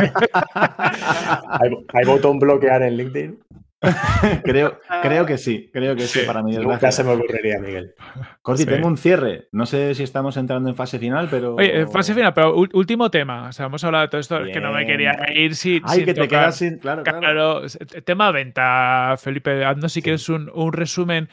¿Hay, 1.48 1.70
¿Hay, 1.92 2.04
botón 2.04 2.38
bloquear 2.38 2.82
en 2.82 2.96
LinkedIn? 2.96 3.40
creo, 4.44 4.80
creo 5.02 5.26
que 5.26 5.38
sí, 5.38 5.70
creo 5.72 5.94
que 5.94 6.02
sí, 6.02 6.20
para 6.26 6.42
mí. 6.42 6.56
Nunca 6.56 6.90
se 6.92 7.04
me 7.04 7.12
ocurriría, 7.12 7.58
Miguel. 7.58 7.94
Corti, 8.42 8.66
tengo 8.66 8.88
un 8.88 8.96
cierre. 8.96 9.48
No 9.52 9.66
sé 9.66 9.94
si 9.94 10.02
estamos 10.02 10.36
entrando 10.36 10.68
en 10.68 10.76
fase 10.76 10.98
final, 10.98 11.28
pero. 11.30 11.54
Oye, 11.56 11.86
fase 11.86 12.14
final, 12.14 12.34
pero 12.34 12.54
último 12.54 13.10
tema. 13.10 13.48
O 13.48 13.52
sea, 13.52 13.66
hemos 13.66 13.82
hablado 13.84 14.02
de 14.02 14.08
todo 14.08 14.20
esto, 14.20 14.42
que 14.44 14.60
no 14.60 14.72
me 14.72 14.86
quería 14.86 15.12
ir 15.34 15.54
sin. 15.54 15.82
Ay, 15.84 16.04
que 16.04 16.14
te 16.14 16.28
quedas 16.28 16.56
sin. 16.56 16.78
Claro, 16.78 17.02
claro. 17.02 17.62
tema 18.04 18.30
venta, 18.30 19.14
Felipe. 19.18 19.64
Haznos 19.64 19.92
si 19.92 20.02
quieres 20.02 20.28
un, 20.28 20.72
resumen 20.72 21.28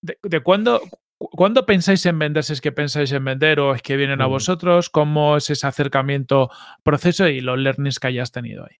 de, 0.00 0.18
de 0.22 0.40
cuándo. 0.40 0.80
¿Cuándo 1.16 1.64
pensáis 1.64 2.04
en 2.06 2.18
vender? 2.18 2.44
Si 2.44 2.52
es 2.52 2.60
que 2.60 2.72
pensáis 2.72 3.10
en 3.12 3.24
vender 3.24 3.58
o 3.60 3.74
es 3.74 3.82
que 3.82 3.96
vienen 3.96 4.20
a 4.20 4.26
vosotros, 4.26 4.90
¿cómo 4.90 5.36
es 5.36 5.48
ese 5.48 5.66
acercamiento, 5.66 6.50
proceso 6.82 7.28
y 7.28 7.40
los 7.40 7.58
learnings 7.58 7.98
que 7.98 8.08
hayas 8.08 8.32
tenido 8.32 8.64
ahí? 8.64 8.76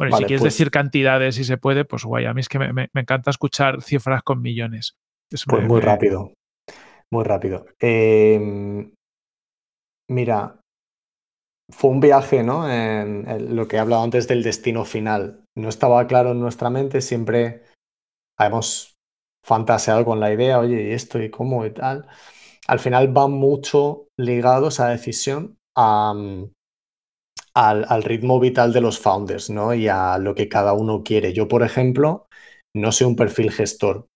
Bueno, 0.00 0.16
si 0.16 0.24
quieres 0.24 0.40
pues 0.40 0.54
decir 0.54 0.70
cantidades 0.70 1.34
si 1.34 1.44
se 1.44 1.58
puede, 1.58 1.84
pues 1.84 2.04
guay. 2.04 2.24
A 2.24 2.32
mí 2.32 2.40
es 2.40 2.48
que 2.48 2.58
me, 2.58 2.88
encanta 2.94 3.30
escuchar 3.30 3.82
cifras 3.82 4.22
con 4.22 4.40
millones. 4.40 4.96
pues 5.28 5.46
muy 5.46 5.80
rápido. 5.82 6.32
Muy 7.12 7.22
rápido. 7.22 7.66
Em, 7.78 8.94
mira, 10.08 10.58
fue 11.70 11.90
un 11.90 12.00
viaje, 12.00 12.42
¿no? 12.42 12.66
En, 12.70 13.54
lo 13.54 13.68
que 13.68 13.76
he 13.76 13.78
hablado 13.78 14.02
antes 14.02 14.26
del 14.26 14.42
destino 14.42 14.86
final. 14.86 15.44
No 15.54 15.68
estaba 15.68 16.06
claro 16.06 16.30
en 16.30 16.40
nuestra 16.40 16.70
mente, 16.70 17.02
siempre 17.02 17.64
hemos 18.38 18.94
fantaseado 19.44 20.06
con 20.06 20.18
la 20.18 20.32
idea, 20.32 20.60
oye, 20.60 20.88
¿y 20.88 20.92
esto 20.92 21.22
y 21.22 21.28
cómo 21.30 21.66
y 21.66 21.74
tal? 21.74 22.06
Al 22.66 22.78
final 22.78 23.14
va 23.14 23.28
mucho 23.28 24.08
ligado 24.18 24.68
esa 24.68 24.88
decisión 24.88 25.58
mm, 25.76 26.44
al, 27.54 27.86
al, 27.88 28.02
ritmo 28.02 28.40
vital 28.40 28.72
de 28.72 28.80
los 28.80 28.98
founders, 28.98 29.50
¿no? 29.50 29.74
Y 29.74 29.88
a 29.88 30.18
lo 30.18 30.34
que 30.34 30.48
cada 30.48 30.72
uno 30.72 31.02
quiere. 31.02 31.32
Yo, 31.32 31.48
por 31.48 31.62
ejemplo, 31.62 32.28
no 32.74 32.92
soy 32.92 33.06
un 33.06 33.16
perfil 33.16 33.50
gestor. 33.50 34.08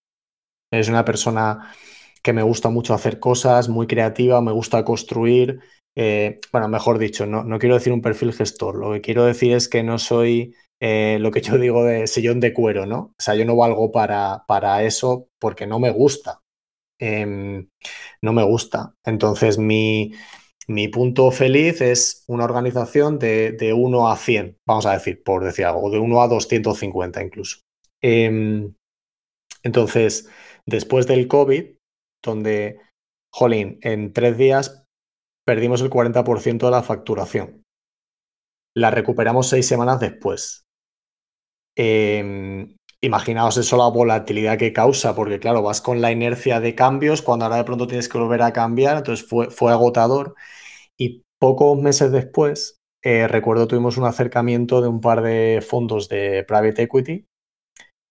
Es 0.73 0.89
una 0.89 1.05
persona 1.05 1.75
que 2.23 2.33
me 2.33 2.43
gusta 2.43 2.71
mucho 2.71 2.95
hacer 2.95 3.21
cosas, 3.21 3.69
muy 3.69 3.87
creativa, 3.87 4.41
me 4.41 4.53
gusta 4.53 4.85
construir. 4.85 5.61
Eh, 5.97 6.41
bueno, 6.53 6.69
mejor 6.69 6.99
dicho, 6.99 7.27
no, 7.27 7.45
no, 7.45 7.59
quiero 7.59 7.77
decir 7.77 7.93
un 7.93 8.03
perfil 8.03 8.33
gestor. 8.33 8.77
Lo 8.77 8.93
que 8.93 9.01
quiero 9.03 9.25
decir 9.25 9.53
es 9.53 9.69
que 9.69 9.83
no 9.83 9.99
soy 9.99 10.55
eh, 10.81 11.19
lo 11.21 11.31
que 11.31 11.41
yo 11.43 11.59
digo 11.59 11.85
de 11.85 12.07
sillón 12.07 12.41
de 12.41 12.55
cuero, 12.55 12.87
¿no? 12.87 12.99
O 12.99 13.15
sea, 13.19 13.35
yo 13.35 13.45
no 13.45 13.57
valgo 13.57 13.93
para, 13.93 14.45
para 14.49 14.83
eso 14.85 15.29
porque 15.39 15.67
no 15.67 15.79
me 15.79 15.91
gusta. 15.91 16.41
Em, 16.99 17.69
no 18.23 18.33
me 18.33 18.43
gusta. 18.45 18.95
Entonces, 19.05 19.59
mi, 19.59 20.13
mi, 20.69 20.89
punto 20.89 21.31
feliz 21.31 21.81
es 21.81 22.25
una 22.27 22.45
organización 22.45 23.19
de, 23.19 23.53
de, 23.53 23.73
1 23.73 24.09
a 24.09 24.17
100, 24.17 24.59
vamos 24.67 24.87
a 24.87 24.93
decir, 24.93 25.23
por 25.23 25.45
decir 25.45 25.65
algo, 25.65 25.91
de 25.91 25.99
1 25.99 26.23
a 26.23 26.29
250 26.29 27.23
incluso. 27.23 27.59
Em, 28.03 28.75
entonces, 29.63 30.29
después 30.67 31.07
del 31.07 31.29
COVID, 31.29 31.77
donde, 32.23 32.79
jolín, 33.33 33.79
en 33.83 34.13
tres 34.13 34.37
días 34.37 34.85
perdimos 35.47 35.81
el 35.81 35.91
40% 35.91 36.67
de 36.67 36.71
la 36.71 36.83
facturación. 36.83 37.63
La 38.77 38.91
recuperamos 38.91 39.49
seis 39.49 39.67
semanas 39.67 40.01
después. 40.01 40.65
Eh, 41.77 42.75
imaginaos 43.05 43.57
eso 43.57 43.77
la 43.77 43.89
volatilidad 43.89 44.59
que 44.59 44.73
causa, 44.73 45.15
porque 45.15 45.39
claro, 45.39 45.63
vas 45.63 45.81
con 45.81 46.01
la 46.01 46.11
inercia 46.11 46.61
de 46.61 46.75
cambios, 46.75 47.23
cuando 47.23 47.45
ahora 47.45 47.59
de 47.59 47.65
pronto 47.65 47.87
tienes 47.87 48.09
que 48.09 48.19
volver 48.19 48.43
a 48.43 48.53
cambiar, 48.53 48.99
entonces 48.99 49.27
fue, 49.29 49.51
fue 49.51 49.73
agotador. 49.73 50.35
Y 50.99 51.23
pocos 51.41 51.79
meses 51.79 52.13
después, 52.13 52.79
eh, 53.05 53.29
recuerdo 53.29 53.67
tuvimos 53.67 53.97
un 53.97 54.05
acercamiento 54.05 54.81
de 54.81 54.89
un 54.89 55.01
par 55.01 55.23
de 55.23 55.63
fondos 55.67 56.09
de 56.09 56.45
private 56.45 56.83
equity 56.83 57.27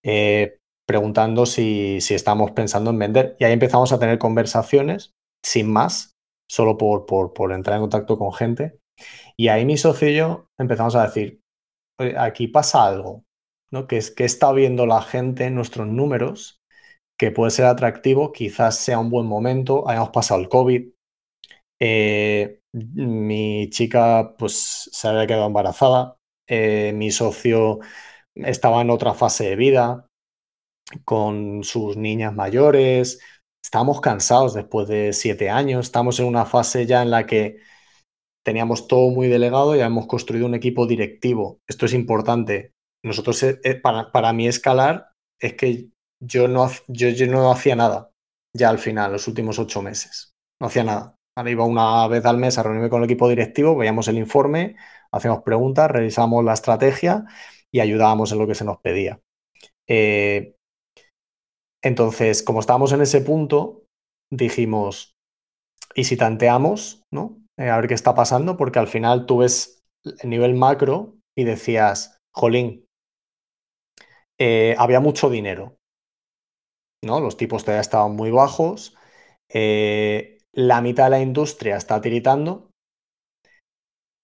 eh, 0.05 0.57
preguntando 0.85 1.45
si, 1.45 2.01
si 2.01 2.13
estamos 2.13 2.51
pensando 2.51 2.91
en 2.91 2.99
vender. 2.99 3.35
Y 3.39 3.45
ahí 3.45 3.53
empezamos 3.53 3.91
a 3.91 3.99
tener 3.99 4.19
conversaciones 4.19 5.13
sin 5.43 5.71
más, 5.71 6.13
solo 6.49 6.77
por, 6.77 7.05
por, 7.05 7.51
entrar 7.53 7.77
en 7.77 7.83
contacto 7.83 8.17
con 8.17 8.33
gente. 8.33 8.79
Y 9.37 9.47
ahí 9.47 9.65
mi 9.65 9.77
socio 9.77 10.09
y 10.09 10.15
yo 10.15 10.47
empezamos 10.59 10.95
a 10.95 11.05
decir, 11.05 11.39
aquí 12.17 12.47
pasa 12.47 12.85
algo, 12.85 13.23
¿no? 13.71 13.87
Que, 13.87 13.97
es, 13.97 14.11
que 14.11 14.25
está 14.25 14.51
viendo 14.51 14.85
la 14.85 15.01
gente 15.01 15.45
en 15.45 15.55
nuestros 15.55 15.87
números, 15.87 16.59
que 17.17 17.31
puede 17.31 17.51
ser 17.51 17.65
atractivo, 17.65 18.31
quizás 18.31 18.77
sea 18.77 18.99
un 18.99 19.09
buen 19.09 19.25
momento, 19.25 19.87
hayamos 19.87 20.09
pasado 20.09 20.41
el 20.41 20.49
COVID, 20.49 20.89
eh, 21.81 22.59
mi 22.73 23.69
chica 23.69 24.35
pues 24.37 24.89
se 24.91 25.07
había 25.07 25.27
quedado 25.27 25.47
embarazada, 25.47 26.17
eh, 26.47 26.91
mi 26.95 27.11
socio 27.11 27.79
estaba 28.35 28.81
en 28.81 28.89
otra 28.89 29.13
fase 29.13 29.49
de 29.49 29.55
vida, 29.55 30.07
con 31.05 31.63
sus 31.63 31.97
niñas 31.97 32.33
mayores, 32.33 33.19
estábamos 33.63 34.01
cansados 34.01 34.53
después 34.53 34.87
de 34.87 35.13
siete 35.13 35.49
años, 35.49 35.85
estamos 35.85 36.19
en 36.19 36.25
una 36.25 36.45
fase 36.45 36.85
ya 36.85 37.01
en 37.01 37.11
la 37.11 37.25
que 37.25 37.57
teníamos 38.43 38.87
todo 38.87 39.09
muy 39.09 39.27
delegado 39.27 39.75
y 39.75 39.79
hemos 39.79 40.07
construido 40.07 40.45
un 40.45 40.55
equipo 40.55 40.85
directivo. 40.85 41.59
Esto 41.67 41.85
es 41.85 41.93
importante. 41.93 42.73
Nosotros, 43.03 43.41
eh, 43.43 43.59
eh, 43.63 43.75
para, 43.75 44.11
para 44.11 44.33
mí 44.33 44.47
escalar 44.47 45.11
es 45.39 45.53
que 45.55 45.89
yo 46.21 46.47
no, 46.47 46.69
yo, 46.87 47.09
yo 47.09 47.27
no 47.27 47.51
hacía 47.51 47.75
nada 47.75 48.11
ya 48.55 48.69
al 48.69 48.79
final, 48.79 49.11
los 49.11 49.27
últimos 49.27 49.59
ocho 49.59 49.81
meses. 49.81 50.33
No 50.61 50.67
hacía 50.67 50.83
nada. 50.83 51.15
Ahora 51.35 51.49
iba 51.51 51.65
una 51.65 52.07
vez 52.07 52.25
al 52.25 52.37
mes 52.37 52.57
a 52.57 52.63
reunirme 52.63 52.89
con 52.89 53.01
el 53.01 53.05
equipo 53.05 53.27
directivo, 53.27 53.75
veíamos 53.75 54.07
el 54.07 54.17
informe, 54.17 54.75
hacíamos 55.11 55.43
preguntas, 55.43 55.89
revisamos 55.89 56.43
la 56.43 56.53
estrategia 56.53 57.25
y 57.71 57.79
ayudábamos 57.79 58.31
en 58.31 58.37
lo 58.39 58.47
que 58.47 58.55
se 58.55 58.65
nos 58.65 58.77
pedía. 58.79 59.19
Eh, 59.87 60.55
entonces, 61.81 62.43
como 62.43 62.59
estábamos 62.59 62.91
en 62.93 63.01
ese 63.01 63.21
punto, 63.21 63.83
dijimos, 64.31 65.15
¿y 65.95 66.05
si 66.05 66.17
tanteamos, 66.17 67.03
no? 67.11 67.39
Eh, 67.57 67.69
a 67.69 67.77
ver 67.77 67.87
qué 67.87 67.93
está 67.93 68.15
pasando, 68.15 68.57
porque 68.57 68.79
al 68.79 68.87
final 68.87 69.25
tú 69.25 69.39
ves 69.39 69.83
el 70.21 70.29
nivel 70.29 70.55
macro 70.55 71.15
y 71.37 71.45
decías, 71.45 72.19
jolín, 72.33 72.85
eh, 74.39 74.75
había 74.77 74.99
mucho 74.99 75.29
dinero, 75.29 75.77
¿no? 77.03 77.19
Los 77.19 77.37
tipos 77.37 77.63
todavía 77.63 77.81
estaban 77.81 78.15
muy 78.15 78.31
bajos, 78.31 78.95
la 80.53 80.81
mitad 80.81 81.05
de 81.05 81.09
la 81.09 81.21
industria 81.21 81.75
está 81.75 81.99
tiritando, 82.01 82.69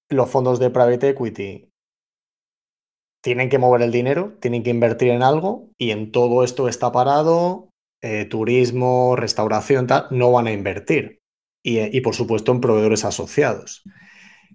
los 0.09 0.29
fondos 0.29 0.59
de 0.59 0.69
private 0.69 1.09
equity 1.09 1.69
tienen 3.21 3.49
que 3.49 3.59
mover 3.59 3.81
el 3.81 3.91
dinero, 3.91 4.37
tienen 4.39 4.63
que 4.63 4.69
invertir 4.69 5.09
en 5.09 5.23
algo 5.23 5.69
y 5.77 5.91
en 5.91 6.11
todo 6.11 6.43
esto 6.43 6.69
está 6.69 6.91
parado, 6.91 7.69
turismo, 8.29 9.15
restauración, 9.15 9.87
tal, 9.87 10.07
no 10.11 10.31
van 10.31 10.47
a 10.47 10.53
invertir 10.53 11.19
y, 11.63 11.99
por 12.01 12.15
supuesto 12.15 12.51
en 12.51 12.61
proveedores 12.61 13.03
asociados. 13.05 13.83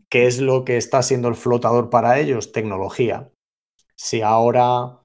¿Qué 0.08 0.26
es 0.26 0.40
lo 0.40 0.64
que 0.64 0.76
está 0.76 1.02
siendo 1.02 1.28
el 1.28 1.34
flotador 1.34 1.90
para 1.90 2.18
ellos? 2.18 2.52
Tecnología. 2.52 3.30
Si 3.96 4.22
ahora, 4.22 5.02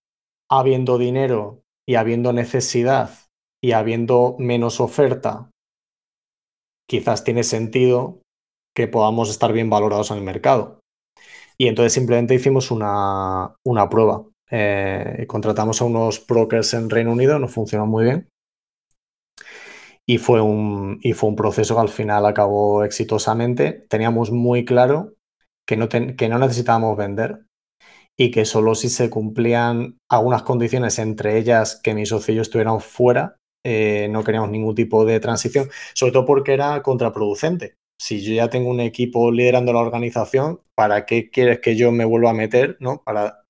habiendo 0.50 0.98
dinero 0.98 1.64
y 1.88 1.96
habiendo 1.96 2.32
necesidad 2.32 3.12
y 3.62 3.74
habiendo 3.74 4.36
menos 4.40 4.80
oferta, 4.80 5.52
quizás 6.90 7.24
tiene 7.24 7.44
sentido 7.44 8.22
que 8.76 8.88
podamos 8.88 9.30
estar 9.30 9.54
bien 9.54 9.70
valorados 9.70 10.12
en 10.12 10.18
el 10.18 10.24
mercado. 10.24 10.80
Y 11.58 11.68
entonces 11.68 11.94
simplemente 11.94 12.36
hicimos 12.36 12.72
una, 12.72 13.56
una 13.66 13.90
prueba. 13.90 14.26
Eh, 14.50 15.26
contratamos 15.28 15.82
a 15.82 15.86
unos 15.86 16.26
brokers 16.26 16.74
en 16.74 16.90
Reino 16.90 17.12
Unido, 17.12 17.38
nos 17.38 17.54
funcionó 17.54 17.86
muy 17.86 18.06
bien 18.06 18.30
y 20.10 20.18
fue, 20.18 20.42
un, 20.42 20.98
y 21.04 21.14
fue 21.14 21.30
un 21.30 21.36
proceso 21.36 21.76
que 21.76 21.82
al 21.82 21.90
final 21.90 22.26
acabó 22.26 22.84
exitosamente. 22.84 23.86
Teníamos 23.90 24.32
muy 24.32 24.66
claro 24.66 25.14
que 25.68 25.78
no, 25.78 25.88
que 25.88 26.30
no 26.30 26.40
necesitábamos 26.40 26.98
vender 26.98 27.46
y 28.18 28.32
que 28.32 28.46
solo 28.46 28.74
si 28.74 28.90
se 28.90 29.12
cumplían 29.12 30.00
algunas 30.10 30.42
condiciones, 30.42 30.98
entre 30.98 31.38
ellas 31.38 31.80
que 31.84 31.94
mis 31.94 32.10
socios 32.10 32.48
estuvieran 32.48 32.82
fuera, 32.82 33.36
eh, 33.66 34.08
no 34.10 34.24
queríamos 34.24 34.50
ningún 34.50 34.76
tipo 34.76 35.06
de 35.06 35.20
transición, 35.20 35.70
sobre 35.94 36.14
todo 36.14 36.26
porque 36.26 36.54
era 36.54 36.82
contraproducente. 36.82 37.76
Si 38.02 38.22
yo 38.24 38.34
ya 38.34 38.50
tengo 38.50 38.70
un 38.70 38.80
equipo 38.80 39.32
liderando 39.32 39.74
la 39.74 39.80
organización, 39.80 40.62
¿para 40.76 41.06
qué 41.06 41.30
quieres 41.30 41.60
que 41.60 41.76
yo 41.76 41.92
me 41.92 42.06
vuelva 42.06 42.32
a 42.32 42.34
meter? 42.34 42.78
¿no? 42.80 43.04
Para 43.04 43.44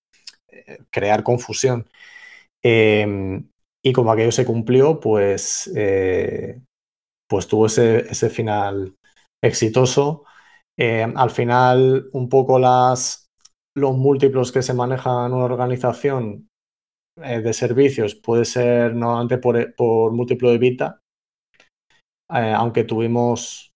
eh, 0.49 0.79
crear 0.91 1.23
confusión. 1.23 1.87
Eh, 2.63 3.41
y 3.83 3.93
como 3.93 4.11
aquello 4.11 4.31
se 4.31 4.45
cumplió, 4.45 4.99
pues, 4.99 5.71
eh, 5.75 6.61
pues 7.27 7.47
tuvo 7.47 7.67
ese, 7.67 7.99
ese, 8.11 8.29
final 8.29 8.95
exitoso. 9.43 10.25
Eh, 10.77 11.05
al 11.15 11.29
final, 11.31 12.09
un 12.13 12.29
poco 12.29 12.59
las, 12.59 13.27
los 13.75 13.95
múltiplos 13.97 14.51
que 14.51 14.61
se 14.61 14.73
manejan 14.73 15.27
en 15.27 15.33
una 15.33 15.45
organización 15.45 16.48
eh, 17.23 17.41
de 17.41 17.53
servicios 17.53 18.15
puede 18.15 18.45
ser 18.45 18.95
normalmente 18.95 19.37
por, 19.37 19.75
por 19.75 20.11
múltiplo 20.11 20.51
de 20.51 20.57
Vita, 20.57 21.01
aunque 22.29 22.83
tuvimos 22.83 23.71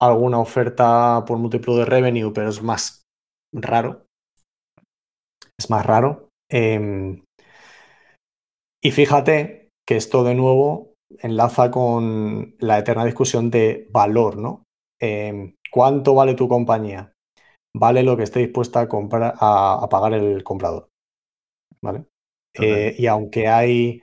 alguna 0.00 0.40
oferta 0.40 1.24
por 1.26 1.38
múltiplo 1.38 1.76
de 1.76 1.84
revenue, 1.84 2.32
pero 2.32 2.48
es 2.48 2.62
más 2.62 3.04
raro. 3.54 4.06
Es 5.58 5.70
más 5.70 5.86
raro. 5.86 6.28
Em, 6.50 7.22
y 8.82 8.90
fíjate 8.90 9.70
que 9.86 9.96
esto 9.96 10.24
de 10.24 10.34
nuevo 10.34 10.94
enlaza 11.20 11.70
con 11.70 12.56
la 12.58 12.78
eterna 12.78 13.04
discusión 13.04 13.50
de 13.50 13.88
valor, 13.90 14.36
¿no? 14.38 14.64
Em, 15.00 15.54
¿Cuánto 15.70 16.14
vale 16.14 16.34
tu 16.34 16.48
compañía? 16.48 17.12
Vale 17.74 18.02
lo 18.02 18.16
que 18.16 18.24
esté 18.24 18.40
dispuesta 18.40 18.80
a, 18.80 18.88
comprar, 18.88 19.34
a, 19.38 19.88
pagar 19.88 20.14
el 20.14 20.42
comprador. 20.44 20.88
¿Vale? 21.82 22.06
Eh, 22.54 22.94
y 22.98 23.06
aunque 23.06 23.48
hay 23.48 24.02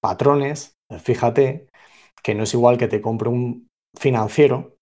patrones, 0.00 0.74
fíjate 1.00 1.68
que 2.22 2.34
no 2.34 2.44
es 2.44 2.54
igual 2.54 2.78
que 2.78 2.88
te 2.88 3.00
compre 3.00 3.28
un 3.28 3.68
financiero, 3.98 4.76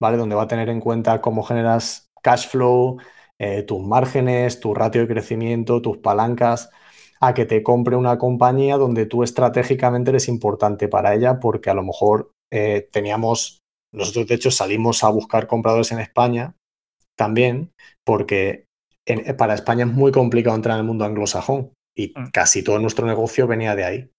¿vale? 0.00 0.16
Donde 0.16 0.36
va 0.36 0.42
a 0.42 0.48
tener 0.48 0.68
en 0.68 0.80
cuenta 0.80 1.20
cómo 1.20 1.42
generas 1.42 2.08
cash 2.22 2.48
flow, 2.48 2.98
eh, 3.38 3.62
tus 3.62 3.82
márgenes, 3.82 4.60
tu 4.60 4.74
ratio 4.74 5.02
de 5.02 5.08
crecimiento, 5.08 5.82
tus 5.82 5.98
palancas 5.98 6.70
a 7.20 7.34
que 7.34 7.46
te 7.46 7.62
compre 7.62 7.96
una 7.96 8.18
compañía 8.18 8.76
donde 8.76 9.06
tú 9.06 9.22
estratégicamente 9.22 10.10
eres 10.10 10.28
importante 10.28 10.88
para 10.88 11.14
ella 11.14 11.38
porque 11.38 11.70
a 11.70 11.74
lo 11.74 11.82
mejor 11.82 12.32
eh, 12.50 12.88
teníamos, 12.92 13.60
nosotros 13.92 14.26
de 14.26 14.34
hecho 14.34 14.50
salimos 14.50 15.04
a 15.04 15.10
buscar 15.10 15.46
compradores 15.46 15.92
en 15.92 16.00
España 16.00 16.54
también 17.16 17.72
porque 18.06 18.64
para 19.36 19.54
España 19.54 19.84
es 19.84 19.90
muy 19.90 20.12
complicado 20.12 20.56
entrar 20.56 20.76
en 20.76 20.80
el 20.80 20.86
mundo 20.86 21.04
anglosajón 21.04 21.72
y 22.00 22.12
mm. 22.16 22.30
casi 22.32 22.62
todo 22.62 22.78
nuestro 22.78 23.06
negocio 23.06 23.46
venía 23.46 23.74
de 23.74 23.84
ahí. 23.84 24.10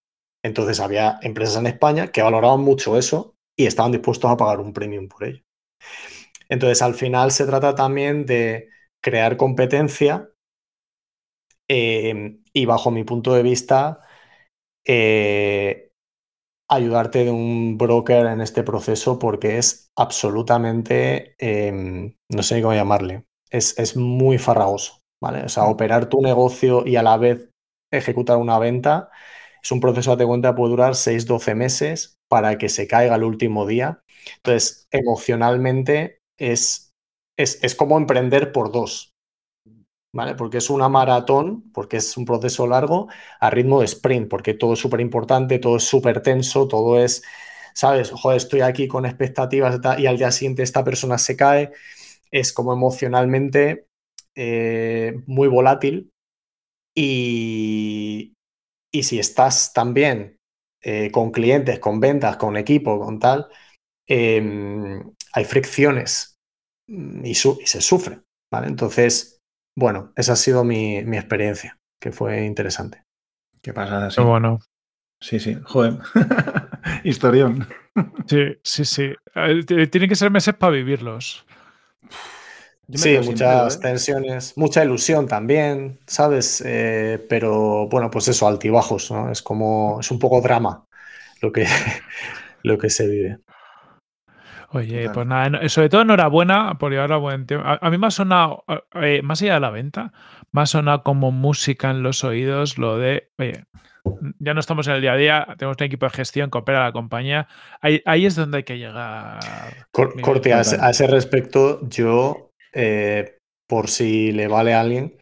Entonces 0.44 0.80
había 0.80 1.20
empresas 1.22 1.58
en 1.58 1.68
España 1.68 2.12
que 2.12 2.22
valoraban 2.22 2.62
mucho 2.62 2.98
eso 2.98 3.36
y 3.58 3.66
estaban 3.66 3.92
dispuestos 3.92 4.32
a 4.32 4.38
pagar 4.38 4.60
un 4.60 4.74
premium 4.74 5.08
por 5.08 5.24
ello. 5.24 5.44
Entonces 6.50 6.82
al 6.82 6.96
final 6.96 7.32
se 7.32 7.46
trata 7.46 7.76
también 7.76 8.26
de 8.26 8.70
crear 9.04 9.38
competencia 9.38 10.30
eh, 11.70 12.40
y 12.54 12.66
bajo 12.66 12.92
mi 12.92 13.04
punto 13.04 13.34
de 13.34 13.44
vista 13.44 14.02
eh, 14.86 15.92
ayudarte 16.70 17.26
de 17.26 17.32
un 17.32 17.78
broker 17.78 18.26
en 18.28 18.42
este 18.42 18.64
proceso 18.64 19.20
porque 19.20 19.58
es 19.58 19.92
absolutamente, 19.98 21.36
em, 21.38 22.16
no 22.30 22.44
sé 22.44 22.62
cómo 22.62 22.74
llamarle, 22.74 23.26
es, 23.50 23.78
es 23.78 23.96
muy 23.98 24.38
farragoso, 24.38 25.02
¿vale? 25.22 25.44
O 25.44 25.50
sea, 25.50 25.66
operar 25.66 26.10
tu 26.10 26.22
negocio 26.22 26.86
y 26.86 26.96
a 26.96 27.04
la 27.04 27.18
vez 27.18 27.51
ejecutar 27.92 28.38
una 28.38 28.60
venta 28.60 29.10
es 29.64 29.72
un 29.72 29.80
proceso, 29.80 30.16
de 30.16 30.26
cuenta, 30.26 30.56
puede 30.56 30.72
durar 30.72 30.96
6-12 30.96 31.56
meses 31.56 32.18
para 32.28 32.58
que 32.58 32.70
se 32.70 32.88
caiga 32.88 33.16
el 33.16 33.24
último 33.24 33.66
día. 33.68 34.02
Entonces, 34.38 34.88
emocionalmente 34.92 36.20
es, 36.40 36.92
es, 37.38 37.64
es 37.64 37.76
como 37.76 37.98
emprender 37.98 38.52
por 38.52 38.72
dos, 38.72 39.14
¿vale? 40.14 40.36
Porque 40.36 40.58
es 40.58 40.70
una 40.70 40.90
maratón, 40.90 41.72
porque 41.74 41.98
es 41.98 42.18
un 42.18 42.26
proceso 42.26 42.68
largo, 42.68 43.08
a 43.40 43.50
ritmo 43.50 43.80
de 43.80 43.86
sprint, 43.86 44.30
porque 44.30 44.54
todo 44.54 44.74
es 44.74 44.80
súper 44.80 45.02
importante, 45.02 45.60
todo 45.60 45.78
es 45.78 45.84
súper 45.84 46.22
tenso, 46.22 46.68
todo 46.68 47.00
es, 47.00 47.24
¿sabes? 47.74 48.12
Joder, 48.12 48.38
estoy 48.38 48.62
aquí 48.62 48.88
con 48.88 49.06
expectativas 49.06 49.80
y 50.00 50.08
al 50.08 50.18
día 50.18 50.32
siguiente 50.32 50.64
esta 50.64 50.84
persona 50.84 51.18
se 51.18 51.36
cae. 51.38 51.72
Es 52.32 52.54
como 52.54 52.74
emocionalmente 52.74 53.88
eh, 54.36 55.16
muy 55.28 55.48
volátil 55.48 56.12
y, 56.96 58.34
y 58.92 59.04
si 59.04 59.20
estás 59.20 59.74
también 59.74 60.38
eh, 60.84 61.12
con 61.12 61.32
clientes, 61.32 61.80
con 61.80 62.00
ventas, 62.00 62.38
con 62.38 62.58
equipo, 62.58 63.00
con 63.00 63.20
tal, 63.20 63.48
em, 64.08 65.14
hay 65.34 65.46
fricciones 65.46 66.38
mm, 66.88 67.26
y, 67.26 67.32
y, 67.32 67.36
se 67.36 67.82
sufre. 67.82 68.22
¿vale? 68.52 68.68
Entonces, 68.68 69.40
bueno, 69.78 70.12
esa 70.16 70.34
ha 70.34 70.36
sido 70.36 70.64
mi, 70.64 70.98
experiencia, 70.98 71.78
que 72.02 72.12
fue 72.12 72.46
interesante. 72.46 73.04
Qué 73.62 73.74
pasada, 73.74 74.10
sí. 74.10 74.18
Qué 74.18 74.24
bueno. 74.24 74.60
Sí, 75.22 75.40
sí, 75.40 75.56
joder. 75.64 76.00
Historión. 77.04 77.68
Sí, 78.26 78.58
sí, 78.64 78.86
sí. 78.86 79.14
Tienen 79.92 80.10
que 80.10 80.16
ser 80.16 80.32
meses 80.32 80.56
para 80.56 80.74
vivirlos. 80.74 81.46
Sí, 82.94 83.18
muchas 83.24 83.76
¿eh? 83.76 83.80
tensiones, 83.82 84.58
mucha 84.58 84.84
ilusión 84.84 85.28
también, 85.28 86.00
¿sabes? 86.08 86.62
Eh, 86.66 87.26
pero 87.30 87.88
bueno, 87.88 88.12
pues 88.12 88.28
eso, 88.28 88.48
altibajos, 88.48 89.12
¿no? 89.12 89.32
Es 89.32 89.42
como, 89.42 90.00
es 90.02 90.12
un 90.12 90.20
poco 90.20 90.42
drama 90.42 90.86
lo 91.42 91.52
que, 91.52 91.66
lo 92.64 92.78
que 92.78 92.90
se 92.90 93.08
vive. 93.08 93.40
Oye, 94.74 95.10
pues 95.10 95.28
nada, 95.28 95.68
sobre 95.68 95.90
todo 95.90 96.02
enhorabuena 96.02 96.78
por 96.78 96.92
llevar 96.92 97.12
a 97.12 97.18
buen 97.18 97.46
tiempo. 97.46 97.66
A, 97.68 97.90
mí 97.90 97.98
me 97.98 98.08
ha 98.08 98.12
sonado, 98.12 98.64
eh, 99.02 99.22
más 99.22 99.42
allá 99.42 99.56
de 99.56 99.60
la 99.60 99.70
venta, 99.70 100.14
me 100.54 100.62
ha 100.62 100.66
sonado 100.66 101.04
como 101.04 101.32
música 101.32 101.92
en 101.92 102.04
los 102.04 102.24
oídos 102.24 102.78
lo 102.78 102.98
de, 102.98 103.32
oye, 103.38 103.66
ya 104.40 104.54
no 104.54 104.60
estamos 104.60 104.88
en 104.88 104.94
el 104.94 105.02
día 105.02 105.14
a 105.14 105.18
día, 105.18 105.48
tenemos 105.58 105.78
un 105.80 105.86
equipo 105.86 106.06
de 106.06 106.12
gestión 106.12 106.50
que 106.50 106.58
opera 106.58 106.86
la 106.86 106.92
compañía. 106.92 107.48
Ahí, 107.82 108.02
ahí 108.06 108.26
es 108.26 108.36
donde 108.36 108.58
hay 108.58 108.64
que 108.64 108.78
llegar. 108.78 109.40
Corte, 109.92 110.54
a 110.54 110.62
ese, 110.62 111.08
respecto, 111.08 111.80
yo, 111.88 112.51
eh, 112.74 113.38
por 113.68 113.90
si 113.90 114.32
le 114.32 114.48
vale 114.48 114.74
a 114.74 114.82
alguien, 114.82 115.18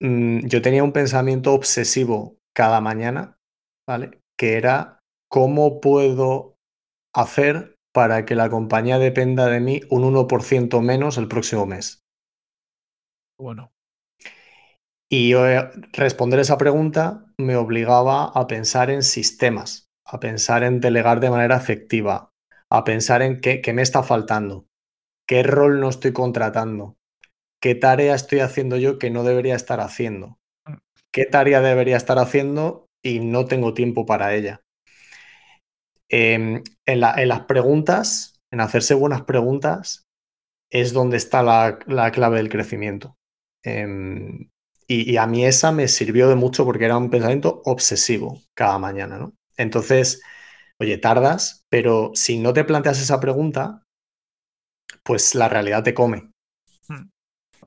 mm, 0.00 0.46
yo 0.46 0.62
tenía 0.62 0.84
un 0.84 0.92
pensamiento 0.92 1.52
obsesivo 1.52 2.36
cada 2.54 2.80
mañana, 2.80 3.36
¿vale? 3.86 4.20
Que 4.38 4.56
era 4.56 5.00
cómo 5.28 5.80
puedo 5.80 6.56
hacer 7.14 7.76
para 7.96 8.26
que 8.26 8.34
la 8.34 8.50
compañía 8.50 8.98
dependa 8.98 9.46
de 9.46 9.60
mí 9.60 9.80
un 9.90 10.04
1% 10.04 10.82
menos 10.82 11.16
el 11.16 11.28
próximo 11.28 11.64
mes? 11.64 12.02
Bueno. 13.40 13.72
Y 15.10 15.34
eh, 15.34 15.70
responder 15.92 16.40
esa 16.40 16.58
pregunta 16.58 17.24
me 17.38 17.56
obligaba 17.56 18.24
a 18.24 18.46
pensar 18.46 18.90
en 18.90 19.02
sistemas, 19.02 19.86
a 20.06 20.20
pensar 20.20 20.62
en 20.62 20.80
delegar 20.80 21.20
de 21.20 21.30
manera 21.30 21.56
efectiva, 21.56 22.30
a 22.70 22.84
pensar 22.84 23.22
en 23.22 23.40
qué, 23.40 23.62
qué 23.62 23.72
me 23.72 23.82
está 23.82 24.02
faltando, 24.02 24.66
qué 25.26 25.42
rol 25.42 25.80
no 25.80 25.88
estoy 25.88 26.12
contratando, 26.12 26.96
qué 27.60 27.74
tarea 27.74 28.14
estoy 28.14 28.40
haciendo 28.40 28.76
yo 28.76 28.98
que 28.98 29.10
no 29.10 29.24
debería 29.24 29.56
estar 29.56 29.80
haciendo, 29.80 30.38
mm. 30.66 30.74
qué 31.12 31.24
tarea 31.26 31.60
debería 31.60 31.96
estar 31.96 32.18
haciendo 32.18 32.86
y 33.02 33.20
no 33.20 33.46
tengo 33.46 33.74
tiempo 33.74 34.06
para 34.06 34.34
ella. 34.34 34.62
Em, 36.08 36.62
en, 36.86 37.00
las 37.00 37.40
preguntas, 37.42 38.40
en 38.50 38.60
hacerse 38.60 38.94
buenas 38.94 39.22
preguntas, 39.22 40.06
es 40.70 40.92
donde 40.92 41.16
está 41.16 41.42
la, 41.42 41.78
clave 42.12 42.38
del 42.38 42.48
crecimiento. 42.48 43.16
Em, 43.62 44.50
y, 44.86 45.16
a 45.16 45.26
mí 45.26 45.44
esa 45.44 45.72
me 45.72 45.88
sirvió 45.88 46.28
de 46.28 46.36
mucho 46.36 46.64
porque 46.64 46.84
era 46.84 46.96
un 46.96 47.10
pensamiento 47.10 47.62
obsesivo 47.64 48.40
cada 48.54 48.78
mañana, 48.78 49.18
¿no? 49.18 49.34
Entonces, 49.56 50.22
oye, 50.78 50.98
tardas, 50.98 51.64
pero 51.68 52.12
si 52.14 52.38
no 52.38 52.52
te 52.52 52.64
planteas 52.64 53.00
esa 53.00 53.18
pregunta, 53.20 53.85
pues 55.02 55.34
la 55.34 55.48
realidad 55.48 55.82
te 55.82 55.94
come. 55.94 56.30
Hmm. 56.88 57.08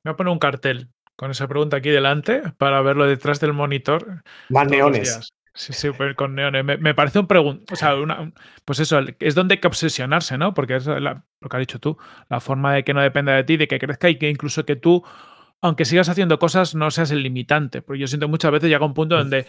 Voy 0.04 0.12
a 0.12 0.16
poner 0.16 0.32
un 0.32 0.38
cartel 0.38 0.90
con 1.16 1.30
esa 1.30 1.46
pregunta 1.48 1.76
aquí 1.76 1.90
delante 1.90 2.42
para 2.56 2.80
verlo 2.80 3.06
detrás 3.06 3.40
del 3.40 3.52
monitor. 3.52 4.22
Más 4.48 4.66
neones. 4.68 5.30
Sí, 5.52 5.72
sí, 5.72 5.90
pues 5.90 6.14
con 6.14 6.34
neones. 6.34 6.64
Me, 6.64 6.94
parece 6.94 7.18
un 7.18 7.26
pregunta. 7.26 7.74
O 7.74 7.76
sea, 7.76 7.96
una, 7.96 8.32
pues 8.64 8.78
eso, 8.78 9.00
es 9.18 9.34
donde 9.34 9.54
hay 9.54 9.60
que 9.60 9.66
obsesionarse, 9.66 10.38
¿no? 10.38 10.54
Porque 10.54 10.76
es 10.76 10.86
lo 10.86 11.22
que 11.50 11.56
has 11.56 11.60
dicho 11.60 11.80
tú, 11.80 11.98
la 12.28 12.40
forma 12.40 12.72
de 12.72 12.84
que 12.84 12.94
no 12.94 13.02
dependa 13.02 13.34
de 13.34 13.44
ti, 13.44 13.56
de 13.56 13.68
que 13.68 13.78
crezca 13.78 14.08
y 14.08 14.16
que 14.16 14.30
incluso 14.30 14.64
que 14.64 14.76
tú, 14.76 15.04
aunque 15.62 15.84
sigas 15.84 16.08
haciendo 16.08 16.38
cosas, 16.38 16.74
no 16.74 16.90
seas 16.90 17.10
el 17.10 17.22
limitante. 17.22 17.82
Porque 17.82 18.00
yo 18.00 18.06
siento 18.06 18.28
muchas 18.28 18.50
veces 18.52 18.70
llega 18.70 18.84
un 18.84 18.94
punto 18.94 19.16
donde 19.16 19.46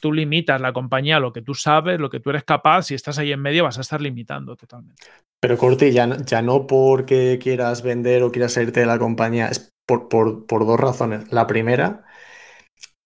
tú 0.00 0.12
limitas 0.12 0.60
la 0.60 0.72
compañía, 0.72 1.20
lo 1.20 1.32
que 1.32 1.42
tú 1.42 1.54
sabes, 1.54 2.00
lo 2.00 2.10
que 2.10 2.20
tú 2.20 2.30
eres 2.30 2.44
capaz, 2.44 2.84
si 2.84 2.94
estás 2.94 3.18
ahí 3.18 3.32
en 3.32 3.40
medio 3.40 3.64
vas 3.64 3.78
a 3.78 3.82
estar 3.82 4.00
limitando 4.00 4.56
totalmente. 4.56 5.04
Pero 5.40 5.56
Corti, 5.58 5.92
ya, 5.92 6.16
ya 6.24 6.42
no 6.42 6.66
porque 6.66 7.38
quieras 7.40 7.82
vender 7.82 8.22
o 8.22 8.32
quieras 8.32 8.52
salirte 8.52 8.80
de 8.80 8.86
la 8.86 8.98
compañía, 8.98 9.48
es 9.48 9.72
por, 9.86 10.08
por, 10.08 10.46
por 10.46 10.66
dos 10.66 10.80
razones. 10.80 11.30
La 11.30 11.46
primera 11.46 12.04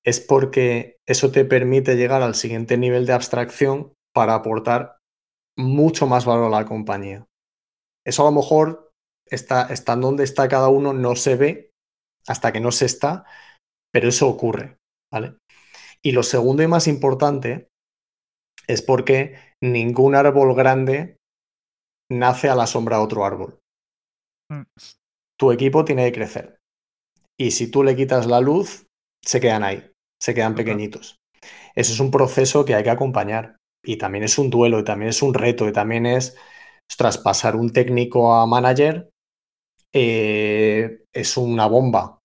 es 0.05 0.21
porque 0.21 0.97
eso 1.07 1.31
te 1.31 1.45
permite 1.45 1.97
llegar 1.97 2.23
al 2.23 2.35
siguiente 2.35 2.79
nivel 2.79 3.05
de 3.07 3.13
abstracción 3.13 3.93
para 4.15 4.35
aportar 4.35 4.99
mucho 5.57 6.07
más 6.07 6.25
valor 6.25 6.47
a 6.47 6.61
la 6.61 6.65
compañía. 6.65 7.27
Eso 8.07 8.23
a 8.23 8.31
lo 8.31 8.37
mejor 8.37 8.93
está, 9.27 9.67
está 9.67 9.97
donde 9.97 10.25
está 10.25 10.49
cada 10.49 10.69
uno, 10.69 10.93
no 10.95 11.15
se 11.17 11.37
ve 11.37 11.68
hasta 12.29 12.53
que 12.53 12.61
no 12.61 12.73
se 12.73 12.87
está, 12.87 13.25
pero 13.93 14.09
eso 14.09 14.29
ocurre, 14.29 14.79
¿vale? 15.13 15.37
Y 16.03 16.13
lo 16.13 16.23
segundo 16.23 16.63
y 16.63 16.69
más 16.69 16.87
importante 16.87 17.69
es 18.67 18.83
porque 18.83 19.37
ningún 19.63 20.15
árbol 20.15 20.55
grande 20.55 21.17
nace 22.11 22.49
a 22.49 22.55
la 22.55 22.67
sombra 22.67 22.99
de 22.99 23.03
otro 23.03 23.25
árbol. 23.25 23.59
Mm. 24.51 24.63
Tu 25.39 25.53
equipo 25.53 25.85
tiene 25.85 26.05
que 26.07 26.13
crecer. 26.13 26.59
Y 27.39 27.53
si 27.53 27.71
tú 27.71 27.83
le 27.83 27.97
quitas 27.97 28.27
la 28.27 28.41
luz, 28.41 28.87
se 29.25 29.41
quedan 29.41 29.63
ahí 29.63 29.91
se 30.21 30.35
quedan 30.35 30.55
pequeñitos. 30.55 31.21
Eso 31.75 31.93
es 31.93 32.01
un 32.01 32.11
proceso 32.11 32.65
que 32.65 32.75
hay 32.75 32.83
que 32.83 32.91
acompañar 32.91 33.57
y 33.85 33.97
también 33.97 34.25
es 34.25 34.39
un 34.39 34.51
duelo 34.51 34.81
y 34.81 34.85
también 34.85 35.11
es 35.11 35.23
un 35.23 35.35
reto 35.35 35.69
y 35.69 35.73
también 35.73 36.07
es 36.07 36.37
traspasar 36.97 37.55
un 37.55 37.71
técnico 37.71 38.35
a 38.35 38.47
manager 38.47 39.11
eh, 39.93 41.05
es 41.13 41.37
una 41.37 41.67
bomba. 41.67 42.18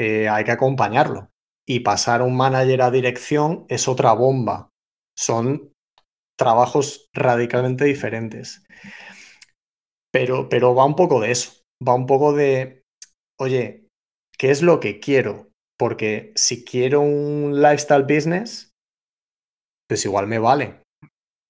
Eh, 0.00 0.30
hay 0.30 0.44
que 0.44 0.52
acompañarlo. 0.52 1.30
Y 1.68 1.80
pasar 1.80 2.22
un 2.22 2.34
manager 2.34 2.80
a 2.80 2.90
dirección 2.90 3.66
es 3.68 3.86
otra 3.86 4.14
bomba. 4.14 4.70
Son 5.14 5.74
trabajos 6.38 7.10
radicalmente 7.12 7.84
diferentes. 7.84 8.64
Pero, 10.10 10.48
pero 10.48 10.74
va 10.74 10.86
un 10.86 10.96
poco 10.96 11.20
de 11.20 11.32
eso. 11.32 11.52
Va 11.86 11.92
un 11.92 12.06
poco 12.06 12.32
de, 12.32 12.82
oye, 13.38 13.88
¿qué 14.38 14.50
es 14.50 14.62
lo 14.62 14.80
que 14.80 15.00
quiero? 15.00 15.50
Porque 15.78 16.32
si 16.34 16.64
quiero 16.64 17.02
un 17.02 17.60
lifestyle 17.60 18.04
business, 18.04 18.70
pues 19.86 20.06
igual 20.06 20.26
me 20.28 20.38
vale, 20.38 20.80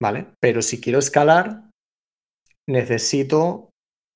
¿vale? 0.02 0.26
Pero 0.40 0.60
si 0.60 0.80
quiero 0.80 0.98
escalar, 0.98 1.70
necesito 2.68 3.70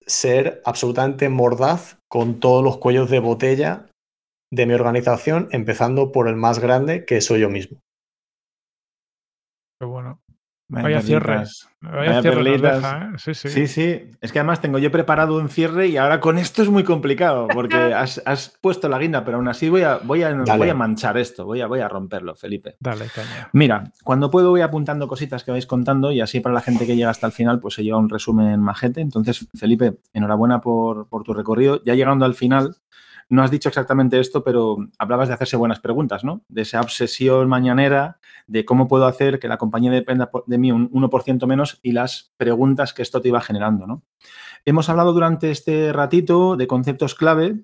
ser 0.05 0.61
absolutamente 0.65 1.28
mordaz 1.28 1.98
con 2.11 2.40
todos 2.40 2.65
los 2.65 2.78
cuellos 2.78 3.09
de 3.11 3.20
botella 3.20 3.90
de 4.55 4.66
mi 4.66 4.74
organización, 4.74 5.48
empezando 5.51 6.12
por 6.12 6.28
el 6.28 6.36
más 6.36 6.59
grande, 6.59 7.05
que 7.05 7.20
soy 7.20 7.40
yo 7.40 7.51
mismo. 7.51 7.81
Qué 9.81 9.86
bueno. 9.86 10.24
Vaya 10.66 11.02
cierre. 11.02 11.44
Vaya, 11.82 12.22
cierre 12.22 12.55
¿eh? 12.55 12.81
sí, 13.18 13.35
sí. 13.35 13.48
sí, 13.51 13.66
sí. 13.66 14.10
Es 14.22 14.32
que 14.32 14.39
además 14.39 14.62
tengo 14.62 14.78
yo 14.78 14.90
preparado 14.90 15.36
un 15.36 15.51
cierre 15.51 15.89
y 15.89 15.98
ahora 15.98 16.20
con 16.20 16.39
esto 16.39 16.62
es 16.62 16.70
muy 16.70 16.85
complicado 16.85 17.48
porque 17.52 17.76
has, 17.94 18.59
puesto 18.62 18.89
la 18.89 18.98
guinda, 18.98 19.24
pero 19.24 19.36
aún 19.36 19.48
así 19.48 19.68
voy 19.68 19.82
a, 19.82 19.98
voy 19.98 20.22
a, 20.22 20.32
voy 20.32 20.70
a 20.70 20.74
manchar 20.74 21.18
esto, 21.18 21.44
voy 21.44 21.60
a, 21.60 21.66
voy 21.66 21.81
a 21.81 21.89
romperlo, 21.89 22.35
Felipe. 22.35 22.76
Dale, 22.81 23.06
caña. 23.14 23.51
Mira, 23.52 23.93
cuando 24.02 24.31
puedo 24.31 24.51
voy 24.51 24.62
apuntando 24.62 25.06
cositas 25.06 25.44
que 25.44 25.51
vais 25.51 25.66
contando 25.66 26.10
y 26.12 26.22
así 26.22 26.40
para 26.40 26.55
la 26.55 26.62
gente 26.62 26.86
que 26.86 26.97
llega 26.97 27.10
hasta 27.10 27.26
el 27.26 27.32
final 27.32 27.60
pues 27.60 27.74
se 27.74 27.85
lleva 27.85 27.98
un 27.98 28.09
resumen 28.09 28.59
majete. 28.60 29.02
Entonces, 29.02 29.47
Felipe, 29.55 29.98
enhorabuena 30.14 30.62
por, 30.62 31.09
por 31.09 31.24
tu 31.24 31.35
recorrido. 31.35 31.82
Ya 31.85 31.94
llegando 31.94 32.24
al 32.24 32.35
final, 32.35 32.76
no 33.28 33.42
has 33.42 33.51
dicho 33.51 33.68
exactamente 33.68 34.18
esto, 34.20 34.44
pero 34.44 34.76
hablabas 34.98 35.28
de 35.28 35.34
hacerse 35.34 35.56
buenas 35.56 35.80
preguntas, 35.80 36.24
¿no? 36.24 36.42
De 36.48 36.62
esa 36.62 36.80
obsesión 36.80 37.48
mañanera, 37.48 38.18
de 38.46 38.64
cómo 38.64 38.88
puedo 38.88 39.06
hacer 39.06 39.38
que 39.38 39.48
la 39.48 39.59
compañía 39.59 39.90
dependa 39.90 40.30
de 40.46 40.59
mí 40.59 40.72
un 40.72 40.90
1% 40.90 41.46
menos 41.46 41.80
y 41.82 41.92
las 41.92 42.32
preguntas 42.36 42.92
que 42.92 43.02
esto 43.02 43.20
te 43.20 43.28
iba 43.28 43.40
generando, 43.40 43.86
¿no? 43.86 44.02
Hemos 44.66 44.88
hablado 44.88 45.12
durante 45.12 45.51
este 45.51 45.92
ratito 45.92 46.56
de 46.56 46.66
conceptos 46.66 47.14
clave, 47.14 47.56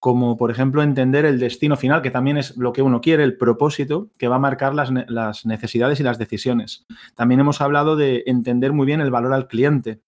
como 0.00 0.36
por 0.36 0.50
ejemplo 0.50 0.82
entender 0.82 1.24
el 1.24 1.38
destino 1.38 1.76
final, 1.76 2.02
que 2.02 2.10
también 2.10 2.36
es 2.36 2.56
lo 2.56 2.72
que 2.72 2.82
uno 2.82 3.00
quiere, 3.00 3.22
el 3.22 3.36
propósito 3.36 4.10
que 4.18 4.26
va 4.26 4.36
a 4.36 4.40
marcar 4.40 4.74
las, 4.74 4.90
las 5.06 5.46
necesidades 5.46 6.00
y 6.00 6.02
las 6.02 6.18
decisiones. 6.18 6.84
También 7.14 7.40
hemos 7.40 7.60
hablado 7.60 7.94
de 7.94 8.24
entender 8.26 8.72
muy 8.72 8.86
bien 8.86 9.00
el 9.00 9.12
valor 9.12 9.34
al 9.34 9.46
cliente, 9.46 10.00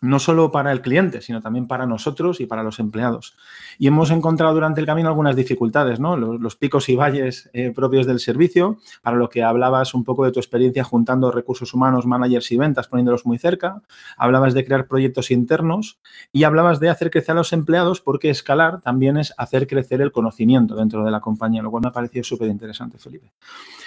no 0.00 0.18
solo 0.18 0.52
para 0.52 0.70
el 0.72 0.80
cliente, 0.80 1.20
sino 1.20 1.40
también 1.40 1.66
para 1.66 1.86
nosotros 1.86 2.40
y 2.40 2.46
para 2.46 2.62
los 2.62 2.78
empleados. 2.78 3.36
Y 3.78 3.88
hemos 3.88 4.10
encontrado 4.10 4.54
durante 4.54 4.80
el 4.80 4.86
camino 4.86 5.08
algunas 5.08 5.34
dificultades, 5.34 5.98
¿no? 5.98 6.16
Los, 6.16 6.56
picos 6.56 6.88
y 6.88 6.96
valles 6.96 7.50
eh, 7.52 7.72
propios 7.74 8.06
del 8.06 8.20
servicio, 8.20 8.78
para 9.02 9.16
lo 9.16 9.28
que 9.28 9.42
hablabas 9.42 9.94
un 9.94 10.04
poco 10.04 10.24
de 10.24 10.32
tu 10.32 10.40
experiencia 10.40 10.84
juntando 10.84 11.30
recursos 11.30 11.74
humanos, 11.74 12.06
managers 12.06 12.50
y 12.52 12.56
ventas, 12.56 12.88
poniéndolos 12.88 13.26
muy 13.26 13.38
cerca. 13.38 13.82
Hablabas 14.16 14.54
de 14.54 14.64
crear 14.64 14.86
proyectos 14.86 15.30
internos 15.30 15.98
y 16.32 16.44
hablabas 16.44 16.80
de 16.80 16.90
hacer 16.90 17.10
crecer 17.10 17.32
a 17.32 17.36
los 17.36 17.52
empleados 17.52 18.00
porque 18.00 18.30
escalar 18.30 18.80
también 18.80 19.16
es 19.16 19.34
hacer 19.36 19.66
crecer 19.66 20.00
el 20.00 20.12
conocimiento 20.12 20.74
dentro 20.76 21.04
de 21.04 21.10
la 21.10 21.20
compañía, 21.20 21.62
lo 21.62 21.70
cual 21.70 21.82
me 21.82 21.88
ha 21.88 21.92
parecido 21.92 22.24
súper 22.24 22.48
interesante, 22.48 22.98
Felipe. 22.98 23.32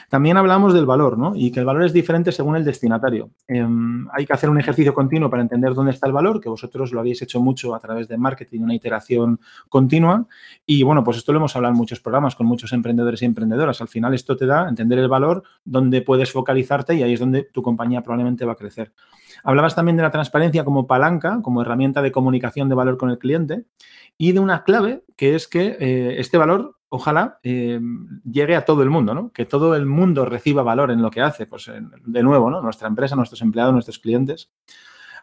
También 0.10 0.38
hablamos 0.38 0.74
del 0.74 0.86
valor, 0.86 1.18
¿no? 1.18 1.36
Y 1.36 1.52
que 1.52 1.62
el 1.62 1.66
valor 1.66 1.84
es 1.84 1.94
diferente 1.94 2.32
según 2.32 2.58
el 2.58 2.66
destinatario. 2.66 3.30
Em, 3.48 4.08
hay 4.12 4.26
que 4.26 4.34
hacer 4.34 4.50
un 4.50 4.60
ejercicio 4.60 4.94
continuo 4.94 5.30
para 5.30 5.42
entender 5.42 5.74
dónde 5.74 5.91
está 5.92 6.08
el 6.08 6.14
valor, 6.14 6.42
que 6.42 6.50
vosotros 6.50 6.92
lo 6.92 7.00
habéis 7.00 7.22
hecho 7.22 7.40
mucho 7.40 7.76
a 7.76 7.80
través 7.80 8.08
de 8.08 8.18
marketing, 8.18 8.62
una 8.62 8.76
iteración 8.76 9.40
continua. 9.70 10.26
Y 10.66 10.84
bueno, 10.84 11.04
pues 11.04 11.18
esto 11.18 11.32
lo 11.32 11.40
hemos 11.40 11.56
hablado 11.56 11.74
en 11.74 11.78
muchos 11.78 12.00
programas 12.00 12.36
con 12.36 12.48
muchos 12.48 12.74
emprendedores 12.74 13.22
y 13.22 13.26
emprendedoras. 13.26 13.82
Al 13.82 13.88
final 13.88 14.14
esto 14.14 14.36
te 14.36 14.46
da 14.46 14.68
entender 14.68 15.00
el 15.00 15.08
valor, 15.08 15.44
dónde 15.64 16.02
puedes 16.02 16.32
focalizarte 16.32 16.96
y 16.96 17.04
ahí 17.04 17.14
es 17.14 17.20
donde 17.20 17.44
tu 17.44 17.62
compañía 17.62 18.02
probablemente 18.02 18.46
va 18.46 18.54
a 18.54 18.56
crecer. 18.58 18.94
Hablabas 19.44 19.76
también 19.76 19.98
de 19.98 20.04
la 20.04 20.12
transparencia 20.12 20.64
como 20.64 20.88
palanca, 20.88 21.40
como 21.42 21.62
herramienta 21.62 22.02
de 22.02 22.12
comunicación 22.12 22.70
de 22.70 22.76
valor 22.76 22.98
con 22.98 23.10
el 23.10 23.18
cliente 23.18 23.66
y 24.18 24.32
de 24.32 24.40
una 24.40 24.64
clave 24.64 25.04
que 25.16 25.36
es 25.36 25.48
que 25.48 25.78
eh, 25.80 26.16
este 26.20 26.38
valor 26.38 26.78
ojalá 26.94 27.40
eh, 27.42 27.80
llegue 28.30 28.56
a 28.56 28.66
todo 28.66 28.84
el 28.84 28.90
mundo, 28.90 29.14
¿no? 29.14 29.32
Que 29.32 29.46
todo 29.46 29.76
el 29.76 29.86
mundo 29.86 30.26
reciba 30.26 30.62
valor 30.62 30.92
en 30.92 31.02
lo 31.02 31.10
que 31.10 31.22
hace. 31.22 31.46
Pues 31.46 31.72
de 32.06 32.24
nuevo, 32.24 32.50
¿no? 32.50 32.62
Nuestra 32.62 32.90
empresa, 32.90 33.16
nuestros 33.16 33.42
empleados, 33.42 33.74
nuestros 33.74 33.98
clientes. 33.98 34.52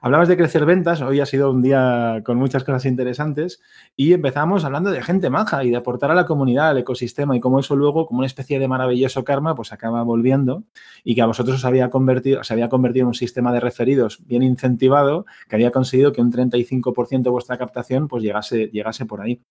Hablabas 0.01 0.29
de 0.29 0.37
crecer 0.37 0.65
ventas, 0.65 1.01
hoy 1.03 1.19
ha 1.19 1.27
sido 1.27 1.51
un 1.51 1.61
día 1.61 2.23
con 2.25 2.37
muchas 2.37 2.63
cosas 2.63 2.85
interesantes 2.85 3.61
y 3.97 4.13
empezamos 4.13 4.65
hablando 4.65 4.91
de 4.91 5.03
gente 5.03 5.29
maja 5.29 5.65
y 5.65 5.71
de 5.71 5.77
aportar 5.77 6.13
a 6.13 6.15
la 6.15 6.25
comunidad, 6.25 6.69
al 6.69 6.79
ecosistema 6.79 7.37
y 7.37 7.41
cómo 7.41 7.59
eso 7.59 7.75
luego, 7.75 8.07
como 8.07 8.19
una 8.19 8.27
especie 8.27 8.61
de 8.61 8.69
maravilloso 8.69 9.25
karma, 9.25 9.57
pues 9.57 9.73
acaba 9.73 10.05
volviendo 10.05 10.63
y 11.03 11.17
que 11.17 11.23
a 11.23 11.27
vosotros 11.27 11.57
os 11.57 11.65
había 11.65 11.91
convertido, 11.91 12.45
se 12.45 12.53
había 12.53 12.69
convertido 12.69 13.05
en 13.05 13.09
un 13.09 13.15
sistema 13.15 13.53
de 13.53 13.59
referidos 13.59 14.25
bien 14.25 14.45
incentivado 14.45 15.27
que 15.49 15.57
había 15.57 15.73
conseguido 15.73 16.13
que 16.13 16.21
un 16.21 16.31
35% 16.31 17.23
de 17.23 17.31
vuestra 17.31 17.59
captación 17.59 18.07
pues 18.07 18.23
llegase, 18.23 18.69
llegase 18.69 19.05
por 19.05 19.21
ahí. 19.21 19.43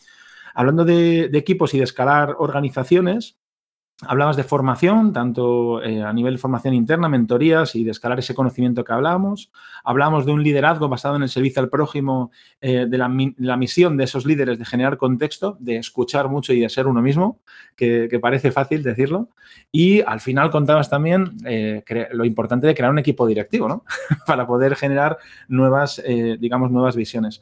Hablando 0.54 0.86
de, 0.86 1.28
de 1.28 1.38
equipos 1.38 1.74
y 1.74 1.78
de 1.78 1.84
escalar 1.84 2.36
organizaciones, 2.40 3.37
Hablabas 4.04 4.38
de 4.38 4.44
formación, 4.44 5.12
tanto 5.12 5.82
eh, 5.82 6.04
a 6.04 6.14
nivel 6.14 6.36
de 6.36 6.38
formación 6.38 6.76
interna, 6.76 7.10
mentorías 7.10 7.74
y 7.74 7.84
de 7.84 7.90
escalar 7.90 8.20
ese 8.20 8.36
conocimiento 8.36 8.84
que 8.84 8.94
hablábamos. 8.94 9.52
Hablamos 9.84 10.24
de 10.28 10.34
un 10.34 10.44
liderazgo 10.44 10.88
basado 10.88 11.16
en 11.16 11.24
el 11.24 11.30
servicio 11.30 11.64
al 11.64 11.70
prójimo, 11.70 12.30
eh, 12.62 12.86
de 12.88 12.98
la, 13.00 13.08
misión 13.58 13.98
de 13.98 14.04
esos 14.04 14.28
líderes 14.28 14.60
de 14.60 14.66
generar 14.66 14.98
contexto, 14.98 15.58
de 15.60 15.78
escuchar 15.78 16.30
mucho 16.30 16.54
y 16.54 16.60
de 16.60 16.70
ser 16.70 16.86
uno 16.86 17.02
mismo, 17.02 17.40
que, 17.76 18.08
parece 18.22 18.52
fácil 18.52 18.84
decirlo. 18.84 19.30
Y 19.72 20.02
al 20.02 20.20
final 20.20 20.52
contabas 20.52 20.92
también 20.92 21.36
eh, 21.44 21.84
lo 22.12 22.24
importante 22.24 22.68
de 22.68 22.76
crear 22.76 22.92
un 22.92 23.00
equipo 23.00 23.26
directivo, 23.26 23.68
¿no? 23.68 23.84
Para 24.28 24.46
poder 24.46 24.76
generar 24.76 25.18
nuevas, 25.48 26.04
digamos, 26.40 26.70
nuevas 26.70 26.96
visiones. 26.96 27.42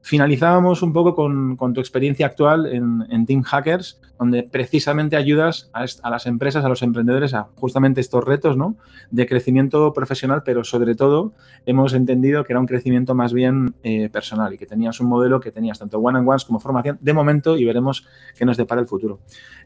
Finalizábamos 0.00 0.82
un 0.82 0.92
poco 0.92 1.14
con, 1.14 1.56
tu 1.74 1.80
experiencia 1.80 2.26
actual 2.26 2.66
en, 2.66 3.26
Team 3.26 3.42
Hackers, 3.42 4.00
donde 4.18 4.42
precisamente 4.42 5.16
ayudas 5.16 5.70
a, 5.72 6.10
las 6.10 6.26
empresas, 6.26 6.64
a 6.64 6.68
los 6.68 6.82
emprendedores 6.82 7.34
a 7.34 7.48
justamente 7.56 8.00
estos 8.00 8.24
retos 8.24 8.56
¿no? 8.56 8.76
de 9.10 9.26
crecimiento 9.26 9.92
profesional, 9.92 10.42
pero 10.44 10.64
sobre 10.64 10.94
todo 10.94 11.32
hemos 11.66 11.94
entendido 11.94 12.44
que 12.44 12.52
era 12.52 12.60
un 12.60 12.66
crecimiento 12.66 13.14
más 13.14 13.32
bien 13.32 13.74
eh, 13.82 14.08
personal 14.08 14.54
y 14.54 14.58
que 14.58 14.66
tenías 14.66 14.98
un 15.00 15.08
modelo 15.08 15.40
que 15.40 15.50
tenías 15.50 15.78
tanto 15.78 15.98
one-on-ones 15.98 16.44
como 16.44 16.58
formación 16.60 16.98
de 17.00 17.12
momento 17.12 17.56
y 17.56 17.64
veremos 17.64 18.06
qué 18.36 18.44
nos 18.44 18.56
depara 18.56 18.80
el 18.80 18.86
futuro. 18.86 19.20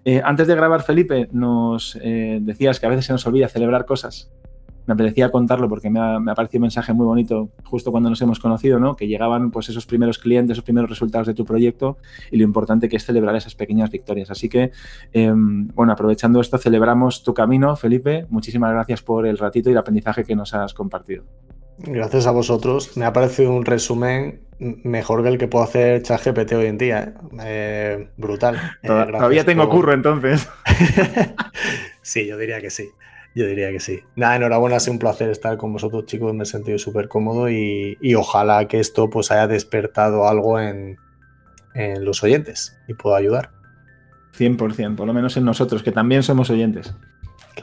Eh, 0.05 0.21
antes 0.25 0.47
de 0.47 0.55
grabar, 0.57 0.83
Felipe, 0.83 1.29
nos 1.33 1.97
eh, 2.03 2.39
decías 2.43 2.81
que 2.81 2.87
a 2.87 2.89
veces 2.89 3.07
se 3.07 3.13
nos 3.13 3.27
olvida 3.27 3.49
celebrar 3.49 3.87
cosas 3.87 4.31
me 4.87 4.95
apetecía 4.95 5.31
contarlo 5.31 5.69
porque 5.69 5.91
me 5.91 6.01
ha, 6.01 6.19
me 6.19 6.35
parecido 6.35 6.61
un 6.61 6.63
mensaje 6.63 6.93
muy 6.93 7.07
bonito 7.07 7.51
justo 7.65 7.91
cuando 7.91 8.11
nos 8.11 8.21
hemos 8.23 8.39
conocido, 8.39 8.79
¿no? 8.79 8.97
Que 8.97 9.07
llegaban 9.07 9.51
pues 9.51 9.69
esos 9.69 9.87
primeros 9.87 10.19
clientes, 10.19 10.55
esos 10.55 10.65
primeros 10.65 10.91
resultados 10.91 11.27
de 11.27 11.35
tu 11.35 11.45
proyecto 11.45 11.99
y 12.31 12.37
lo 12.37 12.45
importante 12.45 12.89
que 12.89 12.97
es 12.97 13.05
celebrar 13.05 13.37
esas 13.37 13.55
pequeñas 13.55 13.91
victorias. 13.91 14.31
Así 14.31 14.49
que, 14.49 14.73
em, 15.13 15.69
bueno, 15.69 15.93
aprovechando 15.93 16.41
esto, 16.41 16.59
celebramos 16.59 17.23
tu 17.23 17.35
camino, 17.35 17.77
Felipe. 17.77 18.27
Muchísimas 18.31 18.73
gracias 18.73 19.03
por 19.03 19.27
el 19.27 19.39
ratito 19.39 19.71
y 19.71 19.73
el 19.73 19.79
aprendizaje 19.79 20.25
que 20.25 20.37
nos 20.37 20.55
has 20.55 20.75
compartido. 20.75 21.25
Gracias 21.79 22.27
a 22.27 22.31
vosotros. 22.31 22.97
Me 22.97 23.05
ha 23.05 23.13
parecido 23.13 23.53
un 23.53 23.65
resumen 23.65 24.41
mejor 24.59 25.23
que 25.23 25.29
el 25.31 25.39
que 25.39 25.49
puedo 25.49 25.65
hacer 25.65 26.03
ChatGPT 26.03 26.53
hoy 26.53 26.67
en 26.67 26.79
día. 26.79 27.03
¿eh? 27.03 27.15
Eh, 27.43 28.09
brutal. 28.17 28.57
Eh, 28.83 28.89
todavía 28.89 29.45
tengo 29.45 29.69
curro 29.69 29.93
entonces. 29.93 30.49
sí, 32.03 32.27
yo 32.27 32.39
diría 32.39 32.61
que 32.61 32.71
sí. 32.71 32.91
Yo 33.35 33.47
diría 33.47 33.71
que 33.71 33.81
sí. 33.81 34.01
Nada, 34.15 34.37
enhorabuena, 34.37 34.77
ha 34.77 34.81
sido 34.81 34.93
un 34.95 34.99
placer 34.99 35.31
estar 35.31 35.57
con 35.57 35.73
vosotros, 35.73 36.05
chicos. 36.07 36.35
Me 36.35 36.43
he 36.43 36.47
sentido 36.47 36.79
súper 36.79 37.09
cómodo 37.09 37.49
y, 37.51 37.97
ojalá 38.15 38.67
que 38.69 38.79
esto 38.79 39.09
pues 39.09 39.31
haya 39.31 39.47
despertado 39.47 40.29
algo 40.29 40.61
en, 40.61 40.99
los 41.75 42.23
oyentes 42.23 42.79
y 42.89 42.95
pueda 42.95 43.17
ayudar. 43.17 43.51
100%, 44.39 44.97
por 44.97 45.07
lo 45.07 45.15
menos 45.15 45.37
en 45.37 45.45
nosotros, 45.45 45.83
que 45.83 45.93
también 45.93 46.23
somos 46.23 46.51
oyentes. 46.51 46.95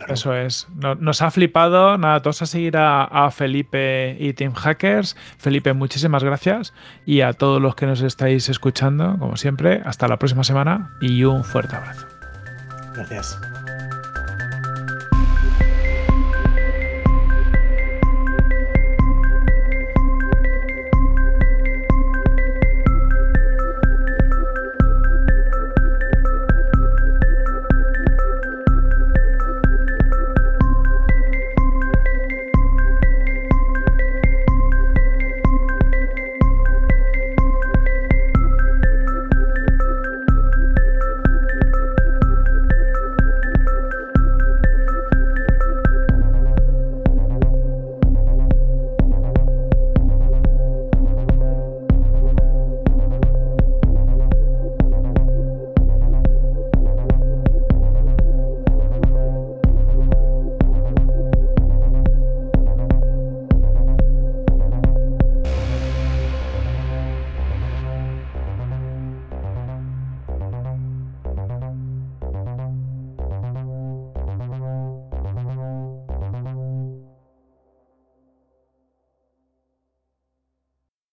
Eso 0.08 0.36
es. 0.36 0.68
Nos 1.00 1.22
ha 1.22 1.30
flipado. 1.32 1.98
Nada, 1.98 2.22
todos 2.22 2.42
a 2.42 2.46
seguir 2.46 2.78
a, 2.78 3.04
a, 3.04 3.32
Felipe 3.32 4.16
y 4.20 4.34
Team 4.34 4.54
Hackers. 4.54 5.16
Felipe, 5.38 5.74
muchísimas 5.74 6.24
gracias. 6.24 6.74
Y 7.06 7.22
a 7.22 7.34
todos 7.34 7.62
los 7.62 7.76
que 7.76 7.86
nos 7.86 8.02
estáis 8.02 8.50
escuchando, 8.50 9.18
como 9.20 9.38
siempre, 9.38 9.82
hasta 9.86 10.08
la 10.08 10.18
próxima 10.18 10.44
semana 10.44 10.96
y 11.02 11.24
un 11.24 11.44
fuerte 11.44 11.76
abrazo. 11.76 12.08
Gracias. 12.96 13.40